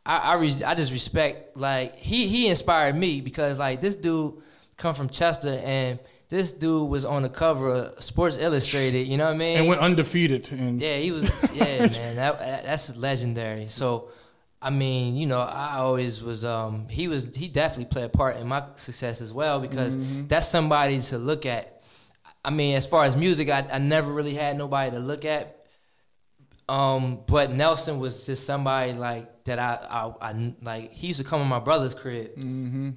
I 0.06 0.18
I, 0.18 0.34
re- 0.36 0.64
I 0.66 0.74
just 0.76 0.92
respect 0.92 1.56
like 1.58 1.98
he 1.98 2.28
he 2.28 2.48
inspired 2.50 2.96
me 2.96 3.22
because 3.22 3.58
like 3.58 3.80
this 3.82 3.96
dude 3.96 4.36
come 4.78 4.96
from 4.96 5.10
Chester 5.10 5.62
and 5.64 6.00
this 6.30 6.52
dude 6.52 6.90
was 6.90 7.06
on 7.06 7.22
the 7.22 7.30
cover 7.30 7.72
of 7.72 8.04
Sports 8.04 8.38
Illustrated. 8.38 9.08
You 9.08 9.18
know 9.18 9.26
what 9.26 9.36
I 9.36 9.38
mean? 9.38 9.58
And 9.60 9.68
went 9.68 9.82
undefeated. 9.82 10.52
And 10.52 10.82
Yeah, 10.82 10.98
he 10.98 11.12
was. 11.12 11.30
Yeah, 11.54 11.86
man, 11.88 12.16
that- 12.16 12.64
that's 12.66 12.98
legendary. 12.98 13.68
So, 13.68 14.10
I 14.64 14.70
mean, 14.70 15.18
you 15.18 15.26
know, 15.26 15.42
I 15.42 15.80
always 15.80 16.24
was. 16.24 16.46
Um, 16.46 16.88
he 16.88 17.10
was. 17.10 17.36
He 17.36 17.50
definitely 17.50 17.86
played 17.86 18.06
a 18.06 18.10
part 18.10 18.38
in 18.38 18.48
my 18.48 18.64
success 18.76 19.20
as 19.20 19.34
well 19.34 19.60
because 19.60 19.98
that's 20.28 20.48
somebody 20.48 21.02
to 21.02 21.18
look 21.18 21.46
at. 21.46 21.82
I 22.46 22.50
mean, 22.50 22.78
as 22.78 22.88
far 22.88 23.04
as 23.04 23.16
music, 23.16 23.50
I, 23.50 23.68
I 23.72 23.78
never 23.78 24.12
really 24.12 24.34
had 24.34 24.58
nobody 24.58 24.92
to 24.92 25.00
look 25.00 25.26
at. 25.26 25.66
Um, 26.70 27.20
but 27.28 27.52
Nelson 27.52 28.00
was 28.00 28.26
just 28.26 28.46
somebody 28.46 28.94
like 28.94 29.44
that. 29.44 29.60
I, 29.60 29.80
I, 29.90 30.30
I 30.30 30.54
like. 30.62 30.94
He 30.94 31.08
used 31.08 31.20
to 31.20 31.26
come 31.26 31.40
to 31.42 31.46
my 31.46 31.60
brother's 31.60 31.94
crib. 31.94 32.32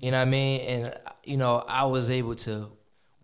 You 0.01 0.11
know 0.13 0.19
what 0.19 0.23
I 0.23 0.31
mean? 0.31 0.61
And 0.61 0.95
you 1.25 1.37
know, 1.37 1.65
I 1.67 1.85
was 1.87 2.11
able 2.11 2.37
to 2.37 2.71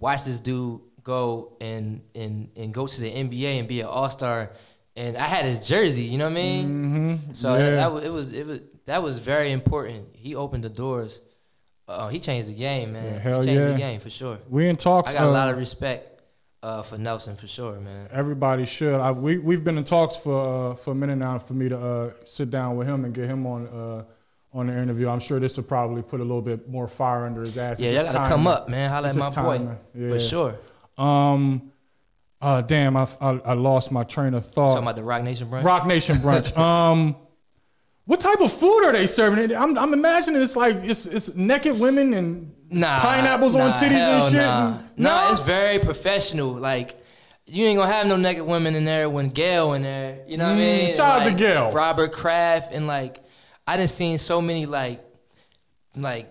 watch 0.01 0.24
this 0.24 0.40
dude 0.40 0.80
go 1.05 1.57
and 1.61 2.03
and 2.16 2.51
and 2.57 2.74
go 2.74 2.88
to 2.88 3.01
the 3.01 3.09
NBA 3.11 3.61
and 3.61 3.68
be 3.68 3.82
an 3.82 3.86
All 3.86 4.11
Star. 4.11 4.51
And 4.95 5.16
I 5.16 5.26
had 5.26 5.45
his 5.45 5.66
jersey. 5.66 6.05
You 6.05 6.18
know 6.18 6.24
what 6.24 6.32
I 6.32 6.43
mean? 6.43 7.34
So 7.34 7.57
Yeah. 7.57 7.76
that, 7.76 7.93
was 7.93 8.05
it 8.05 8.12
was 8.12 8.32
it 8.32 8.47
was 8.47 8.61
that 8.86 9.03
was 9.03 9.18
very 9.18 9.53
important. 9.53 10.09
He 10.12 10.34
opened 10.34 10.64
the 10.64 10.70
doors. 10.70 11.20
Uh, 11.88 12.09
he 12.09 12.20
changed 12.20 12.49
the 12.49 12.55
game, 12.55 12.93
man. 12.93 13.14
Yeah, 13.14 13.18
hell 13.18 13.40
he 13.40 13.47
changed 13.47 13.61
yeah. 13.61 13.72
the 13.72 13.78
game 13.78 14.01
for 14.01 14.11
sure. 14.11 14.38
we 14.49 14.68
in 14.68 14.76
talks. 14.76 15.11
I 15.11 15.14
got 15.14 15.24
a 15.24 15.28
uh, 15.28 15.32
lot 15.32 15.51
of 15.51 15.59
respect 15.59 16.12
uh, 16.62 16.82
for 16.82 16.97
Nelson 16.97 17.36
for 17.36 17.47
sure, 17.47 17.78
man. 17.80 18.09
Everybody 18.12 18.66
should. 18.66 19.01
I, 19.01 19.12
we 19.12 19.38
we've 19.38 19.64
been 19.64 19.78
in 19.78 19.84
talks 19.84 20.16
for 20.16 20.72
uh, 20.72 20.74
for 20.76 20.93
a 20.93 20.95
minute 20.95 21.16
now 21.16 21.38
for 21.38 21.55
me 21.55 21.68
to 21.68 21.78
uh, 21.78 22.11
sit 22.24 22.51
down 22.51 22.76
with 22.76 22.86
him 22.86 23.05
and 23.05 23.12
get 23.12 23.26
him 23.26 23.47
on 23.47 23.66
uh, 23.66 24.05
on 24.57 24.68
the 24.68 24.78
interview. 24.78 25.09
I'm 25.09 25.20
sure 25.20 25.40
this 25.40 25.57
will 25.57 25.64
probably 25.64 26.03
put 26.03 26.20
a 26.20 26.24
little 26.24 26.43
bit 26.43 26.68
more 26.68 26.86
fire 26.86 27.26
under 27.26 27.43
his 27.43 27.59
ass. 27.59 27.80
Yeah, 27.80 27.90
y'all 27.90 28.03
just 28.05 28.14
gotta 28.14 28.28
come 28.28 28.47
up, 28.47 28.68
man. 28.68 28.90
Holla 28.90 29.09
It's 29.09 29.16
at 29.16 29.36
my 29.36 29.43
boy. 29.43 29.76
Yeah. 29.95 30.11
for 30.11 30.20
sure. 30.20 30.57
Um, 30.99 31.72
Uh, 32.43 32.61
damn, 32.61 32.97
I, 32.97 33.07
I, 33.20 33.30
I 33.45 33.53
lost 33.55 33.93
my 33.93 34.03
train 34.03 34.34
of 34.34 34.45
thought. 34.45 34.70
Talking 34.74 34.82
about 34.82 34.97
the 34.97 35.05
Roc 35.05 35.22
Nation 35.22 35.49
brunch. 35.49 35.62
Roc 35.62 35.86
Nation 35.86 36.16
brunch. 36.16 36.57
um, 36.59 37.14
what 38.05 38.18
type 38.18 38.40
of 38.40 38.53
food 38.53 38.84
are 38.84 38.93
they 38.93 39.07
serving? 39.07 39.55
I'm, 39.57 39.78
I'm 39.78 39.93
imagining 39.93 40.43
it's 40.43 40.57
like 40.57 40.74
it's 40.82 41.07
it's 41.07 41.34
naked 41.36 41.78
women 41.78 42.12
and 42.14 42.53
Nah, 42.68 42.99
pineapples 42.99 43.55
on 43.55 43.72
titties 43.74 43.93
and 43.93 44.22
shit. 44.32 44.40
Nah. 44.40 44.68
and- 44.78 44.99
nah, 44.99 45.30
it's 45.30 45.38
very 45.40 45.78
professional. 45.78 46.53
Like 46.55 46.99
you 47.47 47.64
ain't 47.66 47.78
gonna 47.78 47.93
have 47.93 48.07
no 48.09 48.16
naked 48.16 48.45
women 48.45 48.74
in 48.74 48.84
there 48.84 49.09
when 49.09 49.28
Gail 49.28 49.74
in 49.74 49.82
there. 49.82 50.24
You 50.26 50.36
know 50.38 50.47
what 50.47 50.55
I 50.55 50.57
Mm, 50.57 50.84
mean? 50.86 50.95
shout 50.97 51.20
out 51.22 51.28
to 51.28 51.34
Gail. 51.34 51.70
Robert 51.72 52.12
Kraft, 52.12 52.72
and 52.72 52.88
like 52.88 53.20
I 53.68 53.76
done 53.76 53.86
seen 53.86 54.18
so 54.18 54.40
many 54.43 54.66
like 54.66 55.01
like 55.95 56.28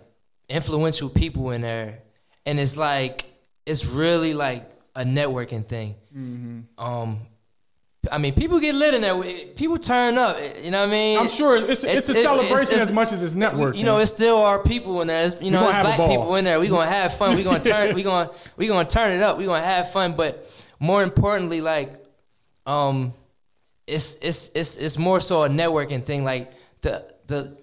influential 0.50 1.08
people 1.10 1.52
in 1.52 1.62
there, 1.62 2.00
and 2.46 2.60
it's 2.60 2.76
like 2.76 3.26
it's 3.66 3.86
really 3.86 4.34
like 4.34 4.68
a 4.96 5.04
networking 5.04 5.66
thing. 5.66 5.96
Mm-hmm. 6.16 6.84
Um, 6.84 7.20
I 8.12 8.18
mean, 8.18 8.34
people 8.34 8.60
get 8.60 8.74
lit 8.74 8.96
in 8.96 9.02
there. 9.02 9.22
People 9.56 9.78
turn 9.78 10.18
up. 10.18 10.36
You 10.64 10.72
know 10.72 10.80
what 10.80 10.90
I 10.90 10.92
mean? 10.92 11.20
I'm 11.20 11.28
sure 11.28 11.56
it's 11.56 11.66
it's, 11.66 11.84
it's 11.84 12.10
a 12.10 12.14
it- 12.14 12.24
celebration 12.24 12.74
it's- 12.76 12.90
as 12.90 12.92
much 12.92 13.12
as 13.12 13.22
it's 13.22 13.36
networking. 13.36 13.78
You 13.78 13.84
know, 13.84 14.00
it's 14.00 14.12
still 14.12 14.38
our 14.38 14.58
people 14.60 15.02
in 15.02 15.08
there. 15.08 15.28
It's, 15.28 15.40
you 15.42 15.52
know, 15.52 15.68
it's 15.70 15.78
black 15.82 15.98
people 15.98 16.36
in 16.36 16.44
there. 16.44 16.60
We 16.60 16.68
gonna 16.68 16.90
have 16.90 17.16
fun. 17.16 17.38
We 17.38 17.44
gonna 17.44 17.64
turn. 17.64 17.94
we 18.00 18.02
gonna 18.04 18.32
we 18.58 18.68
gonna 18.68 18.90
turn 18.90 19.12
it 19.12 19.22
up. 19.22 19.38
We 19.38 19.46
gonna 19.46 19.64
have 19.64 19.92
fun. 19.92 20.14
But 20.16 20.50
more 20.80 21.04
importantly, 21.04 21.62
like, 21.62 21.94
um, 22.66 23.14
it's 23.86 24.16
it's 24.22 24.52
it's 24.56 24.78
it's 24.78 24.98
more 24.98 25.20
so 25.20 25.44
a 25.44 25.50
networking 25.50 26.04
thing. 26.04 26.24
Like 26.24 26.52
the 26.82 27.06
the, 27.28 27.56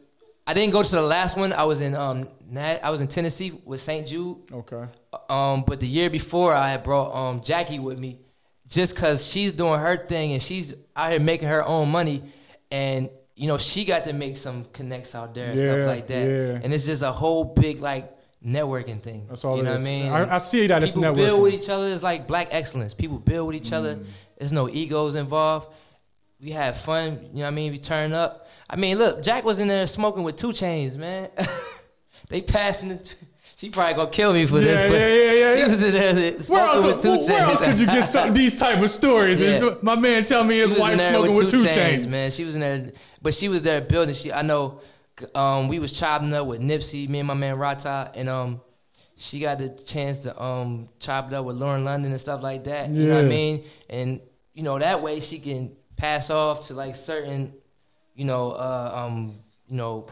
I 0.46 0.54
didn't 0.54 0.72
go 0.72 0.84
to 0.84 0.90
the 0.90 1.02
last 1.02 1.36
one. 1.36 1.52
I 1.52 1.64
was 1.64 1.80
in 1.80 1.96
um 1.96 2.28
Nat, 2.50 2.80
I 2.82 2.90
was 2.90 3.00
in 3.00 3.08
Tennessee 3.08 3.52
with 3.64 3.80
St. 3.82 4.06
Jude. 4.06 4.38
okay. 4.52 4.86
Um, 5.28 5.64
but 5.66 5.80
the 5.80 5.86
year 5.86 6.08
before, 6.10 6.54
I 6.54 6.70
had 6.70 6.82
brought 6.82 7.14
um 7.14 7.42
Jackie 7.42 7.78
with 7.78 7.98
me, 7.98 8.18
just 8.68 8.96
cause 8.96 9.26
she's 9.26 9.52
doing 9.52 9.78
her 9.80 9.96
thing 9.96 10.32
and 10.32 10.42
she's 10.42 10.74
out 10.96 11.10
here 11.10 11.20
making 11.20 11.48
her 11.48 11.64
own 11.64 11.90
money, 11.90 12.22
and 12.70 13.10
you 13.36 13.46
know 13.48 13.58
she 13.58 13.84
got 13.84 14.04
to 14.04 14.12
make 14.12 14.36
some 14.36 14.64
connects 14.72 15.14
out 15.14 15.34
there 15.34 15.50
and 15.50 15.58
Yeah, 15.58 15.64
stuff 15.66 15.86
like 15.86 16.06
that. 16.08 16.26
yeah. 16.28 16.60
And 16.62 16.72
it's 16.72 16.86
just 16.86 17.02
a 17.02 17.12
whole 17.12 17.44
big 17.44 17.80
like 17.80 18.10
networking 18.44 19.02
thing. 19.02 19.26
That's 19.28 19.44
all 19.44 19.56
you 19.56 19.62
know 19.62 19.74
is. 19.74 19.80
what 19.80 19.86
I 19.88 19.90
mean? 19.90 20.12
I, 20.12 20.34
I 20.36 20.38
see 20.38 20.66
that 20.68 20.82
it's 20.82 20.96
network. 20.96 21.16
People 21.16 21.26
build 21.38 21.42
with 21.42 21.54
each 21.54 21.68
other. 21.68 21.88
It's 21.92 22.02
like 22.02 22.26
black 22.26 22.48
excellence. 22.50 22.94
People 22.94 23.18
build 23.18 23.48
with 23.48 23.56
each 23.56 23.72
other. 23.72 23.96
Mm. 23.96 24.04
There's 24.38 24.52
no 24.52 24.68
egos 24.68 25.14
involved. 25.16 25.68
We 26.40 26.52
have 26.52 26.78
fun. 26.78 27.18
You 27.32 27.38
know 27.38 27.42
what 27.42 27.46
I 27.48 27.50
mean? 27.50 27.72
We 27.72 27.78
turn 27.78 28.12
up. 28.12 28.46
I 28.70 28.76
mean, 28.76 28.96
look, 28.98 29.22
Jack 29.24 29.44
was 29.44 29.58
in 29.58 29.66
there 29.66 29.86
smoking 29.88 30.22
with 30.22 30.36
2 30.36 30.48
Chainz, 30.50 30.96
man. 30.96 31.30
they 32.30 32.40
passing 32.40 32.90
the. 32.90 33.14
She 33.56 33.70
probably 33.70 33.94
gonna 33.94 34.10
kill 34.10 34.32
me 34.32 34.46
for 34.46 34.60
this, 34.60 34.78
Yeah, 34.80 34.88
but 34.88 34.94
yeah, 34.94 35.32
yeah, 35.32 35.64
she 35.64 35.68
was 35.68 35.82
in 35.82 35.92
there 35.92 36.14
Where 36.14 36.42
smoking 36.42 36.86
with 36.86 37.00
2 37.02 37.08
Chainz. 37.08 37.28
where 37.28 37.40
else 37.40 37.60
could 37.60 37.78
you 37.80 37.86
get 37.86 38.02
some, 38.02 38.32
these 38.32 38.54
type 38.54 38.80
of 38.80 38.88
stories? 38.88 39.40
My 39.82 39.96
man 39.96 40.22
tell 40.22 40.44
me 40.44 40.58
his 40.58 40.72
wife 40.74 41.00
smoking 41.00 41.36
with 41.36 41.50
2 41.50 41.56
Chainz. 41.64 42.08
man. 42.08 42.30
She 42.30 42.44
was 42.44 42.54
in 42.54 42.60
there, 42.60 42.92
but 43.20 43.34
she 43.34 43.48
was 43.48 43.62
there 43.62 43.80
building. 43.80 44.14
She, 44.14 44.32
I 44.32 44.42
know, 44.42 44.80
um, 45.34 45.66
we 45.66 45.80
was 45.80 45.90
chopping 45.90 46.32
up 46.34 46.46
with 46.46 46.60
Nipsey, 46.60 47.08
me 47.08 47.18
and 47.18 47.26
my 47.26 47.34
man 47.34 47.58
Rata, 47.58 48.12
and 48.14 48.28
um, 48.28 48.60
she 49.16 49.40
got 49.40 49.58
the 49.58 49.70
chance 49.70 50.18
to 50.18 50.40
um 50.40 50.88
chop 51.00 51.26
it 51.26 51.34
up 51.34 51.44
with 51.44 51.56
Lauren 51.56 51.84
London 51.84 52.12
and 52.12 52.20
stuff 52.20 52.40
like 52.40 52.62
that. 52.64 52.88
You 52.90 53.08
know 53.08 53.16
what 53.16 53.24
I 53.24 53.28
mean? 53.28 53.64
And 53.90 54.20
you 54.54 54.62
know 54.62 54.78
that 54.78 55.02
way 55.02 55.18
she 55.18 55.40
can 55.40 55.72
pass 55.96 56.30
off 56.30 56.68
to 56.68 56.74
like 56.74 56.94
certain, 56.94 57.52
you 58.14 58.24
know, 58.24 58.52
uh, 58.52 58.92
um, 58.94 59.40
you 59.68 59.76
know, 59.76 60.06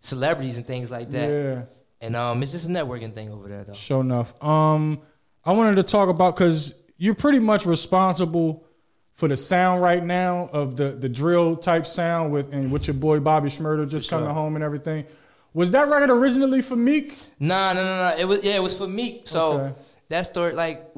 celebrities 0.00 0.56
and 0.56 0.66
things 0.66 0.90
like 0.90 1.10
that. 1.10 1.28
Yeah. 1.28 1.62
And 2.00 2.16
um, 2.16 2.42
it's 2.42 2.52
just 2.52 2.66
a 2.66 2.70
networking 2.70 3.14
thing 3.14 3.30
over 3.30 3.48
there, 3.48 3.64
though. 3.64 3.74
Sure 3.74 4.00
enough. 4.00 4.32
Um, 4.42 5.00
I 5.44 5.52
wanted 5.52 5.76
to 5.76 5.82
talk 5.82 6.08
about 6.08 6.34
because 6.34 6.74
you're 6.96 7.14
pretty 7.14 7.38
much 7.38 7.66
responsible 7.66 8.66
for 9.12 9.28
the 9.28 9.36
sound 9.36 9.82
right 9.82 10.02
now 10.02 10.48
of 10.52 10.76
the 10.76 10.92
the 10.92 11.08
drill 11.08 11.56
type 11.56 11.86
sound 11.86 12.32
with 12.32 12.52
and 12.54 12.72
with 12.72 12.86
your 12.86 12.94
boy 12.94 13.20
Bobby 13.20 13.50
Shmurda 13.50 13.88
just 13.88 14.08
sure. 14.08 14.18
coming 14.18 14.32
home 14.32 14.54
and 14.54 14.64
everything. 14.64 15.04
Was 15.52 15.72
that 15.72 15.88
record 15.88 16.10
originally 16.10 16.62
for 16.62 16.76
Meek? 16.76 17.18
Nah, 17.38 17.72
no, 17.74 17.84
no, 17.84 18.10
no. 18.10 18.16
It 18.16 18.24
was 18.24 18.40
yeah, 18.42 18.56
it 18.56 18.62
was 18.62 18.76
for 18.76 18.86
Meek. 18.86 19.28
So 19.28 19.52
Okay. 19.52 19.74
that 20.08 20.22
story, 20.22 20.52
like, 20.54 20.90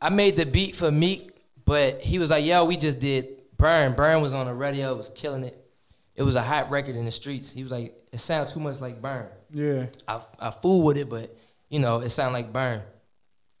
I 0.00 0.10
made 0.10 0.36
the 0.36 0.44
beat 0.44 0.74
for 0.74 0.90
Meek, 0.90 1.30
but 1.64 2.02
he 2.02 2.18
was 2.18 2.28
like, 2.28 2.44
"Yo, 2.44 2.64
we 2.64 2.76
just 2.76 2.98
did 3.00 3.28
Burn. 3.56 3.94
Burn 3.94 4.20
was 4.20 4.32
on 4.34 4.46
the 4.46 4.54
radio, 4.54 4.94
was 4.94 5.10
killing 5.14 5.44
it. 5.44 5.61
It 6.14 6.22
was 6.22 6.36
a 6.36 6.42
hot 6.42 6.70
record 6.70 6.96
in 6.96 7.04
the 7.04 7.10
streets." 7.10 7.52
He 7.52 7.62
was 7.62 7.72
like, 7.72 7.94
"It 8.12 8.20
sounds 8.20 8.52
too 8.52 8.60
much 8.60 8.80
like 8.80 9.00
Burn." 9.00 9.26
Yeah. 9.52 9.86
I 10.06 10.20
I 10.38 10.50
fool 10.50 10.82
with 10.82 10.96
it, 10.96 11.08
but 11.08 11.36
you 11.68 11.78
know, 11.78 12.00
it 12.00 12.10
sounded 12.10 12.34
like 12.34 12.52
Burn. 12.52 12.82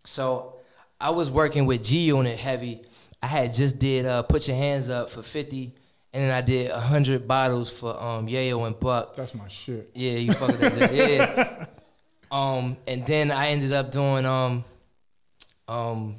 So 0.04 0.56
I 1.00 1.10
was 1.10 1.30
working 1.30 1.66
with 1.66 1.84
G 1.84 2.00
Unit 2.00 2.38
heavy. 2.38 2.82
I 3.22 3.26
had 3.26 3.52
just 3.52 3.78
did 3.78 4.04
uh, 4.06 4.22
Put 4.22 4.48
Your 4.48 4.56
Hands 4.56 4.88
Up 4.88 5.10
for 5.10 5.22
fifty, 5.22 5.74
and 6.12 6.24
then 6.24 6.30
I 6.30 6.40
did 6.40 6.70
hundred 6.70 7.26
bottles 7.28 7.70
for 7.70 8.00
um 8.00 8.26
Yayo 8.26 8.66
and 8.66 8.78
Buck. 8.78 9.16
That's 9.16 9.34
my 9.34 9.48
shit. 9.48 9.90
Yeah, 9.94 10.12
you 10.12 10.32
fucking 10.32 10.78
that. 10.78 10.94
Yeah. 10.94 11.66
Um, 12.32 12.78
and 12.86 13.06
then 13.06 13.30
I 13.30 13.48
ended 13.48 13.72
up 13.72 13.92
doing 13.92 14.24
um, 14.24 14.64
um, 15.68 16.16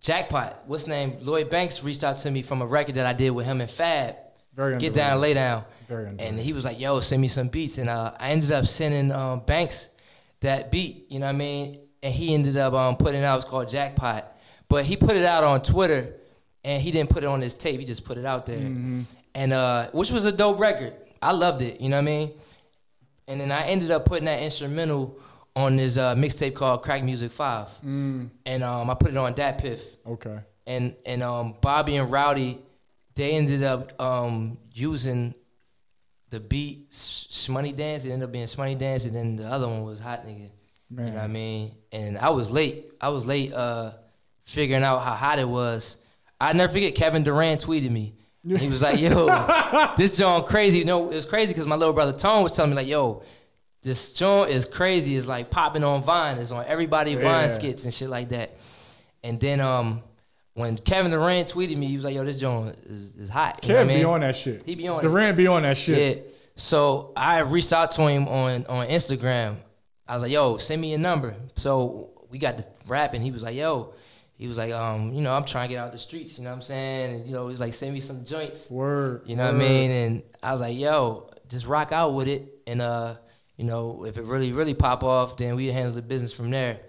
Jackpot. 0.00 0.62
What's 0.66 0.84
his 0.84 0.88
name? 0.88 1.16
Lloyd 1.22 1.50
Banks 1.50 1.82
reached 1.82 2.04
out 2.04 2.18
to 2.18 2.30
me 2.30 2.42
from 2.42 2.62
a 2.62 2.66
record 2.66 2.94
that 2.94 3.04
I 3.04 3.12
did 3.12 3.30
with 3.30 3.46
him 3.46 3.60
and 3.60 3.68
Fab. 3.68 4.14
Very 4.60 4.78
Get 4.78 4.88
underrated. 4.88 4.94
down, 4.94 5.20
lay 5.20 5.34
down. 5.34 5.64
Very 5.88 6.06
And 6.18 6.38
he 6.38 6.52
was 6.52 6.64
like, 6.64 6.78
"Yo, 6.78 7.00
send 7.00 7.20
me 7.22 7.28
some 7.28 7.48
beats." 7.48 7.78
And 7.78 7.88
uh, 7.88 8.12
I 8.18 8.30
ended 8.30 8.52
up 8.52 8.66
sending 8.66 9.10
um, 9.12 9.40
Banks 9.40 9.88
that 10.40 10.70
beat. 10.70 11.06
You 11.08 11.18
know 11.18 11.26
what 11.26 11.34
I 11.34 11.38
mean? 11.38 11.80
And 12.02 12.14
he 12.14 12.34
ended 12.34 12.56
up 12.56 12.72
um, 12.74 12.96
putting 12.96 13.20
it 13.22 13.24
out. 13.24 13.40
It's 13.40 13.48
called 13.50 13.68
Jackpot. 13.68 14.24
But 14.68 14.84
he 14.84 14.96
put 14.96 15.16
it 15.16 15.24
out 15.24 15.44
on 15.44 15.62
Twitter, 15.62 16.14
and 16.64 16.80
he 16.82 16.90
didn't 16.90 17.10
put 17.10 17.24
it 17.24 17.26
on 17.26 17.40
his 17.40 17.54
tape. 17.54 17.80
He 17.80 17.86
just 17.86 18.04
put 18.04 18.18
it 18.18 18.24
out 18.24 18.46
there, 18.46 18.58
Mm-hmm. 18.58 19.02
and 19.34 19.52
uh, 19.52 19.88
which 19.92 20.10
was 20.10 20.26
a 20.26 20.32
dope 20.32 20.60
record. 20.60 20.92
I 21.22 21.32
loved 21.32 21.60
it. 21.62 21.80
You 21.80 21.88
know 21.88 21.96
what 21.96 22.02
I 22.02 22.16
mean? 22.16 22.32
And 23.28 23.40
then 23.40 23.50
I 23.52 23.66
ended 23.66 23.90
up 23.90 24.04
putting 24.04 24.24
that 24.26 24.42
instrumental 24.42 25.18
on 25.56 25.76
this 25.76 25.96
uh, 25.96 26.14
mixtape 26.14 26.54
called 26.54 26.82
Crack 26.82 27.02
Music 27.02 27.30
Five, 27.32 27.68
Mm, 27.84 28.30
and 28.46 28.62
um, 28.62 28.88
I 28.90 28.94
put 28.94 29.10
it 29.10 29.16
on 29.16 29.34
DatPiff 29.34 29.80
okay. 30.06 30.38
and 30.66 30.94
and 31.04 31.22
um 31.22 31.54
Bobby 31.60 31.96
and 31.96 32.10
Rowdy, 32.10 32.58
they 33.14 33.32
ended 33.32 33.62
up 33.62 34.00
um 34.00 34.58
using 34.72 35.34
the 36.30 36.40
beat 36.40 36.90
Shmoney 36.90 37.76
Dance. 37.76 38.04
It 38.04 38.10
ended 38.10 38.28
up 38.28 38.32
being 38.32 38.46
Shmoney 38.46 38.78
Dance, 38.78 39.04
and 39.04 39.14
then 39.14 39.36
the 39.36 39.46
other 39.46 39.66
one 39.66 39.84
was 39.84 39.98
Hot 39.98 40.26
Nigga. 40.26 40.48
Man. 40.90 41.06
You 41.06 41.12
know 41.12 41.18
what 41.18 41.24
I 41.24 41.26
mean? 41.28 41.72
And 41.92 42.18
I 42.18 42.30
was 42.30 42.50
late. 42.50 42.92
I 43.00 43.08
was 43.10 43.26
late 43.26 43.52
uh 43.52 43.92
figuring 44.44 44.82
out 44.82 45.00
how 45.00 45.14
hot 45.14 45.38
it 45.38 45.48
was. 45.48 45.98
I 46.40 46.52
never 46.52 46.72
forget 46.72 46.94
Kevin 46.94 47.22
Durant 47.22 47.64
tweeted 47.64 47.90
me. 47.90 48.14
He 48.46 48.68
was 48.68 48.80
like, 48.80 48.98
"Yo, 48.98 49.26
this 49.96 50.16
joint 50.16 50.46
crazy." 50.46 50.78
You 50.78 50.84
know, 50.86 51.10
it 51.10 51.14
was 51.14 51.26
crazy 51.26 51.52
because 51.52 51.66
my 51.66 51.76
little 51.76 51.92
brother 51.94 52.16
Tone 52.16 52.42
was 52.42 52.56
telling 52.56 52.70
me 52.70 52.76
like, 52.76 52.88
"Yo, 52.88 53.22
this 53.82 54.12
joint 54.12 54.50
is 54.50 54.64
crazy. 54.64 55.16
It's 55.16 55.26
like 55.26 55.50
popping 55.50 55.84
on 55.84 56.02
Vine. 56.02 56.38
It's 56.38 56.50
on 56.50 56.64
everybody 56.66 57.12
Yeah. 57.12 57.20
Vine 57.20 57.50
skits 57.50 57.84
and 57.84 57.92
shit 57.92 58.08
like 58.08 58.30
that." 58.30 58.56
And 59.22 59.38
then 59.38 59.60
um, 59.60 60.02
when 60.60 60.76
Kevin 60.76 61.10
Durant 61.10 61.48
tweeted 61.48 61.76
me, 61.76 61.86
he 61.86 61.96
was 61.96 62.04
like, 62.04 62.14
"Yo, 62.14 62.24
this 62.24 62.38
joint 62.38 62.76
is, 62.86 63.10
is 63.12 63.30
hot." 63.30 63.60
You 63.64 63.74
know 63.74 63.80
Kev 63.80 63.80
I 63.80 63.84
mean? 63.84 63.98
be 63.98 64.04
on 64.04 64.20
that 64.20 64.36
shit. 64.36 64.62
He 64.64 64.74
be 64.74 64.88
on 64.88 64.98
it. 64.98 65.02
Durant 65.02 65.36
be 65.36 65.46
on 65.46 65.62
that 65.62 65.76
shit. 65.76 66.16
Yeah. 66.18 66.22
So 66.56 67.12
I 67.16 67.40
reached 67.40 67.72
out 67.72 67.90
to 67.92 68.06
him 68.06 68.28
on 68.28 68.66
on 68.66 68.86
Instagram. 68.86 69.56
I 70.06 70.14
was 70.14 70.22
like, 70.22 70.32
"Yo, 70.32 70.56
send 70.58 70.80
me 70.80 70.94
a 70.94 70.98
number." 70.98 71.34
So 71.56 72.10
we 72.30 72.38
got 72.38 72.58
to 72.58 72.66
rapping. 72.86 73.22
He 73.22 73.30
was 73.30 73.42
like, 73.42 73.56
"Yo," 73.56 73.94
he 74.36 74.46
was 74.46 74.58
like, 74.58 74.72
"Um, 74.72 75.12
you 75.12 75.22
know, 75.22 75.34
I'm 75.34 75.44
trying 75.44 75.68
to 75.68 75.74
get 75.74 75.82
out 75.82 75.92
the 75.92 75.98
streets. 75.98 76.38
You 76.38 76.44
know 76.44 76.50
what 76.50 76.56
I'm 76.56 76.62
saying? 76.62 77.14
And, 77.14 77.26
you 77.26 77.32
know, 77.32 77.48
he's 77.48 77.60
like, 77.60 77.74
send 77.74 77.94
me 77.94 78.00
some 78.00 78.24
joints. 78.24 78.70
Word. 78.70 79.22
You 79.26 79.36
know 79.36 79.46
what 79.46 79.54
I 79.54 79.58
mean?" 79.58 79.90
And 79.90 80.22
I 80.42 80.52
was 80.52 80.60
like, 80.60 80.76
"Yo, 80.76 81.30
just 81.48 81.66
rock 81.66 81.92
out 81.92 82.14
with 82.14 82.28
it." 82.28 82.62
And 82.66 82.82
uh, 82.82 83.16
you 83.56 83.64
know, 83.64 84.04
if 84.04 84.16
it 84.16 84.24
really 84.24 84.52
really 84.52 84.74
pop 84.74 85.02
off, 85.02 85.36
then 85.36 85.56
we 85.56 85.66
handle 85.66 85.92
the 85.92 86.02
business 86.02 86.32
from 86.32 86.50
there. 86.50 86.80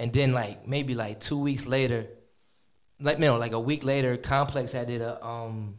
And 0.00 0.12
then 0.12 0.32
like 0.32 0.68
maybe 0.68 0.94
like 0.94 1.18
two 1.20 1.38
weeks 1.38 1.66
later, 1.66 2.06
like 3.00 3.18
you 3.18 3.24
know, 3.26 3.36
like 3.38 3.52
a 3.52 3.60
week 3.60 3.84
later, 3.84 4.16
Complex 4.16 4.72
had 4.72 4.86
did 4.88 5.02
a 5.02 5.24
um, 5.24 5.76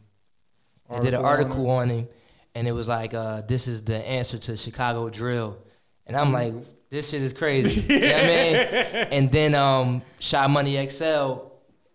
I 0.88 0.98
did 1.00 1.14
an 1.14 1.24
Article 1.24 1.68
on 1.70 1.88
him, 1.88 2.08
and 2.54 2.66
it 2.66 2.72
was 2.72 2.88
like, 2.88 3.14
uh, 3.14 3.42
"This 3.42 3.68
is 3.68 3.84
the 3.84 3.96
answer 3.96 4.38
to 4.38 4.56
Chicago 4.56 5.08
drill," 5.10 5.58
and 6.06 6.16
I'm 6.16 6.32
like, 6.32 6.54
"This 6.90 7.10
shit 7.10 7.22
is 7.22 7.32
crazy." 7.32 7.80
You 7.92 8.00
know 8.00 8.06
what 8.06 8.16
I 8.16 8.26
mean? 8.26 9.06
And 9.12 9.32
then 9.32 9.54
um, 9.54 10.02
Sha 10.18 10.48
Money 10.48 10.88
XL, 10.88 11.34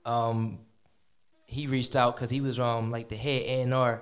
um, 0.06 0.60
he 1.46 1.68
reached 1.68 1.96
out 1.96 2.16
because 2.16 2.30
he 2.30 2.42
was 2.42 2.60
um 2.60 2.92
like 2.92 3.10
the 3.10 3.16
head 3.18 3.42
A 3.44 3.62
and 3.62 3.74
R. 3.74 4.02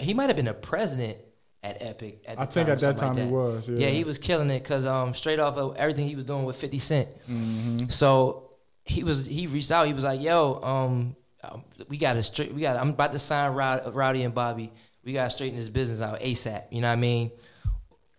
He 0.00 0.14
might 0.14 0.28
have 0.28 0.36
been 0.36 0.48
a 0.48 0.54
president 0.54 1.18
at 1.62 1.80
Epic. 1.80 2.22
At 2.26 2.40
I 2.40 2.46
think 2.46 2.68
at 2.68 2.80
that 2.80 2.94
or 2.94 2.98
something 2.98 3.16
time 3.18 3.26
he 3.28 3.32
was. 3.32 3.68
Yeah. 3.68 3.78
yeah, 3.78 3.88
he 3.88 4.04
was 4.04 4.18
killing 4.18 4.50
it 4.50 4.62
because 4.62 4.86
um, 4.86 5.14
straight 5.14 5.38
off 5.38 5.56
of 5.56 5.76
everything 5.76 6.08
he 6.08 6.16
was 6.16 6.24
doing 6.24 6.44
with 6.44 6.56
50 6.56 6.78
Cent. 6.78 7.08
Mhm. 7.28 7.90
So 7.92 8.45
he 8.86 9.04
was 9.04 9.26
he 9.26 9.46
reached 9.46 9.70
out. 9.70 9.86
He 9.86 9.92
was 9.92 10.04
like, 10.04 10.22
"Yo, 10.22 10.60
um, 10.62 11.16
um, 11.42 11.64
we 11.88 11.98
got 11.98 12.14
to 12.14 12.22
straight. 12.22 12.54
We 12.54 12.62
got. 12.62 12.76
I'm 12.76 12.90
about 12.90 13.12
to 13.12 13.18
sign 13.18 13.52
Rowdy, 13.52 13.90
Rowdy 13.90 14.22
and 14.22 14.34
Bobby. 14.34 14.72
We 15.04 15.12
got 15.12 15.24
to 15.24 15.30
straighten 15.30 15.58
this 15.58 15.68
business 15.68 16.00
out 16.00 16.20
ASAP. 16.20 16.64
You 16.70 16.80
know 16.80 16.88
what 16.88 16.94
I 16.94 16.96
mean? 16.96 17.30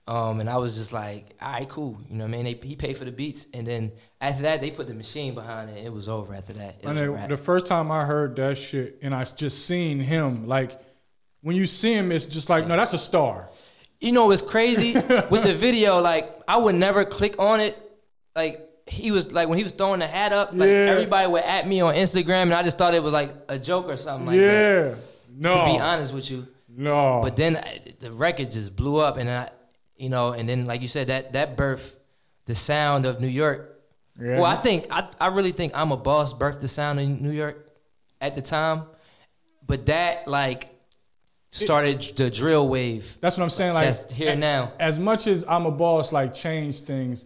Um, 0.08 0.40
and 0.40 0.50
I 0.50 0.56
was 0.56 0.78
just 0.78 0.94
like, 0.94 1.36
all 1.42 1.52
right, 1.52 1.68
cool. 1.68 1.98
You 2.10 2.16
know 2.16 2.24
what 2.24 2.34
I 2.34 2.44
mean? 2.44 2.46
They, 2.46 2.68
he 2.68 2.78
paid 2.78 2.98
for 2.98 3.04
the 3.04 3.12
beats. 3.12 3.46
And 3.54 3.68
then 3.68 3.92
after 4.22 4.44
that, 4.44 4.62
they 4.62 4.72
put 4.72 4.88
the 4.88 4.94
machine 4.94 5.36
behind 5.36 5.70
it. 5.70 5.86
It 5.86 5.92
was 5.92 6.08
over 6.08 6.34
after 6.34 6.54
that. 6.54 6.78
It 6.82 6.86
And 6.86 6.98
then 6.98 7.30
the 7.30 7.36
first 7.36 7.66
time 7.66 7.92
I 7.92 8.06
heard 8.06 8.38
that 8.38 8.58
shit, 8.58 9.00
and 9.02 9.14
I 9.14 9.26
just 9.26 9.66
seen 9.66 10.00
him, 10.00 10.48
like 10.48 10.80
when 11.42 11.58
you 11.58 11.68
see 11.68 11.94
him, 11.94 12.14
it's 12.14 12.26
just 12.26 12.50
like, 12.50 12.68
no, 12.68 12.78
that's 12.78 12.94
a 12.94 12.98
star. 12.98 13.50
you 14.00 14.14
know 14.14 14.28
what's 14.28 14.42
crazy 14.42 14.94
with 15.30 15.44
the 15.44 15.54
video? 15.54 16.00
Like 16.00 16.42
I 16.48 16.58
would 16.58 16.76
never 16.76 17.04
click 17.04 17.38
on 17.38 17.60
it. 17.60 17.78
Like 18.34 18.67
he 18.88 19.12
was 19.12 19.32
like 19.32 19.50
when 19.50 19.58
he 19.58 19.64
was 19.64 19.74
throwing 19.74 20.00
the 20.00 20.08
hat 20.08 20.32
up, 20.34 20.50
like 20.54 20.68
Yeah. 20.70 20.88
everybody 20.92 21.28
would 21.28 21.44
at 21.44 21.68
me 21.68 21.82
on 21.82 21.94
Instagram, 21.96 22.44
and 22.44 22.54
I 22.54 22.64
just 22.64 22.78
thought 22.78 22.94
it 22.94 23.04
was 23.04 23.14
like 23.14 23.34
a 23.50 23.60
joke 23.60 23.88
or 23.88 23.98
something 23.98 24.28
like 24.28 24.38
that. 24.40 24.90
yeah, 24.90 24.96
no, 25.38 25.66
To 25.66 25.74
be 25.74 25.80
honest 25.80 26.14
with 26.14 26.30
you, 26.32 26.48
no. 26.70 27.22
but 27.24 27.36
then 27.36 27.58
I- 27.58 27.82
the 28.00 28.12
record 28.12 28.52
just 28.52 28.76
blew 28.76 28.98
up, 28.98 29.18
and 29.18 29.30
I, 29.30 29.50
you 29.98 30.10
know, 30.10 30.32
and 30.34 30.48
then 30.48 30.66
like 30.68 30.82
you 30.82 30.88
said, 30.88 31.08
that 31.08 31.34
that 31.34 31.58
birth, 31.58 31.96
the 32.46 32.56
sound 32.56 33.06
of 33.06 33.20
New 33.20 33.28
York. 33.28 33.74
Yeah. 34.20 34.36
Well, 34.40 34.46
I 34.46 34.56
think 34.56 34.88
I 34.90 35.10
I 35.20 35.28
really 35.28 35.52
think 35.52 35.74
I'm 35.76 35.92
a 35.92 35.98
boss 35.98 36.34
birthed 36.34 36.62
the 36.62 36.68
sound 36.68 37.00
of 37.00 37.08
New 37.22 37.32
York 37.32 37.70
at 38.22 38.36
the 38.36 38.42
time, 38.42 38.84
but 39.66 39.86
that 39.88 40.28
like 40.28 40.70
started 41.52 42.02
the 42.16 42.30
drill 42.30 42.68
wave. 42.68 43.18
that's 43.22 43.38
what 43.38 43.44
I'm 43.44 43.50
saying. 43.50 43.74
Like 43.74 43.86
That's 43.86 44.12
here 44.12 44.36
now. 44.36 44.72
As 44.80 45.00
much 45.00 45.28
as 45.28 45.44
I'm 45.48 45.66
a 45.66 45.72
boss, 45.72 46.12
like 46.12 46.34
change 46.34 46.82
things 46.82 47.26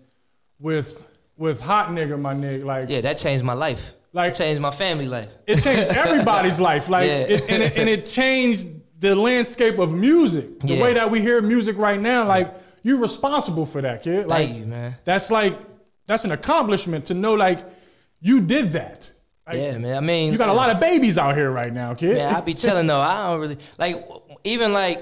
with 0.60 1.08
with 1.42 1.60
hot 1.60 1.90
nigga, 1.90 2.20
my 2.20 2.34
nigga, 2.34 2.64
like 2.64 2.88
Yeah, 2.88 3.02
that 3.02 3.18
changed 3.18 3.44
my 3.44 3.54
life. 3.54 3.84
Like- 4.14 4.26
Like 4.28 4.34
changed 4.36 4.62
my 4.62 4.72
family 4.72 5.08
life. 5.08 5.30
it 5.48 5.58
changed 5.62 5.88
everybody's 6.06 6.60
life. 6.60 6.86
Like, 6.90 7.08
Yeah. 7.10 7.34
it, 7.36 7.42
and, 7.50 7.64
it, 7.64 7.78
and 7.80 7.90
it 7.90 8.06
changed 8.06 8.68
the 9.00 9.16
landscape 9.16 9.78
of 9.80 9.90
music. 9.94 10.60
The 10.60 10.76
Yeah. 10.76 10.84
way 10.84 10.94
that 10.94 11.10
we 11.10 11.20
hear 11.22 11.42
music 11.42 11.78
right 11.78 12.00
now, 12.00 12.28
like 12.36 12.48
you're 12.84 12.98
responsible 13.10 13.66
for 13.66 13.82
that, 13.82 14.04
kid. 14.04 14.28
Like, 14.28 14.48
Thank 14.50 14.60
you, 14.60 14.66
man. 14.68 14.96
That's 15.06 15.32
like 15.32 15.58
that's 16.08 16.26
an 16.26 16.32
accomplishment 16.32 17.06
to 17.06 17.14
know 17.14 17.34
like 17.34 17.60
you 18.20 18.42
did 18.42 18.74
that. 18.74 19.12
Like, 19.48 19.58
Yeah, 19.58 19.78
man. 19.80 19.96
I 19.98 20.02
mean, 20.02 20.32
You 20.32 20.38
got 20.38 20.50
a 20.50 20.54
lot 20.64 20.70
of 20.70 20.80
babies 20.80 21.18
out 21.18 21.34
here 21.36 21.50
right 21.52 21.74
now, 21.74 21.94
kid. 21.96 22.18
Yeah, 22.18 22.38
I 22.38 22.42
be 22.42 22.54
chilling 22.64 22.86
though. 22.88 23.02
I 23.02 23.24
don't 23.28 23.40
really 23.40 23.58
like 23.80 23.96
even 24.44 24.74
like 24.74 25.00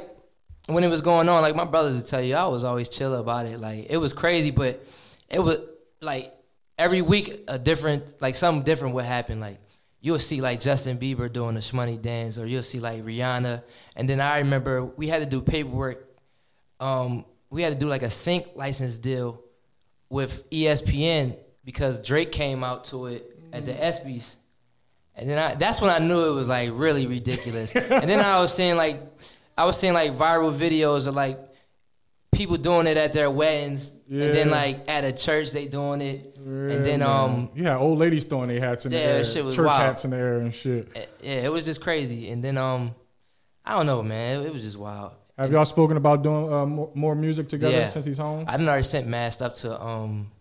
when 0.68 0.84
it 0.84 0.90
was 0.90 1.02
going 1.02 1.28
on. 1.28 1.42
Like 1.42 1.56
my 1.56 1.66
brothers 1.66 1.96
would 1.98 2.06
tell 2.06 2.22
you, 2.22 2.36
I 2.36 2.46
was 2.46 2.64
always 2.64 2.88
chill 2.90 3.14
about 3.16 3.46
it. 3.48 3.60
Like 3.60 3.88
it 3.90 3.98
was 3.98 4.14
crazy, 4.14 4.52
but 4.52 4.86
it 5.30 5.40
was 5.40 5.58
like 6.02 6.34
every 6.78 7.02
week 7.02 7.44
a 7.48 7.60
different, 7.60 8.22
like 8.22 8.36
something 8.36 8.64
different 8.64 8.96
would 8.96 9.06
happen. 9.06 9.40
Like 9.40 9.60
you'll 10.02 10.20
see 10.20 10.42
like 10.42 10.60
Justin 10.60 10.98
Bieber 10.98 11.32
doing 11.32 11.56
the 11.56 11.62
shmoney 11.62 12.02
dance, 12.02 12.38
or 12.38 12.46
you'll 12.46 12.64
see 12.64 12.80
like 12.80 13.04
Rihanna. 13.04 13.64
And 13.96 14.10
then 14.10 14.22
I 14.22 14.40
remember 14.40 14.86
we 14.86 15.08
had 15.08 15.20
to 15.20 15.26
do 15.26 15.42
paperwork. 15.42 16.06
Um, 16.80 17.26
we 17.50 17.62
had 17.62 17.74
to 17.74 17.80
do 17.80 17.88
like 17.88 18.04
a 18.04 18.10
sync 18.10 18.56
license 18.56 18.98
deal 18.98 19.42
with 20.10 20.50
ESPN 20.50 21.38
because 21.66 22.02
Drake 22.02 22.32
came 22.32 22.64
out 22.64 22.86
to 22.86 23.08
it 23.08 23.38
at 23.54 23.66
the 23.66 23.74
ESPYS. 23.74 24.36
And 25.16 25.30
then 25.30 25.38
I, 25.38 25.56
that's 25.56 25.82
when 25.82 25.92
I 25.92 26.00
knew 26.00 26.30
it 26.30 26.34
was 26.34 26.48
like 26.48 26.70
really 26.74 27.06
ridiculous. 27.06 27.76
and 27.76 28.10
then 28.10 28.20
I 28.20 28.40
was 28.40 28.54
seeing 28.54 28.78
like, 28.78 29.02
I 29.58 29.66
was 29.66 29.78
seeing 29.78 29.94
like 29.94 30.18
viral 30.18 30.56
videos 30.56 31.08
of 31.08 31.16
like 31.16 31.38
people 32.32 32.58
doing 32.58 32.88
it 32.88 32.98
at 32.98 33.14
their 33.14 33.30
weddings, 33.30 33.96
and 34.10 34.34
then 34.34 34.50
like 34.50 34.88
at 34.88 35.04
a 35.04 35.12
church 35.12 35.52
they 35.52 35.68
doing 35.68 36.02
it, 36.02 36.36
and 36.38 36.86
then 36.86 37.00
Yeah, 37.02 37.24
um 37.24 37.32
man. 37.36 37.50
you 37.56 37.64
had 37.66 37.78
old 37.78 37.98
ladies 38.00 38.24
throwing 38.24 38.50
their 38.50 38.60
hats 38.60 38.86
in 38.86 38.92
the 38.92 38.98
air, 39.00 39.24
shit 39.24 39.44
was 39.44 39.56
church 39.56 39.66
wild. 39.68 39.82
hats 39.82 40.06
in 40.06 40.12
the 40.12 40.18
air 40.18 40.40
and 40.40 40.54
shit. 40.54 40.88
eh, 40.96 41.06
yeah, 41.22 41.32
it 41.46 41.52
was 41.52 41.66
just 41.66 41.82
crazy. 41.82 42.30
And 42.30 42.44
then 42.44 42.58
um, 42.58 42.94
I 43.66 43.76
don't 43.76 43.86
know, 43.86 44.02
man, 44.04 44.42
it, 44.42 44.46
it 44.48 44.54
was 44.54 44.64
just 44.64 44.78
wild. 44.78 45.14
Have 45.38 45.52
y'all 45.52 45.64
spoken 45.66 45.96
about 45.98 46.22
doing 46.22 46.52
uh, 46.52 46.66
more, 46.66 46.92
more 46.94 47.16
music 47.16 47.48
together 47.50 47.72
Yeah. 47.78 47.90
since 47.90 48.06
he's 48.06 48.18
home? 48.18 48.44
I 48.48 48.58
done 48.58 48.68
already 48.68 48.84
sent 48.84 49.08
mad 49.08 49.34
stuff 49.34 49.56
to 49.56 49.82
um 49.82 50.32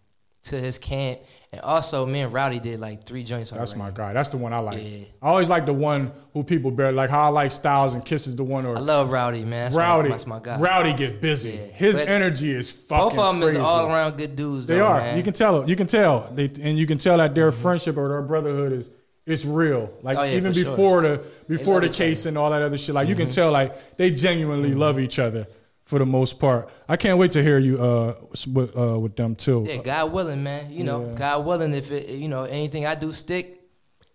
to 0.44 0.60
his 0.60 0.78
camp, 0.78 1.20
and 1.50 1.62
also 1.62 2.04
me 2.04 2.20
and 2.20 2.32
Rowdy 2.32 2.58
did 2.60 2.78
like 2.78 3.04
three 3.04 3.24
joints. 3.24 3.50
That's 3.50 3.72
already. 3.72 3.78
my 3.78 3.96
guy. 3.96 4.12
That's 4.12 4.28
the 4.28 4.36
one 4.36 4.52
I 4.52 4.58
like. 4.58 4.78
Yeah. 4.82 5.04
I 5.22 5.28
always 5.28 5.48
like 5.48 5.64
the 5.64 5.72
one 5.72 6.12
who 6.34 6.44
people 6.44 6.70
bear. 6.70 6.92
Like 6.92 7.08
how 7.08 7.22
I 7.22 7.28
like 7.28 7.52
Styles 7.52 7.94
and 7.94 8.04
Kiss 8.04 8.26
is 8.26 8.36
the 8.36 8.44
one 8.44 8.66
or 8.66 8.76
I 8.76 8.80
love 8.80 9.10
Rowdy, 9.10 9.44
man. 9.44 9.64
That's 9.66 9.74
Rowdy. 9.76 10.08
My, 10.10 10.14
that's 10.14 10.26
my 10.26 10.40
guy. 10.40 10.58
Rowdy 10.60 10.92
get 10.92 11.20
busy. 11.22 11.52
Yeah. 11.52 11.56
His 11.72 11.98
But 11.98 12.08
energy 12.08 12.50
is 12.50 12.70
fucking 12.70 13.16
Both 13.16 13.18
of 13.18 13.32
them 13.34 13.42
crazy. 13.42 13.58
is 13.58 13.64
all 13.64 13.86
around 13.86 14.16
good 14.18 14.36
dudes. 14.36 14.66
They 14.66 14.76
though, 14.76 14.86
are. 14.86 15.00
Man. 15.00 15.16
You 15.16 15.22
can 15.22 15.32
tell. 15.32 15.68
You 15.68 15.74
can 15.76 15.86
tell. 15.86 16.30
They 16.34 16.50
and 16.60 16.78
you 16.78 16.86
can 16.86 16.98
tell 16.98 17.16
that 17.16 17.34
their 17.34 17.50
friendship 17.50 17.96
or 17.96 18.08
their 18.08 18.22
brotherhood 18.22 18.72
is 18.72 18.90
it's 19.26 19.44
real. 19.44 19.90
Like 20.02 20.16
Oh, 20.18 20.22
yeah, 20.24 20.36
even 20.36 20.52
for 20.52 20.58
sure. 20.58 20.70
before 20.70 21.02
the 21.02 21.26
before 21.48 21.80
the 21.80 21.88
case 21.88 22.26
and 22.26 22.36
all 22.36 22.50
that 22.50 22.60
other 22.62 22.76
shit. 22.78 22.94
Like 22.94 23.08
you 23.08 23.14
Mm-hmm. 23.14 23.24
can 23.24 23.30
tell 23.32 23.52
like 23.52 23.96
they 23.96 24.10
genuinely 24.10 24.74
love 24.74 24.98
each 25.00 25.18
other 25.18 25.46
for 25.88 25.98
the 25.98 26.06
most 26.06 26.38
part. 26.38 26.68
I 26.88 26.96
can't 26.96 27.18
wait 27.18 27.30
to 27.32 27.42
hear 27.42 27.58
you 27.58 27.74
uh 27.82 28.14
with 28.54 28.76
uh 28.76 28.98
with 29.00 29.16
them 29.16 29.34
too. 29.34 29.64
Yeah, 29.66 29.78
God 29.78 30.12
willing, 30.12 30.42
man. 30.42 30.70
You 30.70 30.84
know, 30.84 31.00
Yeah. 31.06 31.14
God 31.24 31.46
willing, 31.46 31.72
if 31.74 31.90
it, 31.90 32.10
you 32.22 32.28
know, 32.28 32.44
anything 32.44 32.84
I 32.86 32.94
do 32.94 33.12
stick, 33.12 33.54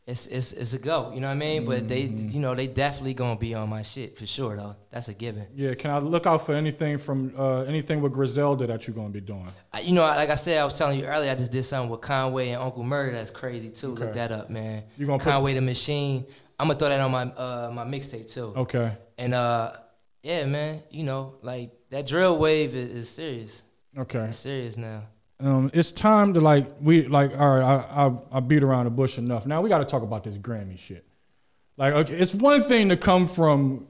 it's 0.06 0.28
it's 0.28 0.54
it's 0.54 0.74
a 0.74 0.78
go. 0.78 1.12
You 1.16 1.22
know 1.22 1.28
what 1.28 1.34
I 1.42 1.46
mean? 1.48 1.66
But 1.66 1.88
they, 1.88 2.04
Mm-hmm. 2.04 2.28
you 2.30 2.40
know, 2.42 2.54
they 2.54 2.68
definitely 2.68 3.14
gonna 3.16 3.40
be 3.40 3.56
on 3.56 3.70
my 3.70 3.82
shit 3.82 4.18
for 4.20 4.26
sure, 4.28 4.56
though. 4.56 4.76
That's 4.92 5.08
a 5.08 5.14
given. 5.16 5.46
Yeah, 5.56 5.74
can 5.74 5.90
I 5.92 5.98
look 6.00 6.28
out 6.28 6.46
for 6.46 6.54
anything 6.54 6.98
from 7.00 7.34
uh, 7.38 7.62
anything 7.64 8.02
with 8.02 8.14
Griselda 8.14 8.68
that 8.68 8.86
you're 8.86 8.96
gonna 8.96 9.10
be 9.10 9.22
doing? 9.22 9.48
I, 9.72 9.80
you 9.80 9.94
know, 9.94 10.04
like 10.04 10.30
I 10.30 10.36
said, 10.36 10.58
I 10.60 10.66
was 10.66 10.76
telling 10.76 11.00
you 11.00 11.06
earlier, 11.06 11.32
I 11.32 11.36
just 11.36 11.52
did 11.52 11.64
something 11.64 11.90
with 11.90 12.02
Conway 12.02 12.50
and 12.50 12.62
Uncle 12.62 12.84
Murder. 12.84 13.14
That's 13.18 13.32
crazy 13.32 13.70
too. 13.70 13.94
Okay. 13.94 14.04
Look 14.04 14.14
that 14.14 14.32
up, 14.32 14.50
man. 14.50 14.84
You 14.98 15.06
gonna 15.08 15.18
put- 15.24 15.32
Conway 15.32 15.54
the 15.56 15.62
Machine. 15.62 16.26
I'm 16.60 16.68
gonna 16.68 16.78
throw 16.78 16.90
that 16.90 17.00
on 17.00 17.10
my 17.12 17.24
uh 17.24 17.72
my 17.74 17.86
mixtape 17.86 18.32
too. 18.32 18.54
Okay. 18.58 18.92
And 19.18 19.34
uh, 19.34 19.72
yeah, 20.24 20.46
man. 20.46 20.82
You 20.90 21.04
know, 21.04 21.36
like 21.42 21.72
that 21.92 22.08
drill 22.08 22.38
wave 22.38 22.76
is, 22.76 22.92
is 22.92 23.10
serious. 23.10 23.62
Okay. 23.98 24.26
It's 24.26 24.40
serious 24.40 24.78
now. 24.78 25.04
Um, 25.40 25.70
it's 25.74 25.92
time 25.92 26.34
to 26.34 26.42
like 26.42 26.70
we 26.82 27.08
like 27.08 27.38
all 27.38 27.60
right. 27.60 27.64
I, 27.64 28.08
I 28.08 28.38
I 28.38 28.40
beat 28.40 28.64
around 28.64 28.86
the 28.86 28.92
bush 28.92 29.18
enough. 29.18 29.46
Now 29.46 29.62
we 29.62 29.70
got 29.70 29.80
to 29.80 29.86
talk 29.86 30.02
about 30.02 30.24
this 30.24 30.38
Grammy 30.38 30.80
shit. 30.80 31.06
Like, 31.76 31.94
okay, 31.94 32.14
it's 32.14 32.34
one 32.34 32.64
thing 32.64 32.90
to 32.90 32.98
come 32.98 33.28
from 33.28 33.88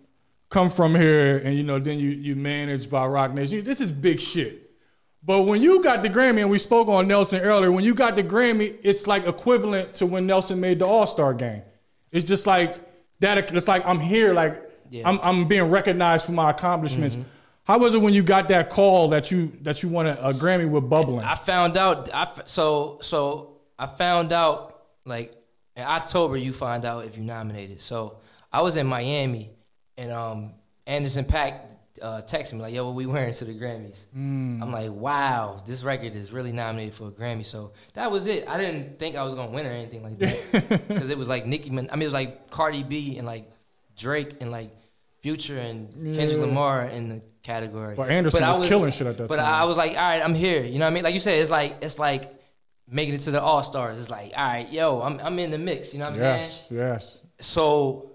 come 0.49 0.69
from 0.69 0.93
here 0.95 1.38
and 1.43 1.55
you 1.55 1.63
know 1.63 1.79
then 1.79 1.99
you 1.99 2.09
you 2.09 2.36
managed 2.36 2.89
by 2.89 3.05
Roc 3.05 3.34
Nation. 3.34 3.63
This 3.63 3.81
is 3.81 3.91
big 3.91 4.19
shit. 4.19 4.71
But 5.25 5.43
when 5.43 5.61
you 5.61 5.81
got 5.81 6.03
the 6.03 6.09
Grammy, 6.09 6.41
and 6.41 6.49
we 6.49 6.57
spoke 6.57 6.89
on 6.89 7.07
Nelson 7.07 7.39
earlier, 7.39 7.71
when 7.71 7.86
you 7.86 7.93
got 7.93 8.17
the 8.17 8.23
Grammy, 8.23 8.77
it's 8.84 9.07
like 9.07 9.25
equivalent 9.25 9.93
to 9.95 10.05
when 10.05 10.27
Nelson 10.27 10.59
made 10.59 10.79
the 10.79 10.86
All 10.86 11.07
Star 11.07 11.34
game. 11.34 11.61
It's 12.11 12.25
just 12.25 12.45
like 12.45 12.75
that. 13.19 13.53
It's 13.53 13.67
like 13.67 13.86
I'm 13.86 13.99
here, 13.99 14.34
like 14.34 14.62
Yeah. 14.93 15.09
I'm 15.09 15.19
I'm 15.23 15.47
being 15.47 15.71
recognized 15.71 16.25
for 16.27 16.33
my 16.33 16.51
accomplishments. 16.51 17.17
How 17.63 17.79
was 17.79 17.95
it 17.95 18.01
when 18.01 18.13
you 18.13 18.21
got 18.21 18.49
that 18.49 18.69
call 18.69 19.07
that 19.07 19.31
you 19.31 19.51
that 19.61 19.81
you 19.81 19.89
won 19.89 20.05
a, 20.05 20.13
a 20.21 20.33
Grammy 20.33 20.69
with 20.69 20.87
bubbling? 20.87 21.25
I 21.25 21.33
found 21.33 21.77
out. 21.77 22.13
I 22.13 22.27
so 22.45 22.99
so 23.01 23.57
I 23.79 23.87
found 23.87 24.31
out 24.31 24.83
like 25.03 25.33
in 25.75 25.83
October. 25.83 26.37
You 26.37 26.53
find 26.53 26.85
out 26.85 27.05
if 27.05 27.17
you 27.17 27.23
nominated. 27.23 27.81
So 27.81 28.17
I 28.51 28.61
was 28.61 28.77
in 28.77 28.85
Miami, 28.85 29.49
and 29.97 30.11
um 30.11 30.53
Anderson 30.85 31.25
.Paak 31.25 31.61
uh, 31.99 32.21
texted 32.21 32.53
me 32.53 32.59
like, 32.59 32.75
"Yo, 32.75 32.85
what 32.85 32.93
we 32.93 33.07
wearing 33.07 33.33
to 33.33 33.45
the 33.45 33.57
Grammys?" 33.57 33.97
I'm 34.13 34.71
like, 34.71 34.91
"Wow, 34.91 35.63
this 35.65 35.81
record 35.81 36.15
is 36.15 36.31
really 36.31 36.51
nominated 36.51 36.93
for 36.93 37.07
a 37.07 37.11
Grammy." 37.11 37.45
So 37.45 37.71
that 37.93 38.11
was 38.11 38.27
it. 38.27 38.47
I 38.47 38.59
didn't 38.59 38.99
think 38.99 39.15
I 39.15 39.23
was 39.23 39.33
gonna 39.33 39.49
win 39.49 39.65
or 39.65 39.71
anything 39.71 40.03
like 40.03 40.19
that 40.19 40.85
because 40.87 41.09
it 41.09 41.17
was 41.17 41.27
like 41.27 41.47
Nicki. 41.47 41.71
Min- 41.71 41.89
I 41.91 41.95
mean, 41.95 42.03
it 42.03 42.05
was 42.05 42.13
like 42.13 42.51
Cardi 42.51 42.83
B 42.83 43.17
and 43.17 43.25
like 43.25 43.47
Drake 43.97 44.35
and 44.41 44.51
like 44.51 44.69
Future 45.24 45.57
and 45.57 45.91
Kendrick 45.93 46.32
Yeah. 46.39 46.45
Lamar 46.45 46.84
in 46.86 47.09
the 47.09 47.21
category. 47.41 47.95
Well, 47.95 48.07
Anderson 48.07 48.41
But 48.41 48.45
I 48.55 48.59
was 48.59 48.67
killing 48.67 48.91
shit 48.91 49.07
at 49.07 49.17
that 49.17 49.28
but 49.28 49.38
time. 49.38 49.45
But 49.45 49.51
I 49.51 49.63
was 49.65 49.78
like, 49.78 49.91
all 49.91 49.97
right, 49.97 50.21
I'm 50.21 50.36
here. 50.36 50.63
You 50.63 50.78
know 50.80 50.86
what 50.86 50.91
I 50.91 50.93
mean? 50.93 51.03
Like 51.03 51.13
you 51.15 51.19
said, 51.21 51.39
it's 51.39 51.49
like 51.49 51.78
it's 51.82 51.97
like 51.97 52.32
making 52.88 53.15
it 53.15 53.21
to 53.21 53.32
the 53.32 53.41
All 53.41 53.63
Stars. 53.63 53.97
It's 53.97 54.09
like, 54.09 54.34
all 54.36 54.45
right, 54.45 54.69
yo, 54.71 55.01
I'm 55.01 55.19
I'm 55.19 55.39
in 55.39 55.49
the 55.51 55.57
mix. 55.57 55.93
You 55.93 55.99
know 55.99 56.05
what 56.05 56.11
I'm 56.11 56.17
saying? 56.17 56.38
yes, 56.39 56.67
yes. 56.69 57.21
So 57.39 58.11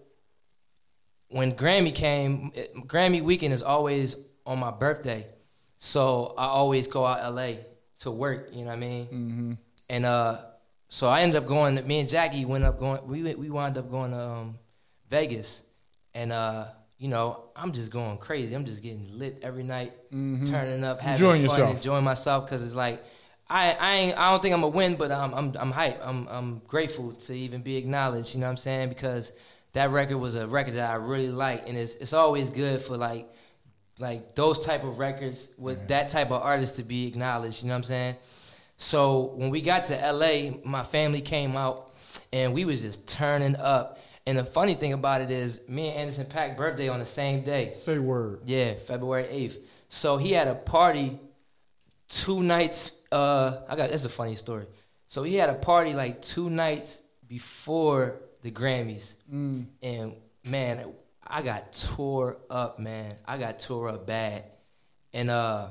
when 1.28 1.52
Grammy 1.54 1.94
came, 1.94 2.52
it- 2.54 2.74
Grammy 2.86 3.22
weekend 3.22 3.52
is 3.54 3.62
always 3.62 4.16
on 4.46 4.58
my 4.58 4.70
birthday. 4.70 5.26
So 5.78 6.34
I 6.36 6.46
always 6.46 6.86
go 6.86 7.04
out 7.06 7.34
LA 7.34 7.52
to 8.00 8.10
work. 8.10 8.48
You 8.52 8.60
know 8.60 8.66
what 8.66 8.72
I 8.72 8.76
mean? 8.76 9.06
Mm-hmm. 9.06 9.52
And 9.90 10.04
uh, 10.06 10.40
so 10.88 11.08
I 11.08 11.20
ended 11.22 11.36
up 11.36 11.46
going. 11.46 11.86
Me 11.86 12.00
and 12.00 12.08
Jackie 12.08 12.44
went 12.44 12.64
up 12.64 12.78
going. 12.78 13.06
We 13.06 13.22
went- 13.22 13.38
we 13.38 13.48
wound 13.50 13.78
up 13.78 13.90
going 13.90 14.10
to 14.10 14.20
um, 14.20 14.58
Vegas, 15.10 15.62
and 16.14 16.32
uh, 16.32 16.66
you 16.98 17.08
know 17.08 17.44
I'm 17.56 17.72
just 17.72 17.90
going 17.90 18.18
crazy. 18.18 18.54
I'm 18.54 18.64
just 18.64 18.82
getting 18.82 19.18
lit 19.18 19.40
every 19.42 19.62
night, 19.62 19.94
mm-hmm. 20.12 20.44
turning 20.44 20.84
up, 20.84 21.00
having 21.00 21.14
Enjoying 21.14 21.46
fun, 21.46 21.58
yourself. 21.58 21.76
enjoying 21.76 22.04
myself 22.04 22.44
because 22.46 22.64
it's 22.64 22.74
like. 22.74 23.04
I, 23.50 23.72
I 23.72 23.94
ain't 23.94 24.18
I 24.18 24.30
don't 24.30 24.42
think 24.42 24.54
I'm 24.54 24.60
gonna 24.60 24.76
win, 24.76 24.96
but 24.96 25.10
I'm 25.10 25.32
I'm 25.32 25.56
I'm 25.58 25.70
hype. 25.70 25.98
I'm 26.04 26.28
I'm 26.28 26.58
grateful 26.68 27.12
to 27.12 27.32
even 27.32 27.62
be 27.62 27.78
acknowledged. 27.78 28.34
You 28.34 28.40
know 28.40 28.46
what 28.46 28.50
I'm 28.50 28.56
saying? 28.58 28.90
Because 28.90 29.32
that 29.72 29.90
record 29.90 30.18
was 30.18 30.34
a 30.34 30.46
record 30.46 30.74
that 30.74 30.90
I 30.90 30.96
really 30.96 31.30
like, 31.30 31.66
and 31.66 31.74
it's 31.74 31.94
it's 31.94 32.12
always 32.12 32.50
good 32.50 32.82
for 32.82 32.98
like 32.98 33.26
like 33.98 34.34
those 34.34 34.64
type 34.64 34.84
of 34.84 34.98
records 34.98 35.52
with 35.58 35.88
that 35.88 36.08
type 36.08 36.30
of 36.30 36.42
artist 36.42 36.76
to 36.76 36.82
be 36.82 37.06
acknowledged. 37.06 37.62
You 37.62 37.68
know 37.68 37.74
what 37.74 37.78
I'm 37.78 37.84
saying? 37.84 38.16
So 38.76 39.32
when 39.34 39.50
we 39.50 39.60
got 39.60 39.86
to 39.86 40.12
LA, 40.12 40.58
my 40.64 40.82
family 40.82 41.20
came 41.20 41.56
out 41.56 41.94
and 42.32 42.54
we 42.54 42.64
was 42.64 42.82
just 42.82 43.08
turning 43.08 43.56
up. 43.56 43.97
And 44.28 44.36
the 44.36 44.44
funny 44.44 44.74
thing 44.74 44.92
about 44.92 45.22
it 45.22 45.30
is, 45.30 45.66
me 45.70 45.88
and 45.88 46.00
Anderson 46.00 46.26
.Paak 46.26 46.54
birthday 46.54 46.88
on 46.90 46.98
the 47.00 47.06
same 47.06 47.44
day. 47.44 47.72
Say 47.74 47.98
word. 47.98 48.42
Yeah, 48.44 48.74
February 48.74 49.24
8th. 49.24 49.56
So 49.88 50.18
he 50.18 50.32
had 50.32 50.48
a 50.48 50.54
party 50.54 51.18
two 52.10 52.42
nights. 52.42 52.94
Uh, 53.10 53.60
I 53.66 53.74
got. 53.74 53.88
It's 53.90 54.04
a 54.04 54.08
funny 54.10 54.34
story. 54.34 54.66
So 55.06 55.22
he 55.22 55.36
had 55.36 55.48
a 55.48 55.54
party 55.54 55.94
like 55.94 56.20
two 56.20 56.50
nights 56.50 57.02
before 57.26 58.20
the 58.42 58.50
Grammys, 58.50 59.14
Mm. 59.32 59.64
and 59.82 60.12
man, 60.44 60.92
I 61.26 61.40
got 61.40 61.72
tore 61.72 62.36
up, 62.50 62.78
man. 62.78 63.16
I 63.26 63.38
got 63.38 63.58
tore 63.60 63.88
up 63.88 64.06
bad, 64.06 64.44
and 65.14 65.30
uh, 65.30 65.68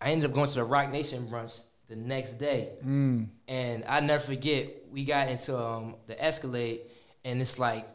I 0.00 0.10
ended 0.12 0.30
up 0.30 0.34
going 0.34 0.48
to 0.48 0.54
the 0.54 0.64
Roc 0.64 0.90
Nation 0.90 1.28
brunch 1.30 1.62
the 1.88 1.96
next 1.96 2.34
day, 2.38 2.70
Mm. 2.82 3.28
and 3.46 3.84
I 3.86 4.00
never 4.00 4.24
forget. 4.24 4.68
We 4.90 5.04
got 5.04 5.28
into 5.28 5.54
um, 5.58 5.96
the 6.06 6.16
Escalade, 6.22 6.80
and 7.26 7.40
it's 7.40 7.58
like 7.58 7.86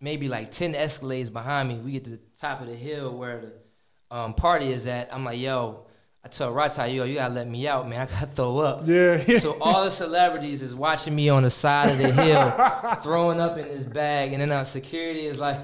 maybe 0.00 0.28
like 0.28 0.50
ten 0.50 0.74
Escalades 0.74 1.32
behind 1.32 1.68
me. 1.68 1.76
We 1.76 1.92
get 1.92 2.04
to 2.04 2.10
the 2.10 2.20
top 2.38 2.60
of 2.60 2.66
the 2.66 2.74
hill 2.74 3.16
where 3.16 3.40
the 3.40 4.16
um, 4.16 4.34
party 4.34 4.70
is 4.72 4.86
at. 4.86 5.14
I'm 5.14 5.24
like, 5.24 5.38
yo. 5.38 5.86
I 6.24 6.28
tell 6.28 6.52
Rata, 6.52 6.86
yo, 6.88 7.02
you 7.02 7.16
gotta 7.16 7.34
let 7.34 7.48
me 7.48 7.66
out, 7.66 7.88
man. 7.88 8.02
I 8.02 8.06
gotta 8.06 8.26
throw 8.26 8.60
up. 8.60 8.82
Yeah. 8.86 9.20
yeah. 9.26 9.38
So 9.40 9.56
all 9.60 9.84
the 9.84 9.90
celebrities 9.90 10.62
is 10.62 10.72
watching 10.72 11.16
me 11.16 11.28
on 11.28 11.42
the 11.42 11.50
side 11.50 11.90
of 11.90 11.98
the 11.98 12.12
hill, 12.12 12.94
throwing 13.02 13.40
up 13.40 13.58
in 13.58 13.66
this 13.66 13.82
bag, 13.82 14.32
and 14.32 14.40
then 14.40 14.52
our 14.52 14.64
security 14.64 15.26
is 15.26 15.40
like, 15.40 15.58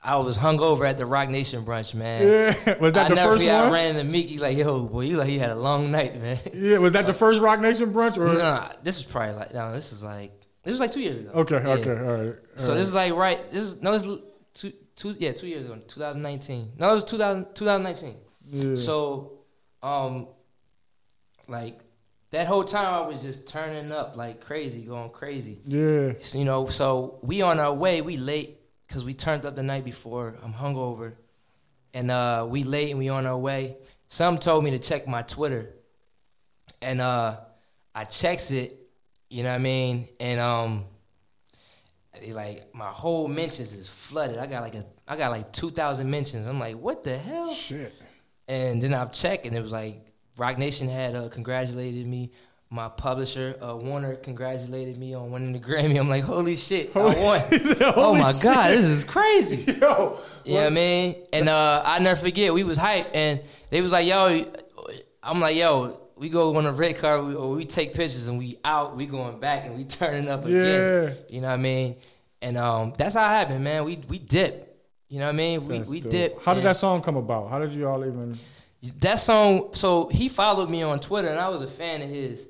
I 0.00 0.18
was 0.18 0.38
hungover 0.38 0.88
at 0.88 0.98
the 0.98 1.06
Roc 1.06 1.30
Nation 1.30 1.64
brunch, 1.64 1.94
man. 1.94 2.22
yeah. 2.22 2.78
Was 2.78 2.92
that 2.92 3.06
I 3.06 3.08
the 3.08 3.14
never 3.16 3.32
first 3.32 3.42
forget. 3.42 3.64
I 3.64 3.70
ran 3.72 3.96
into 3.96 4.04
Mickey 4.04 4.38
like, 4.38 4.56
yo, 4.56 4.86
boy, 4.86 5.00
you 5.00 5.16
like 5.16 5.30
you 5.30 5.40
had 5.40 5.50
a 5.50 5.56
long 5.56 5.90
night, 5.90 6.20
man. 6.20 6.38
Yeah. 6.52 6.78
Was 6.78 6.92
that 6.92 7.06
the 7.06 7.14
first 7.14 7.40
Roc 7.40 7.58
Nation 7.58 7.92
brunch 7.92 8.16
or? 8.16 8.32
no, 8.34 8.70
this 8.84 8.98
is 8.98 9.02
probably 9.02 9.34
like, 9.34 9.52
no, 9.52 9.72
this 9.72 9.90
is 9.92 10.04
like, 10.04 10.43
this 10.64 10.72
was 10.72 10.80
like 10.80 10.92
two 10.92 11.00
years 11.00 11.20
ago. 11.20 11.30
Okay. 11.40 11.56
Yeah. 11.62 11.68
Okay. 11.68 11.90
All 11.90 12.24
right. 12.26 12.34
So 12.56 12.70
all 12.70 12.76
this 12.76 12.86
is 12.88 12.94
like 12.94 13.14
right. 13.14 13.50
This 13.52 13.60
is 13.60 13.82
no, 13.82 13.92
this 13.92 14.04
is 14.04 14.18
two, 14.54 14.72
two, 14.96 15.16
yeah, 15.18 15.32
two 15.32 15.46
years 15.46 15.64
ago, 15.64 15.76
2019. 15.86 16.72
No, 16.78 16.92
it 16.92 16.94
was 16.94 17.04
2000, 17.04 17.54
2019. 17.54 18.16
Yeah. 18.46 18.76
So, 18.76 19.38
um, 19.82 20.28
like 21.48 21.80
that 22.30 22.46
whole 22.46 22.64
time 22.64 22.92
I 22.92 23.06
was 23.06 23.22
just 23.22 23.46
turning 23.46 23.92
up 23.92 24.16
like 24.16 24.40
crazy, 24.40 24.82
going 24.82 25.10
crazy. 25.10 25.60
yeah. 25.66 26.14
So, 26.20 26.38
you 26.38 26.44
know, 26.44 26.66
so 26.66 27.18
we 27.22 27.42
on 27.42 27.60
our 27.60 27.72
way, 27.72 28.00
we 28.00 28.16
late 28.16 28.58
because 28.86 29.04
we 29.04 29.14
turned 29.14 29.44
up 29.46 29.56
the 29.56 29.62
night 29.62 29.84
before. 29.84 30.36
I'm 30.42 30.52
hungover, 30.52 31.12
and 31.92 32.10
uh, 32.10 32.46
we 32.48 32.64
late 32.64 32.90
and 32.90 32.98
we 32.98 33.08
on 33.08 33.26
our 33.26 33.38
way. 33.38 33.76
Some 34.08 34.38
told 34.38 34.64
me 34.64 34.70
to 34.72 34.78
check 34.78 35.06
my 35.06 35.22
Twitter, 35.22 35.74
and 36.80 37.00
uh, 37.00 37.38
I 37.94 38.04
checks 38.04 38.50
it. 38.50 38.80
You 39.34 39.42
know 39.42 39.48
what 39.48 39.56
I 39.56 39.58
mean? 39.58 40.08
And 40.20 40.38
um, 40.38 40.84
like 42.28 42.72
my 42.72 42.86
whole 42.86 43.26
mentions 43.26 43.74
is 43.74 43.88
flooded. 43.88 44.38
I 44.38 44.46
got 44.46 44.62
like 44.62 44.76
a, 44.76 44.84
I 45.08 45.16
got 45.16 45.32
like 45.32 45.50
two 45.50 45.72
thousand 45.72 46.08
mentions. 46.08 46.46
I'm 46.46 46.60
like, 46.60 46.76
what 46.76 47.02
the 47.02 47.18
hell? 47.18 47.52
Shit. 47.52 47.92
And 48.46 48.80
then 48.80 48.94
I've 48.94 49.10
checked, 49.10 49.44
and 49.44 49.56
it 49.56 49.60
was 49.60 49.72
like 49.72 50.06
Roc 50.36 50.56
Nation 50.56 50.88
had 50.88 51.16
uh, 51.16 51.28
congratulated 51.30 52.06
me. 52.06 52.30
My 52.70 52.88
publisher, 52.88 53.56
uh, 53.60 53.74
Warner, 53.74 54.14
congratulated 54.14 54.98
me 54.98 55.14
on 55.14 55.32
winning 55.32 55.52
the 55.52 55.58
Grammy. 55.58 55.98
I'm 55.98 56.08
like, 56.08 56.22
holy 56.22 56.54
shit, 56.54 56.94
I 56.94 57.00
won. 57.00 57.42
Oh 57.80 57.90
"Holy 57.90 58.20
my 58.20 58.32
god, 58.40 58.70
this 58.70 58.84
is 58.84 59.02
crazy. 59.02 59.72
Yo. 59.80 60.20
You 60.44 60.54
know 60.54 60.60
what 60.60 60.66
I 60.66 60.70
mean? 60.70 61.16
And 61.32 61.48
uh, 61.48 61.82
I 61.84 61.98
never 61.98 62.20
forget, 62.20 62.54
we 62.54 62.62
was 62.62 62.78
hype, 62.78 63.10
and 63.12 63.40
they 63.70 63.80
was 63.80 63.90
like, 63.90 64.06
yo, 64.06 64.46
I'm 65.24 65.40
like, 65.40 65.56
yo, 65.56 66.03
we 66.16 66.28
go 66.28 66.56
on 66.56 66.66
a 66.66 66.72
red 66.72 66.98
car, 66.98 67.22
we, 67.22 67.34
or 67.34 67.50
we 67.50 67.64
take 67.64 67.94
pictures, 67.94 68.28
and 68.28 68.38
we 68.38 68.58
out, 68.64 68.96
we 68.96 69.06
going 69.06 69.40
back, 69.40 69.64
and 69.66 69.76
we 69.76 69.84
turning 69.98 70.28
up 70.28 70.44
again. 70.44 70.60
Yeah. 70.62 71.14
You 71.28 71.40
know 71.40 71.48
what 71.48 71.54
I 71.54 71.58
mean? 71.58 71.96
And 72.42 72.58
um, 72.58 72.92
that's 72.96 73.14
how 73.14 73.24
it 73.26 73.30
happened, 73.30 73.64
man. 73.64 73.84
We 73.84 74.00
we 74.08 74.18
dip. 74.18 74.70
You 75.08 75.20
know 75.20 75.26
what 75.26 75.34
I 75.34 75.36
mean? 75.36 75.66
We 75.66 75.78
That's 75.78 75.90
we 75.90 76.00
dope. 76.00 76.10
dip. 76.10 76.42
How 76.42 76.54
did 76.54 76.64
that 76.64 76.76
song 76.76 77.00
come 77.00 77.16
about? 77.16 77.48
How 77.50 77.58
did 77.58 77.72
you 77.72 77.88
all 77.88 78.04
even? 78.04 78.38
that 79.00 79.16
song 79.16 79.70
so 79.72 80.08
he 80.08 80.28
followed 80.28 80.68
me 80.68 80.82
on 80.82 81.00
twitter 81.00 81.28
and 81.28 81.40
i 81.40 81.48
was 81.48 81.62
a 81.62 81.66
fan 81.66 82.02
of 82.02 82.08
his 82.10 82.48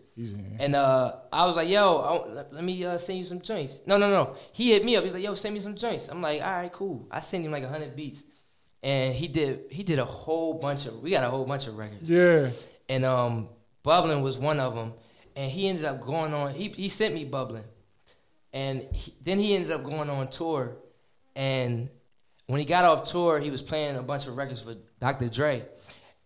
and 0.59 0.75
uh 0.75 1.15
i 1.33 1.45
was 1.47 1.55
like 1.55 1.69
yo 1.69 1.99
I, 1.99 2.43
let, 2.53 2.65
me 2.65 2.85
uh, 2.85 2.99
send 2.99 3.19
you 3.21 3.25
some 3.25 3.41
joints 3.41 3.81
no 3.87 3.97
no 3.97 4.11
no 4.11 4.35
he 4.53 4.73
hit 4.73 4.85
me 4.85 4.97
up 4.97 5.05
he's 5.05 5.15
like 5.15 5.23
yo 5.23 5.35
send 5.35 5.55
me 5.55 5.61
some 5.61 5.77
joints 5.77 6.09
i'm 6.09 6.21
like 6.21 6.43
all 6.43 6.51
right 6.51 6.73
cool 6.73 7.07
i 7.11 7.21
sent 7.21 7.45
him 7.45 7.53
like 7.53 7.63
100 7.63 7.95
beats 7.95 8.25
and 8.83 9.15
he 9.15 9.29
did 9.29 9.67
he 9.71 9.83
did 9.85 9.99
a 9.99 10.05
whole 10.05 10.55
bunch 10.55 10.87
of 10.87 11.01
we 11.01 11.11
got 11.11 11.23
a 11.23 11.31
whole 11.31 11.45
bunch 11.45 11.67
of 11.69 11.77
records 11.79 12.11
Yeah. 12.11 12.51
And 12.89 13.05
um 13.05 13.49
bubbling 13.83 14.23
was 14.23 14.39
one 14.39 14.61
of 14.61 14.75
them 14.75 14.93
and 15.37 15.51
he 15.51 15.69
ended 15.69 15.85
up 15.85 16.01
going 16.01 16.33
on 16.33 16.55
he, 16.55 16.69
he 16.69 16.89
sent 16.89 17.15
me 17.15 17.25
bubbling 17.25 17.65
and 18.53 18.83
he, 18.93 19.15
then 19.23 19.39
he 19.39 19.55
ended 19.55 19.71
up 19.71 19.83
going 19.85 20.09
on 20.09 20.29
tour 20.29 20.77
and 21.37 21.89
when 22.47 22.59
he 22.61 22.65
got 22.67 22.85
off 22.85 23.05
tour 23.11 23.39
he 23.41 23.51
was 23.51 23.63
playing 23.63 23.97
a 23.97 24.03
bunch 24.03 24.27
of 24.27 24.37
records 24.37 24.61
for 24.61 24.75
dr 25.01 25.29
dre 25.29 25.65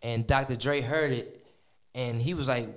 and 0.03 0.27
dr 0.27 0.55
dre 0.57 0.81
heard 0.81 1.13
it 1.13 1.47
and 1.95 2.21
he 2.21 2.35
was 2.35 2.49
like 2.49 2.69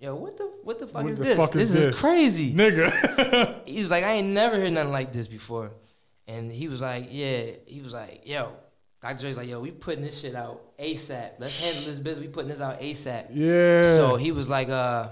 yo 0.00 0.14
what 0.14 0.36
the 0.36 0.50
what 0.62 0.78
the 0.78 0.86
fuck 0.86 1.02
What 1.02 1.12
is 1.12 1.18
the 1.18 1.24
this 1.24 1.36
fuck 1.36 1.52
this 1.52 1.70
is 1.70 1.74
is, 1.74 1.84
this? 1.86 2.00
crazy 2.00 2.52
Nigga. 2.52 3.60
he 3.66 3.78
was 3.80 3.90
like, 3.90 4.04
I 4.04 4.12
ain't 4.12 4.28
never 4.28 4.56
heard 4.56 4.72
nothing 4.72 4.92
like 4.92 5.12
this 5.12 5.26
before. 5.26 5.70
And 6.28 6.52
he 6.52 6.68
was 6.68 6.80
like, 6.82 7.08
yeah. 7.10 7.52
He 7.66 7.80
was 7.80 7.92
like, 7.94 8.22
yo. 8.26 8.52
Dr. 9.02 9.18
Dre's 9.20 9.36
like, 9.36 9.48
yo, 9.48 9.60
we 9.60 9.70
putting 9.70 10.02
this 10.02 10.20
shit 10.20 10.34
out 10.34 10.76
ASAP. 10.78 11.30
Let's 11.38 11.62
handle 11.64 11.84
this 11.84 11.98
business. 11.98 12.26
We 12.26 12.28
putting 12.32 12.50
this 12.50 12.60
out 12.60 12.80
ASAP. 12.80 13.28
yeah. 13.32 13.82
So 13.96 14.16
he 14.16 14.30
was 14.32 14.48
like, 14.48 14.68
uh, 14.68 15.08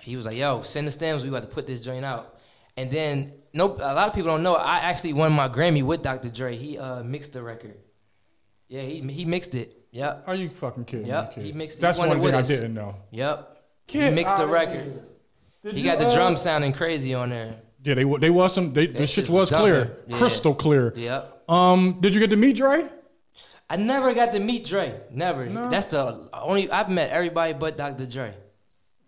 he 0.00 0.16
was 0.16 0.26
like, 0.26 0.36
yo, 0.36 0.62
send 0.62 0.86
the 0.86 0.92
stems. 0.92 1.22
We 1.22 1.28
about 1.28 1.42
to 1.42 1.48
put 1.48 1.66
this 1.66 1.80
joint 1.80 2.04
out. 2.04 2.38
And 2.76 2.90
then, 2.90 3.34
no, 3.52 3.66
a 3.74 3.94
lot 3.94 4.08
of 4.08 4.14
people 4.14 4.30
don't 4.30 4.42
know. 4.42 4.54
I 4.54 4.78
actually 4.78 5.12
won 5.12 5.32
my 5.32 5.48
Grammy 5.48 5.82
with 5.82 6.02
Dr. 6.02 6.28
Dre. 6.28 6.56
He 6.56 6.78
uh, 6.78 7.02
mixed 7.02 7.32
the 7.34 7.42
record. 7.42 7.76
Yeah, 8.68 8.82
he 8.82 9.00
he 9.00 9.24
mixed 9.26 9.54
it. 9.54 9.76
Yep, 9.90 10.24
Are 10.26 10.34
you 10.34 10.48
fucking 10.48 10.86
kidding 10.86 11.04
Yep, 11.06 11.28
me? 11.28 11.34
Kid? 11.34 11.44
he 11.44 11.52
mixed 11.52 11.76
it. 11.76 11.80
He 11.80 11.82
That's 11.82 11.98
one 11.98 12.08
thing 12.18 12.34
I 12.34 12.38
us. 12.40 12.48
didn't 12.48 12.72
know. 12.72 12.96
yep. 13.10 13.58
Get 13.86 14.08
he 14.08 14.14
mixed 14.14 14.38
the 14.38 14.46
record. 14.46 15.02
He 15.62 15.80
you, 15.80 15.84
got 15.84 15.98
the 15.98 16.06
uh, 16.06 16.14
drums 16.14 16.40
sounding 16.40 16.72
crazy 16.72 17.12
on 17.12 17.28
there. 17.28 17.54
Yeah, 17.84 17.94
they 17.94 18.04
they 18.04 18.30
was 18.30 18.54
some. 18.54 18.72
They, 18.72 18.86
the 18.86 19.06
shit 19.06 19.28
was 19.28 19.50
clear. 19.50 19.98
Yeah. 20.06 20.16
crystal 20.16 20.54
clear. 20.54 20.94
Yep. 20.96 21.41
Um, 21.52 22.00
did 22.00 22.14
you 22.14 22.20
get 22.20 22.30
to 22.30 22.36
meet 22.36 22.56
Dre? 22.56 22.88
I 23.68 23.76
never 23.76 24.14
got 24.14 24.32
to 24.32 24.38
meet 24.38 24.64
Dre. 24.64 25.00
Never. 25.10 25.46
No? 25.46 25.68
That's 25.68 25.88
the 25.88 26.28
only 26.32 26.70
I've 26.70 26.88
met 26.88 27.10
everybody 27.10 27.52
but 27.52 27.76
Dr. 27.76 28.06
Dre. 28.06 28.34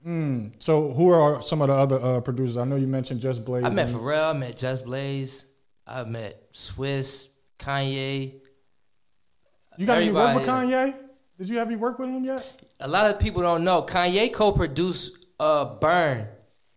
Mm. 0.07 0.53
So 0.59 0.93
who 0.93 1.09
are 1.09 1.41
some 1.41 1.63
of 1.63 1.69
the 1.69 1.75
other 1.75 1.99
uh, 2.01 2.21
producers? 2.21 2.59
I 2.59 2.65
know 2.65 2.77
you 2.77 2.87
mentioned 2.87 3.21
Just 3.21 3.45
Blaze. 3.45 3.65
I 3.65 3.71
met 3.71 3.89
and- 3.89 3.97
Pharrell, 3.97 4.35
I 4.35 4.39
met 4.39 4.59
Just 4.59 4.85
Blaze, 4.85 5.47
I 5.87 6.05
met 6.05 6.53
Swizz, 6.53 7.29
Kanye. 7.59 8.35
You 9.79 9.87
got 9.87 10.03
any 10.03 10.13
work 10.13 10.37
with. 10.37 10.47
Kanye? 10.47 10.95
Did 11.39 11.49
you 11.49 11.59
have 11.59 11.71
you 11.71 11.79
work 11.79 11.99
with 11.99 12.11
him 12.11 12.25
yet? 12.25 12.63
A 12.81 12.87
lot 12.87 13.11
of 13.11 13.19
people 13.19 13.41
don't 13.43 13.65
know 13.65 13.83
Kanye 13.83 14.33
co-produced 14.33 15.17
uh, 15.41 15.65
"Burn." 15.65 16.29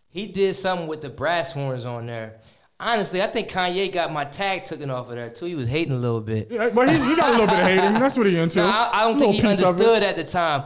He 0.09 0.28
did 0.28 0.55
something 0.55 0.88
with 0.88 1.01
the 1.01 1.09
brass 1.09 1.51
horns 1.51 1.86
on 1.86 2.07
there. 2.07 2.39
Honestly, 2.80 3.23
I 3.23 3.28
think 3.28 3.49
Kanye 3.49 3.91
got 3.91 4.11
my 4.11 4.23
tag 4.25 4.65
taken 4.65 4.91
off 4.91 5.09
of 5.09 5.15
there 5.15 5.30
too. 5.30 5.45
He 5.45 5.55
was 5.55 5.67
hating 5.67 5.93
a 5.93 5.97
little 5.97 6.21
bit. 6.21 6.51
Yeah, 6.51 6.70
but 6.70 6.87
he, 6.89 6.95
he 6.95 7.16
got 7.16 7.29
a 7.29 7.32
little 7.32 7.47
bit 7.47 7.59
of 7.59 7.66
hating. 7.66 7.93
That's 7.95 8.17
what 8.17 8.28
he 8.28 8.37
into. 8.39 8.59
No, 8.59 8.67
I, 8.67 8.89
I 8.93 9.04
don't 9.05 9.17
think 9.17 9.36
he 9.36 9.41
understood 9.41 10.04
at 10.04 10.16
the 10.16 10.24
time. 10.24 10.66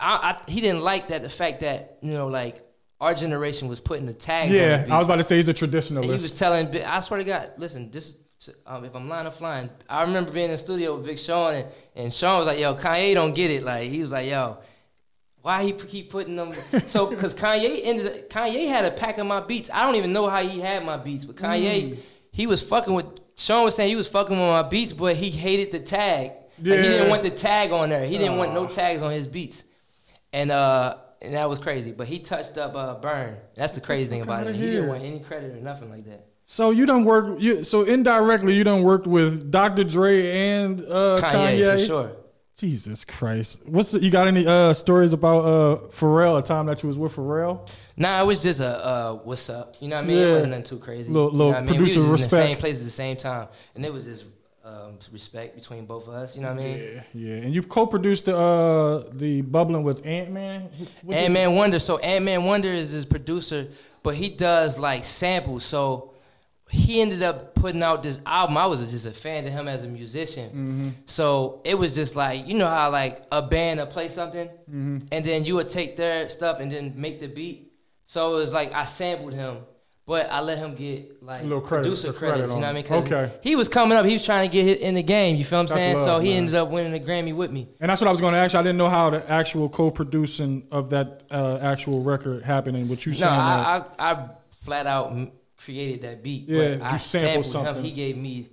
I, 0.00 0.38
I, 0.46 0.50
he 0.50 0.60
didn't 0.60 0.82
like 0.82 1.08
that 1.08 1.22
the 1.22 1.28
fact 1.28 1.60
that 1.60 1.98
you 2.02 2.12
know 2.12 2.26
like 2.26 2.64
our 3.00 3.14
generation 3.14 3.68
was 3.68 3.80
putting 3.80 4.06
the 4.06 4.14
tag. 4.14 4.50
Yeah. 4.50 4.86
I 4.90 4.98
was 4.98 5.08
about 5.08 5.16
to 5.16 5.22
say 5.22 5.36
he's 5.36 5.48
a 5.48 5.64
And 5.96 6.04
he 6.04 6.10
was 6.10 6.32
telling, 6.32 6.74
I 6.82 7.00
swear 7.00 7.18
to 7.18 7.24
God, 7.24 7.50
listen, 7.58 7.90
this, 7.90 8.18
um, 8.66 8.84
if 8.84 8.94
I'm 8.94 9.08
lying 9.08 9.26
or 9.26 9.30
flying, 9.30 9.68
I 9.88 10.02
remember 10.02 10.30
being 10.30 10.46
in 10.46 10.52
the 10.52 10.58
studio 10.58 10.96
with 10.96 11.04
Big 11.04 11.18
Sean, 11.18 11.54
and, 11.54 11.68
and 11.94 12.14
Sean 12.14 12.38
was 12.38 12.46
like, 12.46 12.58
yo, 12.58 12.74
Kanye 12.74 13.14
don't 13.14 13.34
get 13.34 13.50
it. 13.50 13.62
Like, 13.62 13.90
he 13.90 14.00
was 14.00 14.12
like, 14.12 14.28
yo, 14.28 14.58
why 15.44 15.62
he 15.62 15.72
keep 15.72 16.08
putting 16.10 16.36
them? 16.36 16.52
So, 16.86 17.04
because 17.10 17.34
Kanye 17.34 17.80
ended, 17.84 18.06
up- 18.06 18.30
Kanye 18.30 18.66
had 18.66 18.86
a 18.86 18.90
pack 18.90 19.18
of 19.18 19.26
my 19.26 19.40
beats. 19.40 19.68
I 19.72 19.82
don't 19.84 19.94
even 19.96 20.12
know 20.14 20.26
how 20.28 20.42
he 20.42 20.58
had 20.58 20.82
my 20.86 20.96
beats, 20.96 21.24
but 21.26 21.36
Kanye, 21.36 21.90
Mm. 21.92 21.98
he 22.32 22.46
was 22.46 22.62
fucking 22.62 22.94
with, 22.94 23.06
Sean 23.36 23.64
was 23.66 23.74
saying 23.74 23.90
he 23.90 23.96
was 23.96 24.08
fucking 24.08 24.34
with 24.36 24.48
my 24.48 24.62
beats, 24.62 24.94
but 24.94 25.16
he 25.16 25.30
hated 25.30 25.70
the 25.70 25.80
tag. 25.80 26.30
Like, 26.62 26.78
he 26.78 26.82
didn't 26.88 27.10
want 27.10 27.22
the 27.24 27.30
tag 27.30 27.72
on 27.72 27.90
there. 27.90 28.06
He 28.06 28.16
didn't 28.16 28.38
want 28.38 28.54
no 28.54 28.66
tags 28.66 29.02
on 29.02 29.10
his 29.12 29.26
beats. 29.28 29.64
And, 30.32 30.50
uh, 30.50 30.96
and 31.20 31.34
that 31.34 31.48
was 31.50 31.58
crazy. 31.58 31.92
But 31.92 32.06
he 32.08 32.20
touched 32.20 32.56
up 32.56 32.74
uh, 32.74 32.94
Burn. 32.94 33.36
That's 33.54 33.74
the 33.74 33.80
crazy 33.82 34.08
thing 34.08 34.22
about 34.22 34.46
it. 34.46 34.54
He 34.54 34.62
didn't 34.70 34.88
want 34.88 35.02
any 35.02 35.20
credit 35.20 35.52
or 35.54 35.60
nothing 35.60 35.90
like 35.90 36.06
that. 36.06 36.26
so 36.46 36.70
you 36.70 36.86
don't 36.86 37.04
work. 37.04 37.38
You, 37.40 37.64
so 37.64 37.82
indirectly, 37.82 38.54
you 38.54 38.64
don't 38.64 38.82
worked 38.82 39.06
with 39.06 39.50
Dr. 39.50 39.84
Dre 39.84 40.30
and 40.30 40.80
uh, 40.80 41.18
Kanye, 41.20 41.58
Kanye. 41.58 41.78
for 41.80 41.84
sure. 41.84 42.12
Jesus 42.56 43.04
Christ! 43.04 43.60
What's 43.66 43.90
the, 43.90 43.98
you 43.98 44.10
got 44.10 44.28
any 44.28 44.46
uh, 44.46 44.72
stories 44.72 45.12
about 45.12 45.40
uh, 45.40 45.80
Pharrell? 45.88 46.38
A 46.38 46.42
time 46.42 46.66
that 46.66 46.82
you 46.82 46.88
was 46.88 46.96
with 46.96 47.16
Pharrell? 47.16 47.68
Nah, 47.96 48.22
it 48.22 48.26
was 48.26 48.42
just 48.42 48.60
a 48.60 48.84
uh, 48.84 49.14
what's 49.14 49.50
up. 49.50 49.74
You 49.80 49.88
know 49.88 49.96
what 49.96 50.04
I 50.04 50.08
mean? 50.08 50.18
Yeah. 50.18 50.24
It 50.24 50.32
wasn't 50.34 50.50
nothing 50.50 50.64
too 50.64 50.78
crazy. 50.78 51.10
Little- 51.10 51.32
you 51.32 51.38
know 51.38 51.46
what 51.46 51.56
I 51.56 51.60
mean? 51.60 51.68
producer 51.68 52.00
we 52.00 52.10
was 52.10 52.20
just 52.20 52.32
in 52.32 52.38
the 52.38 52.42
same 52.42 52.48
respect. 52.50 52.60
place 52.60 52.78
at 52.78 52.84
the 52.84 52.90
same 52.90 53.16
time, 53.16 53.48
and 53.74 53.84
it 53.84 53.92
was 53.92 54.04
just 54.04 54.24
um, 54.64 54.98
respect 55.12 55.56
between 55.56 55.84
both 55.84 56.08
of 56.08 56.14
us. 56.14 56.36
You 56.36 56.42
know 56.42 56.54
what 56.54 56.60
I 56.60 56.64
mean? 56.64 56.78
Yeah, 56.78 57.02
yeah. 57.12 57.34
And 57.42 57.54
you've 57.54 57.68
co-produced 57.68 58.26
the 58.26 58.36
uh, 58.36 59.04
the 59.12 59.42
bubbling 59.42 59.82
with 59.82 60.06
Ant 60.06 60.30
Man. 60.30 60.70
Ant 61.10 61.32
Man 61.32 61.54
Wonder. 61.54 61.78
So 61.78 61.98
Ant 61.98 62.24
Man 62.24 62.44
Wonder 62.44 62.68
is 62.68 62.90
his 62.92 63.04
producer, 63.04 63.66
but 64.02 64.14
he 64.14 64.30
does 64.30 64.78
like 64.78 65.04
samples. 65.04 65.64
So 65.64 66.13
he 66.70 67.00
ended 67.00 67.22
up 67.22 67.54
putting 67.54 67.82
out 67.82 68.02
this 68.02 68.18
album. 68.26 68.56
I 68.56 68.66
was 68.66 68.90
just 68.90 69.06
a 69.06 69.12
fan 69.12 69.46
of 69.46 69.52
him 69.52 69.68
as 69.68 69.84
a 69.84 69.88
musician. 69.88 70.48
Mm-hmm. 70.48 70.88
So 71.06 71.60
it 71.64 71.76
was 71.78 71.94
just 71.94 72.16
like 72.16 72.46
you 72.48 72.54
know 72.54 72.68
how 72.68 72.90
like 72.90 73.24
a 73.30 73.42
band 73.42 73.80
will 73.80 73.86
play 73.86 74.08
something, 74.08 74.48
Mm-hmm. 74.48 74.98
and 75.12 75.24
then 75.24 75.44
you 75.44 75.54
would 75.56 75.68
take 75.68 75.96
their 75.96 76.28
stuff 76.28 76.60
and 76.60 76.72
then 76.72 76.94
make 76.96 77.20
the 77.20 77.28
beat. 77.28 77.72
So 78.06 78.34
it 78.34 78.36
was 78.38 78.52
like 78.52 78.72
I 78.72 78.84
sampled 78.86 79.32
him, 79.34 79.58
but 80.06 80.30
I 80.30 80.40
let 80.40 80.58
him 80.58 80.74
get 80.74 81.22
like 81.22 81.40
A 81.42 81.44
little 81.44 81.60
credit- 81.60 81.84
producer 81.84 82.08
the 82.08 82.12
credit 82.18 82.32
credits. 82.34 82.52
You 82.54 82.60
know 82.60 82.66
what 82.72 82.76
I 82.94 83.00
mean? 83.00 83.12
Okay. 83.12 83.32
he 83.42 83.56
was 83.56 83.68
coming 83.68 83.96
up. 83.96 84.04
He 84.04 84.12
was 84.14 84.24
trying 84.24 84.48
to 84.48 84.52
get 84.52 84.64
hit 84.64 84.80
in 84.80 84.94
the 84.94 85.02
game. 85.02 85.36
You 85.36 85.44
feel 85.44 85.58
what 85.58 85.70
I'm 85.70 85.78
That's 85.78 85.80
saying? 85.80 85.98
so 85.98 86.18
he 86.18 86.30
man. 86.30 86.36
ended 86.38 86.54
up 86.56 86.68
winning 86.70 86.94
a 86.94 87.02
Grammy 87.04 87.34
with 87.34 87.50
me. 87.50 87.68
And 87.80 87.88
that's 87.90 88.00
what 88.00 88.08
I 88.08 88.10
was 88.10 88.20
going 88.20 88.32
to 88.34 88.38
ask 88.38 88.52
you. 88.54 88.58
I 88.60 88.62
didn't 88.62 88.78
know 88.78 88.90
how 88.90 89.08
the 89.10 89.30
actual 89.30 89.68
co-producing 89.70 90.66
of 90.70 90.90
that 90.90 91.22
uh, 91.30 91.58
actual 91.62 92.02
record 92.02 92.42
happened, 92.42 92.76
and 92.76 92.88
what 92.90 93.06
you 93.06 93.12
No, 93.18 93.28
I, 93.28 93.84
I 93.98 94.12
I 94.12 94.28
flat 94.60 94.86
out 94.86 95.12
created 95.64 96.02
that 96.02 96.22
beat. 96.22 96.48
Yeah, 96.48 96.76
but 96.76 96.92
I 96.92 96.96
sampled 96.96 97.46
sampled 97.46 97.76
him. 97.78 97.84
He 97.84 97.90
gave 97.90 98.16
me. 98.16 98.48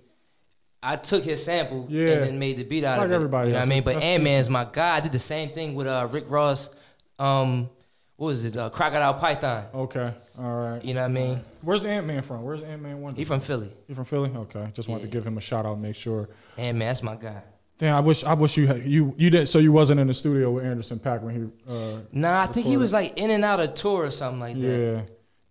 I 0.83 0.95
took 0.95 1.23
his 1.23 1.43
sample 1.43 1.85
Yeah. 1.89 2.13
and 2.13 2.23
then 2.23 2.39
made 2.39 2.57
the 2.57 2.63
beat 2.63 2.83
out 2.83 2.97
Like 2.97 3.05
of 3.05 3.11
it. 3.11 3.15
everybody 3.15 3.49
you 3.49 3.53
know 3.53 3.59
what 3.59 3.65
I 3.67 3.69
mean? 3.69 3.83
But 3.83 3.97
Ant 4.01 4.23
Man's 4.23 4.49
my 4.49 4.65
guy. 4.71 4.95
I 4.95 4.99
did 4.99 5.11
the 5.11 5.19
same 5.19 5.49
thing 5.49 5.75
with 5.75 5.85
uh, 5.85 6.07
Rick 6.09 6.25
Ross. 6.27 6.73
Um, 7.19 7.69
what 8.15 8.27
was 8.27 8.45
it? 8.45 8.57
Uh, 8.57 8.69
Crocodile 8.71 9.13
Python. 9.15 9.65
okay, 9.75 10.13
all 10.39 10.59
right. 10.71 10.83
You 10.83 10.93
know 10.95 11.01
what 11.01 11.05
I 11.05 11.13
mean? 11.13 11.41
Where's 11.61 11.85
Ant 11.85 12.07
Man 12.07 12.21
from? 12.23 12.41
Where's 12.43 12.63
Ant 12.63 12.81
Man 12.81 12.99
one? 13.01 13.13
He 13.15 13.25
from 13.25 13.41
Philly. 13.41 13.71
He 13.87 13.93
from 13.93 14.05
Philly. 14.05 14.31
Okay, 14.35 14.69
just 14.73 14.89
wanted 14.89 15.03
to 15.03 15.07
give 15.09 15.25
him 15.25 15.37
a 15.37 15.41
shout 15.41 15.65
out. 15.67 15.79
Make 15.79 15.95
sure. 15.95 16.29
Ant 16.57 16.77
Man, 16.79 16.87
that's 16.87 17.03
my 17.03 17.15
guy. 17.15 17.43
Damn, 17.77 17.95
I 17.95 17.99
wish 17.99 18.23
I 18.23 18.33
wish 18.33 18.57
you 18.57 18.67
had, 18.67 18.83
you 18.85 19.13
you 19.17 19.29
did 19.31 19.49
so 19.49 19.57
you 19.59 19.71
wasn't 19.71 19.99
in 19.99 20.07
the 20.07 20.13
studio 20.13 20.51
with 20.51 20.65
Anderson 20.65 20.97
.Paak 20.99 21.21
when 21.21 21.35
he. 21.35 21.71
Uh, 21.71 21.99
Nah, 22.11 22.41
I 22.43 22.47
think 22.47 22.65
he 22.67 22.77
was 22.77 22.91
like 22.93 23.17
in 23.19 23.29
and 23.31 23.43
out 23.45 23.59
of 23.59 23.73
tour 23.75 24.05
or 24.05 24.11
something 24.11 24.39
like 24.39 24.55
that. 24.55 24.61
yeah, 24.61 25.01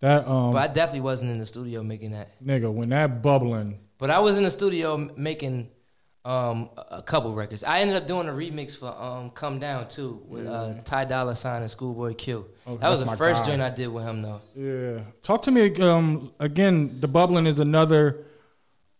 that 0.00 0.26
um 0.26 0.52
But 0.52 0.70
I 0.70 0.72
definitely 0.72 1.00
wasn't 1.02 1.30
in 1.32 1.38
the 1.38 1.46
studio 1.46 1.82
making 1.82 2.12
that. 2.12 2.42
nigga 2.44 2.72
when 2.72 2.88
that 2.90 3.22
bubbling. 3.22 3.78
But 3.98 4.10
I 4.10 4.18
was 4.18 4.36
in 4.38 4.44
the 4.44 4.50
studio 4.50 4.96
making 5.16 5.68
um, 6.24 6.68
a 6.76 7.02
couple 7.02 7.32
records. 7.34 7.64
I 7.64 7.80
ended 7.80 7.96
up 7.96 8.06
doing 8.06 8.28
a 8.28 8.32
remix 8.32 8.76
for 8.76 8.88
um, 8.88 9.30
"Come 9.30 9.58
Down" 9.58 9.88
too 9.88 10.22
with 10.26 10.46
uh, 10.46 10.74
Ty 10.84 11.06
Dolla 11.06 11.34
Sign 11.34 11.62
and 11.62 11.70
Schoolboy 11.70 12.14
Q. 12.14 12.44
Oh, 12.66 12.76
that 12.76 12.88
was 12.90 13.00
the 13.00 13.16
first 13.16 13.42
guy. 13.42 13.50
joint 13.50 13.62
I 13.62 13.70
did 13.70 13.88
with 13.88 14.04
him 14.04 14.20
though. 14.22 14.40
Yeah, 14.54 15.00
talk 15.22 15.40
to 15.42 15.50
me 15.50 15.74
um 15.80 16.32
again. 16.38 17.00
The 17.00 17.08
bubbling 17.08 17.46
is 17.46 17.58
another 17.58 18.24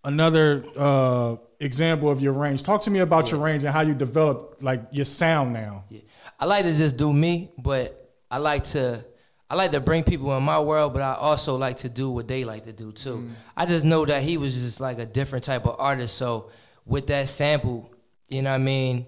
another 0.05 0.64
uh 0.77 1.36
example 1.60 2.10
of 2.10 2.20
your 2.22 2.32
range. 2.32 2.62
Talk 2.62 2.81
to 2.82 2.90
me 2.90 3.01
about 3.01 3.31
your 3.31 3.40
range 3.40 3.64
and 3.64 3.72
how 3.72 3.82
you 3.82 3.94
develop 3.94 4.56
like 4.62 4.82
your 4.90 5.05
sound 5.05 5.52
now. 5.52 5.85
Yeah. 5.90 6.01
I 6.39 6.47
like 6.47 6.64
to 6.64 6.74
just 6.74 6.97
do 6.97 7.12
me, 7.12 7.51
but 7.59 8.10
I 8.31 8.39
like 8.39 8.64
to 8.64 9.05
I 9.51 9.56
like 9.56 9.72
to 9.72 9.81
bring 9.81 10.05
people 10.05 10.36
in 10.36 10.44
my 10.44 10.60
world, 10.60 10.93
but 10.93 11.02
I 11.02 11.14
also 11.14 11.56
like 11.56 11.78
to 11.78 11.89
do 11.89 12.09
what 12.09 12.28
they 12.28 12.44
like 12.44 12.66
to 12.66 12.72
do 12.72 12.93
too. 12.93 13.16
Mm. 13.16 13.31
I 13.56 13.66
just 13.66 13.85
know 13.85 14.06
that 14.06 14.22
he 14.22 14.36
was 14.36 14.55
just 14.55 14.81
like 14.81 15.01
a 15.01 15.06
different 15.06 15.44
type 15.44 15.66
of 15.66 15.74
artist. 15.81 16.16
So 16.16 16.52
with 16.86 17.09
that 17.09 17.28
sample, 17.28 17.93
you 18.28 18.43
know 18.43 18.51
what 18.51 18.55
I 18.55 18.59
mean? 18.59 19.06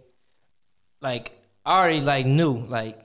Like 1.01 1.31
I 1.65 1.79
already 1.79 2.01
like 2.01 2.27
knew 2.27 2.59
like 2.67 2.99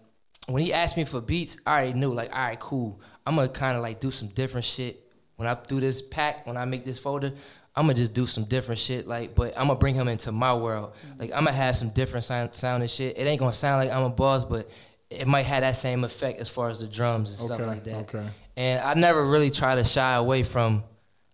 when 0.47 0.63
he 0.63 0.73
asked 0.73 0.97
me 0.97 1.05
for 1.05 1.21
beats, 1.21 1.59
I 1.63 1.73
already 1.73 1.93
knew 1.93 2.11
like 2.11 2.33
all 2.33 2.39
right, 2.39 2.59
cool. 2.59 2.99
I'm 3.25 3.35
gonna 3.35 3.49
kind 3.49 3.77
of 3.77 3.83
like 3.83 3.99
do 3.99 4.09
some 4.09 4.29
different 4.29 4.65
shit 4.65 5.03
when 5.35 5.47
I 5.47 5.55
do 5.67 5.79
this 5.79 6.01
pack. 6.01 6.47
When 6.47 6.57
I 6.57 6.65
make 6.65 6.85
this 6.85 6.97
folder, 6.97 7.33
I'm 7.75 7.83
gonna 7.83 7.93
just 7.93 8.15
do 8.15 8.25
some 8.25 8.45
different 8.45 8.79
shit. 8.79 9.07
Like, 9.07 9.35
but 9.35 9.55
I'm 9.55 9.67
gonna 9.67 9.77
bring 9.77 9.93
him 9.93 10.07
into 10.07 10.31
my 10.31 10.55
world. 10.55 10.93
Like 11.19 11.31
I'm 11.33 11.45
gonna 11.45 11.55
have 11.55 11.77
some 11.77 11.89
different 11.89 12.25
sound, 12.25 12.55
sound 12.55 12.81
and 12.81 12.89
shit. 12.89 13.15
It 13.15 13.27
ain't 13.27 13.39
gonna 13.39 13.53
sound 13.53 13.85
like 13.85 13.95
I'm 13.95 14.05
a 14.05 14.09
boss, 14.09 14.43
but 14.43 14.71
it 15.09 15.27
might 15.27 15.45
have 15.45 15.61
that 15.61 15.77
same 15.77 16.03
effect 16.03 16.39
as 16.39 16.49
far 16.49 16.69
as 16.69 16.79
the 16.79 16.87
drums 16.87 17.29
and 17.29 17.39
stuff 17.39 17.59
like 17.61 17.83
that. 17.85 17.95
okay. 18.15 18.27
And 18.55 18.81
I 18.81 18.93
never 18.95 19.25
really 19.25 19.49
try 19.51 19.75
to 19.75 19.83
shy 19.83 20.15
away 20.15 20.43
from 20.43 20.83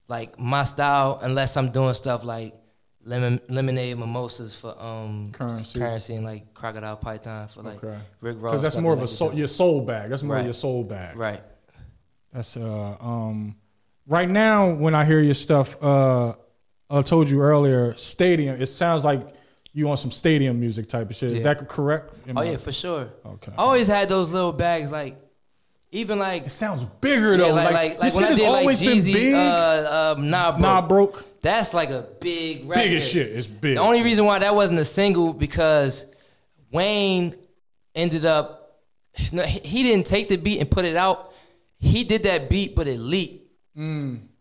like 0.07 0.37
my 0.37 0.63
style 0.63 1.19
unless 1.21 1.55
I'm 1.57 1.71
doing 1.71 1.93
stuff 1.93 2.23
like 2.23 2.53
lemon 3.05 3.41
lemonade 3.49 3.97
mimosas 3.97 4.53
for 4.55 4.75
um 4.81 5.31
Currensy. 5.33 5.77
Currensy 5.79 6.15
and 6.15 6.25
like 6.25 6.53
crocodile 6.53 6.95
python 6.97 7.47
for 7.47 7.63
like 7.63 7.83
Okay. 7.83 7.97
Rick 8.21 8.37
Ross. 8.39 8.51
Because 8.53 8.61
that's 8.61 8.77
more 8.77 8.93
of 8.93 8.99
a 8.99 9.01
like 9.03 9.09
to 9.09 9.15
soul, 9.15 9.33
your 9.33 9.47
soul 9.47 9.81
bag. 9.81 10.09
That's 10.09 10.23
more 10.23 10.35
of 10.35 10.39
Right. 10.39 10.45
your 10.45 10.53
soul 10.53 10.83
bag. 10.83 11.15
right. 11.17 11.41
That's 12.31 12.57
uh 12.57 12.97
um 12.99 13.55
right 14.07 14.29
now 14.29 14.73
when 14.73 14.93
I 14.95 15.05
hear 15.05 15.19
your 15.21 15.33
stuff, 15.33 15.81
uh 15.81 16.33
I 16.89 17.01
told 17.01 17.29
you 17.29 17.41
earlier, 17.41 17.95
stadium. 17.95 18.61
It 18.61 18.67
sounds 18.67 19.03
like 19.03 19.25
you 19.73 19.89
on 19.89 19.97
some 19.97 20.11
stadium 20.11 20.59
music 20.59 20.87
type 20.87 21.09
of 21.09 21.15
shit. 21.15 21.31
Is 21.31 21.37
Yeah. 21.39 21.53
that 21.53 21.67
correct? 21.67 22.13
Am 22.27 22.37
Oh 22.37 22.41
I- 22.41 22.51
yeah, 22.51 22.57
for 22.57 22.71
sure. 22.71 23.09
Okay. 23.25 23.51
I 23.57 23.61
always 23.61 23.87
had 23.87 24.07
those 24.09 24.31
little 24.31 24.51
bags 24.53 24.91
like 24.91 25.19
even 25.91 26.17
like 26.19 26.45
It 26.47 26.49
sounds 26.51 26.83
bigger 26.85 27.37
though. 27.37 27.53
like 27.53 27.65
like 27.65 27.73
like, 27.73 27.91
like 27.99 27.99
this 28.01 28.15
when 28.15 28.23
shit 28.23 28.27
I 28.27 28.31
has 28.31 28.39
did 28.39 28.49
like 28.49 28.59
always 28.61 28.79
been 28.81 28.97
Jeezy 28.97 29.13
big. 29.13 29.33
uh 29.35 30.13
um 30.17 30.29
nah 30.29 30.51
bro. 30.51 30.59
nah, 30.61 30.81
broke. 30.87 31.25
That's 31.41 31.73
like 31.73 31.89
a 31.89 32.07
big 32.21 32.67
record. 32.69 32.83
Big 32.83 32.93
as 32.97 33.07
shit. 33.07 33.27
It's 33.31 33.47
big. 33.47 33.75
The 33.75 33.81
only 33.81 34.01
reason 34.03 34.25
why 34.25 34.39
that 34.39 34.55
wasn't 34.55 34.79
a 34.79 34.85
single 34.85 35.33
because 35.33 36.05
Wayne 36.71 37.35
ended 37.95 38.25
up 38.25 38.79
no, 39.31 39.43
he 39.43 39.59
he 39.59 39.83
didn't 39.83 40.07
take 40.07 40.29
the 40.29 40.37
beat 40.37 40.59
and 40.59 40.69
put 40.71 40.85
it 40.85 40.95
out. 40.95 41.31
He 41.79 42.03
did 42.03 42.23
that 42.23 42.49
beat, 42.49 42.75
but 42.75 42.87
it 42.87 42.99
leaked 42.99 43.41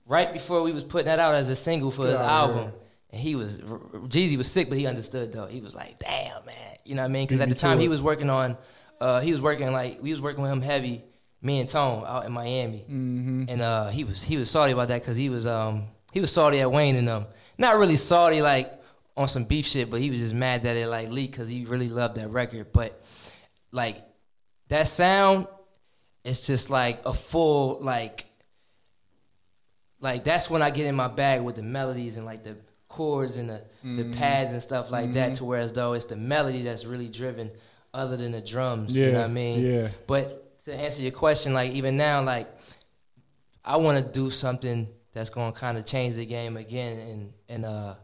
right 0.07 0.33
before 0.33 0.63
we 0.63 0.73
was 0.73 0.85
putting 0.85 1.07
that 1.07 1.19
out 1.19 1.35
as 1.35 1.49
a 1.49 1.57
single 1.57 1.91
for 1.91 2.07
his 2.07 2.19
Mm. 2.19 2.29
Album. 2.29 2.73
And 3.13 3.21
he 3.21 3.35
was 3.37 3.57
Jeezy 3.59 4.37
was 4.39 4.51
sick, 4.51 4.69
but 4.71 4.79
he 4.79 4.87
understood 4.87 5.33
though. 5.33 5.47
He 5.47 5.61
was 5.61 5.75
like, 5.75 5.99
"Damn, 5.99 6.45
man," 6.47 6.77
you 6.85 6.95
know 6.95 7.03
what 7.03 7.11
I 7.11 7.13
mean? 7.13 7.27
Because 7.27 7.41
at 7.43 7.49
the 7.51 7.55
time 7.55 7.79
he 7.79 7.89
was 7.89 8.01
working 8.01 8.31
on, 8.31 8.57
uh, 9.01 9.21
he 9.21 9.31
was 9.31 9.43
working 9.43 9.71
like 9.73 9.99
we 10.03 10.11
was 10.11 10.21
working 10.23 10.43
with 10.43 10.51
him 10.51 10.63
heavy, 10.63 11.05
me 11.43 11.61
and 11.61 11.69
Tone 11.69 12.05
out 12.07 12.25
in 12.25 12.33
Miami, 12.33 12.81
Mm-hmm. 12.91 13.45
and 13.49 13.61
uh, 13.61 13.89
he 13.89 14.05
was 14.05 14.23
he 14.23 14.39
was 14.39 14.51
salty 14.51 14.73
about 14.73 14.89
that 14.89 15.03
because 15.03 15.17
he 15.19 15.29
was 15.29 15.47
um 15.47 15.85
he 16.13 16.21
was 16.21 16.33
salty 16.33 16.61
at 16.61 16.73
Wayne 16.73 16.97
and 16.97 17.07
them. 17.07 17.27
Not 17.59 17.77
really 17.77 17.97
salty 17.97 18.41
like 18.41 18.73
on 19.15 19.29
some 19.29 19.45
beef 19.45 19.67
shit, 19.67 19.91
but 19.91 20.01
he 20.01 20.11
was 20.11 20.19
just 20.21 20.33
mad 20.35 20.63
that 20.63 20.77
it 20.79 20.87
like 20.89 21.11
leaked 21.11 21.33
because 21.33 21.49
he 21.49 21.67
really 21.67 21.91
loved 21.91 22.15
that 22.17 22.29
record. 22.31 22.73
But 22.73 22.99
like 23.73 24.03
that 24.69 24.89
sound, 24.89 25.49
it's 26.25 26.47
just 26.47 26.71
like 26.71 27.03
a 27.05 27.13
full 27.13 27.79
like 27.83 28.25
like 30.01 30.25
that's 30.25 30.49
when 30.51 30.63
I 30.63 30.71
get 30.71 30.87
in 30.87 30.95
my 30.95 31.09
bag 31.09 31.43
with 31.43 31.57
the 31.57 31.63
melodies 31.63 32.17
and 32.17 32.25
like 32.25 32.43
the 32.43 32.57
chords 32.97 33.37
and 33.39 33.49
the, 33.51 33.61
the 33.99 34.05
pads 34.17 34.53
and 34.53 34.63
stuff 34.63 34.91
like 34.91 35.13
that 35.15 35.35
to 35.37 35.45
where 35.45 35.61
as 35.61 35.73
though 35.73 35.93
it's 35.95 36.05
the 36.07 36.17
melody 36.17 36.63
that's 36.63 36.85
really 36.85 37.09
driven 37.09 37.51
other 37.95 38.17
than 38.17 38.33
the 38.33 38.41
drums. 38.41 38.97
you 38.97 39.07
know 39.07 39.13
Yeah, 39.13 39.19
what 39.19 39.25
I 39.25 39.29
mean? 39.29 39.59
yeah. 39.67 39.89
But 40.07 40.25
to 40.67 40.75
answer 40.75 41.03
your 41.03 41.13
question, 41.13 41.53
like 41.55 41.73
even 41.73 41.97
now, 41.97 42.23
like 42.23 42.49
I 43.65 43.77
want 43.77 44.05
to 44.05 44.13
do 44.21 44.31
something 44.31 44.89
that's 45.13 45.31
gonna 45.31 45.53
kind 45.53 45.79
of 45.79 45.85
change 45.85 46.15
the 46.17 46.27
game 46.27 46.57
again 46.57 46.99
and 46.99 47.33
and 47.49 47.65
uh 47.65 47.95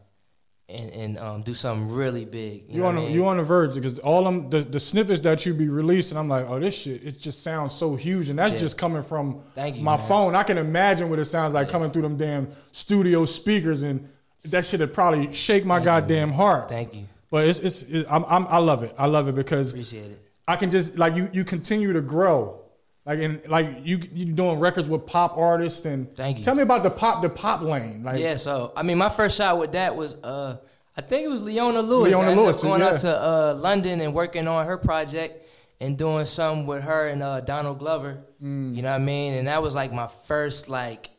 and 0.68 0.90
and 0.90 1.18
um 1.18 1.42
do 1.42 1.54
something 1.54 1.88
really 1.94 2.24
big. 2.26 2.64
You, 2.68 2.74
You 2.74 2.80
know 2.80 2.86
on 2.88 2.98
I 2.98 3.00
mean? 3.00 3.12
you 3.12 3.26
on 3.26 3.36
the 3.38 3.42
verge 3.42 3.74
because 3.74 3.98
all 4.00 4.22
them 4.24 4.50
the, 4.50 4.60
the 4.60 4.78
snippets 4.80 5.20
that 5.22 5.44
you 5.46 5.54
be 5.54 5.68
releasing, 5.68 6.18
I'm 6.18 6.28
like, 6.28 6.46
oh, 6.48 6.58
this 6.60 6.76
shit, 6.82 7.02
it 7.04 7.18
just 7.18 7.42
sounds 7.42 7.72
so 7.72 7.96
huge, 7.96 8.28
and 8.28 8.38
that's 8.38 8.52
Yeah. 8.54 8.60
just 8.60 8.76
coming 8.76 9.02
from 9.02 9.40
Thank 9.54 9.76
you, 9.76 9.82
my 9.82 9.96
man. 9.96 10.06
phone. 10.06 10.34
I 10.34 10.42
can 10.42 10.58
imagine 10.58 11.08
what 11.08 11.18
it 11.18 11.24
sounds 11.24 11.54
like 11.54 11.68
coming 11.70 11.90
through 11.90 12.02
them 12.02 12.16
damn 12.16 12.48
studio 12.72 13.24
speakers, 13.24 13.82
and 13.82 14.08
that 14.44 14.64
shit 14.64 14.80
would 14.80 14.94
probably 14.94 15.32
shake 15.32 15.64
my 15.64 15.80
goddamn 15.80 16.32
heart. 16.32 16.68
Thank 16.68 16.94
you. 16.94 17.04
But 17.30 17.46
it's 17.48 17.58
it's 17.60 17.82
it, 17.82 18.06
I'm, 18.10 18.24
I'm 18.24 18.46
I 18.48 18.58
love 18.58 18.82
it. 18.82 18.94
I 18.98 19.06
love 19.06 19.28
it 19.28 19.34
because 19.34 19.70
Appreciate 19.70 20.12
it. 20.12 20.22
I 20.46 20.56
can 20.56 20.70
just 20.70 20.96
like 20.96 21.14
you 21.14 21.28
you 21.32 21.44
continue 21.44 21.92
to 21.92 22.00
grow. 22.00 22.60
Like 23.04 23.20
and 23.20 23.40
like 23.48 23.68
you 23.84 24.00
you 24.12 24.26
doing 24.26 24.58
records 24.60 24.88
with 24.88 25.06
pop 25.06 25.36
artists 25.36 25.84
and 25.84 26.14
Thank 26.14 26.38
you. 26.38 26.42
tell 26.42 26.54
me 26.54 26.62
about 26.62 26.82
the 26.82 26.90
pop 26.90 27.22
the 27.22 27.28
pop 27.28 27.62
lane. 27.62 28.02
Like 28.02 28.20
Yeah, 28.20 28.36
so 28.36 28.72
I 28.76 28.82
mean, 28.82 28.98
my 28.98 29.08
first 29.08 29.36
shot 29.36 29.58
with 29.58 29.72
that 29.72 29.96
was 29.96 30.14
uh, 30.22 30.58
I 30.96 31.00
think 31.00 31.24
it 31.24 31.28
was 31.28 31.42
Leona 31.42 31.80
Lewis. 31.80 32.10
Leona 32.10 32.18
I 32.18 32.30
ended 32.30 32.38
up 32.38 32.44
Lewis, 32.44 32.62
going 32.62 32.80
yeah. 32.80 32.88
out 32.88 33.00
to 33.00 33.22
uh, 33.22 33.54
London 33.56 34.00
and 34.00 34.12
working 34.14 34.48
on 34.48 34.66
her 34.66 34.76
project 34.76 35.46
and 35.80 35.96
doing 35.96 36.26
something 36.26 36.66
with 36.66 36.82
her 36.82 37.08
and 37.08 37.22
uh, 37.22 37.40
Donald 37.40 37.78
Glover. 37.78 38.18
Mm. 38.42 38.74
You 38.74 38.82
know 38.82 38.90
what 38.90 39.00
I 39.00 39.04
mean? 39.04 39.34
And 39.34 39.48
that 39.48 39.62
was 39.62 39.74
like 39.74 39.92
my 39.92 40.08
first 40.26 40.68
like 40.68 41.10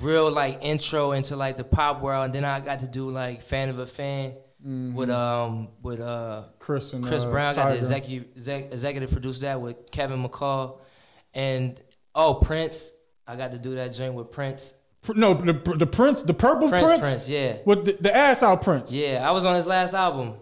real 0.00 0.30
like 0.30 0.58
intro 0.62 1.12
into 1.12 1.36
like 1.36 1.56
the 1.56 1.64
pop 1.64 2.00
world. 2.02 2.26
And 2.26 2.34
then 2.34 2.44
I 2.44 2.60
got 2.60 2.80
to 2.80 2.86
do 2.86 3.10
like 3.10 3.42
fan 3.42 3.68
of 3.68 3.78
a 3.78 3.86
fan 3.86 4.34
with 4.94 5.10
um 5.10 5.68
with 5.82 6.00
uh 6.00 6.44
Chris 6.58 6.92
and 6.92 7.04
Chris 7.04 7.22
Mm-hmm. 7.22 7.30
uh, 7.30 7.32
Brown 7.32 7.54
got 7.54 7.68
the 7.70 7.76
executive 7.76 8.28
exec, 8.36 8.72
executive 8.72 9.10
produce 9.10 9.40
that 9.40 9.60
with 9.60 9.90
Kevin 9.90 10.22
McCall 10.22 10.80
and 11.34 11.80
oh 12.14 12.34
Prince. 12.34 12.90
I 13.26 13.36
got 13.36 13.52
to 13.52 13.58
do 13.58 13.74
that 13.76 13.92
joint 13.94 14.14
with 14.14 14.30
Prince. 14.30 14.74
No, 15.14 15.34
the 15.34 15.52
the 15.52 15.86
Prince, 15.86 16.22
the 16.22 16.34
purple 16.34 16.68
Prince, 16.68 16.86
Prince, 16.86 17.00
Prince, 17.00 17.28
yeah. 17.28 17.58
with 17.64 17.84
the, 17.84 17.92
the 18.00 18.16
ass 18.16 18.42
out 18.42 18.62
Prince. 18.62 18.92
Yeah, 18.92 19.24
I 19.26 19.30
was 19.30 19.44
on 19.44 19.54
his 19.54 19.66
last 19.66 19.94
album. 19.94 20.40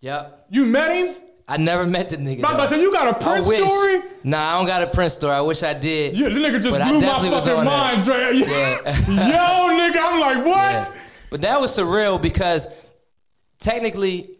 Yep. 0.00 0.46
You 0.50 0.66
met 0.66 0.94
him? 0.94 1.16
I 1.46 1.58
never 1.58 1.86
met 1.86 2.08
the 2.08 2.16
nigga. 2.16 2.38
I'm 2.38 2.40
about 2.40 2.52
to 2.52 2.56
though. 2.56 2.66
say 2.76 2.80
you 2.82 2.92
got 2.92 3.06
a 3.14 3.16
I 3.18 3.22
Prince 3.22 3.46
story. 3.46 4.02
Nah, 4.22 4.54
I 4.54 4.58
don't 4.58 4.66
got 4.66 4.82
a 4.82 4.86
Prince 4.86 5.14
story. 5.14 5.34
I 5.34 5.42
wish 5.42 5.62
I 5.62 5.74
did. 5.74 6.16
Yeah, 6.16 6.30
the 6.30 6.36
nigga 6.36 6.62
just 6.62 6.76
blew 6.76 7.00
my 7.00 7.40
fucking 7.40 7.64
mind, 7.64 8.02
Dre. 8.04 8.32
Yeah. 8.34 8.98
Yo, 9.08 9.76
nigga, 9.76 9.96
I'm 10.00 10.20
like, 10.20 10.46
what? 10.46 10.54
Yeah. 10.54 10.94
But 11.30 11.42
that 11.42 11.60
was 11.60 11.76
surreal 11.76 12.20
because 12.20 12.66
technically 13.58 14.38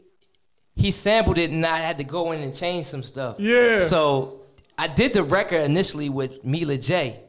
he 0.76 0.90
sampled 0.90 1.38
it 1.38 1.50
and 1.50 1.64
I 1.66 1.78
had 1.78 1.98
to 1.98 2.04
go 2.04 2.32
in 2.32 2.40
and 2.40 2.54
change 2.54 2.86
some 2.86 3.02
stuff. 3.02 3.36
Yeah. 3.38 3.80
So 3.80 4.40
I 4.78 4.86
did 4.86 5.12
the 5.12 5.22
record 5.22 5.62
initially 5.64 6.08
with 6.08 6.44
Mila 6.44 6.78
J. 6.78 7.20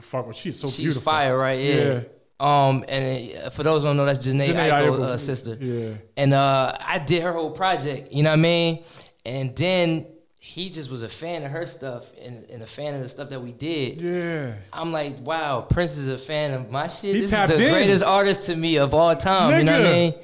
fuck 0.00 0.26
with. 0.26 0.36
She's 0.36 0.58
so 0.58 0.68
She's 0.68 0.78
beautiful. 0.78 1.02
fire, 1.02 1.36
right? 1.38 1.60
Yeah. 1.60 2.00
Um, 2.42 2.84
and 2.88 3.38
uh, 3.38 3.50
for 3.50 3.62
those 3.62 3.82
who 3.82 3.88
don't 3.88 3.96
know, 3.96 4.04
that's 4.04 4.26
Jhené, 4.26 4.48
Jhené 4.48 4.70
Aiko's 4.70 4.98
uh, 4.98 5.16
sister. 5.16 5.56
Yeah. 5.60 5.94
And 6.16 6.34
uh, 6.34 6.76
I 6.80 6.98
did 6.98 7.22
her 7.22 7.32
whole 7.32 7.52
project. 7.52 8.12
You 8.12 8.24
know 8.24 8.30
what 8.30 8.40
I 8.40 8.42
mean? 8.42 8.84
And 9.24 9.54
then 9.54 10.06
he 10.40 10.68
just 10.68 10.90
was 10.90 11.04
a 11.04 11.08
fan 11.08 11.44
of 11.44 11.52
her 11.52 11.66
stuff 11.66 12.10
and, 12.20 12.44
and 12.50 12.64
a 12.64 12.66
fan 12.66 12.96
of 12.96 13.00
the 13.00 13.08
stuff 13.08 13.30
that 13.30 13.40
we 13.40 13.52
did. 13.52 14.00
Yeah. 14.00 14.54
I'm 14.72 14.90
like, 14.90 15.20
wow, 15.20 15.60
Prince 15.60 15.96
is 15.96 16.08
a 16.08 16.18
fan 16.18 16.52
of 16.52 16.68
my 16.68 16.88
shit. 16.88 17.14
He 17.14 17.20
this 17.20 17.32
is 17.32 17.48
the 17.48 17.64
in. 17.64 17.72
greatest 17.72 18.02
artist 18.02 18.42
to 18.44 18.56
me 18.56 18.76
of 18.76 18.92
all 18.92 19.14
time. 19.14 19.60
You 19.60 19.64
know 19.64 19.78
what 19.78 19.86
I 19.86 19.92
mean? 19.92 20.14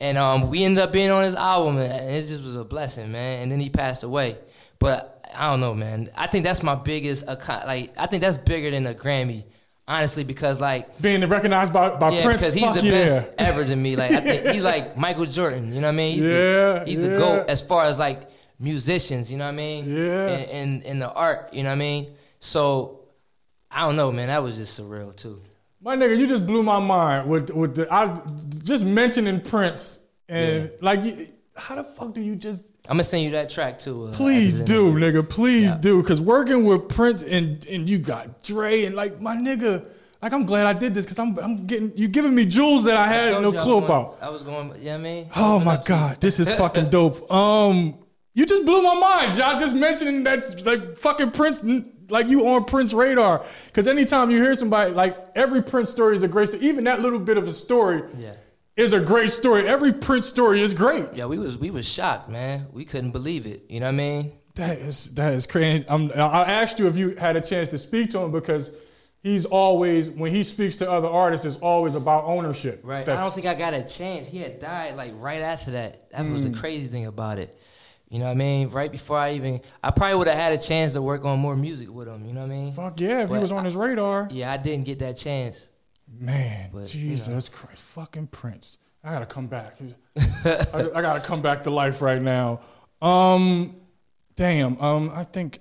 And 0.00 0.18
um, 0.18 0.50
we 0.50 0.64
ended 0.64 0.82
up 0.82 0.90
being 0.90 1.12
on 1.12 1.22
his 1.22 1.36
album, 1.36 1.78
and 1.78 2.12
it 2.12 2.26
just 2.26 2.42
was 2.42 2.56
a 2.56 2.64
blessing, 2.64 3.12
man. 3.12 3.44
And 3.44 3.52
then 3.52 3.60
he 3.60 3.70
passed 3.70 4.02
away. 4.02 4.36
But 4.80 5.24
I 5.32 5.48
don't 5.48 5.60
know, 5.60 5.74
man. 5.74 6.10
I 6.16 6.26
think 6.26 6.42
that's 6.42 6.64
my 6.64 6.74
biggest, 6.74 7.28
like, 7.28 7.92
I 7.96 8.06
think 8.10 8.20
that's 8.20 8.36
bigger 8.36 8.72
than 8.72 8.84
a 8.88 8.94
Grammy, 8.94 9.44
honestly, 9.88 10.24
because 10.24 10.60
like, 10.60 11.00
Being 11.00 11.26
recognized 11.28 11.72
by, 11.72 11.90
by 11.96 12.10
yeah, 12.10 12.22
Prince. 12.24 12.40
because 12.40 12.54
he's 12.54 12.64
fuck 12.64 12.74
the 12.76 12.82
yeah. 12.84 12.90
best 12.90 13.32
ever 13.38 13.64
to 13.64 13.76
me. 13.76 13.96
Like, 13.96 14.12
I 14.12 14.20
think 14.20 14.46
he's 14.48 14.62
like 14.62 14.96
Michael 15.06 15.26
Jordan. 15.26 15.72
You 15.74 15.80
know 15.80 15.88
what 15.88 15.94
I 15.94 15.96
mean? 15.96 16.14
He's 16.16 16.24
Yeah, 16.24 16.30
the, 16.30 16.84
he's 16.86 16.98
the 17.00 17.16
goat 17.16 17.48
as 17.48 17.60
far 17.62 17.84
as 17.84 17.98
like 17.98 18.30
musicians. 18.58 19.30
You 19.30 19.38
know 19.38 19.44
what 19.44 19.52
I 19.54 19.56
mean? 19.56 19.94
Yeah. 19.96 20.26
And 20.28 20.82
and 20.84 21.02
the 21.02 21.12
art. 21.12 21.52
You 21.52 21.62
know 21.62 21.70
what 21.70 21.74
I 21.76 21.78
mean? 21.78 22.14
So 22.40 23.00
I 23.70 23.80
don't 23.86 23.96
know, 23.96 24.12
man. 24.12 24.28
That 24.28 24.42
was 24.42 24.56
just 24.56 24.78
surreal 24.78 25.14
too. 25.16 25.40
My 25.80 25.96
nigga, 25.96 26.16
you 26.16 26.28
just 26.28 26.46
blew 26.46 26.62
my 26.62 26.78
mind 26.78 27.28
with 27.28 27.50
with 27.50 27.74
the 27.74 27.92
I 27.92 28.14
just 28.64 28.84
mentioning 28.84 29.40
Prince 29.40 30.06
and 30.28 30.70
like 30.80 31.02
you- 31.04 31.26
how 31.56 31.74
the 31.74 31.84
fuck 31.84 32.14
do 32.14 32.20
you 32.22 32.34
just 32.36 32.70
I'm 32.88 32.94
gonna 32.94 33.04
send 33.04 33.22
you 33.24 33.30
that 33.32 33.50
track 33.50 33.78
too. 33.78 34.06
Uh, 34.06 34.12
please 34.12 34.60
do, 34.60 34.92
nigga, 34.94 35.28
please 35.28 35.70
Yeah. 35.72 35.80
do 35.80 36.02
cuz 36.02 36.20
working 36.20 36.64
with 36.64 36.88
Prince 36.88 37.22
and 37.22 37.64
and 37.66 37.88
you 37.88 37.98
got 37.98 38.42
Dre 38.42 38.84
and 38.84 38.94
like 38.94 39.20
my 39.20 39.36
nigga 39.36 39.88
like 40.22 40.32
I'm 40.32 40.46
glad 40.46 40.66
I 40.66 40.72
did 40.72 40.94
this 40.94 41.04
cuz 41.04 41.18
I'm 41.18 41.38
I'm 41.38 41.66
getting 41.66 41.92
you 41.96 42.08
giving 42.08 42.34
me 42.34 42.44
jewels 42.46 42.84
that 42.84 42.96
I 42.96 43.04
I 43.04 43.08
had 43.08 43.30
told 43.30 43.42
no 43.42 43.58
I 43.58 43.62
clue 43.62 43.72
going- 43.80 43.84
about. 43.84 44.18
I 44.22 44.28
was 44.30 44.42
going. 44.42 44.72
You 44.78 44.84
know 44.86 44.94
I 44.94 44.98
mean? 44.98 45.26
Oh 45.36 45.58
my 45.60 45.74
up 45.74 45.84
to 45.84 45.92
you. 45.92 45.98
god, 45.98 46.20
this 46.20 46.40
is 46.40 46.48
fucking 46.50 46.88
dope. 46.96 47.30
Um, 47.30 47.96
you 48.34 48.46
just 48.46 48.64
blew 48.64 48.80
my 48.82 48.94
mind, 48.98 49.36
y'all. 49.36 49.58
Just 49.58 49.74
mentioning 49.74 50.24
that 50.24 50.64
like 50.64 50.96
fucking 50.96 51.32
Prince, 51.32 51.62
like 52.08 52.28
you 52.30 52.48
on 52.48 52.64
Prince 52.64 52.94
radar. 52.94 53.44
Because 53.66 53.86
anytime 53.86 54.30
you 54.30 54.42
hear 54.42 54.54
somebody, 54.54 54.92
like 54.92 55.16
every 55.34 55.62
Prince 55.62 55.90
story 55.90 56.16
is 56.16 56.22
a 56.22 56.28
great 56.28 56.48
story. 56.48 56.62
Even 56.62 56.84
that 56.84 57.02
little 57.02 57.18
bit 57.18 57.36
of 57.36 57.46
a 57.46 57.52
story 57.52 58.02
Yeah. 58.18 58.30
Is 58.76 58.92
a 58.92 59.00
great 59.00 59.30
story. 59.30 59.66
Every 59.66 59.92
Prince 59.92 60.26
story 60.28 60.60
is 60.60 60.72
great. 60.74 61.08
Yeah, 61.14 61.26
we 61.26 61.38
was 61.38 61.56
we 61.56 61.70
was 61.70 61.86
shocked, 61.86 62.28
man. 62.28 62.66
We 62.72 62.84
couldn't 62.84 63.10
believe 63.12 63.46
it. 63.46 63.64
You 63.68 63.80
know 63.80 63.86
what 63.86 63.94
I 63.94 63.96
mean? 63.96 64.32
That 64.54 64.78
is 64.78 65.14
that 65.14 65.34
is 65.34 65.46
crazy. 65.46 65.84
I'm, 65.88 66.10
I 66.14 66.42
asked 66.44 66.78
you 66.78 66.86
if 66.86 66.96
you 66.96 67.10
had 67.16 67.36
a 67.36 67.40
chance 67.40 67.68
to 67.70 67.78
speak 67.78 68.10
to 68.10 68.18
him 68.20 68.32
because 68.32 68.70
he's 69.22 69.44
always 69.46 70.10
when 70.10 70.30
he 70.30 70.42
speaks 70.42 70.76
to 70.76 70.90
other 70.90 71.08
artists, 71.08 71.46
it's 71.46 71.56
always 71.56 71.94
about 71.94 72.24
ownership. 72.24 72.80
Right. 72.82 73.04
That- 73.06 73.18
I 73.18 73.20
don't 73.22 73.34
think 73.34 73.46
I 73.46 73.54
got 73.54 73.74
a 73.74 73.82
chance. 73.82 74.26
He 74.26 74.38
had 74.38 74.58
died 74.58 74.96
like 74.96 75.12
right 75.16 75.40
after 75.42 75.72
that. 75.72 76.10
That 76.10 76.26
was 76.30 76.42
Mm. 76.42 76.52
the 76.52 76.58
crazy 76.58 76.86
thing 76.88 77.06
about 77.06 77.38
it. 77.38 77.58
You 78.10 78.18
know 78.18 78.26
what 78.26 78.32
I 78.32 78.34
mean? 78.34 78.68
Right 78.68 78.92
before 78.92 79.16
I 79.16 79.32
even, 79.36 79.62
I 79.82 79.90
probably 79.90 80.16
would 80.16 80.28
have 80.28 80.36
had 80.36 80.52
a 80.52 80.58
chance 80.58 80.92
to 80.92 81.00
work 81.00 81.24
on 81.24 81.38
more 81.38 81.56
music 81.56 81.90
with 81.90 82.08
him. 82.08 82.26
You 82.26 82.34
know 82.34 82.42
what 82.42 82.50
I 82.50 82.54
mean? 82.54 82.72
fuck 82.72 83.00
yeah, 83.00 83.22
if 83.22 83.30
he 83.30 83.38
was 83.38 83.52
on 83.52 83.64
his 83.64 83.74
radar. 83.74 84.28
Yeah, 84.30 84.52
I 84.52 84.58
didn't 84.58 84.84
get 84.84 84.98
that 84.98 85.16
chance. 85.16 85.70
Man, 86.22 86.70
But, 86.72 86.94
you 86.94 87.00
Jesus 87.10 87.48
Christ, 87.48 87.82
fucking 87.82 88.28
Prince. 88.28 88.78
I 89.02 89.10
gotta 89.10 89.26
come 89.26 89.48
back. 89.48 89.76
I, 90.16 90.88
I 90.94 91.02
gotta 91.02 91.18
come 91.18 91.42
back 91.42 91.64
to 91.64 91.70
life 91.70 92.00
right 92.00 92.22
now. 92.22 92.60
Um, 93.00 93.74
damn. 94.36 94.80
Um, 94.80 95.10
I 95.12 95.24
think, 95.24 95.58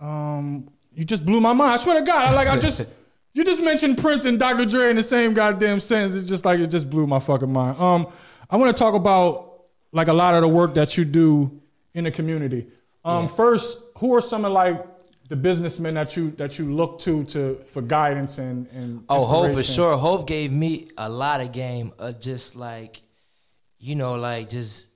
um, 0.00 0.68
you 0.92 1.04
just 1.04 1.24
blew 1.24 1.40
my 1.40 1.52
mind. 1.52 1.74
I 1.74 1.76
swear 1.76 2.00
to 2.00 2.04
God, 2.04 2.26
I, 2.26 2.32
like 2.32 2.48
I 2.48 2.58
just, 2.58 2.86
you 3.34 3.44
just 3.44 3.62
mentioned 3.62 3.98
Prince 3.98 4.24
and 4.24 4.36
Dr. 4.36 4.64
Dre 4.64 4.90
in 4.90 4.96
the 4.96 5.02
same 5.04 5.32
goddamn 5.32 5.78
sentence. 5.78 6.16
It's 6.16 6.28
just 6.28 6.44
like 6.44 6.58
it 6.58 6.66
just 6.66 6.90
blew 6.90 7.06
my 7.06 7.20
fucking 7.20 7.52
mind. 7.52 7.80
Um, 7.80 8.08
I 8.50 8.56
want 8.56 8.76
to 8.76 8.78
talk 8.78 8.94
about 8.94 9.62
like 9.92 10.08
a 10.08 10.12
lot 10.12 10.34
of 10.34 10.40
the 10.40 10.48
work 10.48 10.74
that 10.74 10.96
you 10.96 11.04
do 11.04 11.60
in 11.94 12.02
the 12.02 12.10
community. 12.10 12.66
Um, 13.04 13.28
first, 13.28 13.78
who 13.98 14.12
are 14.16 14.20
some 14.20 14.44
of 14.44 14.50
like 14.50 14.84
the 15.30 15.36
businessmen 15.36 15.94
that 15.94 16.16
you 16.16 16.32
that 16.32 16.58
you 16.58 16.74
look 16.74 16.98
to 16.98 17.22
to 17.24 17.54
for 17.72 17.80
guidance 17.82 18.38
and 18.38 18.66
and 18.74 19.04
Oh, 19.08 19.24
Hove 19.24 19.54
for 19.54 19.62
sure. 19.62 19.96
Hove 19.96 20.26
gave 20.26 20.50
me 20.52 20.88
a 20.98 21.08
lot 21.08 21.40
of 21.40 21.52
game 21.52 21.92
of 21.98 22.20
just 22.20 22.56
like, 22.56 23.00
you 23.78 23.94
know, 23.94 24.14
like 24.16 24.50
just 24.50 24.86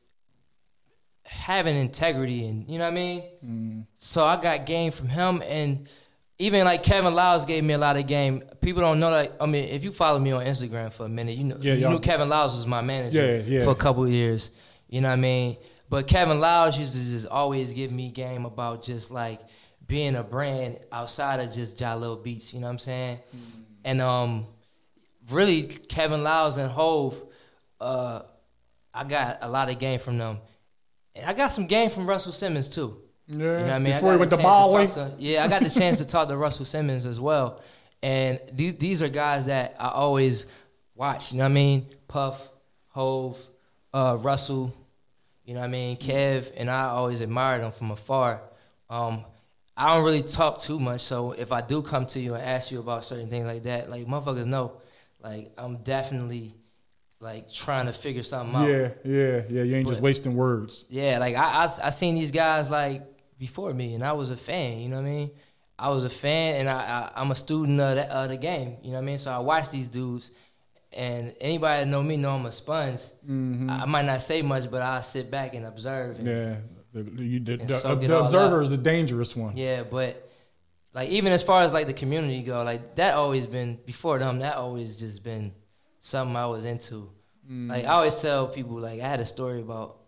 having 1.24 1.76
integrity 1.76 2.46
and 2.46 2.68
you 2.68 2.78
know 2.78 2.84
what 2.84 2.90
I 2.92 2.94
mean. 2.94 3.22
Mm. 3.44 3.86
So 3.98 4.24
I 4.24 4.40
got 4.40 4.66
game 4.66 4.90
from 4.92 5.08
him, 5.08 5.42
and 5.46 5.88
even 6.38 6.64
like 6.64 6.82
Kevin 6.82 7.14
Liles 7.14 7.44
gave 7.44 7.64
me 7.64 7.74
a 7.74 7.78
lot 7.78 7.96
of 7.96 8.06
game. 8.06 8.42
People 8.60 8.82
don't 8.82 9.00
know 9.00 9.10
like 9.10 9.32
I 9.40 9.46
mean, 9.46 9.68
if 9.68 9.84
you 9.84 9.92
follow 9.92 10.18
me 10.18 10.32
on 10.32 10.44
Instagram 10.44 10.92
for 10.92 11.06
a 11.06 11.08
minute, 11.08 11.36
you 11.38 11.44
know 11.44 11.58
Yeah, 11.60 11.74
you 11.74 11.80
y'all- 11.82 11.92
knew 11.92 12.00
Kevin 12.00 12.28
Liles 12.28 12.54
was 12.54 12.66
my 12.66 12.82
manager 12.82 13.24
Yeah, 13.24 13.58
yeah. 13.58 13.64
for 13.64 13.70
a 13.70 13.74
couple 13.76 14.04
of 14.04 14.10
years. 14.10 14.50
You 14.88 15.00
know 15.00 15.08
what 15.08 15.14
I 15.14 15.16
mean? 15.16 15.56
But 15.88 16.08
Kevin 16.08 16.40
Liles 16.40 16.78
used 16.78 16.94
to 16.94 16.98
just 17.00 17.26
always 17.28 17.72
give 17.72 17.92
me 17.92 18.10
game 18.10 18.44
about 18.46 18.82
just 18.82 19.10
like 19.10 19.40
being 19.86 20.16
a 20.16 20.22
brand 20.22 20.78
outside 20.92 21.40
of 21.40 21.52
just 21.52 21.76
Jahlil 21.76 22.22
Beats. 22.22 22.52
You 22.52 22.60
know 22.60 22.66
what 22.66 22.72
I'm 22.72 22.78
saying? 22.78 23.18
And 23.84 24.00
um, 24.00 24.46
really, 25.30 25.64
Kevin 25.64 26.22
Liles 26.22 26.56
and 26.56 26.70
Hove, 26.70 27.22
uh, 27.80 28.22
I 28.92 29.04
got 29.04 29.38
a 29.42 29.48
lot 29.48 29.68
of 29.68 29.78
game 29.78 29.98
from 29.98 30.18
them, 30.18 30.38
and 31.14 31.26
I 31.26 31.32
got 31.32 31.52
some 31.52 31.66
game 31.66 31.90
from 31.90 32.06
Russell 32.06 32.32
Simmons 32.32 32.68
too. 32.68 32.98
Yeah. 33.26 33.36
You 33.36 33.42
know 33.44 33.62
what 33.62 33.70
I 33.70 33.78
mean? 33.78 33.94
Before 33.94 34.10
I 34.10 34.12
he 34.12 34.18
went 34.18 34.30
to 34.30 34.36
Bali. 34.36 34.88
yeah, 35.18 35.44
I 35.44 35.48
got 35.48 35.62
the 35.62 35.70
chance 35.70 35.98
to 35.98 36.04
talk 36.04 36.28
to 36.28 36.36
Russell 36.36 36.64
Simmons 36.64 37.06
as 37.06 37.18
well. 37.18 37.62
And 38.02 38.38
these 38.52 38.76
these 38.76 39.02
are 39.02 39.08
guys 39.08 39.46
that 39.46 39.76
I 39.78 39.88
always 39.88 40.46
watch. 40.94 41.32
You 41.32 41.38
know 41.38 41.44
what 41.44 41.50
I 41.50 41.54
mean? 41.54 41.86
Puff, 42.06 42.48
Hove, 42.88 43.38
uh, 43.92 44.18
Russell. 44.20 44.74
You 45.44 45.54
know 45.54 45.60
what 45.60 45.66
I 45.66 45.70
mean? 45.70 45.96
Kev, 45.96 46.52
and 46.56 46.70
I 46.70 46.84
always 46.84 47.20
admired 47.20 47.62
them 47.62 47.72
from 47.72 47.90
afar. 47.90 48.40
Um, 48.88 49.24
I 49.76 49.94
don't 49.94 50.04
really 50.04 50.22
talk 50.22 50.60
too 50.60 50.78
much, 50.78 51.00
so 51.00 51.32
if 51.32 51.50
I 51.50 51.60
do 51.60 51.82
come 51.82 52.06
to 52.06 52.20
you 52.20 52.34
and 52.34 52.44
ask 52.44 52.70
you 52.70 52.78
about 52.78 53.04
certain 53.04 53.28
things 53.28 53.46
like 53.46 53.64
that, 53.64 53.90
like 53.90 54.06
motherfuckers 54.06 54.46
know, 54.46 54.80
like 55.20 55.52
I'm 55.58 55.78
definitely 55.78 56.54
like 57.18 57.52
trying 57.52 57.86
to 57.86 57.92
figure 57.92 58.22
something 58.22 58.54
out. 58.54 58.68
Yeah, 58.68 58.90
yeah, 59.04 59.42
yeah. 59.48 59.62
You 59.62 59.76
ain't 59.76 59.88
just 59.88 60.00
wasting 60.00 60.36
words. 60.36 60.84
Yeah, 60.88 61.18
like 61.18 61.34
I, 61.34 61.64
I 61.64 61.86
I 61.86 61.90
seen 61.90 62.14
these 62.14 62.30
guys 62.30 62.70
like 62.70 63.02
before 63.38 63.74
me, 63.74 63.94
and 63.94 64.04
I 64.04 64.12
was 64.12 64.30
a 64.30 64.36
fan. 64.36 64.78
You 64.78 64.88
know 64.90 64.96
what 64.96 65.08
I 65.08 65.10
mean? 65.10 65.30
I 65.76 65.88
was 65.88 66.04
a 66.04 66.10
fan, 66.10 66.60
and 66.60 66.70
I, 66.70 67.10
I 67.16 67.20
I'm 67.20 67.32
a 67.32 67.34
student 67.34 67.80
of 67.80 67.96
the, 67.96 68.12
of 68.12 68.28
the 68.28 68.36
game. 68.36 68.76
You 68.82 68.90
know 68.90 68.96
what 68.98 69.02
I 69.02 69.06
mean? 69.06 69.18
So 69.18 69.32
I 69.32 69.38
watch 69.38 69.70
these 69.70 69.88
dudes, 69.88 70.30
and 70.92 71.34
anybody 71.40 71.82
that 71.82 71.90
know 71.90 72.02
me 72.02 72.16
know 72.16 72.30
I'm 72.36 72.46
a 72.46 72.52
sponge. 72.52 73.00
Mm-hmm. 73.28 73.68
I, 73.70 73.82
I 73.82 73.84
might 73.86 74.04
not 74.04 74.22
say 74.22 74.42
much, 74.42 74.70
but 74.70 74.82
I 74.82 75.00
sit 75.00 75.32
back 75.32 75.54
and 75.54 75.66
observe. 75.66 76.20
And, 76.20 76.28
Yeah. 76.28 76.56
The, 76.94 77.24
you, 77.24 77.40
the, 77.40 77.56
the, 77.56 77.98
the 78.06 78.18
observer 78.20 78.62
is 78.62 78.70
the 78.70 78.76
dangerous 78.76 79.34
one. 79.34 79.56
Yeah, 79.56 79.82
but 79.82 80.30
like 80.94 81.08
even 81.08 81.32
as 81.32 81.42
far 81.42 81.62
as 81.62 81.72
like 81.72 81.88
the 81.88 81.92
community 81.92 82.40
go, 82.42 82.62
like 82.62 82.94
that 82.94 83.14
always 83.14 83.46
been 83.46 83.80
before 83.84 84.20
them. 84.20 84.38
That 84.38 84.56
always 84.56 84.96
just 84.96 85.24
been 85.24 85.52
something 86.00 86.36
I 86.36 86.46
was 86.46 86.64
into. 86.64 87.10
Like 87.48 87.84
I 87.84 87.88
always 87.88 88.14
tell 88.22 88.46
people, 88.46 88.78
like 88.78 89.00
I 89.00 89.08
had 89.08 89.20
a 89.20 89.26
story 89.26 89.60
about 89.60 89.98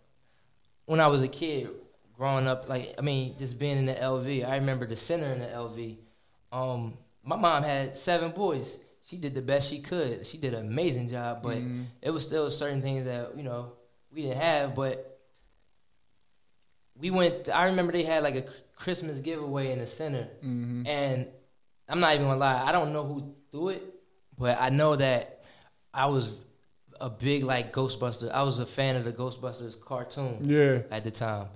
when 0.87 1.01
I 1.01 1.09
was 1.09 1.23
a 1.23 1.29
kid 1.29 1.69
growing 2.17 2.47
up. 2.47 2.69
Like 2.69 2.95
I 2.99 3.03
mean, 3.03 3.37
just 3.37 3.59
being 3.59 3.79
in 3.79 3.87
the 3.87 3.95
LV. 3.95 4.49
I 4.49 4.57
remember 4.57 4.87
the 4.87 4.97
center 4.97 5.33
in 5.33 5.41
the 5.41 5.47
LV. 5.47 5.97
Um, 6.53 6.97
my 7.25 7.37
mom 7.37 7.65
had 7.65 7.97
seven 7.97 8.31
boys. 8.31 8.79
She 9.11 9.17
did 9.17 9.35
the 9.35 9.43
best 9.43 9.69
she 9.69 9.81
could. 9.81 10.25
She 10.25 10.39
did 10.39 10.55
an 10.55 10.67
amazing 10.67 11.09
job, 11.11 11.43
but 11.43 11.59
it 12.01 12.11
was 12.11 12.25
still 12.25 12.49
certain 12.51 12.81
things 12.81 13.05
that 13.07 13.37
you 13.37 13.43
know 13.43 13.73
we 14.13 14.23
didn't 14.23 14.41
have, 14.41 14.75
but 14.77 15.16
we 16.99 17.11
went. 17.11 17.49
I 17.49 17.65
remember 17.67 17.93
they 17.93 18.03
had 18.05 18.23
like 18.23 18.37
a 18.37 18.45
Christmas 18.75 19.21
giveaway 19.21 19.73
in 19.73 19.79
the 19.79 19.87
center, 19.87 20.29
and 20.43 21.29
I'm 21.89 22.01
not 22.01 22.15
even 22.15 22.27
gonna 22.27 22.39
lie. 22.41 22.63
I 22.67 22.73
don't 22.73 22.93
know 22.93 23.05
who 23.05 23.35
threw 23.51 23.69
it, 23.71 23.83
but 24.39 24.57
I 24.61 24.71
know 24.71 24.97
that 24.97 25.45
I 25.93 26.07
was 26.07 26.31
a 27.01 27.11
big 27.11 27.43
like 27.45 27.73
Ghostbuster. 27.73 28.31
I 28.31 28.43
was 28.43 28.59
a 28.59 28.67
fan 28.67 28.97
of 28.97 29.05
the 29.05 29.13
Ghostbusters 29.13 29.79
cartoon 29.81 30.41
Yeah. 30.45 30.83
at 30.91 31.05
the 31.05 31.11
time, 31.11 31.49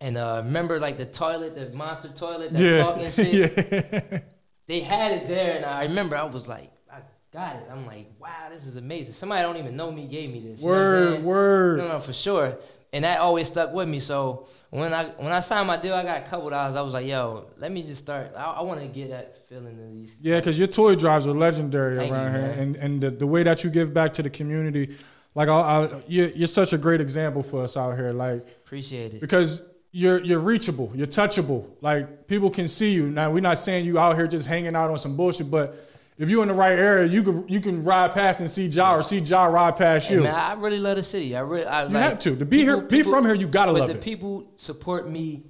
and 0.00 0.16
uh, 0.16 0.42
remember 0.44 0.78
like 0.80 0.96
the 0.98 1.06
toilet, 1.06 1.54
the 1.54 1.70
monster 1.76 2.08
toilet 2.08 2.52
that 2.52 2.60
Yeah. 2.62 2.82
talking 2.82 3.10
shit. 3.10 3.52
yeah. 4.12 4.20
They 4.66 4.80
had 4.80 5.12
it 5.12 5.28
there, 5.28 5.56
and 5.56 5.64
I 5.64 5.82
remember 5.84 6.16
I 6.16 6.24
was 6.24 6.48
like, 6.48 6.72
I 6.92 6.98
got 7.32 7.54
it. 7.56 7.62
I'm 7.70 7.86
like, 7.86 8.10
wow, 8.18 8.48
this 8.50 8.66
is 8.66 8.76
amazing. 8.76 9.14
Somebody 9.14 9.42
don't 9.42 9.56
even 9.58 9.76
know 9.76 9.92
me 9.92 10.06
gave 10.08 10.30
me 10.32 10.40
this. 10.40 10.60
You 10.60 10.66
know 10.68 10.72
what 10.74 10.88
I'm 10.88 11.12
Word, 11.12 11.22
word. 11.24 11.78
No, 11.78 11.88
no, 11.88 12.00
for 12.00 12.12
sure. 12.12 12.58
And 12.92 13.04
that 13.04 13.20
always 13.20 13.48
stuck 13.48 13.72
with 13.74 13.88
me. 13.88 14.00
So 14.00 14.46
when 14.70 14.94
I 14.94 15.06
when 15.18 15.32
I 15.32 15.40
signed 15.40 15.66
my 15.66 15.76
deal, 15.76 15.94
I 15.94 16.02
got 16.02 16.18
a 16.22 16.24
couple 16.26 16.48
dollars. 16.50 16.76
I 16.76 16.80
was 16.82 16.94
like, 16.94 17.06
yo, 17.06 17.46
let 17.58 17.70
me 17.72 17.82
just 17.82 18.02
start. 18.02 18.32
I, 18.36 18.44
I 18.44 18.62
want 18.62 18.80
to 18.80 18.86
get 18.86 19.10
that 19.10 19.48
feeling 19.48 19.78
of 19.78 19.92
these. 19.92 20.16
Yeah, 20.20 20.38
because 20.40 20.58
your 20.58 20.68
toy 20.68 20.94
drives 20.94 21.26
are 21.26 21.32
legendary 21.34 21.96
Thank 21.96 22.12
around 22.12 22.32
you, 22.32 22.38
here, 22.38 22.48
man. 22.48 22.58
and 22.58 22.76
and 22.76 23.00
the, 23.00 23.10
the 23.10 23.26
way 23.26 23.42
that 23.42 23.64
you 23.64 23.70
give 23.70 23.92
back 23.92 24.12
to 24.14 24.22
the 24.22 24.30
community, 24.30 24.96
like 25.34 25.48
I, 25.48 25.52
I, 25.84 26.02
you're, 26.06 26.28
you're 26.28 26.46
such 26.46 26.72
a 26.72 26.78
great 26.78 27.00
example 27.00 27.42
for 27.42 27.62
us 27.64 27.76
out 27.76 27.96
here. 27.96 28.12
Like 28.12 28.46
Appreciate 28.64 29.14
it. 29.14 29.20
because 29.20 29.62
you're 29.92 30.20
you're 30.20 30.38
reachable, 30.40 30.90
you're 30.94 31.06
touchable. 31.06 31.66
Like 31.80 32.28
people 32.28 32.50
can 32.50 32.68
see 32.68 32.92
you. 32.92 33.10
Now 33.10 33.30
we're 33.30 33.40
not 33.40 33.58
saying 33.58 33.84
you 33.84 33.98
out 33.98 34.16
here 34.16 34.26
just 34.28 34.46
hanging 34.46 34.76
out 34.76 34.90
on 34.90 34.98
some 34.98 35.16
bullshit, 35.16 35.50
but 35.50 35.74
if 36.18 36.30
you're 36.30 36.42
in 36.42 36.48
the 36.48 36.54
right 36.54 36.78
area, 36.78 37.06
you 37.06 37.22
can 37.22 37.46
you 37.48 37.60
can 37.60 37.82
ride 37.84 38.12
past 38.12 38.40
and 38.40 38.50
see 38.50 38.66
Ja 38.66 38.94
or 38.94 39.02
see 39.02 39.18
Ja 39.18 39.44
ride 39.46 39.76
past 39.76 40.08
Hey, 40.08 40.14
you. 40.16 40.22
man, 40.22 40.34
I 40.34 40.54
really 40.54 40.78
love 40.78 40.96
the 40.96 41.02
city. 41.02 41.36
I 41.36 41.40
really, 41.40 41.66
I 41.66 41.84
You 41.84 41.88
like, 41.90 42.02
have 42.02 42.18
to. 42.20 42.36
To 42.36 42.44
be 42.44 42.58
here- 42.62 42.80
be 42.80 43.02
from 43.02 43.24
here, 43.24 43.34
you 43.34 43.46
gotta 43.48 43.72
but 43.72 43.80
love 43.80 43.88
the 43.90 43.96
it. 43.96 44.00
people 44.02 44.50
support 44.56 45.08
me 45.08 45.44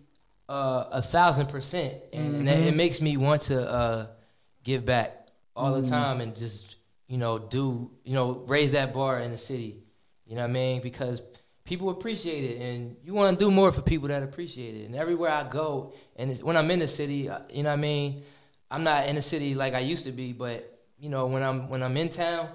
uh, 0.48 0.84
a 0.92 1.02
thousand 1.02 1.46
percent, 1.48 1.94
and, 2.12 2.34
and 2.36 2.48
that, 2.48 2.58
Mm-hmm. 2.58 2.68
it 2.68 2.76
makes 2.76 3.00
me 3.00 3.16
want 3.16 3.42
to 3.42 3.68
uh, 3.68 4.06
give 4.64 4.84
back 4.84 5.28
all 5.54 5.72
Mm-hmm. 5.72 5.82
the 5.82 5.88
time 5.90 6.20
and 6.20 6.36
just 6.36 6.76
you 7.08 7.18
know 7.18 7.38
do 7.38 7.90
you 8.04 8.14
know 8.14 8.42
raise 8.46 8.72
that 8.72 8.92
bar 8.92 9.20
in 9.20 9.30
the 9.30 9.38
city. 9.38 9.82
You 10.26 10.34
know 10.34 10.40
what 10.42 10.50
I 10.50 10.52
mean? 10.52 10.82
Because 10.82 11.22
people 11.64 11.90
appreciate 11.90 12.42
it, 12.44 12.60
and 12.60 12.96
you 13.04 13.12
want 13.14 13.38
to 13.38 13.44
do 13.44 13.50
more 13.52 13.70
for 13.70 13.82
people 13.82 14.08
that 14.08 14.22
appreciate 14.24 14.74
it. 14.74 14.86
And 14.86 14.96
everywhere 14.96 15.30
I 15.30 15.44
go, 15.48 15.92
and 16.16 16.30
it's, 16.32 16.42
when 16.42 16.56
I'm 16.56 16.68
in 16.72 16.80
the 16.80 16.88
city, 16.88 17.28
uh, 17.28 17.38
you 17.52 17.62
know 17.62 17.68
what 17.70 17.74
I 17.78 17.82
mean. 17.82 18.22
I'm 18.70 18.84
not 18.84 19.06
in 19.08 19.16
the 19.16 19.22
city 19.22 19.54
like 19.54 19.74
I 19.74 19.80
used 19.80 20.04
to 20.04 20.12
be, 20.12 20.32
but 20.32 20.78
you 20.98 21.08
know 21.08 21.26
when 21.26 21.42
I'm 21.42 21.68
when 21.68 21.82
I'm 21.82 21.96
in 21.96 22.08
town, 22.08 22.48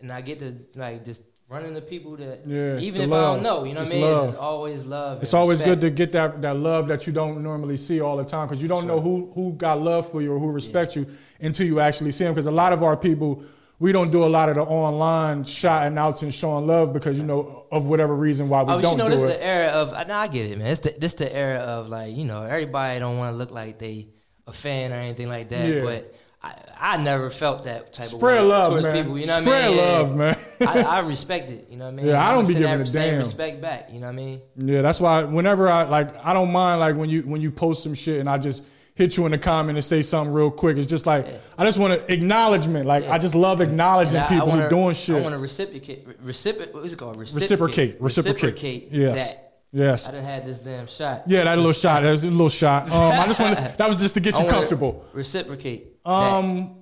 and 0.00 0.12
I 0.12 0.20
get 0.20 0.38
to 0.40 0.56
like 0.76 1.04
just 1.04 1.22
run 1.48 1.64
into 1.66 1.80
people 1.82 2.16
that 2.16 2.46
Yeah, 2.46 2.78
even 2.78 3.02
if 3.02 3.12
I 3.12 3.20
don't 3.20 3.42
know, 3.42 3.64
you 3.64 3.74
know 3.74 3.80
Just 3.80 3.92
what 3.92 3.98
I 3.98 4.00
mean. 4.00 4.14
love. 4.14 4.28
It's 4.30 4.38
always 4.38 4.84
love. 4.86 5.22
It's 5.22 5.34
always 5.34 5.58
respect. 5.58 5.80
good 5.80 5.86
to 5.86 5.90
get 5.90 6.12
that, 6.12 6.40
that 6.40 6.56
love 6.56 6.88
that 6.88 7.06
you 7.06 7.12
don't 7.12 7.42
normally 7.42 7.76
see 7.76 8.00
all 8.00 8.16
the 8.16 8.24
time 8.24 8.48
because 8.48 8.62
you 8.62 8.68
don't 8.68 8.86
know 8.86 9.00
who, 9.00 9.30
who 9.34 9.52
got 9.52 9.78
love 9.82 10.10
for 10.10 10.22
you 10.22 10.32
or 10.32 10.38
who 10.38 10.50
respects 10.50 10.96
you 10.96 11.06
until 11.40 11.66
you 11.66 11.78
actually 11.78 12.10
see 12.12 12.24
them. 12.24 12.32
Because 12.32 12.46
a 12.46 12.50
lot 12.50 12.72
of 12.72 12.82
our 12.82 12.96
people, 12.96 13.42
we 13.78 13.92
don't 13.92 14.10
do 14.10 14.24
a 14.24 14.32
lot 14.38 14.48
of 14.48 14.54
the 14.54 14.62
online 14.62 15.44
shouting 15.44 15.98
outs 15.98 16.22
and 16.22 16.32
showing 16.32 16.66
love 16.66 16.94
because 16.94 17.18
you 17.18 17.24
know 17.24 17.66
of 17.70 17.84
whatever 17.84 18.14
reason 18.16 18.48
why 18.48 18.62
we 18.62 18.72
Oh, 18.72 18.80
don't 18.80 18.92
you 18.92 18.98
know, 18.98 19.10
do 19.10 19.16
this 19.16 19.24
it. 19.24 19.38
the 19.38 19.44
era 19.44 19.68
of. 19.72 19.92
I, 19.92 20.04
know, 20.04 20.14
I 20.14 20.28
get 20.28 20.50
it, 20.50 20.56
man. 20.56 20.68
It's 20.68 20.80
the 20.80 20.94
this 20.98 21.12
the 21.14 21.30
era 21.36 21.58
of 21.58 21.88
like 21.90 22.16
you 22.16 22.24
know 22.24 22.44
everybody 22.44 22.98
don't 22.98 23.18
want 23.18 23.34
to 23.34 23.36
look 23.36 23.50
like 23.50 23.78
they 23.78 24.06
a 24.46 24.52
fan 24.52 24.92
or 24.92 24.96
anything 24.96 25.28
like 25.28 25.48
that. 25.50 25.68
Yeah. 25.68 25.82
But 25.82 26.14
I, 26.42 26.54
I 26.80 26.96
never 26.96 27.30
felt 27.30 27.64
that 27.64 27.92
type 27.92 28.06
Spread 28.06 28.38
of 28.38 28.44
way 28.44 28.48
love, 28.48 28.70
towards 28.72 28.86
man. 28.86 28.96
people. 28.96 29.18
You 29.18 29.26
know 29.26 29.34
what 29.36 29.42
Spread 29.44 29.64
I 29.64 29.68
mean? 29.68 29.76
Yeah. 29.76 29.82
love, 29.84 30.16
man. 30.16 30.36
I, 30.60 30.82
I 30.82 30.98
respect 31.00 31.50
it. 31.50 31.68
You 31.70 31.76
know 31.76 31.84
what 31.84 31.92
I 31.92 31.96
mean? 31.96 32.06
Yeah, 32.06 32.28
I 32.28 32.32
don't 32.32 32.46
be 32.46 32.54
giving 32.54 32.80
a 32.80 32.84
damn. 32.84 33.18
respect 33.18 33.60
back. 33.60 33.88
You 33.92 34.00
know 34.00 34.06
what 34.06 34.12
I 34.12 34.16
mean? 34.16 34.40
Yeah, 34.56 34.82
that's 34.82 35.00
why 35.00 35.24
whenever 35.24 35.68
I 35.68 35.84
like, 35.84 36.24
I 36.24 36.32
don't 36.32 36.52
mind 36.52 36.80
like 36.80 36.96
when 36.96 37.08
you 37.08 37.22
when 37.22 37.40
you 37.40 37.50
post 37.50 37.82
some 37.82 37.94
shit 37.94 38.20
and 38.20 38.28
I 38.28 38.38
just 38.38 38.64
hit 38.94 39.16
you 39.16 39.24
in 39.24 39.32
the 39.32 39.38
comment 39.38 39.78
and 39.78 39.84
say 39.84 40.02
something 40.02 40.34
real 40.34 40.50
quick. 40.50 40.76
It's 40.76 40.86
just 40.86 41.06
like 41.06 41.26
I 41.56 41.64
just 41.64 41.78
want 41.78 41.98
to 41.98 42.12
acknowledgement. 42.12 42.86
Like 42.86 43.04
I 43.08 43.18
just 43.18 43.34
love 43.34 43.60
acknowledging 43.60 44.18
I- 44.20 44.26
people 44.28 44.46
I 44.46 44.48
wanna, 44.48 44.62
who 44.64 44.70
doing 44.70 44.94
shit. 44.94 45.16
I 45.16 45.20
want 45.20 45.34
to 45.34 45.38
reciprocate. 45.38 46.06
Reciprocate. 46.20 46.74
What 46.74 46.84
is 46.84 46.92
it 46.92 46.98
called? 46.98 47.16
Reciprocate. 47.16 48.00
Reciprocate. 48.00 48.00
Reciprocate. 48.00 48.88
Yes. 48.90 49.28
That. 49.28 49.51
Yes. 49.72 50.08
I 50.08 50.12
done 50.12 50.22
had 50.24 50.44
this 50.44 50.58
damn 50.58 50.86
shot. 50.86 51.22
Yeah, 51.26 51.44
that 51.44 51.56
little 51.56 51.72
shot. 51.72 52.02
That 52.02 52.10
was 52.12 52.24
a 52.24 52.30
little 52.30 52.48
shot. 52.48 52.90
Um, 52.92 53.12
I 53.20 53.26
just 53.26 53.40
want 53.40 53.56
that 53.58 53.88
was 53.88 53.96
just 53.96 54.14
to 54.14 54.20
get 54.20 54.38
you 54.38 54.46
comfortable. 54.48 55.04
Reciprocate. 55.12 55.96
Um, 56.04 56.76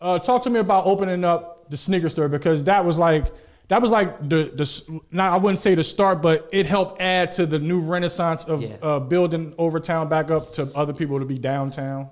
uh, 0.00 0.18
talk 0.18 0.42
to 0.42 0.50
me 0.50 0.58
about 0.60 0.84
opening 0.86 1.24
up 1.24 1.70
the 1.70 1.76
sneaker 1.76 2.08
store 2.10 2.28
because 2.28 2.64
that 2.64 2.84
was 2.84 2.98
like 2.98 3.26
that 3.68 3.80
was 3.80 3.90
like 3.90 4.20
the 4.28 4.52
the 4.54 5.00
not 5.10 5.32
I 5.32 5.36
wouldn't 5.38 5.58
say 5.58 5.74
the 5.74 5.82
start, 5.82 6.20
but 6.20 6.50
it 6.52 6.66
helped 6.66 7.00
add 7.00 7.30
to 7.32 7.46
the 7.46 7.58
new 7.58 7.80
renaissance 7.80 8.44
of 8.44 8.62
Yeah. 8.62 8.76
uh, 8.82 8.98
building 9.00 9.54
Overtown 9.58 10.08
back 10.10 10.30
up 10.30 10.52
to 10.52 10.70
other 10.74 10.92
people 10.92 11.18
to 11.20 11.24
be 11.24 11.38
downtown. 11.38 12.10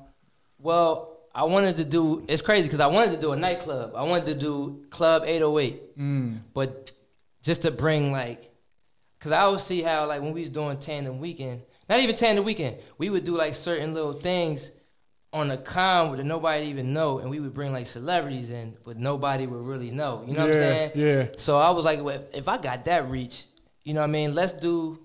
Well, 0.59 1.19
I 1.35 1.45
wanted 1.45 1.77
to 1.79 1.85
do. 1.85 2.25
It's 2.29 2.41
crazy 2.43 2.69
because 2.69 2.81
I 2.81 2.87
wanted 2.87 3.11
to 3.15 3.21
do 3.21 3.33
a 3.33 3.37
nightclub. 3.37 3.93
I 3.95 4.03
wanted 4.05 4.27
to 4.27 4.35
do 4.35 4.85
Club 4.91 5.25
808, 5.27 5.99
Mm. 5.99 6.39
but 6.55 6.93
just 7.43 7.63
to 7.63 7.71
bring 7.71 8.13
like, 8.13 8.51
because 9.23 9.31
I 9.31 9.43
always 9.43 9.63
see 9.63 9.83
how 9.83 10.07
like 10.07 10.21
when 10.21 10.33
we 10.33 10.41
was 10.41 10.51
doing 10.51 10.77
Tandem 10.79 11.21
Weekend, 11.21 11.63
not 11.89 12.01
even 12.01 12.17
Tandem 12.17 12.45
Weekend, 12.45 12.79
we 12.99 13.09
would 13.09 13.23
do 13.23 13.37
like 13.37 13.55
certain 13.55 13.95
little 13.95 14.15
things 14.15 14.73
on 15.33 15.49
a 15.53 15.57
con 15.57 16.17
that 16.17 16.25
nobody 16.25 16.67
even 16.67 16.93
know, 16.93 17.21
and 17.21 17.31
we 17.31 17.39
would 17.39 17.55
bring 17.55 17.73
like 17.73 17.87
celebrities 17.87 18.51
in, 18.51 18.77
but 18.85 18.99
nobody 18.99 19.47
would 19.47 19.65
really 19.65 19.93
know. 19.93 20.25
You 20.27 20.35
know 20.35 20.41
what 20.41 20.51
I'm 20.51 20.55
saying? 20.57 20.91
yeah. 20.97 21.27
So 21.39 21.57
I 21.61 21.71
was 21.71 21.85
like, 21.85 22.03
well, 22.03 22.21
if 22.35 22.49
I 22.49 22.59
got 22.59 22.85
that 22.87 23.09
reach, 23.09 23.45
you 23.85 23.95
know 23.95 24.01
what 24.01 24.09
I 24.09 24.11
mean? 24.11 24.35
Let's 24.35 24.55
do. 24.55 24.99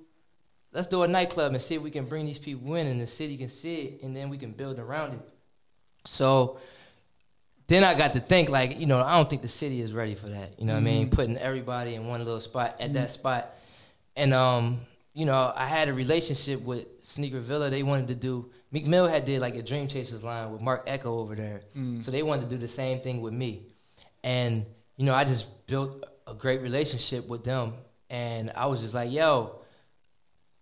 Let's 0.74 0.88
do 0.88 1.04
a 1.04 1.08
nightclub 1.08 1.52
and 1.52 1.62
see 1.62 1.76
if 1.76 1.84
we 1.84 1.92
can 1.92 2.06
bring 2.06 2.26
these 2.26 2.40
people 2.40 2.74
in, 2.74 2.88
and 2.88 3.00
the 3.00 3.06
city 3.06 3.38
can 3.38 3.50
see 3.50 3.82
it, 3.82 4.04
and 4.04 4.16
then 4.16 4.30
we 4.30 4.40
can 4.40 4.52
build 4.52 4.80
around 4.80 5.14
it. 5.14 5.30
So 6.06 6.58
then 7.68 7.84
I 7.84 7.94
got 7.94 8.14
to 8.14 8.20
think 8.20 8.50
like, 8.50 8.80
you 8.80 8.88
know, 8.88 9.00
I 9.00 9.16
don't 9.16 9.30
think 9.30 9.44
the 9.44 9.48
city 9.48 9.80
is 9.80 9.94
ready 9.94 10.16
for 10.16 10.30
that. 10.30 10.60
You 10.60 10.66
know 10.66 10.74
what 10.74 10.80
I 10.80 10.84
mean? 10.84 11.06
Mm-hmm. 11.06 11.16
Putting 11.16 11.38
everybody 11.38 11.94
in 11.94 12.08
one 12.08 12.20
little 12.26 12.42
spot 12.42 12.78
at 12.80 12.94
that 12.94 13.10
mm-hmm. 13.10 13.10
spot. 13.10 13.54
And 14.18 14.34
um, 14.34 14.82
you 15.14 15.26
know, 15.26 15.54
I 15.56 15.66
had 15.66 15.88
a 15.88 15.94
relationship 15.94 16.62
with 16.62 16.88
Sneaker 17.04 17.40
Villa. 17.40 17.70
They 17.70 17.84
wanted 17.84 18.10
to 18.10 18.16
do 18.16 18.52
Meek 18.72 18.86
Mill 18.86 19.08
had 19.08 19.26
did 19.26 19.42
like 19.42 19.56
a 19.56 19.62
Dream 19.62 19.88
Chasers 19.88 20.24
line 20.24 20.52
with 20.52 20.62
Marc 20.62 20.84
Ecko 20.88 21.20
over 21.20 21.36
there. 21.36 21.62
So 22.02 22.12
they 22.12 22.22
wanted 22.22 22.50
to 22.50 22.50
do 22.50 22.58
the 22.58 22.68
same 22.68 23.00
thing 23.00 23.22
with 23.22 23.34
me. 23.34 23.68
And, 24.24 24.66
you 24.98 25.06
know, 25.06 25.14
I 25.14 25.24
just 25.24 25.68
built 25.68 26.04
a 26.26 26.34
great 26.34 26.62
relationship 26.62 27.28
with 27.28 27.46
them. 27.46 27.76
And 28.10 28.52
I 28.56 28.66
was 28.66 28.82
just 28.82 28.94
like, 28.94 29.12
yo, 29.12 29.62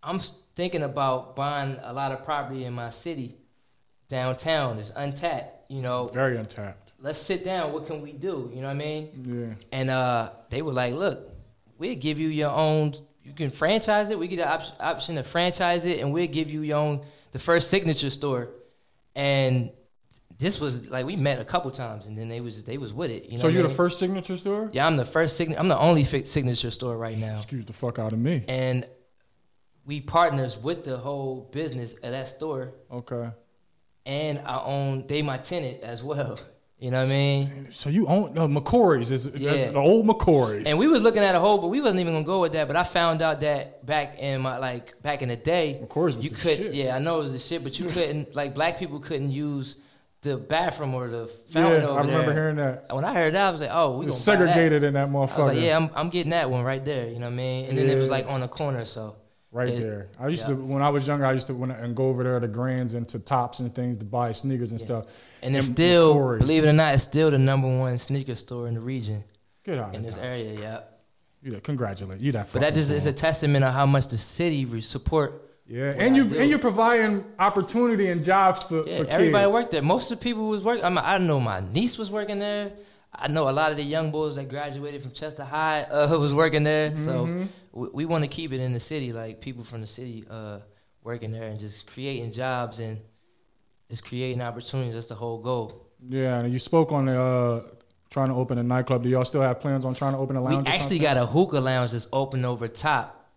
I'm 0.03 0.19
thinking 0.56 0.84
about 0.84 1.36
buying 1.36 1.80
a 1.82 1.94
lot 1.94 2.11
of 2.11 2.23
property 2.23 2.65
in 2.65 2.73
my 2.73 2.91
city 2.91 3.38
downtown. 4.07 4.77
It's 4.77 4.91
untapped, 4.95 5.72
you 5.72 5.82
know. 5.82 6.07
Very 6.14 6.38
untapped. 6.38 6.94
Let's 6.99 7.19
sit 7.19 7.44
down. 7.44 7.73
What 7.73 7.88
can 7.88 8.02
we 8.02 8.14
do? 8.14 8.52
You 8.53 8.61
know 8.61 8.68
what 8.68 8.73
I 8.73 8.76
mean? 8.76 9.49
Yeah. 9.49 9.56
And 9.72 9.90
uh, 9.90 10.30
they 10.49 10.61
were 10.61 10.73
like, 10.73 10.94
look, 10.94 11.32
we'll 11.80 11.95
give 11.95 12.19
you 12.19 12.27
your 12.27 12.52
own, 12.52 12.94
you 13.26 13.34
can 13.34 13.49
franchise 13.49 14.10
it. 14.11 14.19
We 14.19 14.27
get 14.27 14.38
the 14.38 14.47
op- 14.47 14.77
option 14.80 15.15
to 15.15 15.23
franchise 15.23 15.85
it, 15.85 15.99
and 15.99 16.14
we'll 16.14 16.27
give 16.27 16.49
you 16.49 16.61
your 16.61 16.77
own, 16.77 17.02
the 17.31 17.39
first 17.39 17.69
signature 17.69 18.10
store. 18.10 18.49
And 19.15 19.72
this 20.38 20.60
was 20.60 20.89
like, 20.89 21.06
we 21.06 21.15
met 21.15 21.39
a 21.39 21.45
couple 21.45 21.72
times, 21.72 22.06
and 22.06 22.18
then 22.18 22.27
they 22.30 22.41
was 22.41 22.64
they 22.64 22.77
was 22.77 22.93
with 22.93 23.10
it. 23.11 23.26
You 23.26 23.38
know 23.38 23.41
So 23.41 23.47
you're 23.47 23.64
the 23.64 23.69
mean? 23.69 23.77
first 23.77 23.99
signature 23.99 24.38
store? 24.38 24.69
Yeah, 24.73 24.85
I'm 24.85 24.97
the 24.97 25.06
first 25.06 25.38
signature. 25.38 25.60
I'm 25.60 25.68
the 25.69 25.77
only 25.80 26.03
fi- 26.03 26.23
signature 26.26 26.72
store 26.72 26.97
right 26.97 27.18
now. 27.18 27.34
Excuse 27.34 27.65
the 27.65 27.73
fuck 27.73 27.97
out 27.99 28.14
of 28.14 28.19
me. 28.19 28.43
And 28.47 28.85
we 29.85 30.02
partners 30.02 30.57
with 30.57 30.84
the 30.84 30.97
whole 30.97 31.49
business 31.52 31.93
of 31.95 32.11
that 32.11 32.27
store, 32.27 32.73
Okay. 32.91 33.30
and 34.06 34.39
I 34.45 34.60
own, 34.64 35.07
they 35.07 35.22
my 35.22 35.38
tenant 35.38 35.81
as 35.81 36.03
well. 36.03 36.39
You 36.77 36.91
know 36.91 36.99
what 36.99 37.07
I 37.07 37.10
mean? 37.10 37.68
So 37.72 37.89
you 37.89 38.06
own 38.07 38.38
uh, 38.38 38.47
McCrory's 38.47 39.10
is 39.10 39.27
Yeah. 39.34 39.69
the 39.72 39.80
old 39.80 40.06
McCrory's. 40.06 40.68
And 40.68 40.77
we 40.77 40.88
was 40.88 41.02
looking 41.03 41.23
at 41.23 41.34
a 41.34 41.39
whole, 41.39 41.57
but 41.57 41.69
we 41.69 41.80
wasn't 41.80 42.02
even 42.02 42.14
gonna 42.14 42.26
go 42.26 42.41
with 42.41 42.52
that. 42.52 42.68
But 42.68 42.76
I 42.76 42.84
found 42.84 43.22
out 43.22 43.39
that 43.41 43.85
back 43.85 44.19
in 44.19 44.41
my 44.41 44.57
like 44.57 45.02
back 45.02 45.22
in 45.22 45.30
the 45.30 45.38
day, 45.38 45.80
McCrory's 45.81 46.18
you 46.18 46.30
could 46.31 46.57
shit. 46.57 46.73
yeah, 46.73 46.95
I 46.95 46.99
know 46.99 47.18
it 47.19 47.22
was 47.22 47.31
the 47.34 47.39
shit, 47.39 47.64
but 47.64 47.80
you 47.80 47.85
couldn't 47.89 48.35
like 48.35 48.53
black 48.53 48.77
people 48.77 48.99
couldn't 48.99 49.31
use 49.31 49.77
the 50.22 50.35
bathroom 50.38 50.93
or 50.95 51.07
the 51.07 51.27
fountain 51.27 51.81
yeah, 51.81 51.88
over 51.88 51.99
I 51.99 52.02
remember 52.02 52.26
there. 52.26 52.34
hearing 52.34 52.56
that. 52.57 52.93
When 52.93 53.06
I 53.06 53.14
heard 53.14 53.34
that, 53.35 53.47
I 53.47 53.52
was 53.52 53.61
like, 53.61 53.69
oh, 53.72 53.91
we 53.91 54.06
It 54.06 54.10
gonna 54.10 54.15
was 54.18 54.26
buy 54.26 54.35
that. 54.35 54.47
segregated 54.47 54.84
in 54.84 54.93
that 54.95 55.07
I 55.07 55.11
motherfucker. 55.11 55.38
was 55.38 55.47
like, 55.56 55.60
yeah, 55.61 55.77
I'm, 55.77 55.89
I'm 55.95 56.10
getting 56.10 56.31
that 56.31 56.49
one 56.49 56.64
right 56.64 56.84
there. 56.84 57.07
You 57.07 57.19
know 57.19 57.27
what 57.27 57.34
I 57.34 57.35
mean? 57.35 57.69
And 57.69 57.77
then 57.77 57.89
it 57.89 57.95
was 57.97 58.10
like 58.10 58.27
on 58.27 58.41
the 58.41 58.47
corner, 58.49 58.84
so 58.85 59.15
Right 59.56 59.72
Yeah. 59.72 59.80
there. 59.80 60.07
I 60.19 60.27
used 60.27 60.41
Yeah. 60.49 60.56
to 60.56 60.61
when 60.61 60.82
I 60.82 60.90
was 60.90 61.07
younger. 61.07 61.26
I 61.26 61.32
used 61.32 61.48
to 61.48 61.53
went 61.53 61.72
and 61.72 61.95
go 61.95 62.10
over 62.10 62.26
there 62.26 62.38
to 62.41 62.48
Grands 62.48 62.94
and 62.94 63.07
to 63.07 63.19
Tops 63.19 63.60
and 63.61 63.73
things 63.73 63.95
to 63.99 64.06
buy 64.06 64.34
sneakers 64.34 64.72
and 64.72 64.82
stuff. 64.82 65.06
and 65.41 65.56
it's 65.56 65.68
And 65.68 65.76
still, 65.76 66.15
McCrory's. 66.15 66.40
believe 66.40 66.65
it 66.65 66.68
or 66.68 66.73
not, 66.73 66.94
it's 66.94 67.03
still 67.03 67.32
the 67.32 67.38
number 67.38 67.69
one 67.69 67.98
sneaker 67.98 68.36
store 68.36 68.68
in 68.68 68.73
the 68.73 68.82
region 68.82 69.23
Get 69.64 69.80
out 69.80 69.95
in 69.95 70.03
this 70.03 70.18
area. 70.18 70.60
Yeah, 70.60 70.80
You 71.41 71.52
that 71.53 71.64
congratulate 71.64 72.19
you 72.19 72.34
that. 72.34 72.49
but 72.52 72.60
that 72.64 72.73
just 72.73 72.91
is 72.91 73.06
a 73.06 73.14
testament 73.14 73.64
of 73.64 73.73
how 73.73 73.86
much 73.86 74.07
the 74.10 74.18
city 74.18 74.65
re- 74.65 74.82
support. 74.82 75.41
yeah, 75.68 75.94
and 75.98 76.14
I 76.15 76.18
you 76.18 76.27
do. 76.27 76.38
and 76.38 76.49
you're 76.49 76.60
providing 76.60 77.23
opportunity 77.40 78.10
and 78.10 78.26
jobs 78.26 78.61
for, 78.64 78.86
Yeah, 78.86 78.98
for 79.03 79.07
everybody 79.07 79.45
kids. 79.45 79.53
worked 79.53 79.72
there. 79.72 79.82
Most 79.82 80.11
of 80.11 80.19
the 80.19 80.23
people 80.23 80.48
was 80.49 80.65
working. 80.65 80.84
I, 80.84 80.90
mean, 80.90 80.99
I 81.02 81.18
know 81.18 81.40
my 81.40 81.61
niece 81.61 81.98
was 81.98 82.11
working 82.11 82.40
there. 82.40 82.72
I 83.17 83.27
know 83.27 83.49
a 83.49 83.51
lot 83.51 83.71
of 83.71 83.77
the 83.77 83.83
young 83.83 84.11
boys 84.11 84.35
that 84.35 84.49
graduated 84.49 85.01
from 85.01 85.11
Chester 85.11 85.43
High 85.43 85.83
uh, 85.83 86.17
was 86.19 86.33
working 86.33 86.63
there. 86.63 86.91
Mm-hmm. 86.91 87.03
So 87.03 87.47
we, 87.71 87.87
we 87.93 88.05
want 88.05 88.23
to 88.23 88.27
keep 88.27 88.53
it 88.53 88.59
in 88.59 88.73
the 88.73 88.79
city, 88.79 89.13
like 89.13 89.41
people 89.41 89.63
from 89.63 89.81
the 89.81 89.87
city 89.87 90.25
uh, 90.29 90.59
working 91.03 91.31
there 91.31 91.43
and 91.43 91.59
just 91.59 91.87
creating 91.87 92.31
jobs 92.31 92.79
and 92.79 92.99
just 93.89 94.05
creating 94.05 94.41
opportunities. 94.41 94.93
That's 94.93 95.07
the 95.07 95.15
whole 95.15 95.39
goal. 95.39 95.87
Yeah, 96.07 96.39
and 96.39 96.51
you 96.51 96.59
spoke 96.59 96.91
on 96.91 97.05
the 97.05 97.19
uh, 97.19 97.63
trying 98.09 98.29
to 98.29 98.35
open 98.35 98.57
a 98.57 98.63
nightclub. 98.63 99.03
Do 99.03 99.09
y'all 99.09 99.25
still 99.25 99.41
have 99.41 99.59
plans 99.59 99.85
on 99.85 99.93
trying 99.93 100.13
to 100.13 100.19
open 100.19 100.35
a 100.35 100.41
lounge? 100.41 100.67
or 100.67 100.71
actually 100.71 100.99
got 100.99 101.17
a 101.17 101.25
hookah 101.25 101.59
lounge 101.59 101.91
that's 101.91 102.07
open 102.11 102.45
over 102.45 102.67
top, 102.67 103.29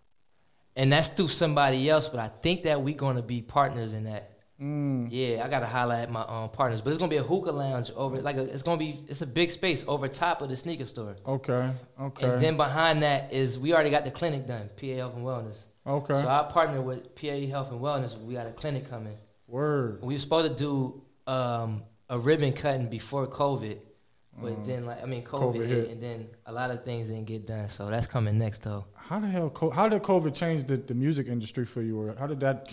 and 0.77 0.93
that's 0.93 1.09
through 1.09 1.29
somebody 1.29 1.89
else. 1.89 2.09
But 2.09 2.21
I 2.21 2.29
think 2.29 2.65
that 2.65 2.83
we're 2.83 2.97
gonna 2.97 3.23
be 3.23 3.43
partners 3.43 3.93
in 3.93 4.05
that. 4.05 4.38
Mm. 4.61 5.09
Yeah, 5.11 5.45
I 5.45 5.49
gotta 5.49 5.67
highlight 5.67 6.11
my 6.11 6.23
um, 6.23 6.49
partners, 6.51 6.81
but 6.81 6.91
it's 6.91 6.99
gonna 6.99 7.11
be 7.11 7.17
a 7.19 7.23
hookah 7.23 7.53
lounge 7.53 7.91
over 7.95 8.21
like 8.21 8.37
a, 8.37 8.43
it's 8.43 8.63
gonna 8.63 8.77
be 8.77 9.05
it's 9.09 9.23
a 9.23 9.27
big 9.27 9.51
space 9.53 9.85
over 9.87 10.09
top 10.09 10.43
of 10.43 10.49
the 10.49 10.57
sneaker 10.57 10.87
store, 10.87 11.15
Okay, 11.27 11.71
okay, 12.01 12.27
and 12.29 12.41
then 12.41 12.57
behind 12.57 13.03
that 13.05 13.33
is 13.33 13.57
we 13.59 13.73
already 13.73 13.91
got 13.91 14.05
the 14.05 14.11
clinic 14.11 14.49
done, 14.49 14.69
PA 14.77 14.87
Health 14.87 15.15
and 15.15 15.25
Wellness. 15.25 15.59
okay. 15.87 16.15
So 16.15 16.29
I 16.29 16.43
partner 16.51 16.81
with 16.83 17.15
PA 17.15 17.47
Health 17.49 17.71
and 17.71 17.81
Wellness. 17.81 18.21
We 18.21 18.35
got 18.35 18.47
a 18.49 18.51
clinic 18.51 18.91
coming. 18.91 19.17
Word. 19.47 20.03
We 20.03 20.15
were 20.15 20.19
supposed 20.21 20.49
to 20.51 20.55
do 20.65 21.03
um, 21.33 21.85
a 22.11 22.19
ribbon 22.19 22.53
cutting 22.53 22.89
before 22.89 23.27
COVID, 23.29 23.79
but 24.43 24.53
Mm. 24.53 24.67
then 24.67 24.87
like 24.87 25.03
I 25.03 25.07
mean 25.07 25.23
COVID, 25.23 25.55
COVID 25.55 25.67
hit, 25.67 25.69
hit. 25.69 25.91
and 25.91 26.03
then 26.03 26.27
a 26.47 26.53
lot 26.53 26.71
of 26.73 26.85
things 26.85 27.09
didn't 27.09 27.27
get 27.27 27.47
done. 27.47 27.69
So 27.69 27.89
that's 27.91 28.07
coming 28.09 28.37
next 28.39 28.63
though. 28.65 28.85
How 28.95 29.21
the 29.21 29.29
hell? 29.29 29.53
How 29.73 29.89
did 29.89 30.03
COVID 30.03 30.35
change 30.35 30.65
the, 30.65 30.77
the 30.79 30.95
music 30.95 31.29
industry 31.29 31.65
for 31.65 31.81
you, 31.81 31.99
or 32.01 32.15
how 32.19 32.27
did 32.27 32.41
that? 32.41 32.69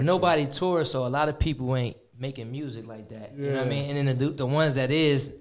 You? 0.00 0.06
nobody 0.06 0.46
tours, 0.46 0.90
so 0.90 1.06
a 1.06 1.08
lot 1.08 1.28
of 1.28 1.38
people 1.38 1.74
ain't 1.76 1.96
making 2.18 2.50
music 2.50 2.86
like 2.86 3.08
that. 3.10 3.32
You 3.36 3.50
know 3.50 3.56
what 3.58 3.66
I 3.66 3.68
mean? 3.68 3.96
And 3.96 4.08
then 4.08 4.18
the 4.18 4.28
the 4.30 4.46
ones 4.46 4.74
that 4.74 4.90
is 4.90 5.40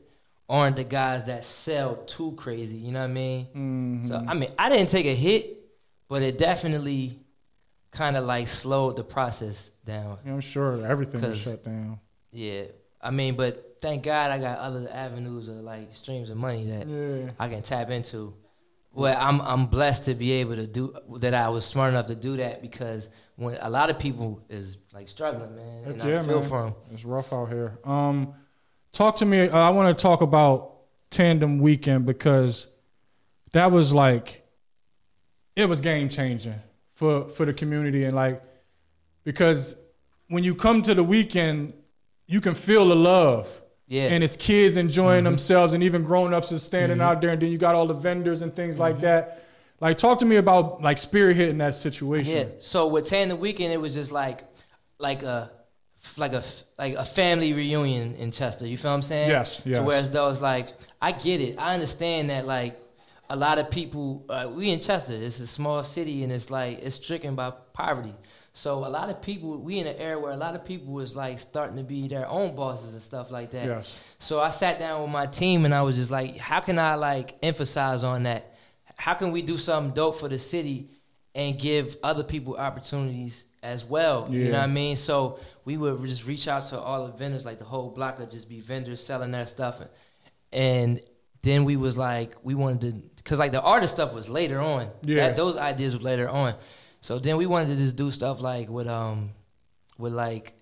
aren't 0.49 0.75
the 0.75 0.83
guys 0.83 1.25
that 1.25 1.45
sell 1.45 1.95
too 2.05 2.33
crazy. 2.33 2.77
You 2.77 2.91
know 2.91 2.99
what 2.99 3.09
I 3.09 3.13
mean? 3.13 3.45
Mm-hmm. 3.47 4.07
So 4.07 4.23
I 4.27 4.33
mean, 4.33 4.51
I 4.57 4.69
didn't 4.69 4.89
take 4.89 5.05
a 5.05 5.15
hit, 5.15 5.57
but 6.07 6.21
it 6.21 6.37
definitely 6.37 7.19
kind 7.91 8.17
of 8.17 8.25
like 8.25 8.47
slowed 8.47 8.95
the 8.95 9.03
process 9.03 9.69
down. 9.85 10.17
Yeah, 10.25 10.33
I'm 10.33 10.41
sure 10.41 10.85
everything 10.85 11.21
was 11.21 11.39
shut 11.39 11.63
down. 11.63 11.99
Yeah, 12.31 12.63
I 13.01 13.11
mean, 13.11 13.35
but 13.35 13.79
thank 13.81 14.03
God 14.03 14.31
I 14.31 14.39
got 14.39 14.59
other 14.59 14.89
avenues 14.91 15.47
of 15.47 15.55
like 15.57 15.95
streams 15.95 16.29
of 16.29 16.37
money 16.37 16.65
that 16.67 16.87
Yeah. 16.87 17.31
I 17.39 17.47
can 17.49 17.61
tap 17.61 17.89
into. 17.89 18.33
Well, 18.93 19.17
I'm 19.19 19.41
I'm 19.41 19.65
blessed 19.65 20.05
to 20.05 20.13
be 20.13 20.33
able 20.33 20.55
to 20.55 20.67
do 20.67 20.95
that. 21.17 21.33
I 21.33 21.49
was 21.49 21.65
smart 21.65 21.89
enough 21.89 22.05
to 22.07 22.15
do 22.15 22.37
that 22.37 22.61
because 22.61 23.09
when 23.35 23.57
a 23.59 23.69
lot 23.69 23.89
of 23.89 23.97
people 23.97 24.43
is 24.49 24.77
like 24.93 25.07
struggling, 25.07 25.55
man, 25.55 25.83
and 25.85 25.97
yeah, 25.97 26.19
I 26.19 26.23
feel 26.23 26.41
man. 26.41 26.49
for 26.49 26.63
them. 26.63 26.75
It's 26.91 27.03
rough 27.03 27.33
out 27.33 27.49
here. 27.49 27.79
Um, 27.83 28.35
talk 28.91 29.15
to 29.17 29.25
me. 29.25 29.49
Uh, 29.49 29.57
I 29.57 29.71
want 29.71 29.97
to 29.97 30.01
talk 30.01 30.21
about 30.21 30.75
Tandem 31.09 31.59
Weekend 31.59 32.05
because 32.05 32.67
that 33.53 33.71
was 33.71 33.93
like, 33.93 34.47
it 35.55 35.67
was 35.67 35.81
game 35.81 36.07
changing 36.07 36.61
for 36.93 37.27
for 37.29 37.45
the 37.45 37.53
community 37.53 38.03
and 38.03 38.15
like, 38.15 38.43
because 39.23 39.75
when 40.27 40.43
you 40.43 40.53
come 40.53 40.83
to 40.83 40.93
the 40.93 41.03
weekend, 41.03 41.73
you 42.27 42.41
can 42.41 42.53
feel 42.53 42.87
the 42.87 42.95
love. 42.95 43.62
Yeah, 43.93 44.07
And 44.13 44.23
it's 44.23 44.35
kids 44.35 44.75
enjoying 44.77 45.19
Mm-hmm. 45.19 45.25
themselves, 45.25 45.73
and 45.73 45.83
even 45.83 46.03
grown 46.03 46.33
ups 46.33 46.51
is 46.51 46.63
standing 46.63 46.99
out 47.01 47.21
there, 47.21 47.31
and 47.31 47.41
then 47.41 47.51
you 47.51 47.57
got 47.57 47.75
all 47.75 47.85
the 47.87 47.93
vendors 47.93 48.41
and 48.41 48.51
things 48.55 48.79
like 48.79 48.95
Mm-hmm. 48.95 49.01
that. 49.03 49.43
Like, 49.79 49.97
talk 49.97 50.19
to 50.19 50.25
me 50.25 50.37
about 50.37 50.81
like 50.81 50.97
spearheading 50.97 51.57
that 51.59 51.75
situation. 51.75 52.35
yeah. 52.37 52.45
So 52.59 52.87
with 52.87 53.07
Tandem 53.07 53.39
Weekend, 53.39 53.71
it 53.73 53.81
was 53.81 53.93
just 53.93 54.11
like 54.11 54.43
like 54.97 55.23
a 55.23 55.51
like 56.17 56.33
a 56.33 56.43
like 56.77 56.93
a 56.95 57.05
family 57.05 57.53
reunion 57.53 58.15
in 58.15 58.31
Chester. 58.31 58.65
You 58.65 58.77
feel 58.77 58.91
what 58.91 58.95
I'm 58.95 59.01
saying? 59.01 59.29
Yes, 59.29 59.61
yes. 59.65 59.77
To 59.77 59.83
where 59.83 59.97
as 59.99 60.09
though 60.09 60.29
it's 60.29 60.41
like 60.41 60.69
I 61.01 61.11
get 61.11 61.39
it. 61.41 61.57
I 61.59 61.73
understand 61.73 62.29
that 62.29 62.45
like 62.47 62.79
a 63.29 63.35
lot 63.35 63.57
of 63.57 63.69
people 63.71 64.25
uh, 64.29 64.49
we 64.53 64.69
in 64.71 64.79
Chester. 64.79 65.13
It's 65.13 65.39
a 65.39 65.47
small 65.47 65.83
city 65.83 66.23
and 66.23 66.31
it's 66.31 66.49
like 66.49 66.79
it's 66.81 66.95
stricken 66.95 67.35
by 67.35 67.51
poverty. 67.73 68.13
So 68.55 68.85
a 68.85 68.87
lot 68.87 69.09
of 69.09 69.19
people 69.19 69.57
we 69.57 69.79
in 69.79 69.87
an 69.87 69.97
era 69.97 70.19
where 70.19 70.31
a 70.31 70.37
lot 70.37 70.53
of 70.53 70.63
people 70.63 70.93
was 70.93 71.15
like 71.15 71.39
starting 71.39 71.75
to 71.77 71.83
be 71.83 72.07
their 72.07 72.27
own 72.27 72.55
bosses 72.55 72.93
and 72.93 73.01
stuff 73.01 73.31
like 73.31 73.51
that. 73.51 73.65
Yes. 73.65 74.03
So 74.19 74.39
I 74.39 74.51
sat 74.51 74.77
down 74.77 75.01
with 75.01 75.09
my 75.09 75.25
team 75.25 75.65
and 75.65 75.73
I 75.73 75.81
was 75.81 75.95
just 75.95 76.11
like, 76.11 76.37
how 76.37 76.59
can 76.59 76.77
I 76.77 76.93
like 76.95 77.35
emphasize 77.41 78.03
on 78.03 78.23
that? 78.23 78.55
How 78.95 79.15
can 79.15 79.31
we 79.31 79.41
do 79.41 79.57
something 79.57 79.93
dope 79.93 80.19
for 80.19 80.29
the 80.29 80.37
city 80.37 80.91
and 81.33 81.59
give 81.59 81.97
other 82.03 82.23
people 82.23 82.55
opportunities 82.55 83.43
as 83.63 83.83
well? 83.83 84.27
You 84.29 84.45
know 84.45 84.59
what 84.59 84.59
I 84.59 84.67
mean? 84.67 84.97
So 84.97 85.39
we 85.65 85.75
would 85.77 86.03
just 86.03 86.27
reach 86.27 86.47
out 86.47 86.65
to 86.67 86.79
all 86.79 87.07
the 87.07 87.13
vendors, 87.13 87.45
like 87.45 87.57
the 87.57 87.65
whole 87.65 87.89
block 87.89 88.19
would 88.19 88.29
just 88.29 88.47
be 88.47 88.59
vendors 88.59 89.03
selling 89.03 89.31
their 89.31 89.47
stuff. 89.47 89.81
And 90.51 91.01
then 91.41 91.65
we 91.65 91.75
was 91.75 91.97
like, 91.97 92.35
we 92.43 92.53
wanted 92.53 92.81
to, 93.17 93.23
cause 93.23 93.39
like 93.39 93.51
the 93.51 93.61
artist 93.61 93.95
stuff 93.95 94.13
was 94.13 94.29
later 94.29 94.59
on. 94.59 94.89
Yeah. 95.01 95.29
That, 95.29 95.37
those 95.37 95.57
ideas 95.57 95.97
were 95.97 96.03
later 96.03 96.29
on. 96.29 96.53
So 97.03 97.19
then 97.19 97.35
we 97.35 97.45
wanted 97.47 97.67
to 97.67 97.75
just 97.75 97.97
do 97.97 98.11
stuff 98.11 98.39
like 98.39 98.69
with 98.69 98.87
um, 98.87 99.31
with 99.97 100.13
like 100.13 100.53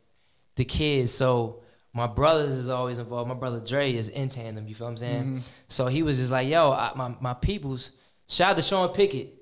the 0.56 0.66
kids. 0.66 1.12
So 1.14 1.62
my 1.94 2.08
brothers 2.08 2.54
is 2.54 2.68
always 2.68 2.98
involved. 2.98 3.28
My 3.30 3.36
brother 3.36 3.60
Dre 3.60 3.94
is 3.94 4.10
in 4.10 4.28
tandem. 4.30 4.68
You 4.68 4.74
feel 4.74 4.88
what 4.88 4.92
I'm 4.92 4.98
saying? 4.98 5.24
Mm-hmm. 5.24 5.38
So 5.68 5.86
he 5.86 6.02
was 6.02 6.18
just 6.18 6.32
like, 6.32 6.48
yo, 6.48 6.72
I, 6.72 6.94
my 6.96 7.14
my 7.22 7.36
peoples. 7.36 7.92
Shout 8.28 8.50
out 8.52 8.56
to 8.56 8.64
Sean 8.64 8.90
Pickett. 8.90 9.36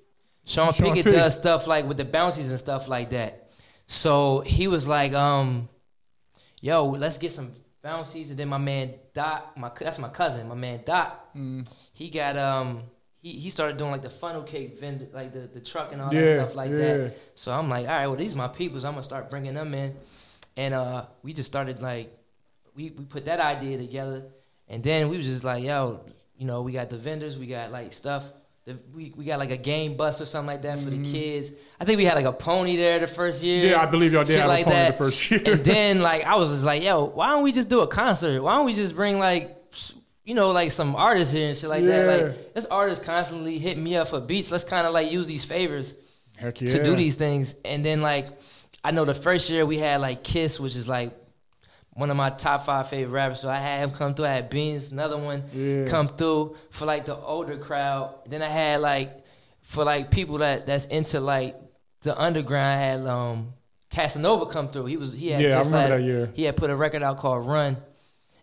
Sean, 0.44 0.74
Sean 0.74 0.88
Pickett 0.88 1.06
Pickett. 1.06 1.14
does 1.22 1.38
stuff 1.38 1.68
like 1.68 1.88
with 1.88 1.96
the 1.96 2.04
bouncies 2.04 2.50
and 2.50 2.60
stuff 2.60 2.90
like 2.90 3.12
that. 3.12 3.50
So 3.88 4.42
he 4.42 4.68
was 4.68 4.86
like, 4.86 5.14
um, 5.14 5.70
yo, 6.60 6.86
let's 6.86 7.18
get 7.18 7.32
some 7.32 7.54
bouncies. 7.82 8.30
And 8.30 8.38
then 8.38 8.50
my 8.50 8.58
man 8.58 8.96
Doc, 9.14 9.56
my 9.56 9.72
that's 9.80 10.00
my 10.00 10.10
cousin, 10.10 10.50
my 10.50 10.56
man 10.56 10.82
Doc, 10.86 11.34
Mm. 11.34 11.66
he 11.94 12.10
got 12.10 12.36
um. 12.38 12.84
He, 13.22 13.32
he 13.34 13.50
started 13.50 13.78
doing 13.78 13.91
like 13.91 14.02
the 14.02 14.10
funnel 14.10 14.44
cake 14.44 14.80
vendor, 14.80 15.08
like 15.14 15.34
the, 15.34 15.41
the 15.41 15.60
truck 15.60 15.91
and 15.91 16.02
all 16.02 16.14
Yeah, 16.14 16.22
that 16.22 16.36
stuff 16.46 16.56
like 16.56 16.72
yeah. 16.72 16.78
that. 16.78 17.18
So 17.36 17.52
I'm 17.52 17.70
like, 17.70 17.86
all 17.88 17.91
right, 17.94 18.08
well, 18.08 18.16
these 18.16 18.34
are 18.34 18.38
my 18.38 18.48
peoples. 18.48 18.86
I'm 18.86 18.94
gonna 18.94 19.04
start 19.04 19.30
bringing 19.30 19.54
them 19.56 19.74
in, 19.74 19.96
and 20.56 20.74
uh, 20.74 21.06
we 21.24 21.34
just 21.34 21.50
started 21.50 21.82
like, 21.82 22.16
we 22.76 22.91
we 22.91 23.04
put 23.06 23.26
that 23.26 23.40
idea 23.40 23.78
together, 23.78 24.24
and 24.70 24.82
then 24.82 25.10
we 25.10 25.18
was 25.18 25.26
just 25.26 25.44
like, 25.44 25.64
yo, 25.64 26.00
you 26.38 26.46
know, 26.46 26.62
we 26.62 26.72
got 26.72 26.90
the 26.90 26.98
vendors, 26.98 27.38
we 27.38 27.48
got 27.48 27.72
like 27.72 27.91
stuff. 27.94 28.26
We, 28.94 29.12
we 29.16 29.26
got 29.26 29.40
like 29.40 29.50
a 29.50 29.58
game 29.58 29.98
bus 29.98 30.22
or 30.22 30.28
something 30.28 30.46
like 30.46 30.62
that 30.62 30.78
for 30.78 30.91
the 30.91 31.02
kids. 31.12 31.54
I 31.80 31.86
think 31.86 31.98
we 31.98 32.06
had 32.06 32.14
like 32.14 32.26
a 32.26 32.32
pony 32.32 32.76
there 32.76 33.00
the 33.00 33.08
first 33.08 33.41
year. 33.41 33.64
Mm-hmm. 33.64 33.72
Yeah, 33.72 33.82
I 33.82 33.88
believe 33.88 34.14
y'all 34.14 34.24
did 34.24 34.38
have 34.38 34.48
like 34.48 34.62
a 34.62 34.70
pony 34.70 34.76
that. 34.76 34.91
the 34.91 34.98
first 34.98 35.32
year. 35.32 35.41
And 35.44 35.66
then 35.66 36.02
like 36.04 36.24
I 36.24 36.36
was 36.36 36.50
just 36.52 36.64
like, 36.64 36.84
yo, 36.84 37.06
why 37.06 37.28
don't 37.30 37.41
we 37.41 37.52
just 37.52 37.68
do 37.68 37.80
a 37.80 37.88
concert? 37.88 38.40
Why 38.44 38.54
don't 38.56 38.68
we 38.68 38.74
just 38.74 38.96
bring 38.96 39.18
like 39.18 39.58
you 40.30 40.35
know, 40.35 40.51
like 40.51 40.72
some 40.72 40.95
artists 40.95 41.34
here 41.34 41.47
and 41.49 41.57
shit 41.57 41.72
like 41.72 41.84
that. 41.85 42.06
Like 42.06 42.53
this 42.53 42.65
artist 42.65 43.03
constantly 43.03 43.57
hitting 43.57 43.84
me 43.84 43.95
up 43.95 44.10
for 44.10 44.19
beats. 44.19 44.51
Let's 44.51 44.64
kind 44.64 44.85
of 44.85 44.93
like 44.93 45.11
use 45.11 45.26
these 45.26 45.43
favors 45.43 45.95
yeah. 46.39 46.51
to 46.51 46.84
do 46.84 46.95
these 46.95 47.15
things. 47.15 47.56
And 47.65 47.84
then 47.84 48.01
like 48.01 48.27
I 48.84 48.91
know 48.91 49.06
the 49.06 49.15
first 49.15 49.49
year 49.49 49.65
we 49.65 49.80
had 49.80 50.01
like 50.01 50.23
Kiss, 50.23 50.60
which 50.60 50.76
is 50.76 50.88
like 50.88 51.18
one 51.93 52.11
of 52.11 52.15
my 52.15 52.30
top 52.30 52.68
five 52.68 52.89
favorite 52.89 53.11
rappers. 53.11 53.39
So 53.39 53.49
I 53.49 53.57
had 53.57 53.80
him 53.84 53.89
come 53.89 54.14
through. 54.14 54.26
I 54.26 54.34
had 54.34 54.51
Beans, 54.51 54.91
another 54.91 55.18
one, 55.18 55.45
Yeah. 55.51 55.88
come 55.88 56.10
through 56.10 56.57
for 56.69 56.85
like 56.85 57.06
the 57.06 57.18
older 57.18 57.57
crowd. 57.57 58.14
Then 58.27 58.43
I 58.43 58.49
had 58.49 58.81
like 58.81 59.26
for 59.61 59.84
like 59.84 60.11
people 60.11 60.38
that 60.38 60.68
that's 60.68 60.85
into 60.85 61.22
like 61.22 61.56
the 62.01 62.15
underground. 62.15 62.80
I 62.80 62.84
had 62.84 63.07
um 63.07 63.53
Casanova 63.89 64.45
come 64.45 64.69
through. 64.69 64.85
He 64.85 64.97
was 64.97 65.11
he 65.11 65.31
had 65.31 65.41
Yeah, 65.41 65.56
I 65.56 65.64
remember 65.64 65.97
that 65.97 66.03
year. 66.03 66.30
He 66.35 66.43
had 66.43 66.56
put 66.56 66.69
a 66.69 66.76
record 66.76 67.01
out 67.01 67.18
called 67.18 67.47
Run. 67.47 67.77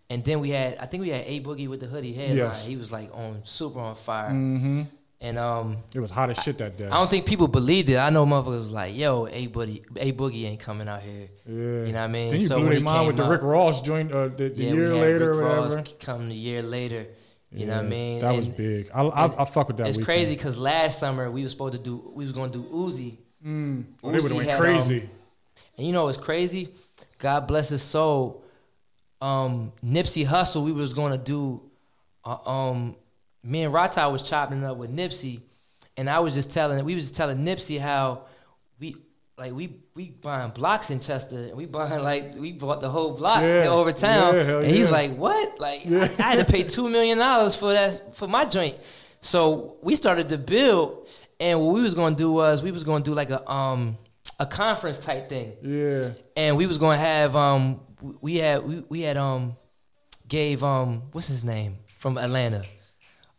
And 0.09 0.23
then 0.23 0.39
we 0.39 0.49
had, 0.51 0.77
I 0.79 0.85
think 0.85 1.01
we 1.01 1.09
had 1.09 1.23
A 1.25 1.41
Boogie 1.41 1.67
with 1.67 1.79
the 1.81 1.87
hoodie 1.87 2.13
headline. 2.13 2.37
Yes. 2.37 2.65
He 2.65 2.77
was 2.77 2.91
like 2.91 3.09
on 3.13 3.41
super 3.43 3.79
on 3.79 3.95
fire. 3.95 4.29
Mm-hmm. 4.31 4.83
And 5.19 5.37
um, 5.39 5.77
It 5.93 5.99
was 5.99 6.11
hot 6.11 6.29
as 6.29 6.37
shit 6.37 6.59
that 6.59 6.77
day. 6.77 6.85
I 6.85 6.91
don't 6.91 7.09
think 7.09 7.25
people 7.25 7.47
believed 7.47 7.89
it. 7.89 7.97
I 7.97 8.09
know 8.11 8.23
motherfuckers 8.25 8.59
was 8.59 8.69
like, 8.71 8.95
"Yo, 8.95 9.25
A 9.25 9.47
Boogie, 9.47 9.83
A 9.97 10.11
Boogie 10.13 10.45
ain't 10.45 10.59
coming 10.59 10.87
out 10.87 11.01
here." 11.01 11.27
yeah. 11.47 11.53
You 11.55 11.91
know 11.91 11.93
what 11.93 11.97
I 11.97 12.07
mean? 12.07 12.29
Then 12.29 12.39
you 12.39 12.47
So 12.47 12.59
blew 12.59 12.69
their 12.69 12.81
mind 12.81 13.07
with 13.07 13.17
the 13.17 13.23
Rick 13.27 13.41
Ross 13.41 13.81
joint 13.81 14.11
uh, 14.11 14.27
the, 14.27 14.49
the 14.49 14.63
yeah, 14.63 14.73
year 14.73 14.91
we 14.93 14.97
had 14.99 15.05
later 15.07 15.29
Rick 15.31 15.37
or 15.39 15.41
Ross 15.41 15.69
whatever. 15.75 15.89
come 15.99 16.29
the 16.29 16.35
year 16.35 16.61
later. 16.61 17.07
You 17.51 17.65
know 17.65 17.77
what 17.77 17.85
I 17.85 17.87
mean? 17.89 18.19
That 18.19 18.35
was 18.35 18.47
big. 18.47 18.91
I, 18.93 19.01
I, 19.01 19.41
I 19.41 19.45
fuck 19.45 19.69
with 19.69 19.77
that. 19.77 19.87
It's 19.87 19.97
weekend. 19.97 20.05
crazy 20.05 20.35
because 20.35 20.57
last 20.57 20.99
summer 20.99 21.31
we 21.31 21.41
was 21.43 21.51
supposed 21.51 21.73
to 21.73 21.79
do, 21.79 22.11
we 22.13 22.23
was 22.25 22.33
going 22.33 22.51
to 22.51 22.59
do 22.59 22.63
Uzi, 22.65 23.17
Mm. 23.45 23.85
Oh, 24.03 24.11
they 24.11 24.19
would 24.19 24.25
Uzi 24.25 24.27
have 24.29 24.37
went 24.37 24.49
had, 24.49 24.59
crazy. 24.59 25.01
um, 25.01 25.09
and 25.77 25.87
you 25.87 25.93
know 25.93 26.03
what's 26.03 26.17
crazy? 26.17 26.69
God 27.17 27.47
bless 27.47 27.69
his 27.69 27.81
soul. 27.81 28.43
Um, 29.21 29.71
Nipsey 29.83 30.25
Hussle, 30.25 30.63
we 30.63 30.71
was 30.71 30.93
to 30.93 31.17
do. 31.17 31.61
Uh, 32.23 32.37
um, 32.45 32.95
me 33.43 33.63
and 33.63 33.73
Rata 33.73 34.09
was 34.09 34.23
chopping 34.23 34.63
up 34.63 34.77
with 34.77 34.93
Nipsey, 34.93 35.41
and 35.95 36.09
I 36.09 36.19
was 36.19 36.33
just 36.33 36.51
telling, 36.51 36.83
we 36.83 36.93
was 36.93 37.03
just 37.03 37.15
telling 37.15 37.39
Nipsey 37.39 37.79
how 37.79 38.23
we 38.79 38.95
like 39.37 39.53
we 39.53 39.77
we 39.95 40.09
buying 40.09 40.51
blocks 40.51 40.89
in 40.89 40.99
Chester, 40.99 41.37
and 41.43 41.53
we 41.55 41.65
buying 41.65 42.03
like 42.11 42.35
we 42.35 42.51
bought 42.51 42.81
the 42.81 42.89
whole 42.89 43.11
block 43.13 43.41
Yeah, 43.41 43.67
over 43.69 43.93
town, 43.93 44.35
yeah, 44.35 44.59
and 44.59 44.67
he's 44.67 44.91
like, 44.91 45.15
"What? 45.15 45.59
Like 45.59 45.87
I, 45.87 46.03
I 46.03 46.35
had 46.35 46.45
to 46.45 46.51
pay 46.51 46.63
two 46.75 46.89
million 46.89 47.17
dollars 47.17 47.55
for 47.55 47.73
that 47.73 48.15
for 48.15 48.27
my 48.27 48.45
joint." 48.45 48.75
So 49.21 49.77
we 49.81 49.95
started 49.95 50.29
to 50.29 50.37
build, 50.37 51.07
and 51.39 51.59
what 51.59 51.73
we 51.73 51.81
was 51.81 51.93
gonna 51.93 52.15
do 52.15 52.31
was 52.31 52.61
we 52.61 52.71
was 52.71 52.83
gonna 52.83 53.03
do 53.03 53.13
like 53.13 53.29
a 53.29 53.49
um 53.49 53.97
a 54.39 54.45
conference 54.45 55.03
type 55.03 55.29
thing, 55.29 55.53
yeah. 55.63 56.11
and 56.35 56.57
we 56.57 56.67
was 56.67 56.77
gonna 56.77 56.97
have 56.97 57.35
um 57.35 57.79
we 58.01 58.35
had 58.37 58.63
we, 58.67 58.83
we 58.89 59.01
had 59.01 59.17
um 59.17 59.55
gave 60.27 60.63
um 60.63 61.03
what's 61.11 61.27
his 61.27 61.43
name 61.43 61.77
from 61.85 62.17
Atlanta, 62.17 62.63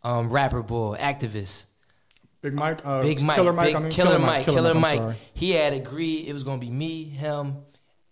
um 0.03 0.31
rapper 0.31 0.63
boy 0.63 0.97
activist. 0.99 1.65
Big 2.41 2.55
Mike. 2.55 2.81
Uh, 2.85 3.03
Big 3.03 3.21
Mike, 3.21 3.37
Killer 3.37 3.53
Mike. 3.53 3.67
Big, 3.67 3.77
I 3.77 3.79
mean, 3.81 3.91
Killer, 3.93 4.19
Mike, 4.21 4.45
Killer, 4.45 4.71
I'm 4.71 4.81
Mike. 4.81 5.17
He 5.35 5.51
had 5.51 5.73
agreed 5.73 6.29
it 6.29 6.33
was 6.33 6.45
gonna 6.45 6.61
be 6.61 6.71
me, 6.71 7.03
him, 7.05 7.57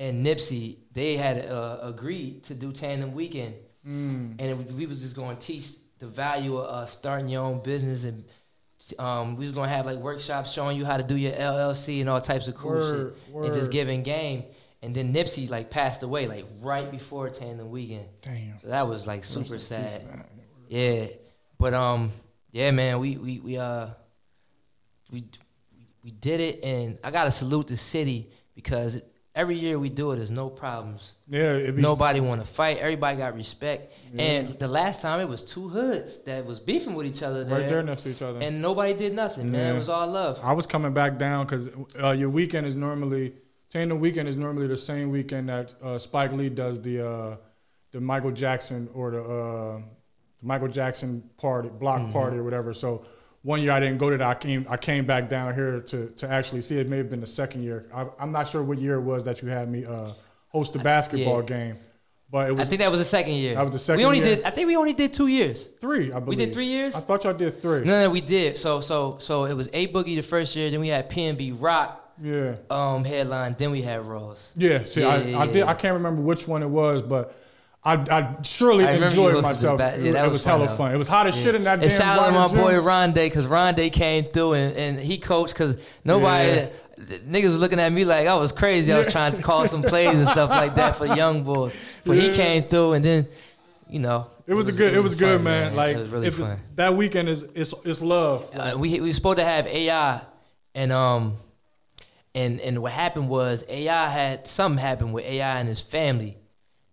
and 0.00 0.26
Nipsey. 0.26 0.78
They 0.92 1.16
had 1.16 1.46
uh, 1.46 1.78
agreed 1.82 2.42
to 2.44 2.54
do 2.54 2.72
Tandem 2.72 3.12
Weekend, 3.14 3.54
Mm. 3.86 4.34
and 4.40 4.40
it, 4.40 4.72
we 4.72 4.84
was 4.86 5.00
just 5.00 5.14
gonna 5.14 5.36
teach 5.36 5.66
the 6.00 6.08
value 6.08 6.56
of 6.56 6.66
uh, 6.68 6.86
starting 6.86 7.28
your 7.28 7.44
own 7.44 7.60
business, 7.62 8.02
and 8.02 8.24
um, 8.98 9.36
we 9.36 9.44
was 9.44 9.52
gonna 9.54 9.68
have 9.68 9.86
like 9.86 9.98
workshops 9.98 10.52
showing 10.52 10.76
you 10.76 10.84
how 10.84 10.96
to 10.96 11.04
do 11.04 11.14
your 11.16 11.32
LLC 11.32 12.00
and 12.00 12.10
all 12.10 12.20
types 12.20 12.48
of 12.48 12.56
cool 12.56 12.72
Word, 12.72 13.14
shit, 13.32 13.34
and 13.44 13.52
just 13.52 13.70
giving 13.70 14.02
game. 14.02 14.42
And 14.86 14.94
then 14.94 15.12
Nipsey 15.12 15.50
like 15.50 15.68
passed 15.68 16.04
away 16.04 16.28
like 16.28 16.46
right 16.62 16.88
before 16.88 17.28
Tandem 17.28 17.70
Weekend. 17.70 18.06
Damn. 18.22 18.60
So 18.62 18.68
that 18.68 18.86
was 18.86 19.04
like 19.04 19.24
super 19.24 19.58
sad. 19.58 20.00
Yeah, 20.68 21.06
but 21.58 21.74
um, 21.74 22.12
yeah, 22.52 22.70
man, 22.70 23.00
we 23.00 23.16
we 23.16 23.40
we 23.40 23.58
uh, 23.58 23.88
we 25.10 25.24
we 26.04 26.12
did 26.12 26.38
it, 26.38 26.62
and 26.62 26.98
I 27.02 27.10
gotta 27.10 27.32
salute 27.32 27.66
the 27.66 27.76
city 27.76 28.30
because 28.54 29.02
every 29.34 29.56
year 29.56 29.76
we 29.76 29.88
do 29.88 30.12
it, 30.12 30.16
there's 30.16 30.30
no 30.30 30.48
problems. 30.48 31.14
Yeah, 31.28 31.58
be, 31.72 31.82
Nobody 31.82 32.20
want 32.20 32.40
to 32.40 32.46
fight. 32.46 32.78
Everybody 32.78 33.18
got 33.18 33.34
respect. 33.34 33.92
And 34.16 34.56
the 34.56 34.68
last 34.68 35.02
time 35.02 35.20
it 35.20 35.28
was 35.28 35.42
two 35.42 35.68
hoods 35.68 36.22
that 36.26 36.46
was 36.46 36.60
beefing 36.60 36.94
with 36.94 37.06
each 37.06 37.24
other 37.24 37.42
there, 37.42 37.58
right 37.58 37.68
there 37.68 37.82
next 37.82 38.04
to 38.04 38.10
each 38.10 38.22
other. 38.22 38.38
and 38.40 38.62
nobody 38.62 38.94
did 38.94 39.14
nothing. 39.14 39.50
Man, 39.50 39.60
Yeah. 39.60 39.74
it 39.74 39.78
was 39.78 39.88
all 39.88 40.06
love. 40.06 40.38
I 40.44 40.52
was 40.52 40.64
coming 40.66 40.92
back 40.94 41.18
down 41.18 41.44
because 41.44 41.70
uh, 42.00 42.12
your 42.12 42.30
weekend 42.30 42.68
is 42.68 42.76
normally 42.76 43.34
Tandem 43.76 44.00
weekend 44.00 44.26
is 44.26 44.38
normally 44.38 44.66
the 44.66 44.76
same 44.76 45.10
weekend 45.10 45.50
that 45.50 45.74
uh, 45.82 45.98
Spike 45.98 46.32
Lee 46.32 46.48
does 46.48 46.80
the 46.80 47.06
uh, 47.06 47.36
the 47.92 48.00
Michael 48.00 48.30
Jackson 48.30 48.88
or 48.94 49.10
the 49.10 49.20
uh, 49.22 49.80
the 50.40 50.46
Michael 50.46 50.68
Jackson 50.68 51.22
party, 51.36 51.68
block 51.68 52.00
Mm-hmm. 52.00 52.12
party 52.12 52.38
or 52.38 52.42
whatever. 52.42 52.72
So 52.72 53.04
one 53.42 53.60
year 53.60 53.72
I 53.72 53.80
didn't 53.80 53.98
go 53.98 54.08
to 54.08 54.16
that. 54.16 54.26
I 54.26 54.34
came 54.34 54.66
I 54.70 54.78
came 54.78 55.04
back 55.04 55.28
down 55.28 55.54
here 55.54 55.80
to 55.80 56.10
to 56.10 56.26
actually 56.26 56.62
see. 56.62 56.78
It 56.78 56.88
may 56.88 56.96
have 56.96 57.10
been 57.10 57.20
the 57.20 57.26
second 57.26 57.64
year. 57.64 57.84
I, 57.92 58.06
I'm 58.18 58.32
not 58.32 58.48
sure 58.48 58.62
what 58.62 58.78
year 58.78 58.94
it 58.94 59.02
was 59.02 59.24
that 59.24 59.42
you 59.42 59.48
had 59.48 59.70
me 59.70 59.84
uh, 59.84 60.12
host 60.48 60.72
the 60.72 60.78
basketball 60.78 61.42
yeah. 61.42 61.46
game, 61.46 61.76
but 62.30 62.50
it 62.50 62.58
I 62.58 62.64
think 62.64 62.78
that 62.78 62.90
was 62.90 63.00
the 63.00 63.04
second 63.04 63.34
year. 63.34 63.56
That 63.56 63.64
was 63.64 63.72
the 63.72 63.78
second 63.78 63.98
We 63.98 64.04
only 64.06 64.20
year? 64.20 64.36
did. 64.36 64.44
I 64.44 64.52
think 64.52 64.68
we 64.68 64.76
only 64.76 64.94
did 64.94 65.12
two 65.12 65.26
years. 65.26 65.68
three. 65.82 66.12
I 66.12 66.18
believe 66.18 66.28
We 66.28 66.36
did 66.36 66.54
three 66.54 66.64
years? 66.68 66.96
I 66.96 67.00
thought 67.00 67.24
y'all 67.24 67.34
did 67.34 67.60
three. 67.60 67.84
No, 67.84 68.04
no, 68.04 68.08
we 68.08 68.22
did. 68.22 68.56
So, 68.56 68.80
so, 68.80 69.18
so 69.18 69.44
it 69.44 69.52
was 69.52 69.68
A 69.74 69.88
Boogie 69.88 70.16
the 70.16 70.22
first 70.22 70.56
year. 70.56 70.70
Then 70.70 70.80
we 70.80 70.88
had 70.88 71.10
PNB 71.10 71.60
Rock 71.60 72.04
Yeah. 72.22 72.54
um, 72.70 73.04
headline. 73.04 73.54
Then 73.58 73.70
we 73.70 73.82
had 73.82 74.04
Rose. 74.06 74.48
Yeah, 74.56 74.82
see, 74.84 75.00
Yeah, 75.02 75.08
I, 75.08 75.16
yeah, 75.18 75.38
I 75.38 75.44
yeah. 75.44 75.52
did. 75.52 75.62
I 75.64 75.74
can't 75.74 75.94
remember 75.94 76.22
which 76.22 76.48
one 76.48 76.62
it 76.62 76.68
was, 76.68 77.02
but 77.02 77.34
I, 77.84 77.94
I 78.10 78.36
surely 78.42 78.84
I 78.86 78.92
enjoyed 78.92 79.42
myself. 79.42 79.78
ba- 79.78 79.94
yeah, 79.98 80.08
it, 80.08 80.12
that 80.12 80.24
it 80.24 80.28
was 80.28 80.32
was 80.36 80.44
fun, 80.44 80.52
hella 80.60 80.66
though. 80.68 80.74
fun. 80.76 80.94
It 80.94 80.96
was 80.96 81.08
hot 81.08 81.26
as 81.26 81.40
shit 81.40 81.54
in 81.54 81.64
that 81.64 81.74
And 81.80 81.82
damn. 81.82 81.90
shout 81.98 82.18
out 82.18 82.26
to 82.26 82.32
my 82.32 82.46
gym. 82.48 82.56
boy 82.56 82.72
Rondé 82.74 83.14
because 83.26 83.46
Rondé 83.46 83.92
came 83.92 84.24
through 84.24 84.54
and, 84.54 84.76
and 84.76 84.98
he 85.00 85.18
coached 85.18 85.52
because 85.54 85.76
nobody. 86.04 86.48
Yeah. 86.50 86.68
Niggas 86.98 87.44
was 87.52 87.60
looking 87.60 87.78
at 87.78 87.92
me 87.92 88.06
like 88.06 88.26
I 88.26 88.34
was 88.36 88.52
crazy. 88.52 88.90
I 88.90 88.98
was 88.98 89.12
trying 89.12 89.34
to 89.34 89.42
call 89.42 89.68
some 89.68 89.82
plays 89.82 90.14
and 90.18 90.26
stuff 90.26 90.48
like 90.48 90.76
that 90.76 90.96
for 90.96 91.04
young 91.14 91.44
boys. 91.44 91.76
But 92.06 92.16
he 92.16 92.32
came 92.32 92.62
through 92.62 92.94
and 92.94 93.04
then, 93.04 93.28
you 93.90 93.98
know, 93.98 94.28
It 94.46 94.54
was, 94.54 94.68
a 94.68 94.72
good. 94.72 94.94
It 94.94 95.00
was, 95.00 95.14
good, 95.14 95.36
fun, 95.36 95.44
man. 95.44 95.76
Like 95.76 95.96
it 95.96 96.00
was 96.00 96.08
really 96.08 96.28
it- 96.28 96.76
that 96.76 96.96
weekend 96.96 97.28
is 97.28 97.42
it's 97.54 97.74
it's 97.84 98.00
love. 98.00 98.48
uh, 98.54 98.74
we 98.78 98.98
we 99.00 99.12
supposed 99.12 99.36
to 99.38 99.44
have 99.44 99.66
AI, 99.66 100.22
and 100.74 100.90
um, 100.90 101.36
and 102.36 102.60
and 102.60 102.80
what 102.82 102.92
happened 102.92 103.28
was 103.28 103.64
AI 103.68 104.08
had 104.08 104.46
something 104.46 104.78
happened 104.80 105.12
with 105.12 105.24
AI 105.24 105.58
and 105.58 105.66
his 105.68 105.80
family, 105.80 106.36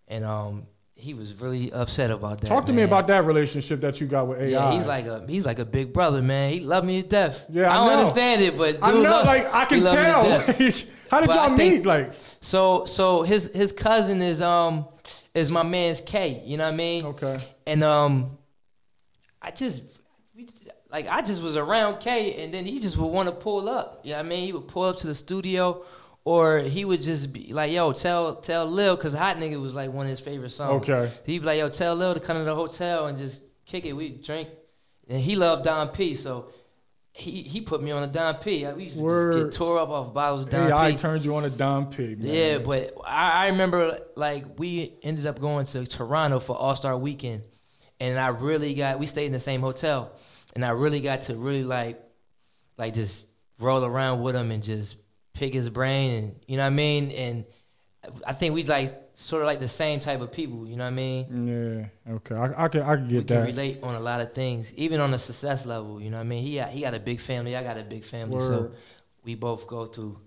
and 0.07 0.23
um, 0.25 0.65
he 0.95 1.13
was 1.13 1.33
really 1.33 1.71
upset 1.71 2.09
about 2.11 2.39
that. 2.41 2.47
Talk 2.47 2.65
to 2.67 2.73
me 2.73 2.83
about 2.83 3.07
that 3.07 3.25
relationship 3.25 3.81
that 3.81 3.99
you 3.99 4.07
got 4.07 4.27
with 4.27 4.39
AI. 4.41 4.47
Yeah, 4.49 4.71
he's 4.71 4.85
like 4.85 5.05
a 5.05 5.25
he's 5.27 5.45
like 5.45 5.59
a 5.59 5.65
big 5.65 5.91
brother, 5.93 6.21
man. 6.21 6.51
He 6.53 6.59
loved 6.61 6.87
me 6.87 7.01
to 7.01 7.07
death. 7.07 7.45
Yeah, 7.49 7.69
I 7.69 7.73
I 7.73 7.77
don't 7.77 7.87
know. 7.87 7.93
understand 7.99 8.41
it, 8.41 8.57
but 8.57 8.79
I 8.81 8.91
know, 8.91 9.01
love- 9.01 9.25
like 9.25 9.53
I 9.53 9.65
can 9.65 9.83
loved 9.83 9.97
tell. 9.97 10.23
Like, 10.29 10.87
how 11.11 11.19
did 11.19 11.27
But 11.27 11.35
y'all 11.35 11.57
think- 11.57 11.73
meet? 11.79 11.85
Like, 11.85 12.13
So 12.41 12.85
so 12.85 13.23
his 13.23 13.51
his 13.53 13.71
cousin 13.71 14.21
is 14.21 14.41
um 14.41 14.87
is 15.33 15.49
my 15.49 15.63
man's 15.63 15.99
K. 15.99 16.41
You 16.45 16.57
know 16.57 16.65
what 16.65 16.73
I 16.73 16.77
mean? 16.77 17.05
okay, 17.05 17.37
And 17.67 17.83
um, 17.83 18.37
I 19.41 19.51
just 19.51 19.81
like 20.93 21.07
I 21.09 21.23
just 21.23 21.41
was 21.41 21.57
around 21.57 21.99
K, 21.99 22.43
and 22.43 22.53
then 22.53 22.65
he 22.65 22.79
just 22.79 22.97
would 22.97 23.07
want 23.07 23.27
to 23.27 23.33
pull 23.33 23.67
up. 23.67 24.01
You 24.03 24.11
know 24.11 24.17
what 24.17 24.25
I 24.27 24.29
mean? 24.29 24.45
He 24.45 24.53
would 24.53 24.67
pull 24.67 24.83
up 24.83 24.97
to 24.97 25.07
the 25.07 25.15
studio, 25.15 25.83
or 26.23 26.59
he 26.59 26.85
would 26.85 27.01
just 27.01 27.33
be 27.33 27.51
like, 27.51 27.71
"Yo, 27.71 27.91
tell 27.93 28.35
tell 28.35 28.67
Lil," 28.67 28.95
because 28.95 29.15
Hot 29.15 29.37
Nigga 29.37 29.59
was 29.59 29.73
like 29.73 29.91
one 29.91 30.05
of 30.05 30.11
his 30.11 30.19
favorite 30.19 30.51
songs. 30.51 30.87
Okay. 30.87 31.11
He'd 31.25 31.39
be 31.39 31.45
like, 31.45 31.57
"Yo, 31.57 31.67
tell 31.69 31.95
Lil 31.95 32.13
to 32.13 32.19
come 32.19 32.37
to 32.37 32.43
the 32.43 32.53
hotel 32.53 33.07
and 33.07 33.17
just 33.17 33.41
kick 33.65 33.85
it. 33.85 33.93
We 33.93 34.09
drink." 34.09 34.49
And 35.09 35.19
he 35.19 35.35
loved 35.35 35.65
Dom 35.65 35.89
P, 35.89 36.15
so. 36.15 36.49
He, 37.15 37.43
he 37.43 37.61
put 37.61 37.83
me 37.83 37.91
on 37.91 38.01
a 38.01 38.07
Dom 38.07 38.37
P. 38.37 38.65
We 38.75 38.85
used 38.85 38.97
to 38.97 39.33
just 39.33 39.37
get 39.37 39.51
tore 39.51 39.77
up 39.77 39.89
off 39.89 40.15
bottles 40.15 40.41
of 40.41 40.49
Don 40.49 40.71
AI 40.71 40.93
P. 40.93 40.97
turned 40.97 41.23
you 41.23 41.35
on 41.35 41.45
a 41.45 41.49
Dom 41.51 41.91
P. 41.91 42.15
Man. 42.15 42.21
Yeah, 42.21 42.57
but 42.57 42.95
I, 43.05 43.43
I 43.43 43.47
remember 43.49 43.99
like 44.15 44.57
we 44.57 44.95
ended 45.03 45.27
up 45.27 45.39
going 45.39 45.67
to 45.67 45.85
Toronto 45.85 46.39
for 46.39 46.55
All 46.57 46.75
Star 46.75 46.97
Weekend, 46.97 47.43
and 47.99 48.17
I 48.17 48.29
really 48.29 48.73
got 48.73 48.97
we 48.97 49.05
stayed 49.05 49.27
in 49.27 49.31
the 49.31 49.39
same 49.39 49.61
hotel, 49.61 50.11
and 50.53 50.63
I 50.65 50.69
really 50.69 51.01
got 51.01 51.21
to 51.23 51.35
really 51.35 51.63
like, 51.63 52.01
like 52.77 52.93
just 52.93 53.27
roll 53.59 53.84
around 53.84 54.21
with 54.21 54.35
him 54.35 54.51
and 54.51 54.63
just 54.63 54.97
pick 55.34 55.53
his 55.53 55.69
brain, 55.69 56.23
and 56.23 56.35
you 56.47 56.57
know 56.57 56.63
what 56.63 56.67
I 56.67 56.75
mean. 56.75 57.11
And 57.11 57.45
I 58.25 58.34
think 58.34 58.53
we 58.53 58.63
like 58.63 58.99
sort 59.15 59.41
of 59.41 59.45
like 59.45 59.59
the 59.59 59.67
same 59.67 59.99
type 59.99 60.21
of 60.21 60.31
people, 60.31 60.67
you 60.67 60.75
know 60.75 60.84
what 60.84 60.88
I 60.88 60.95
mean. 60.95 61.47
yeah, 62.07 62.13
okay, 62.15 62.35
I, 62.35 62.65
I 62.65 62.67
can 62.67 62.81
I 62.81 62.95
can 62.95 63.07
We 63.07 63.13
get 63.13 63.27
can 63.27 63.38
that. 63.38 63.45
relate 63.45 63.80
on 63.84 63.95
a 63.95 63.99
lot 63.99 64.21
of 64.21 64.34
things, 64.34 64.73
even 64.75 64.99
on 64.99 65.11
the 65.11 65.17
success 65.17 65.65
level. 65.65 66.01
You 66.01 66.09
know 66.09 66.17
what 66.17 66.21
I 66.23 66.27
mean. 66.27 66.43
He 66.43 66.55
got, 66.55 66.69
he 66.69 66.81
got 66.81 66.93
a 66.93 66.99
big 66.99 67.19
family. 67.19 67.55
I 67.55 67.63
got 67.63 67.77
a 67.77 67.84
big 67.84 68.03
family, 68.03 68.39
so 68.39 68.71
we 69.23 69.35
both 69.35 69.67
go 69.67 69.85
through 69.85 70.19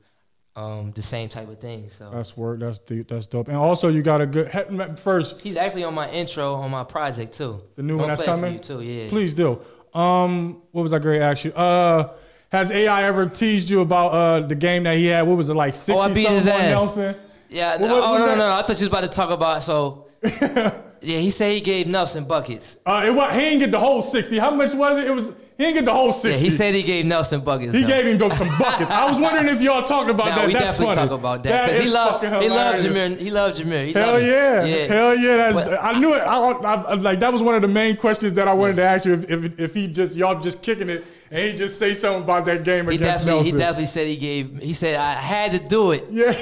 um, 0.54 0.92
the 0.92 1.02
same 1.02 1.28
type 1.28 1.48
of 1.48 1.60
things. 1.60 1.94
So. 1.94 2.10
That's 2.12 2.36
work. 2.36 2.60
That's 2.60 2.78
deep. 2.78 3.08
That's 3.08 3.26
dope. 3.26 3.48
And 3.48 3.56
also, 3.56 3.88
you 3.88 4.02
got 4.02 4.20
a 4.22 4.26
good 4.26 4.98
first. 4.98 5.40
He's 5.42 5.56
actually 5.56 5.84
on 5.84 5.94
my 5.94 6.08
intro 6.10 6.54
on 6.54 6.70
my 6.70 6.84
project 6.84 7.34
too. 7.34 7.62
The 7.74 7.82
new 7.82 7.96
one 7.98 8.08
Don't 8.08 8.08
that's 8.08 8.22
play 8.22 8.32
coming? 8.32 8.58
too, 8.60 8.80
yeah. 8.80 9.08
Please 9.08 9.34
do. 9.34 9.60
Um, 9.94 10.62
what 10.72 10.82
was 10.82 10.92
I 10.92 10.98
going 10.98 11.18
to 11.20 11.24
ask 11.24 11.44
you? 11.44 11.52
Uh, 11.52 12.14
has 12.52 12.70
AI 12.70 13.04
ever 13.04 13.28
teased 13.28 13.68
you 13.70 13.80
about 13.80 14.08
uh 14.08 14.46
the 14.46 14.54
game 14.54 14.84
that 14.84 14.96
he 14.96 15.06
had? 15.06 15.22
What 15.22 15.36
was 15.36 15.50
it 15.50 15.54
like? 15.54 15.74
Sixty 15.74 15.92
Oh, 15.92 15.98
I 16.00 16.12
beat 16.12 16.28
his 16.28 16.46
ass. 16.46 16.70
Nelson. 16.70 17.16
Yeah. 17.48 17.72
What- 17.72 17.80
no, 17.88 17.94
what 17.98 18.04
oh 18.04 18.12
was 18.12 18.20
no, 18.20 18.26
no, 18.26 18.36
no. 18.36 18.52
I 18.54 18.62
thought 18.62 18.78
you 18.80 18.84
was 18.84 18.88
about 18.88 19.00
to 19.02 19.08
talk 19.08 19.30
about 19.30 19.62
so. 19.62 20.06
yeah, 20.22 21.18
he 21.18 21.30
said 21.30 21.52
he 21.52 21.60
gave 21.60 21.86
Nelson 21.86 22.24
buckets. 22.24 22.78
Uh, 22.86 23.04
it 23.06 23.10
was, 23.14 23.32
he 23.34 23.40
didn't 23.40 23.58
get 23.60 23.70
the 23.70 23.78
whole 23.80 24.00
sixty. 24.02 24.38
How 24.38 24.50
much 24.50 24.74
was 24.74 24.98
it? 24.98 25.06
It 25.06 25.10
was 25.14 25.32
he 25.56 25.64
didn't 25.64 25.74
get 25.76 25.84
the 25.86 25.92
whole 25.94 26.06
Yeah, 26.06 26.12
sixty. 26.12 26.44
he 26.44 26.50
said 26.50 26.74
he 26.74 26.82
gave 26.82 27.06
Nelson 27.06 27.40
buckets. 27.40 27.74
He 27.74 27.82
though. 27.82 27.88
gave 27.88 28.06
him 28.20 28.30
some 28.32 28.48
buckets. 28.58 28.90
I 28.90 29.10
was 29.10 29.18
wondering 29.20 29.48
if 29.54 29.62
y'all 29.62 29.82
talked 29.84 30.10
about 30.10 30.28
Nah, 30.28 30.34
that. 30.36 30.46
we 30.48 30.52
That's 30.52 30.64
definitely 30.66 30.94
funny. 30.94 31.08
talk 31.08 31.18
about 31.18 31.42
that 31.44 31.66
because 31.68 31.82
he 31.84 31.90
loved 31.90 32.24
he 32.42 32.48
loved. 32.50 32.84
Jameer. 32.84 33.18
He 33.18 33.30
loved 33.30 33.60
Jameer. 33.60 33.86
He 33.86 33.92
Hell 33.94 34.12
loved 34.14 34.26
yeah. 34.26 34.64
yeah. 34.64 34.86
hell 34.86 35.16
yeah! 35.16 35.36
That's 35.38 35.54
But- 35.56 35.82
I 35.82 35.98
knew 35.98 36.14
it. 36.14 36.18
I, 36.18 36.36
I, 36.38 36.74
I- 36.74 36.94
like 36.94 37.20
that 37.20 37.32
was 37.32 37.42
one 37.42 37.54
of 37.54 37.62
the 37.62 37.68
main 37.68 37.96
questions 37.96 38.34
that 38.34 38.48
I 38.48 38.52
wanted 38.52 38.76
to 38.76 38.82
ask 38.84 39.06
you. 39.06 39.14
If, 39.14 39.30
if 39.30 39.60
if 39.60 39.74
he 39.74 39.86
just 39.86 40.14
y'all 40.16 40.38
just 40.40 40.62
kicking 40.62 40.90
it 40.90 41.04
and 41.30 41.50
he 41.50 41.56
just 41.56 41.78
say 41.78 41.94
something 41.94 42.22
about 42.22 42.44
that 42.44 42.62
game 42.62 42.86
He 42.88 42.96
against 42.96 43.20
definitely, 43.24 43.50
he 43.50 43.56
definitely 43.56 43.86
said 43.86 44.06
he 44.08 44.16
gave. 44.16 44.58
He 44.62 44.72
said 44.74 44.96
I 44.96 45.14
had 45.14 45.52
to 45.52 45.58
do 45.58 45.92
it. 45.92 46.04
yeah. 46.10 46.32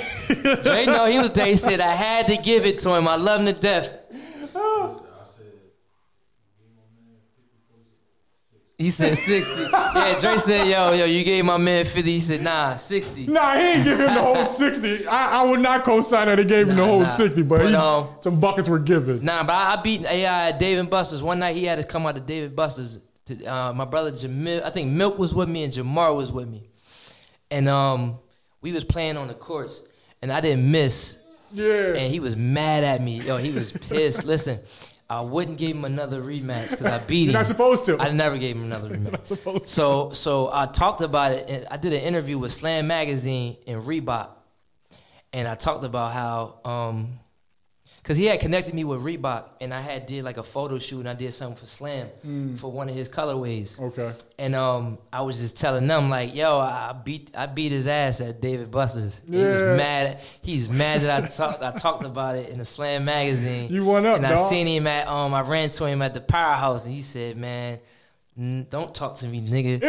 Dre, 0.62 0.86
no, 0.86 1.06
he 1.06 1.18
was 1.20 1.30
there. 1.30 1.46
He 1.46 1.56
said 1.56 1.78
I 1.80 1.94
had 1.94 2.26
to 2.26 2.36
give 2.36 2.66
it 2.66 2.80
to 2.80 2.90
him. 2.94 3.06
I 3.06 3.14
love 3.16 3.40
him 3.40 3.46
to 3.46 3.52
death. 3.60 4.00
He 8.76 8.90
said 8.90 9.16
60. 9.16 9.62
Yeah, 9.70 10.18
Dre 10.18 10.36
said, 10.38 10.66
yo, 10.66 10.92
yo, 10.92 11.04
you 11.04 11.22
gave 11.22 11.44
my 11.44 11.58
man 11.58 11.84
50. 11.84 12.02
He 12.02 12.18
said, 12.18 12.42
nah, 12.42 12.74
60. 12.74 13.28
Nah, 13.28 13.54
he 13.54 13.60
ain't 13.60 13.84
give 13.84 14.00
him 14.00 14.12
the 14.12 14.22
whole 14.22 14.44
sixty. 14.44 15.06
I, 15.06 15.42
I 15.42 15.44
would 15.44 15.60
not 15.60 15.84
co-sign 15.84 16.26
that 16.26 16.40
he 16.40 16.44
gave 16.44 16.68
him 16.68 16.76
the 16.76 16.84
whole 16.84 17.00
nah. 17.00 17.04
sixty, 17.04 17.42
but, 17.42 17.60
But, 17.60 17.68
he, 17.68 17.74
um, 17.74 18.08
some 18.18 18.40
buckets 18.40 18.68
were 18.68 18.80
given. 18.80 19.24
Nah, 19.24 19.44
but 19.44 19.52
I, 19.52 19.74
I 19.74 19.82
beat 19.82 20.04
AI 20.04 20.48
at 20.48 20.58
Dave 20.58 20.78
and 20.78 20.90
Buster's. 20.90 21.22
One 21.22 21.38
night 21.38 21.54
he 21.54 21.64
had 21.64 21.78
us 21.78 21.84
come 21.84 22.04
out 22.04 22.16
to 22.16 22.20
David 22.20 22.56
Buster's. 22.56 22.98
To, 23.26 23.44
uh, 23.46 23.72
my 23.72 23.84
brother 23.84 24.10
Jamil, 24.10 24.62
I 24.62 24.70
think 24.70 24.90
Milk 24.90 25.18
was 25.18 25.32
with 25.32 25.48
me 25.48 25.64
and 25.64 25.72
Jamar 25.72 26.14
was 26.14 26.30
with 26.30 26.48
me. 26.48 26.68
And 27.50 27.68
um, 27.68 28.18
we 28.60 28.72
was 28.72 28.84
playing 28.84 29.16
on 29.16 29.28
the 29.28 29.34
courts 29.34 29.80
and 30.20 30.32
I 30.32 30.40
didn't 30.40 30.70
miss. 30.70 31.20
Yeah. 31.52 31.94
And 31.94 32.12
he 32.12 32.18
was 32.20 32.36
mad 32.36 32.82
at 32.82 33.00
me. 33.00 33.20
Yo, 33.20 33.36
he 33.36 33.50
was 33.50 33.72
pissed. 33.72 34.24
Listen, 34.26 34.58
I 35.08 35.20
wouldn't 35.20 35.58
give 35.58 35.76
him 35.76 35.84
another 35.84 36.22
rematch 36.22 36.70
because 36.70 36.86
I 36.86 36.98
beat 37.06 37.22
him. 37.22 37.30
You're 37.30 37.32
not 37.34 37.46
supposed 37.46 37.84
to. 37.86 37.98
I 37.98 38.10
never 38.10 38.38
gave 38.38 38.56
him 38.56 38.64
another 38.64 38.88
rematch. 38.96 39.12
not 39.12 39.28
supposed 39.28 39.64
to. 39.64 39.70
So 39.70 40.12
so 40.12 40.50
I 40.52 40.66
talked 40.66 41.00
about 41.02 41.32
it. 41.32 41.48
And 41.48 41.66
I 41.70 41.76
did 41.76 41.92
an 41.92 42.00
interview 42.00 42.38
with 42.38 42.52
Slam 42.52 42.86
Magazine 42.86 43.56
and 43.66 43.82
Reebok, 43.82 44.28
and 45.32 45.46
I 45.46 45.54
talked 45.54 45.84
about 45.84 46.12
how 46.12 46.58
um, 46.64 47.20
cause 48.04 48.16
he 48.16 48.26
had 48.26 48.38
connected 48.38 48.74
me 48.74 48.84
with 48.84 49.00
Reebok, 49.00 49.44
and 49.60 49.74
I 49.74 49.80
had 49.80 50.06
did 50.06 50.22
like 50.24 50.36
a 50.36 50.42
photo 50.44 50.78
shoot, 50.78 51.00
and 51.00 51.08
I 51.08 51.14
did 51.14 51.34
something 51.34 51.56
for 51.56 51.66
Slam 51.66 52.08
Mm. 52.24 52.58
for 52.58 52.70
one 52.70 52.88
of 52.88 52.94
his 52.94 53.08
colorways. 53.08 53.80
Okay. 53.80 54.12
And 54.38 54.54
um, 54.54 54.98
I 55.12 55.22
was 55.22 55.40
just 55.40 55.56
telling 55.58 55.86
them 55.86 56.10
like, 56.10 56.34
yo, 56.34 56.58
I 56.60 56.92
beat 57.04 57.30
I 57.34 57.46
beat 57.46 57.72
his 57.72 57.86
ass 57.88 58.20
at 58.20 58.40
David 58.40 58.70
Buster's. 58.70 59.20
He 59.28 59.40
Yeah. 59.40 59.50
was 59.52 59.60
mad. 59.78 60.20
He's 60.42 60.68
mad 60.68 61.00
that 61.00 61.24
I 61.24 61.26
talked 61.26 61.62
I 61.62 61.72
talked 61.72 62.04
about 62.04 62.36
it 62.36 62.50
in 62.50 62.58
the 62.58 62.64
Slam 62.64 63.04
magazine. 63.06 63.68
You 63.72 63.84
went 63.84 64.06
up, 64.06 64.18
and 64.18 64.26
I 64.26 64.34
dawg. 64.34 64.48
seen 64.50 64.66
him 64.68 64.86
at 64.86 65.08
um 65.08 65.32
I 65.34 65.40
ran 65.40 65.68
to 65.70 65.84
him 65.86 66.02
at 66.02 66.14
the 66.14 66.20
powerhouse 66.20 66.84
and 66.84 66.94
he 66.94 67.02
said, 67.02 67.36
man. 67.36 67.78
"N- 68.38 68.66
Don't 68.70 68.94
talk 68.94 69.16
to 69.18 69.26
me, 69.26 69.40
nigga. 69.40 69.80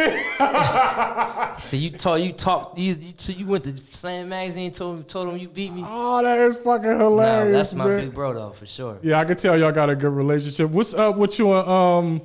so 1.60 1.76
you 1.76 1.90
talk, 1.90 2.20
you 2.20 2.32
talk, 2.32 2.74
you, 2.76 2.94
you 2.94 3.12
so 3.16 3.32
you 3.32 3.46
went 3.46 3.64
to 3.64 3.76
Slam 3.94 4.28
magazine, 4.28 4.70
told 4.72 4.98
him, 4.98 5.04
told 5.04 5.28
him 5.28 5.38
you 5.38 5.48
beat 5.48 5.72
me. 5.72 5.82
Oh, 5.86 6.22
that 6.22 6.38
is 6.38 6.56
fucking 6.58 6.90
Nah, 6.90 6.98
hilarious, 6.98 7.52
that's 7.70 7.74
my 7.74 7.86
man. 7.86 8.00
big 8.06 8.14
bro 8.14 8.32
though, 8.34 8.50
for 8.50 8.66
sure. 8.66 8.98
Yeah, 9.02 9.18
I 9.20 9.24
can 9.24 9.36
tell 9.36 9.58
y'all 9.58 9.72
got 9.72 9.90
a 9.90 9.96
good 9.96 10.12
relationship. 10.12 10.70
What's 10.70 10.94
up 10.94 11.16
with 11.16 11.38
you 11.38 11.52
and 11.52 11.68
um, 11.68 12.22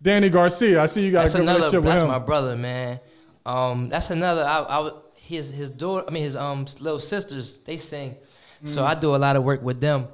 Danny 0.00 0.28
Garcia? 0.28 0.82
I 0.82 0.86
see 0.86 1.04
you 1.04 1.12
got 1.12 1.22
that's 1.22 1.34
a 1.34 1.38
good 1.38 1.42
another. 1.44 1.58
relationship 1.58 1.82
with 1.84 1.90
That's 1.90 2.02
him. 2.02 2.08
my 2.08 2.18
brother, 2.18 2.56
man. 2.56 3.00
Um, 3.44 3.88
that's 3.88 4.10
another. 4.10 4.44
I, 4.44 4.58
I 4.60 4.90
his 5.14 5.50
his 5.50 5.70
daughter. 5.70 6.04
I 6.08 6.10
mean 6.10 6.24
his 6.24 6.36
um 6.36 6.66
little 6.80 6.98
sisters. 7.00 7.58
They 7.58 7.76
sing, 7.76 8.16
so 8.64 8.82
Mm. 8.82 8.86
I 8.86 8.94
do 8.94 9.14
a 9.14 9.18
lot 9.18 9.36
of 9.36 9.44
work 9.44 9.62
with 9.62 9.80
them. 9.80 10.08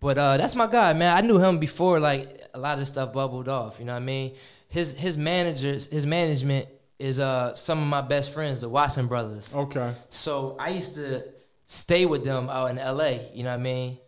But 0.00 0.16
uh, 0.16 0.36
that's 0.38 0.54
my 0.54 0.66
guy, 0.66 0.94
man. 0.94 1.14
I 1.16 1.20
knew 1.20 1.38
him 1.38 1.58
before 1.58 2.00
like 2.00 2.40
a 2.54 2.58
lot 2.58 2.74
of 2.74 2.78
this 2.80 2.88
stuff 2.88 3.12
bubbled 3.12 3.48
off. 3.48 3.78
You 3.78 3.84
know 3.84 3.92
what 3.92 3.98
I 4.02 4.04
mean? 4.04 4.32
His 4.70 4.94
his 4.94 5.16
managers, 5.16 5.86
his 5.86 6.06
management 6.06 6.68
is 6.98 7.18
uh 7.18 7.54
some 7.54 7.80
of 7.82 7.86
my 7.88 8.00
best 8.00 8.32
friends, 8.32 8.62
the 8.62 8.68
Watson 8.68 9.06
brothers. 9.06 9.52
okay. 9.54 9.94
So 10.10 10.56
I 10.58 10.70
used 10.70 10.94
to 10.94 11.24
stay 11.66 12.06
with 12.06 12.24
them 12.24 12.48
out 12.48 12.70
in 12.70 12.78
L.A. 12.78 13.30
You 13.34 13.44
know 13.44 13.50
what 13.50 13.60
I 13.60 13.62
mean? 13.62 13.98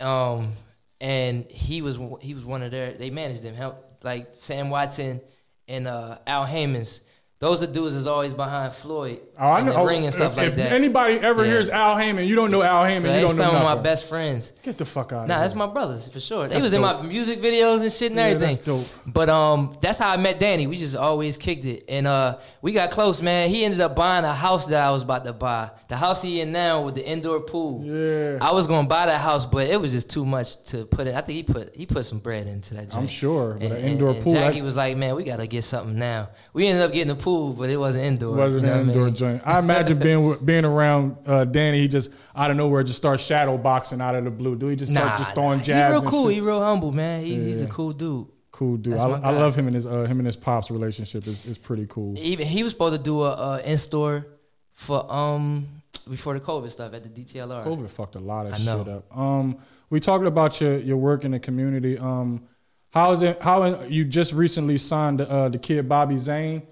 Um, 0.00 0.52
and 1.00 1.50
he 1.50 1.82
was 1.82 1.98
he 2.20 2.34
was 2.34 2.44
one 2.44 2.62
of 2.62 2.70
their. 2.70 2.92
They 2.92 3.10
managed 3.10 3.42
them. 3.42 3.54
Help 3.54 4.00
like 4.02 4.30
Sam 4.32 4.70
Watson 4.70 5.20
and 5.68 5.86
uh, 5.86 6.18
Al 6.26 6.44
Haymons. 6.44 7.00
Those 7.38 7.62
are 7.62 7.66
dudes 7.66 7.92
that's 7.94 8.06
always 8.06 8.32
behind 8.32 8.72
Floyd 8.72 9.20
Oh, 9.38 9.52
I 9.52 9.60
know. 9.62 9.84
ring 9.84 10.06
and 10.06 10.14
stuff 10.14 10.32
if, 10.32 10.38
like 10.38 10.46
if 10.48 10.54
that. 10.56 10.72
anybody 10.72 11.16
ever 11.20 11.44
Yeah. 11.44 11.50
hears 11.50 11.68
Al 11.68 11.94
Haymon, 11.98 12.26
you 12.26 12.34
don't 12.34 12.50
know 12.50 12.62
Al 12.62 12.86
Haymon. 12.86 13.02
so 13.02 13.14
you 13.14 13.20
don't 13.26 13.36
know 13.36 13.44
some 13.48 13.56
of 13.56 13.62
my 13.62 13.74
best 13.76 14.06
friends. 14.06 14.52
Get 14.62 14.78
the 14.78 14.86
fuck 14.86 15.12
out 15.12 15.24
of 15.24 15.28
Nah, 15.28 15.40
that's 15.40 15.54
my 15.54 15.66
brothers 15.66 16.08
for 16.08 16.18
sure. 16.18 16.46
They 16.48 16.54
That's 16.54 16.64
was 16.64 16.72
in 16.72 16.80
my 16.80 17.02
music 17.02 17.42
videos 17.42 17.82
and 17.82 17.92
shit 17.92 18.10
and 18.12 18.18
Yeah, 18.18 18.24
everything. 18.28 18.54
that's 18.54 18.60
dope. 18.60 18.86
But 19.06 19.28
um, 19.28 19.76
that's 19.82 19.98
how 19.98 20.12
I 20.12 20.16
met 20.16 20.40
Danny. 20.40 20.66
We 20.66 20.76
just 20.78 20.96
always 20.96 21.36
kicked 21.36 21.66
it, 21.66 21.84
and 21.90 22.06
uh, 22.06 22.38
we 22.62 22.72
got 22.72 22.90
close, 22.90 23.20
man. 23.20 23.50
He 23.50 23.66
ended 23.66 23.82
up 23.82 23.94
buying 23.94 24.24
a 24.24 24.32
house 24.34 24.64
that 24.68 24.82
I 24.82 24.90
was 24.90 25.02
about 25.02 25.26
to 25.26 25.34
buy. 25.34 25.72
The 25.88 25.96
house 25.96 26.22
he 26.22 26.40
in 26.40 26.52
now 26.52 26.80
with 26.80 26.94
the 26.94 27.06
indoor 27.06 27.40
pool. 27.40 27.84
Yeah. 27.84 28.38
I 28.40 28.52
was 28.52 28.66
gonna 28.66 28.88
buy 28.88 29.04
that 29.06 29.20
house, 29.20 29.44
but 29.44 29.68
it 29.68 29.78
was 29.78 29.92
just 29.92 30.08
too 30.08 30.24
much 30.24 30.64
to 30.70 30.86
put 30.86 31.06
in. 31.06 31.14
I 31.14 31.20
think 31.20 31.36
he 31.36 31.42
put 31.42 31.76
he 31.76 31.84
put 31.84 32.06
some 32.06 32.18
bread 32.18 32.46
into 32.46 32.72
that. 32.74 32.84
Joint. 32.90 32.96
I'm 32.96 33.06
sure, 33.06 33.52
but 33.52 33.62
And, 33.64 33.72
an 33.74 33.84
indoor 33.84 34.10
and 34.12 34.22
pool. 34.24 34.32
Jackie 34.32 34.62
was 34.62 34.74
like, 34.74 34.96
"Man, 34.96 35.14
we 35.14 35.22
gotta 35.22 35.46
get 35.46 35.62
something 35.64 35.96
now." 35.98 36.30
We 36.54 36.66
ended 36.66 36.82
up 36.82 36.92
getting 36.92 37.10
a 37.12 37.14
pool, 37.14 37.35
but 37.56 37.70
it 37.70 37.76
wasn't 37.76 38.04
indoor. 38.04 38.34
It 38.34 38.38
wasn't 38.38 38.64
you 38.64 38.70
know 38.70 38.72
an 38.74 38.78
what 38.78 38.86
I 38.86 38.88
indoor 38.92 39.04
mean? 39.06 39.14
joint. 39.14 39.42
I 39.46 39.58
imagine 39.58 39.98
being 39.98 40.38
being 40.44 40.64
around 40.64 41.16
uh, 41.26 41.44
Danny. 41.44 41.80
He 41.80 41.88
just 41.88 42.12
out 42.34 42.50
of 42.50 42.56
nowhere 42.56 42.82
just 42.82 42.96
starts 42.98 43.24
shadow 43.24 43.56
boxing 43.58 44.00
out 44.00 44.14
of 44.14 44.24
the 44.24 44.30
blue. 44.30 44.56
Do 44.56 44.68
he 44.68 44.76
just 44.76 44.92
start 44.92 45.06
Nah, 45.06 45.16
just 45.16 45.34
throwing 45.34 45.58
nah. 45.58 45.64
jabs? 45.64 45.94
He 45.96 46.00
real 46.02 46.10
cool. 46.10 46.24
shit? 46.26 46.34
He 46.34 46.40
real 46.40 46.60
humble, 46.62 46.92
man. 46.92 47.24
He, 47.24 47.34
He's 47.34 47.60
a 47.60 47.66
cool 47.66 47.92
dude. 47.92 48.26
cool 48.50 48.76
dude. 48.76 48.94
I, 48.98 49.08
I 49.08 49.30
love 49.30 49.54
him 49.56 49.66
and 49.66 49.74
his 49.74 49.86
uh, 49.86 50.04
him 50.04 50.18
and 50.18 50.26
his 50.26 50.36
pops 50.36 50.70
relationship 50.70 51.26
is 51.26 51.44
is 51.46 51.58
pretty 51.58 51.86
cool. 51.88 52.18
Even 52.18 52.46
he 52.46 52.62
was 52.62 52.72
supposed 52.72 52.96
to 52.96 53.02
do 53.02 53.22
a, 53.22 53.60
in 53.60 53.78
store 53.78 54.26
for 54.72 55.10
um 55.12 55.66
before 56.08 56.34
the 56.34 56.40
COVID 56.40 56.70
stuff 56.70 56.94
at 56.94 57.02
the 57.02 57.08
DTLR. 57.08 57.64
COVID 57.64 57.90
fucked 57.90 58.14
a 58.14 58.20
lot 58.20 58.46
of 58.46 58.54
I 58.54 58.58
know. 58.58 58.84
shit 58.84 58.92
up. 58.92 59.16
Um, 59.18 59.58
we 59.90 59.98
talked 60.00 60.24
about 60.24 60.60
your 60.60 60.78
your 60.78 60.96
work 60.96 61.24
in 61.24 61.32
the 61.32 61.40
community. 61.40 61.98
Um, 61.98 62.44
how 62.90 63.12
is 63.12 63.22
it? 63.22 63.42
How 63.42 63.82
you 63.84 64.04
just 64.04 64.32
recently 64.32 64.78
signed 64.78 65.20
uh, 65.20 65.48
the 65.50 65.58
kid 65.58 65.86
Bobby 65.88 66.16
Zane? 66.16 66.62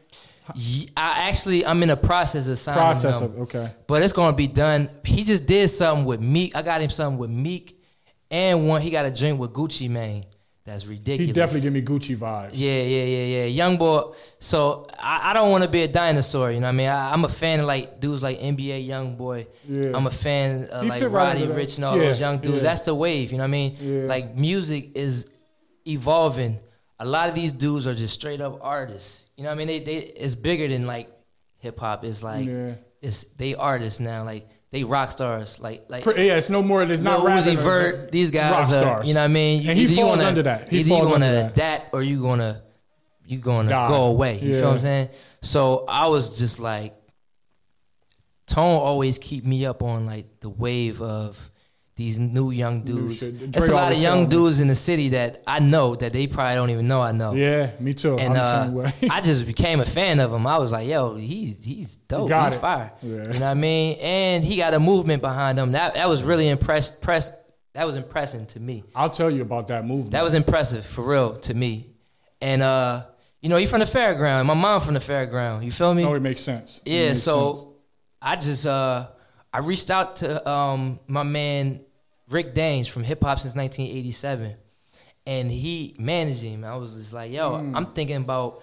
I 0.48 1.28
actually 1.28 1.64
I'm 1.64 1.82
in 1.82 1.88
the 1.88 1.96
process 1.96 2.48
of 2.48 2.58
signing 2.58 2.78
Process 2.82 3.20
him, 3.20 3.24
of 3.32 3.38
okay. 3.42 3.70
but 3.86 4.02
it's 4.02 4.12
gonna 4.12 4.36
be 4.36 4.46
done. 4.46 4.90
He 5.04 5.24
just 5.24 5.46
did 5.46 5.68
something 5.68 6.04
with 6.04 6.20
Meek. 6.20 6.54
I 6.54 6.62
got 6.62 6.80
him 6.82 6.90
something 6.90 7.18
with 7.18 7.30
Meek, 7.30 7.80
and 8.30 8.68
one 8.68 8.82
he 8.82 8.90
got 8.90 9.06
a 9.06 9.10
drink 9.10 9.38
with 9.40 9.52
Gucci 9.52 9.88
Mane. 9.88 10.26
That's 10.66 10.86
ridiculous. 10.86 11.26
He 11.26 11.32
definitely 11.32 11.60
give 11.60 11.72
me 11.74 11.82
Gucci 11.82 12.16
vibes. 12.16 12.50
Yeah, 12.54 12.80
yeah, 12.82 13.04
yeah, 13.04 13.24
yeah. 13.24 13.44
Young 13.44 13.76
boy. 13.76 14.12
So 14.38 14.86
I, 14.98 15.30
I 15.30 15.32
don't 15.34 15.50
want 15.50 15.62
to 15.62 15.68
be 15.68 15.82
a 15.82 15.88
dinosaur. 15.88 16.50
You 16.52 16.60
know 16.60 16.68
what 16.68 16.72
I 16.74 16.76
mean? 16.76 16.88
I, 16.88 17.12
I'm 17.12 17.22
a 17.26 17.28
fan 17.28 17.60
of 17.60 17.66
like 17.66 18.00
dudes 18.00 18.22
like 18.22 18.40
NBA 18.40 18.86
Young 18.86 19.14
Boy. 19.16 19.46
Yeah. 19.68 19.92
I'm 19.94 20.06
a 20.06 20.10
fan 20.10 20.64
of 20.68 20.84
He 20.84 20.88
like 20.88 21.00
fit 21.00 21.10
right 21.10 21.36
Roddy. 21.38 21.46
Ricch 21.48 21.76
and 21.76 21.84
all 21.84 21.98
Yeah, 21.98 22.04
those 22.04 22.18
young 22.20 22.38
dudes. 22.38 22.56
yeah. 22.56 22.62
That's 22.62 22.80
the 22.80 22.94
wave. 22.94 23.30
You 23.30 23.36
know 23.36 23.42
what 23.44 23.48
I 23.48 23.50
mean? 23.50 23.76
Yeah. 23.78 24.02
Like 24.06 24.36
music 24.36 24.92
is 24.94 25.28
evolving. 25.86 26.58
A 26.98 27.04
lot 27.04 27.28
of 27.28 27.34
these 27.34 27.52
dudes 27.52 27.86
are 27.86 27.94
just 27.94 28.14
straight 28.14 28.40
up 28.40 28.58
artists. 28.62 29.23
You 29.36 29.42
know 29.44 29.48
what 29.50 29.54
I 29.54 29.58
mean? 29.58 29.66
They 29.66 29.80
they 29.80 29.96
it's 29.96 30.34
bigger 30.34 30.68
than 30.68 30.86
like 30.86 31.08
hip 31.58 31.78
hop. 31.80 32.04
It's 32.04 32.22
like 32.22 32.46
Yeah. 32.46 32.74
it's 33.02 33.24
they 33.24 33.54
artists 33.54 34.00
now. 34.00 34.24
Like 34.24 34.48
they 34.70 34.84
rock 34.84 35.10
stars. 35.10 35.58
Like 35.60 35.86
like 35.88 36.04
yeah, 36.06 36.36
it's 36.36 36.48
no 36.50 36.62
more. 36.62 36.82
It's 36.82 37.00
not 37.00 37.20
Lil 37.22 37.32
Uzi 37.32 37.56
Vert, 37.56 38.12
these 38.12 38.30
guys, 38.30 38.50
rock 38.52 38.60
are, 38.68 38.72
stars. 38.72 39.08
you 39.08 39.14
know 39.14 39.20
what 39.20 39.24
I 39.24 39.28
mean? 39.28 39.68
And 39.68 39.78
he 39.78 39.86
you 39.86 39.96
falls 39.96 40.16
gonna- 40.16 40.28
under 40.28 40.42
that. 40.44 40.68
He 40.68 40.80
either 40.80 40.88
falls 40.88 41.04
you 41.04 41.12
gonna 41.14 41.26
under 41.26 41.42
that. 41.42 41.52
adapt 41.52 41.94
or 41.94 42.02
you 42.02 42.22
gonna 42.22 42.62
you 43.26 43.38
gonna 43.38 43.68
Die. 43.70 43.88
go 43.88 44.04
away. 44.06 44.38
You 44.40 44.50
Yeah. 44.50 44.54
feel 44.60 44.64
what 44.66 44.72
I'm 44.74 44.78
saying? 44.80 45.08
So 45.42 45.84
I 45.88 46.06
was 46.08 46.38
just 46.38 46.60
like, 46.60 46.94
Tone 48.46 48.78
always 48.78 49.18
keep 49.18 49.44
me 49.44 49.64
up 49.64 49.82
on 49.82 50.04
like 50.06 50.40
the 50.40 50.50
wave 50.50 51.00
of 51.00 51.50
these 51.96 52.18
new 52.18 52.50
young 52.50 52.82
dudes. 52.82 53.18
shit. 53.18 53.52
There's 53.52 53.68
a 53.68 53.74
lot 53.74 53.92
of 53.92 53.98
young 53.98 54.24
me. 54.24 54.28
dudes 54.28 54.58
in 54.58 54.68
the 54.68 54.74
city 54.74 55.10
that 55.10 55.42
I 55.46 55.60
know 55.60 55.94
that 55.94 56.12
they 56.12 56.26
probably 56.26 56.56
don't 56.56 56.70
even 56.70 56.88
know 56.88 57.00
I 57.00 57.12
know. 57.12 57.34
Yeah, 57.34 57.70
me 57.78 57.94
too. 57.94 58.18
And 58.18 58.36
uh. 58.36 58.90
I 59.10 59.20
just 59.20 59.46
became 59.46 59.80
a 59.80 59.84
fan 59.84 60.18
of 60.18 60.32
him. 60.32 60.46
I 60.46 60.58
was 60.58 60.72
like, 60.72 60.88
yo, 60.88 61.14
he's 61.14 61.64
he's 61.64 61.94
dope. 61.96 62.30
He's 62.30 62.54
it. 62.54 62.60
fire. 62.60 62.92
Yeah. 63.00 63.10
You 63.10 63.18
know 63.18 63.32
what 63.32 63.42
I 63.42 63.54
mean? 63.54 63.98
And 64.00 64.44
he 64.44 64.56
got 64.56 64.74
a 64.74 64.80
movement 64.80 65.22
behind 65.22 65.58
him. 65.58 65.72
That 65.72 65.94
that 65.94 66.08
was 66.08 66.22
really 66.22 66.48
impressed 66.48 67.00
press 67.00 67.30
that 67.74 67.86
was 67.86 67.96
impressive 67.96 68.46
to 68.48 68.60
me. 68.60 68.84
I'll 68.94 69.10
tell 69.10 69.30
you 69.30 69.42
about 69.42 69.68
that 69.68 69.84
movement. 69.84 70.12
That 70.12 70.22
was 70.22 70.34
impressive 70.34 70.86
for 70.86 71.02
real 71.02 71.36
to 71.40 71.54
me. 71.54 71.90
And 72.40 72.62
uh, 72.62 73.04
you 73.40 73.48
know, 73.48 73.56
he 73.56 73.66
from 73.66 73.80
the 73.80 73.86
fairground. 73.86 74.46
My 74.46 74.54
mom 74.54 74.80
from 74.80 74.94
the 74.94 75.00
fairground. 75.00 75.64
You 75.64 75.70
feel 75.70 75.94
me? 75.94 76.04
oh, 76.04 76.14
it 76.14 76.22
makes 76.22 76.40
sense. 76.40 76.80
Yeah, 76.84 77.08
makes 77.08 77.22
so 77.22 77.52
sense. 77.54 77.66
I 78.22 78.36
just 78.36 78.66
uh 78.66 79.08
I 79.54 79.60
reached 79.60 79.88
out 79.88 80.16
to 80.16 80.50
um 80.50 80.98
my 81.06 81.22
man 81.22 81.80
Rick 82.28 82.54
Danes 82.54 82.88
from 82.88 83.04
Hip 83.04 83.22
Hop 83.22 83.38
since 83.38 83.54
1987, 83.54 84.56
and 85.26 85.50
he 85.50 85.94
managed 85.98 86.42
him. 86.42 86.64
I 86.64 86.74
was 86.76 86.94
just 86.94 87.12
like, 87.12 87.30
yo, 87.30 87.58
Hmm. 87.58 87.76
I'm 87.76 87.86
thinking 87.92 88.16
about 88.16 88.62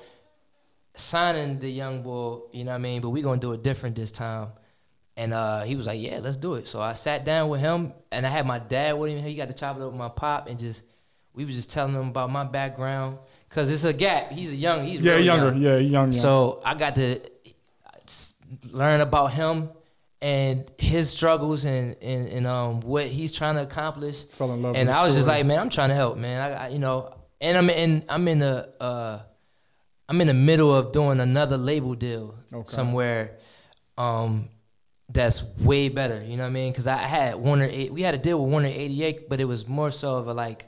signing 0.96 1.60
the 1.60 1.70
young 1.70 2.04
boy. 2.04 2.40
You 2.52 2.66
know 2.66 2.72
what 2.72 2.76
I 2.76 2.80
mean? 2.80 3.02
But 3.02 3.10
we 3.12 3.22
gonna 3.22 3.40
do 3.40 3.54
it 3.54 3.64
different 3.64 3.96
this 3.96 4.12
time. 4.12 4.50
And 5.16 5.34
uh, 5.34 5.62
he 5.64 5.76
was 5.76 5.88
like, 5.88 6.02
yeah, 6.02 6.20
let's 6.22 6.38
do 6.38 6.56
it. 6.56 6.68
So 6.68 6.82
I 6.82 6.94
sat 6.94 7.26
down 7.26 7.50
with 7.50 7.60
him, 7.62 7.94
and 8.12 8.26
I 8.26 8.30
had 8.30 8.46
my 8.46 8.60
dad 8.60 8.94
with 8.98 9.12
him. 9.12 9.24
He 9.24 9.36
got 9.36 9.48
to 9.50 9.54
chop 9.54 9.78
it 9.78 9.82
up 9.82 9.92
with 9.92 10.00
my 10.00 10.10
pop, 10.10 10.48
and 10.48 10.60
just 10.60 10.84
we 11.34 11.46
was 11.46 11.56
just 11.56 11.72
telling 11.72 11.94
him 11.94 12.10
about 12.10 12.32
my 12.32 12.44
background, 12.44 13.20
cause 13.50 13.70
it's 13.70 13.86
a 13.86 13.94
gap. 13.94 14.32
He's 14.32 14.52
a 14.52 14.56
young. 14.56 14.86
He's 14.86 15.00
yeah, 15.00 15.14
real 15.14 15.26
younger. 15.26 15.52
young. 15.52 15.62
Yeah, 15.62 15.78
young. 15.78 15.92
young. 15.92 16.12
So 16.12 16.62
I 16.66 16.74
got 16.76 16.96
to 16.96 17.20
learn 18.72 19.00
about 19.02 19.28
him 19.34 19.70
and 20.22 20.70
his 20.78 21.10
struggles 21.10 21.66
and, 21.66 21.96
and, 22.02 22.28
and 22.28 22.48
um 22.48 22.82
what 22.82 23.08
he's 23.08 23.32
trying 23.32 23.56
to 23.56 23.64
accomplish. 23.64 24.24
Fell 24.24 24.52
in 24.54 24.62
love 24.62 24.76
And 24.76 24.90
I 24.90 25.04
was 25.04 25.16
just 25.16 25.28
like, 25.28 25.46
man, 25.46 25.60
I'm 25.60 25.70
trying 25.70 25.90
to 25.90 25.96
help, 25.96 26.18
man. 26.18 26.40
I, 26.42 26.66
I 26.66 26.68
you 26.70 26.80
know, 26.80 27.14
and 27.40 27.58
I'm 27.58 27.70
in 27.70 28.06
I'm 28.08 28.28
in 28.28 28.40
the 28.40 28.70
uh 28.80 29.20
I'm 30.08 30.22
in 30.22 30.28
the 30.28 30.34
middle 30.34 30.76
of 30.76 30.92
doing 30.92 31.20
another 31.20 31.58
label 31.58 31.96
deal 31.96 32.36
Okay. 32.54 32.72
somewhere 32.74 33.38
um 33.98 34.50
that's 35.10 35.44
way 35.58 35.90
better, 35.90 36.24
you 36.24 36.38
know 36.38 36.44
what 36.44 36.50
I 36.50 36.54
mean? 36.54 36.74
Cuz 36.74 36.88
I 36.88 36.98
had 36.98 37.36
Warner 37.36 37.68
eight, 37.70 37.92
we 37.92 38.02
had 38.02 38.14
a 38.14 38.18
deal 38.18 38.42
with 38.42 38.50
Warner 38.52 38.68
88, 38.70 39.28
but 39.28 39.42
it 39.42 39.46
was 39.46 39.68
more 39.68 39.92
so 39.92 40.16
of 40.18 40.28
a 40.28 40.34
like 40.34 40.66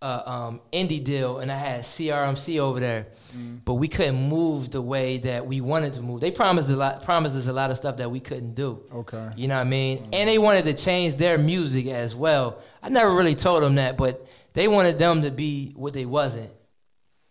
uh, 0.00 0.22
um, 0.26 0.60
indie 0.72 1.02
deal, 1.02 1.38
and 1.38 1.50
I 1.50 1.56
had 1.56 1.80
CRMC 1.82 2.58
over 2.60 2.78
there, 2.80 3.06
Mm. 3.36 3.60
but 3.64 3.74
we 3.74 3.88
couldn't 3.88 4.28
move 4.28 4.70
the 4.70 4.80
way 4.80 5.18
that 5.18 5.46
we 5.46 5.60
wanted 5.60 5.94
to 5.94 6.00
move. 6.02 6.20
They 6.20 6.30
promised 6.30 6.70
a 6.70 6.76
lot, 6.76 7.02
promised 7.02 7.36
us 7.36 7.46
a 7.48 7.52
lot 7.52 7.70
of 7.70 7.76
stuff 7.76 7.96
that 7.98 8.10
we 8.10 8.20
couldn't 8.20 8.54
do. 8.54 8.80
Okay. 8.94 9.28
You 9.36 9.48
know 9.48 9.56
what 9.56 9.66
I 9.66 9.70
mean? 9.70 10.08
And 10.12 10.28
they 10.28 10.38
wanted 10.38 10.64
to 10.66 10.74
change 10.74 11.16
their 11.16 11.36
music 11.36 11.86
as 11.88 12.14
well. 12.14 12.58
I 12.82 12.88
never 12.88 13.12
really 13.12 13.34
told 13.34 13.62
them 13.62 13.74
that, 13.74 13.96
but 13.96 14.26
they 14.52 14.68
wanted 14.68 14.98
them 14.98 15.22
to 15.22 15.30
be 15.30 15.72
what 15.76 15.92
they 15.92 16.06
wasn't. 16.06 16.50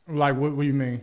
Like, 0.08 0.36
what, 0.36 0.52
what 0.54 0.62
do 0.62 0.68
you 0.68 0.74
mean? 0.74 1.02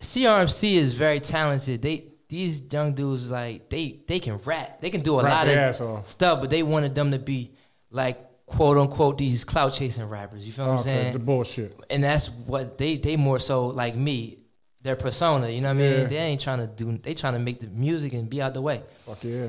CRMC 0.00 0.74
is 0.74 0.92
very 0.92 1.20
talented. 1.20 1.82
They 1.82 2.04
these 2.28 2.60
young 2.72 2.92
dudes 2.92 3.30
like 3.30 3.68
they 3.68 4.00
they 4.06 4.18
can 4.18 4.38
rap. 4.44 4.80
They 4.80 4.90
can 4.90 5.00
do 5.00 5.20
a 5.20 5.24
Rap 5.24 5.46
lot 5.46 5.80
of 5.80 6.08
stuff, 6.10 6.40
but 6.40 6.50
they 6.50 6.62
wanted 6.62 6.94
them 6.94 7.12
to 7.12 7.18
be 7.18 7.52
like 7.90 8.18
quote 8.46 8.78
unquote 8.78 9.18
these 9.18 9.44
clout 9.44 9.72
chasing 9.74 10.08
rappers. 10.08 10.46
You 10.46 10.52
feel 10.52 10.66
what 10.66 10.72
I'm 10.74 10.78
Okay, 10.80 10.84
saying? 11.02 11.12
the 11.12 11.18
bullshit. 11.18 11.78
and 11.90 12.02
that's 12.04 12.30
what 12.30 12.78
they 12.78 12.96
they 12.96 13.16
more 13.16 13.38
so 13.38 13.66
like 13.66 13.94
me 13.96 14.38
their 14.82 14.94
persona 14.96 15.48
you 15.48 15.60
know 15.60 15.66
what 15.66 15.74
i 15.74 15.78
mean 15.78 15.92
Yeah. 16.02 16.04
they 16.04 16.16
ain't 16.16 16.40
trying 16.40 16.58
to 16.60 16.68
do 16.68 16.96
they 16.98 17.12
trying 17.12 17.32
to 17.32 17.40
make 17.40 17.58
the 17.58 17.66
music 17.66 18.12
and 18.12 18.30
be 18.30 18.40
out 18.40 18.54
the 18.54 18.62
way 18.62 18.82
Fuck 19.04 19.24
yeah. 19.24 19.48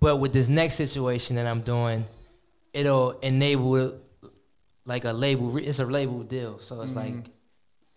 but 0.00 0.16
with 0.16 0.32
this 0.32 0.48
next 0.48 0.76
situation 0.76 1.36
that 1.36 1.46
i'm 1.46 1.60
doing 1.60 2.06
it'll 2.72 3.10
enable 3.20 3.98
like 4.86 5.04
a 5.04 5.12
label 5.12 5.54
it's 5.58 5.78
a 5.78 5.84
label 5.84 6.22
deal 6.22 6.58
so 6.60 6.80
it's 6.80 6.92
mm-hmm. 6.92 7.16
like 7.16 7.24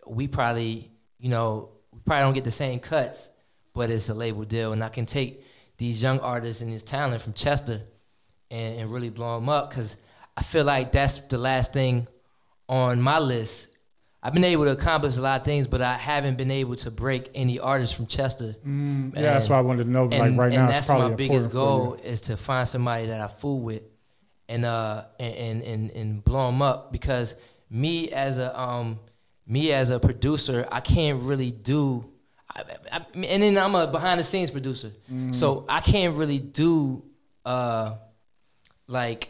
we 0.05 0.27
probably 0.27 0.91
you 1.17 1.30
know 1.30 1.69
we 1.93 1.99
probably 2.05 2.23
don't 2.23 2.34
get 2.34 2.43
the 2.43 2.51
same 2.51 2.81
cuts 2.81 3.30
but 3.73 3.89
it's 3.89 4.09
a 4.09 4.13
label 4.13 4.43
deal 4.43 4.73
and 4.73 4.84
i 4.84 4.89
can 4.89 5.05
take 5.05 5.45
these 5.77 6.03
young 6.03 6.19
artists 6.19 6.61
and 6.61 6.73
this 6.73 6.84
talent 6.84 7.21
from 7.21 7.31
chester 7.31 7.81
and, 8.53 8.69
and 8.80 8.91
really 8.93 9.09
blow 9.09 9.35
them 9.39 9.49
up 9.49 9.69
because 9.69 9.97
i 10.38 10.41
feel 10.43 10.63
like 10.73 10.91
that's 10.91 11.17
the 11.34 11.38
last 11.38 11.73
thing 11.73 12.07
on 12.69 13.01
my 13.01 13.19
list 13.19 13.67
i've 14.21 14.34
been 14.34 14.43
able 14.53 14.63
to 14.65 14.71
accomplish 14.71 15.17
a 15.17 15.21
lot 15.21 15.39
of 15.41 15.45
things 15.45 15.67
but 15.67 15.81
i 15.81 15.95
haven't 15.97 16.38
been 16.38 16.51
able 16.51 16.75
to 16.75 16.89
break 16.89 17.30
any 17.35 17.59
artists 17.59 17.95
from 17.95 18.05
chester 18.07 18.55
Mm, 18.65 19.13
yeah, 19.15 19.21
that's 19.34 19.49
why 19.49 19.57
I 19.57 19.61
wanted 19.61 19.84
to 19.85 19.89
know. 19.89 20.03
and, 20.03 20.13
like 20.13 20.38
right 20.38 20.45
and 20.53 20.61
now, 20.63 20.67
that's 20.67 20.80
it's 20.80 20.88
probably 20.88 21.09
my 21.09 21.15
biggest 21.15 21.49
goal 21.51 21.93
is 22.13 22.21
to 22.21 22.38
find 22.38 22.67
somebody 22.67 23.07
that 23.07 23.19
I 23.21 23.27
fool 23.27 23.59
with, 23.59 23.84
and 24.47 24.63
uh 24.65 25.05
and 25.19 25.35
and 25.35 25.61
and, 25.63 25.91
and 25.91 26.23
blow 26.23 26.45
them 26.51 26.61
up 26.61 26.91
because 26.91 27.35
me 27.69 28.09
as 28.11 28.38
a 28.38 28.49
um 28.59 28.99
me 29.45 29.71
as 29.73 29.89
a 29.89 29.99
producer 29.99 30.67
I 30.71 30.80
can't 30.80 31.21
really 31.23 31.51
do. 31.51 32.05
I, 32.55 32.61
I, 32.91 32.97
and 33.15 33.41
then 33.43 33.57
I'm 33.57 33.75
a 33.75 33.88
behind 33.88 34.19
the 34.19 34.23
scenes 34.23 34.51
producer, 34.51 34.91
Mm-hmm. 35.11 35.31
so 35.34 35.65
I 35.67 35.80
can't 35.81 36.15
really 36.15 36.39
do 36.39 37.03
uh 37.45 37.95
like 38.88 39.30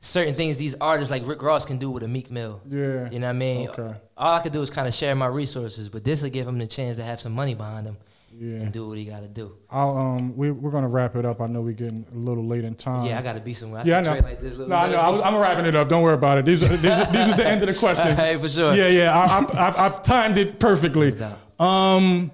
certain 0.00 0.34
things 0.34 0.56
these 0.56 0.74
artists 0.80 1.10
like 1.10 1.26
Rick 1.26 1.42
Ross 1.42 1.64
can 1.64 1.76
do 1.78 1.90
with 1.90 2.02
a 2.02 2.08
Meek 2.08 2.30
Mill. 2.30 2.60
Yeah. 2.68 3.10
You 3.10 3.18
know 3.18 3.26
what 3.26 3.30
I 3.30 3.32
mean? 3.34 3.68
Okay. 3.68 3.94
All 4.16 4.34
I 4.36 4.40
could 4.40 4.52
do 4.52 4.62
is 4.62 4.70
kind 4.70 4.88
of 4.88 4.94
share 4.94 5.14
my 5.14 5.26
resources, 5.26 5.88
but 5.88 6.04
this 6.04 6.22
will 6.22 6.30
give 6.30 6.46
him 6.48 6.58
the 6.58 6.66
chance 6.66 6.96
to 6.96 7.04
have 7.04 7.20
some 7.20 7.32
money 7.32 7.54
behind 7.54 7.86
him 7.86 7.98
Yeah. 8.34 8.60
and 8.60 8.72
do 8.72 8.88
what 8.88 8.96
he 8.96 9.04
got 9.04 9.20
to 9.20 9.28
do. 9.28 9.52
I'll, 9.70 9.94
um, 9.96 10.34
we, 10.36 10.50
we're 10.52 10.70
gonna 10.70 10.88
wrap 10.88 11.16
it 11.16 11.26
up. 11.26 11.42
I 11.42 11.46
know 11.48 11.60
we're 11.60 11.72
getting 11.74 12.06
a 12.12 12.16
little 12.16 12.46
late 12.46 12.64
in 12.64 12.74
time. 12.74 13.04
Yeah, 13.06 13.18
I 13.18 13.22
got 13.22 13.34
to 13.34 13.40
be 13.40 13.52
somewhere. 13.52 13.82
I 13.82 13.84
Yeah, 13.84 13.98
I 13.98 14.00
know. 14.00 14.12
Like 14.14 14.40
this 14.40 14.52
little 14.52 14.68
No, 14.68 14.76
I 14.76 14.88
know. 14.88 14.96
I 14.98 15.28
I'm 15.28 15.36
wrapping 15.36 15.66
it 15.66 15.76
up. 15.76 15.88
Don't 15.90 16.02
worry 16.02 16.14
about 16.14 16.38
it. 16.38 16.44
These 16.46 16.62
are, 16.64 16.74
these 16.78 16.98
are, 16.98 17.12
these 17.12 17.28
are 17.32 17.36
the 17.36 17.46
end 17.46 17.60
of 17.62 17.68
the 17.68 17.74
questions. 17.78 18.16
Hey, 18.16 18.38
for 18.38 18.48
sure. 18.48 18.74
Yeah, 18.74 18.88
yeah. 18.88 19.12
I, 19.14 19.24
I, 19.26 19.68
I, 19.68 19.86
I've 19.86 20.02
timed 20.02 20.38
it 20.38 20.58
perfectly. 20.58 21.14
Um, 21.58 22.30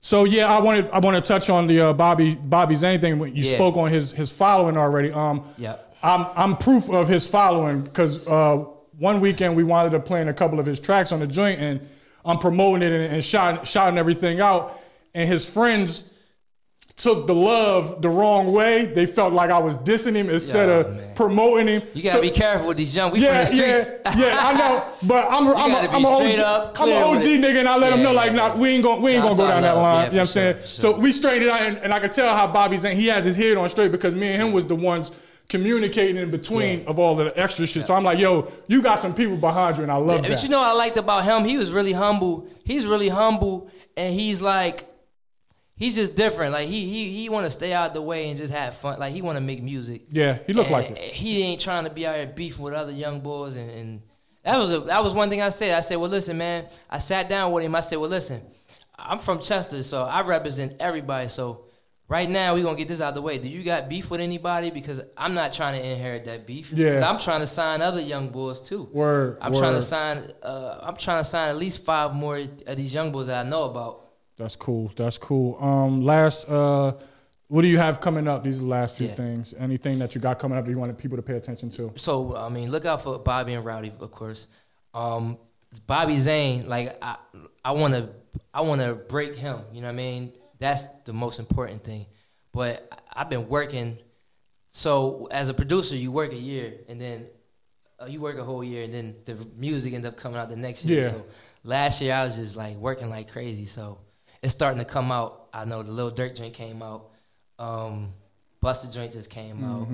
So 0.00 0.22
yeah, 0.24 0.46
I 0.46 0.60
wanted 0.60 0.88
I 0.92 1.00
want 1.00 1.16
to 1.16 1.20
touch 1.20 1.50
on 1.50 1.66
the 1.66 1.80
uh, 1.80 1.92
Bobby 1.92 2.36
Bobby 2.36 2.76
Zane 2.76 3.00
thing. 3.00 3.18
When 3.18 3.34
you 3.34 3.42
Yeah. 3.42 3.54
spoke 3.56 3.76
on 3.76 3.88
his 3.90 4.12
his 4.12 4.30
following 4.30 4.76
already. 4.76 5.10
Um, 5.10 5.42
Yep. 5.58 5.87
I'm 6.02 6.26
I'm 6.36 6.56
proof 6.56 6.88
of 6.90 7.08
his 7.08 7.26
following 7.26 7.82
because 7.82 8.26
uh, 8.26 8.64
one 8.98 9.20
weekend 9.20 9.56
we 9.56 9.64
wanted 9.64 9.90
to 9.90 10.00
play 10.00 10.20
in 10.20 10.28
a 10.28 10.34
couple 10.34 10.60
of 10.60 10.66
his 10.66 10.78
tracks 10.80 11.12
on 11.12 11.20
the 11.20 11.26
joint, 11.26 11.60
and 11.60 11.80
I'm 12.24 12.38
promoting 12.38 12.82
it 12.82 12.92
and, 12.92 13.14
and 13.14 13.24
shouting, 13.24 13.64
shouting 13.64 13.98
everything 13.98 14.40
out. 14.40 14.78
And 15.14 15.28
his 15.28 15.44
friends 15.44 16.04
took 16.96 17.26
the 17.28 17.34
love 17.34 18.02
the 18.02 18.08
wrong 18.08 18.52
way. 18.52 18.84
They 18.86 19.06
felt 19.06 19.32
like 19.32 19.50
I 19.50 19.58
was 19.58 19.78
dissing 19.78 20.14
him 20.14 20.28
instead 20.30 20.68
Yeah, 20.68 20.74
of 20.76 20.96
man. 20.96 21.14
promoting 21.14 21.68
him. 21.68 21.82
You 21.94 22.02
gotta 22.02 22.18
So- 22.18 22.22
be 22.22 22.30
careful 22.30 22.68
with 22.68 22.76
these 22.76 22.94
young. 22.94 23.12
We 23.12 23.20
yeah, 23.20 23.44
from 23.44 23.56
the 23.56 23.62
yeah, 23.66 23.78
streets. 23.78 24.00
yeah. 24.16 24.38
I 24.40 24.52
know, 24.58 24.84
but 25.04 25.26
I'm, 25.30 25.46
I'm, 25.56 25.70
a, 25.70 25.74
gotta 25.74 25.88
be 25.88 25.94
I'm 25.94 26.04
a 26.04 26.08
OG, 26.08 26.16
straight 26.32 26.40
up, 26.40 26.80
I'm 26.80 26.88
an 26.88 27.02
OG 27.02 27.22
nigga, 27.22 27.58
and 27.60 27.68
I 27.68 27.76
let 27.76 27.92
him 27.92 28.00
Yeah, 28.00 28.04
know 28.04 28.12
like, 28.12 28.30
yeah, 28.32 28.48
nah, 28.48 28.56
we 28.56 28.68
ain't 28.70 28.82
gonna, 28.84 29.00
we 29.00 29.12
ain't 29.12 29.22
Nah, 29.24 29.30
gonna 29.30 29.36
go 29.42 29.48
down 29.48 29.62
that 29.62 29.76
line. 29.76 29.84
Yeah, 29.84 30.04
you 30.06 30.10
know 30.10 30.16
what 30.16 30.20
I'm 30.20 30.26
for 30.26 30.32
saying? 30.32 30.56
sure, 30.56 30.66
So 30.66 30.96
we 30.98 31.12
straightened 31.12 31.44
it 31.44 31.50
out, 31.50 31.62
and, 31.62 31.76
and 31.78 31.94
I 31.94 32.00
could 32.00 32.12
tell 32.12 32.34
how 32.34 32.46
Bobby's 32.48 32.84
and 32.84 32.98
he 32.98 33.06
has 33.06 33.24
his 33.24 33.36
head 33.36 33.56
on 33.56 33.68
straight 33.68 33.92
because 33.92 34.14
me 34.14 34.28
and 34.32 34.42
him 34.42 34.52
was 34.52 34.66
the 34.66 34.74
ones 34.76 35.12
communicating 35.48 36.16
in 36.16 36.30
between 36.30 36.80
Yeah. 36.80 36.90
of 36.90 36.98
all 36.98 37.14
the 37.16 37.32
extra 37.38 37.66
shit. 37.66 37.84
So 37.84 37.94
I'm 37.94 38.04
like, 38.04 38.18
yo, 38.18 38.50
you 38.66 38.82
got 38.82 38.98
some 38.98 39.14
people 39.14 39.36
behind 39.36 39.76
you, 39.78 39.82
and 39.82 39.90
I 39.92 39.96
love 39.96 40.06
But 40.18 40.22
that. 40.22 40.30
But 40.30 40.42
you 40.42 40.48
know 40.50 40.60
what 40.60 40.68
I 40.68 40.72
liked 40.72 40.96
about 40.96 41.24
him? 41.24 41.44
He 41.44 41.56
was 41.56 41.72
really 41.72 41.92
humble. 41.92 42.46
He's 42.64 42.86
really 42.86 43.08
humble, 43.08 43.70
and 43.96 44.14
he's 44.14 44.42
like, 44.42 44.84
he's 45.74 45.94
just 45.94 46.14
different. 46.16 46.52
Like 46.52 46.68
he 46.68 46.84
he 46.88 47.16
he 47.16 47.28
want 47.28 47.46
to 47.46 47.50
stay 47.50 47.72
out 47.72 47.94
the 47.94 48.02
way 48.02 48.28
and 48.28 48.36
just 48.36 48.52
have 48.52 48.76
fun. 48.76 48.98
Like 48.98 49.12
he 49.12 49.22
want 49.22 49.36
to 49.36 49.40
make 49.40 49.62
music. 49.62 50.02
yeah, 50.10 50.38
he 50.46 50.52
looked 50.52 50.70
like 50.70 50.90
it. 50.90 50.98
He 50.98 51.42
ain't 51.42 51.60
trying 51.60 51.84
to 51.84 51.90
be 51.90 52.06
out 52.06 52.16
here 52.16 52.26
beefing 52.26 52.62
with 52.64 52.74
other 52.74 52.92
young 52.92 53.20
boys, 53.20 53.56
and, 53.56 53.70
and 53.70 54.02
that 54.44 54.58
was 54.58 54.72
a, 54.72 54.80
that 54.80 55.02
was 55.02 55.14
one 55.14 55.30
thing 55.30 55.40
I 55.42 55.48
said. 55.50 55.74
I 55.76 55.80
said, 55.80 55.96
well, 55.96 56.10
listen, 56.10 56.36
man. 56.38 56.66
I 56.90 56.98
sat 56.98 57.28
down 57.28 57.52
with 57.52 57.64
him. 57.64 57.74
I 57.74 57.80
said, 57.80 57.96
well, 57.98 58.10
listen, 58.10 58.40
I'm 58.98 59.18
from 59.18 59.40
Chester, 59.40 59.82
so 59.82 60.04
I 60.04 60.22
represent 60.22 60.74
everybody. 60.80 61.28
So 61.28 61.64
right 62.08 62.28
now, 62.28 62.54
we're 62.54 62.62
gonna 62.64 62.76
get 62.76 62.88
this 62.88 63.00
out 63.00 63.10
of 63.10 63.14
the 63.14 63.22
way. 63.22 63.38
Do 63.38 63.48
you 63.48 63.62
got 63.62 63.88
beef 63.88 64.10
with 64.10 64.20
anybody? 64.20 64.70
Because 64.70 65.00
I'm 65.16 65.34
not 65.34 65.52
trying 65.52 65.80
to 65.80 65.86
inherit 65.86 66.24
that 66.24 66.46
beef. 66.46 66.72
Yeah. 66.72 67.08
I'm 67.08 67.18
trying 67.18 67.40
to 67.40 67.46
sign 67.46 67.82
other 67.82 68.00
young 68.00 68.28
boys 68.30 68.60
too. 68.60 68.88
Word, 68.92 69.38
I'm 69.40 69.52
trying 69.52 69.74
to 69.74 69.82
sign. 69.82 70.32
Uh, 70.42 70.78
I'm 70.82 70.96
trying 70.96 71.20
to 71.22 71.28
sign 71.28 71.50
at 71.50 71.56
least 71.56 71.84
five 71.84 72.14
more 72.14 72.38
of 72.66 72.76
these 72.76 72.92
young 72.94 73.12
boys 73.12 73.26
that 73.28 73.44
I 73.46 73.48
know 73.48 73.64
about. 73.64 74.06
That's 74.36 74.56
cool. 74.56 74.92
That's 74.96 75.18
cool. 75.18 75.56
Um, 75.60 76.00
last, 76.02 76.48
uh, 76.48 76.92
what 77.48 77.62
do 77.62 77.68
you 77.68 77.78
have 77.78 78.00
coming 78.00 78.28
up? 78.28 78.44
These 78.44 78.58
are 78.58 78.62
the 78.62 78.66
last 78.68 78.96
few 78.96 79.08
Yeah. 79.08 79.14
things. 79.14 79.52
Anything 79.58 79.98
that 79.98 80.14
you 80.14 80.20
got 80.20 80.38
coming 80.38 80.56
up 80.56 80.64
that 80.64 80.70
you 80.70 80.78
wanted 80.78 80.96
people 80.96 81.16
to 81.16 81.22
pay 81.22 81.34
attention 81.34 81.70
to? 81.70 81.92
So 81.96 82.36
I 82.36 82.48
mean, 82.48 82.70
look 82.70 82.84
out 82.84 83.02
for 83.02 83.18
Bobby 83.18 83.54
and 83.54 83.64
Rowdy, 83.64 83.92
of 83.98 84.10
course. 84.12 84.46
Um, 84.94 85.38
Bobby 85.86 86.18
Zane, 86.20 86.68
like 86.68 86.96
I, 87.02 87.16
I 87.64 87.72
want 87.72 87.94
to, 87.94 88.08
I 88.54 88.60
want 88.62 88.80
to 88.80 88.94
break 88.94 89.34
him. 89.36 89.60
You 89.72 89.80
know 89.82 89.88
what 89.88 89.92
I 89.92 89.96
mean? 89.96 90.32
That's 90.58 90.86
the 91.04 91.12
most 91.12 91.38
important 91.38 91.84
thing. 91.84 92.06
But 92.52 92.88
I- 92.92 93.20
I've 93.22 93.30
been 93.30 93.48
working. 93.48 93.98
So 94.70 95.26
as 95.30 95.48
a 95.48 95.54
producer, 95.54 95.96
you 95.96 96.12
work 96.12 96.32
a 96.32 96.36
year, 96.36 96.74
and 96.88 97.00
then 97.00 97.26
uh, 98.00 98.06
you 98.06 98.20
work 98.20 98.38
a 98.38 98.44
whole 98.44 98.62
year, 98.62 98.84
and 98.84 98.92
then 98.94 99.16
the 99.24 99.34
music 99.56 99.92
end 99.94 100.06
up 100.06 100.16
coming 100.16 100.38
out 100.38 100.48
the 100.48 100.56
next 100.56 100.84
year. 100.84 101.02
Yeah. 101.04 101.10
So 101.10 101.24
last 101.64 102.00
year 102.00 102.14
I 102.14 102.24
was 102.24 102.36
just 102.36 102.56
like 102.56 102.76
working 102.76 103.10
like 103.10 103.30
crazy. 103.30 103.64
So 103.66 103.98
it's 104.42 104.54
starting 104.54 104.78
to 104.78 104.84
come 104.84 105.10
out. 105.10 105.48
I 105.52 105.64
know 105.64 105.82
the 105.82 105.90
Lil 105.90 106.12
Durk 106.12 106.36
joint 106.36 106.54
came 106.54 106.82
out. 106.82 107.10
Um, 107.58 108.12
Buster 108.60 108.88
joint 108.88 109.12
just 109.12 109.30
came 109.30 109.64
out. 109.64 109.88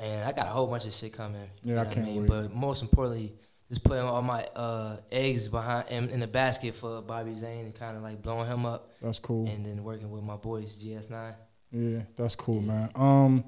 And 0.00 0.24
I 0.24 0.30
got 0.32 0.46
a 0.46 0.50
whole 0.50 0.66
bunch 0.68 0.84
of 0.86 0.94
shit 0.94 1.12
coming. 1.12 1.42
Mm-hmm. 1.42 1.70
Yeah, 1.70 1.80
I 1.80 1.84
can't 1.86 2.06
mean? 2.06 2.20
wait. 2.22 2.28
But 2.28 2.54
most 2.54 2.82
importantly, 2.82 3.34
just 3.68 3.84
putting 3.84 4.04
all 4.04 4.22
my 4.22 4.44
uh, 4.56 4.96
eggs 5.12 5.48
behind 5.48 5.88
in, 5.90 6.08
in 6.10 6.20
the 6.20 6.26
basket 6.26 6.74
for 6.74 7.02
Bobby 7.02 7.34
Zane 7.38 7.66
and 7.66 7.74
kind 7.74 7.96
of 7.96 8.02
like 8.02 8.22
blowing 8.22 8.46
him 8.46 8.64
up, 8.64 8.90
That's 9.02 9.18
cool. 9.18 9.46
and 9.46 9.64
then 9.66 9.84
working 9.84 10.10
with 10.10 10.22
my 10.22 10.36
boys 10.36 10.74
GS9. 10.76 11.34
Yeah, 11.72 11.98
that's 12.16 12.34
cool, 12.34 12.62
man. 12.62 12.88
Um, 12.94 13.44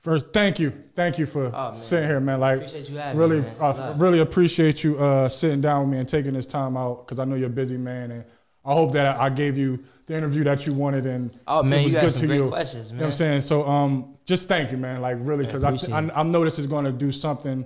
first, 0.00 0.26
thank 0.32 0.58
you, 0.58 0.70
thank 0.96 1.18
you 1.18 1.26
for 1.26 1.52
Oh, 1.54 1.72
sitting 1.72 2.08
here, 2.08 2.18
man. 2.18 2.40
Like, 2.40 2.62
you 2.88 3.00
really, 3.14 3.42
me. 3.42 3.46
I 3.60 3.92
really 3.96 4.18
appreciate 4.18 4.82
you 4.82 4.98
uh, 4.98 5.28
sitting 5.28 5.60
down 5.60 5.82
with 5.82 5.92
me 5.92 5.98
and 5.98 6.08
taking 6.08 6.32
this 6.32 6.46
time 6.46 6.76
out 6.76 7.06
because 7.06 7.20
I 7.20 7.24
know 7.24 7.36
you're 7.36 7.46
a 7.46 7.50
busy 7.50 7.76
man, 7.76 8.10
and 8.10 8.24
I 8.64 8.72
hope 8.74 8.90
that 8.92 9.20
I 9.20 9.28
gave 9.30 9.56
you 9.56 9.84
the 10.06 10.16
interview 10.16 10.42
that 10.44 10.66
you 10.66 10.74
wanted 10.74 11.06
and 11.06 11.30
Oh 11.46 11.62
man, 11.62 11.78
it 11.78 11.82
you 11.82 11.84
was 11.84 11.94
got 11.94 12.00
good 12.02 12.10
some 12.12 12.20
to 12.22 12.26
great 12.26 12.36
you. 12.38 12.48
questions, 12.48 12.88
You 12.88 12.94
man. 12.94 12.98
know 12.98 13.04
what 13.04 13.06
I'm 13.06 13.12
saying? 13.12 13.40
So, 13.42 13.66
um, 13.68 14.16
just 14.24 14.48
thank 14.48 14.72
you, 14.72 14.76
man. 14.78 15.00
Like, 15.00 15.16
really, 15.20 15.46
because 15.46 15.62
I, 15.62 15.68
appreciate 15.68 15.92
I. 15.92 16.10
I 16.12 16.22
know 16.24 16.44
this 16.44 16.58
is 16.58 16.66
going 16.66 16.84
to 16.86 16.92
do 16.92 17.12
something 17.12 17.64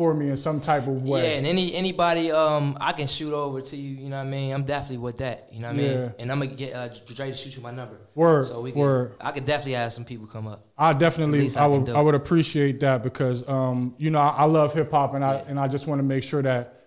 for 0.00 0.14
me 0.14 0.30
in 0.30 0.36
some 0.38 0.60
type 0.62 0.86
of 0.86 1.02
way. 1.02 1.32
Yeah, 1.32 1.36
and 1.36 1.46
any 1.46 1.74
anybody 1.74 2.32
um 2.32 2.74
I 2.80 2.92
can 2.92 3.06
shoot 3.06 3.34
over 3.34 3.60
to 3.60 3.76
you. 3.76 3.90
You 4.02 4.08
know 4.08 4.16
what 4.16 4.28
I 4.28 4.30
mean? 4.30 4.54
I'm 4.54 4.64
definitely 4.64 4.96
with 4.96 5.18
that. 5.18 5.48
You 5.52 5.60
know 5.60 5.68
what 5.68 5.76
I 5.76 5.80
Yeah. 5.82 5.96
mean? 5.96 6.14
And 6.18 6.32
I'm 6.32 6.38
gonna 6.40 6.54
get 6.56 6.72
uh, 6.74 6.88
Dre 7.14 7.30
to 7.32 7.36
shoot 7.36 7.54
you 7.54 7.60
my 7.60 7.70
number. 7.70 7.98
Word, 8.14 8.46
So 8.46 8.62
we 8.62 8.72
can, 8.72 8.80
word. 8.80 9.16
I 9.20 9.30
could 9.30 9.44
definitely 9.44 9.74
have 9.74 9.92
some 9.92 10.06
people 10.06 10.26
come 10.26 10.46
up. 10.46 10.64
I 10.78 10.94
definitely, 10.94 11.54
I 11.54 11.64
I 11.64 11.66
would. 11.66 11.90
I 11.90 12.00
would 12.00 12.14
appreciate 12.14 12.80
that 12.80 13.02
because, 13.02 13.46
um, 13.46 13.94
you 13.98 14.08
know, 14.08 14.20
I, 14.20 14.28
I 14.38 14.44
love 14.44 14.72
hip 14.72 14.90
hop 14.90 15.12
and 15.12 15.22
I 15.22 15.34
Yeah. 15.34 15.44
and 15.48 15.60
I 15.60 15.68
just 15.68 15.86
want 15.86 15.98
to 15.98 16.02
make 16.02 16.22
sure 16.22 16.40
that 16.40 16.80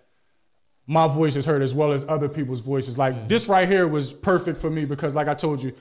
my 0.88 1.06
voice 1.06 1.36
is 1.36 1.46
heard 1.46 1.62
as 1.62 1.72
well 1.72 1.92
as 1.92 2.04
other 2.08 2.28
people's 2.28 2.62
voices. 2.62 2.98
Like 2.98 3.14
Mm-hmm. 3.14 3.28
this 3.28 3.48
right 3.48 3.68
here 3.68 3.86
was 3.86 4.12
perfect 4.12 4.58
for 4.58 4.70
me 4.70 4.86
because, 4.86 5.14
like 5.14 5.28
I 5.28 5.34
told 5.34 5.62
you, 5.62 5.72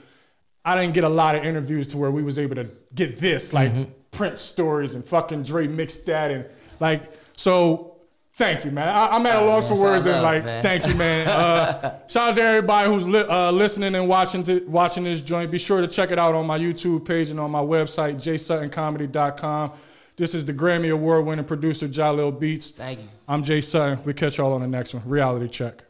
I 0.64 0.80
didn't 0.80 0.94
get 0.94 1.04
a 1.04 1.10
lot 1.10 1.34
of 1.34 1.44
interviews 1.44 1.88
to 1.88 1.98
where 1.98 2.12
we 2.12 2.22
was 2.22 2.38
able 2.38 2.58
to 2.58 2.70
get 2.94 3.18
this, 3.18 3.54
like 3.54 3.72
Mm-hmm. 3.72 3.92
Prince 4.12 4.42
stories 4.42 4.94
and 4.94 5.04
fucking 5.04 5.42
Dre 5.42 5.66
mixed 5.66 6.06
that 6.06 6.30
and 6.30 6.46
like 6.80 7.02
so. 7.36 7.90
Thank 8.36 8.66
you, 8.66 8.72
man. 8.72 8.90
I, 8.90 9.10
I'm 9.10 9.24
at 9.28 9.36
a 9.36 9.46
loss 9.46 9.68
for 9.68 9.80
words, 9.80 10.08
and 10.08 10.24
like, 10.24 10.44
man. 10.44 10.64
thank 10.64 10.88
you, 10.88 10.96
man. 10.96 11.28
Uh, 11.28 12.00
shout 12.08 12.32
out 12.32 12.36
to 12.36 12.42
everybody 12.42 12.90
who's 12.90 13.08
li- 13.08 13.26
uh, 13.30 13.52
listening 13.52 13.94
and 13.94 14.08
watching 14.08 14.42
to, 14.42 14.66
watching 14.68 15.04
this 15.04 15.22
joint. 15.22 15.52
Be 15.52 15.60
sure 15.60 15.82
to 15.82 15.88
check 15.88 16.10
it 16.10 16.18
out 16.18 16.34
on 16.34 16.48
my 16.48 16.58
YouTube 16.58 17.06
page 17.06 17.30
and 17.30 17.40
on 17.40 17.52
my 17.52 17.62
website, 17.62 18.16
jsuttoncomedy.com. 18.16 19.74
This 20.16 20.34
is 20.34 20.46
the 20.46 20.54
Grammy 20.54 20.92
Award 20.92 21.26
winning 21.28 21.46
producer 21.46 21.88
Jahlil 21.88 22.40
Beats. 22.40 22.72
Thank 22.72 23.02
you. 23.02 23.08
I'm 23.28 23.44
Jay 23.44 23.62
Sutton. 23.62 24.04
We 24.04 24.14
catch 24.14 24.40
y'all 24.40 24.54
on 24.54 24.62
the 24.62 24.68
next 24.68 24.96
one. 24.96 25.08
Reality 25.08 25.48
check. 25.48 25.84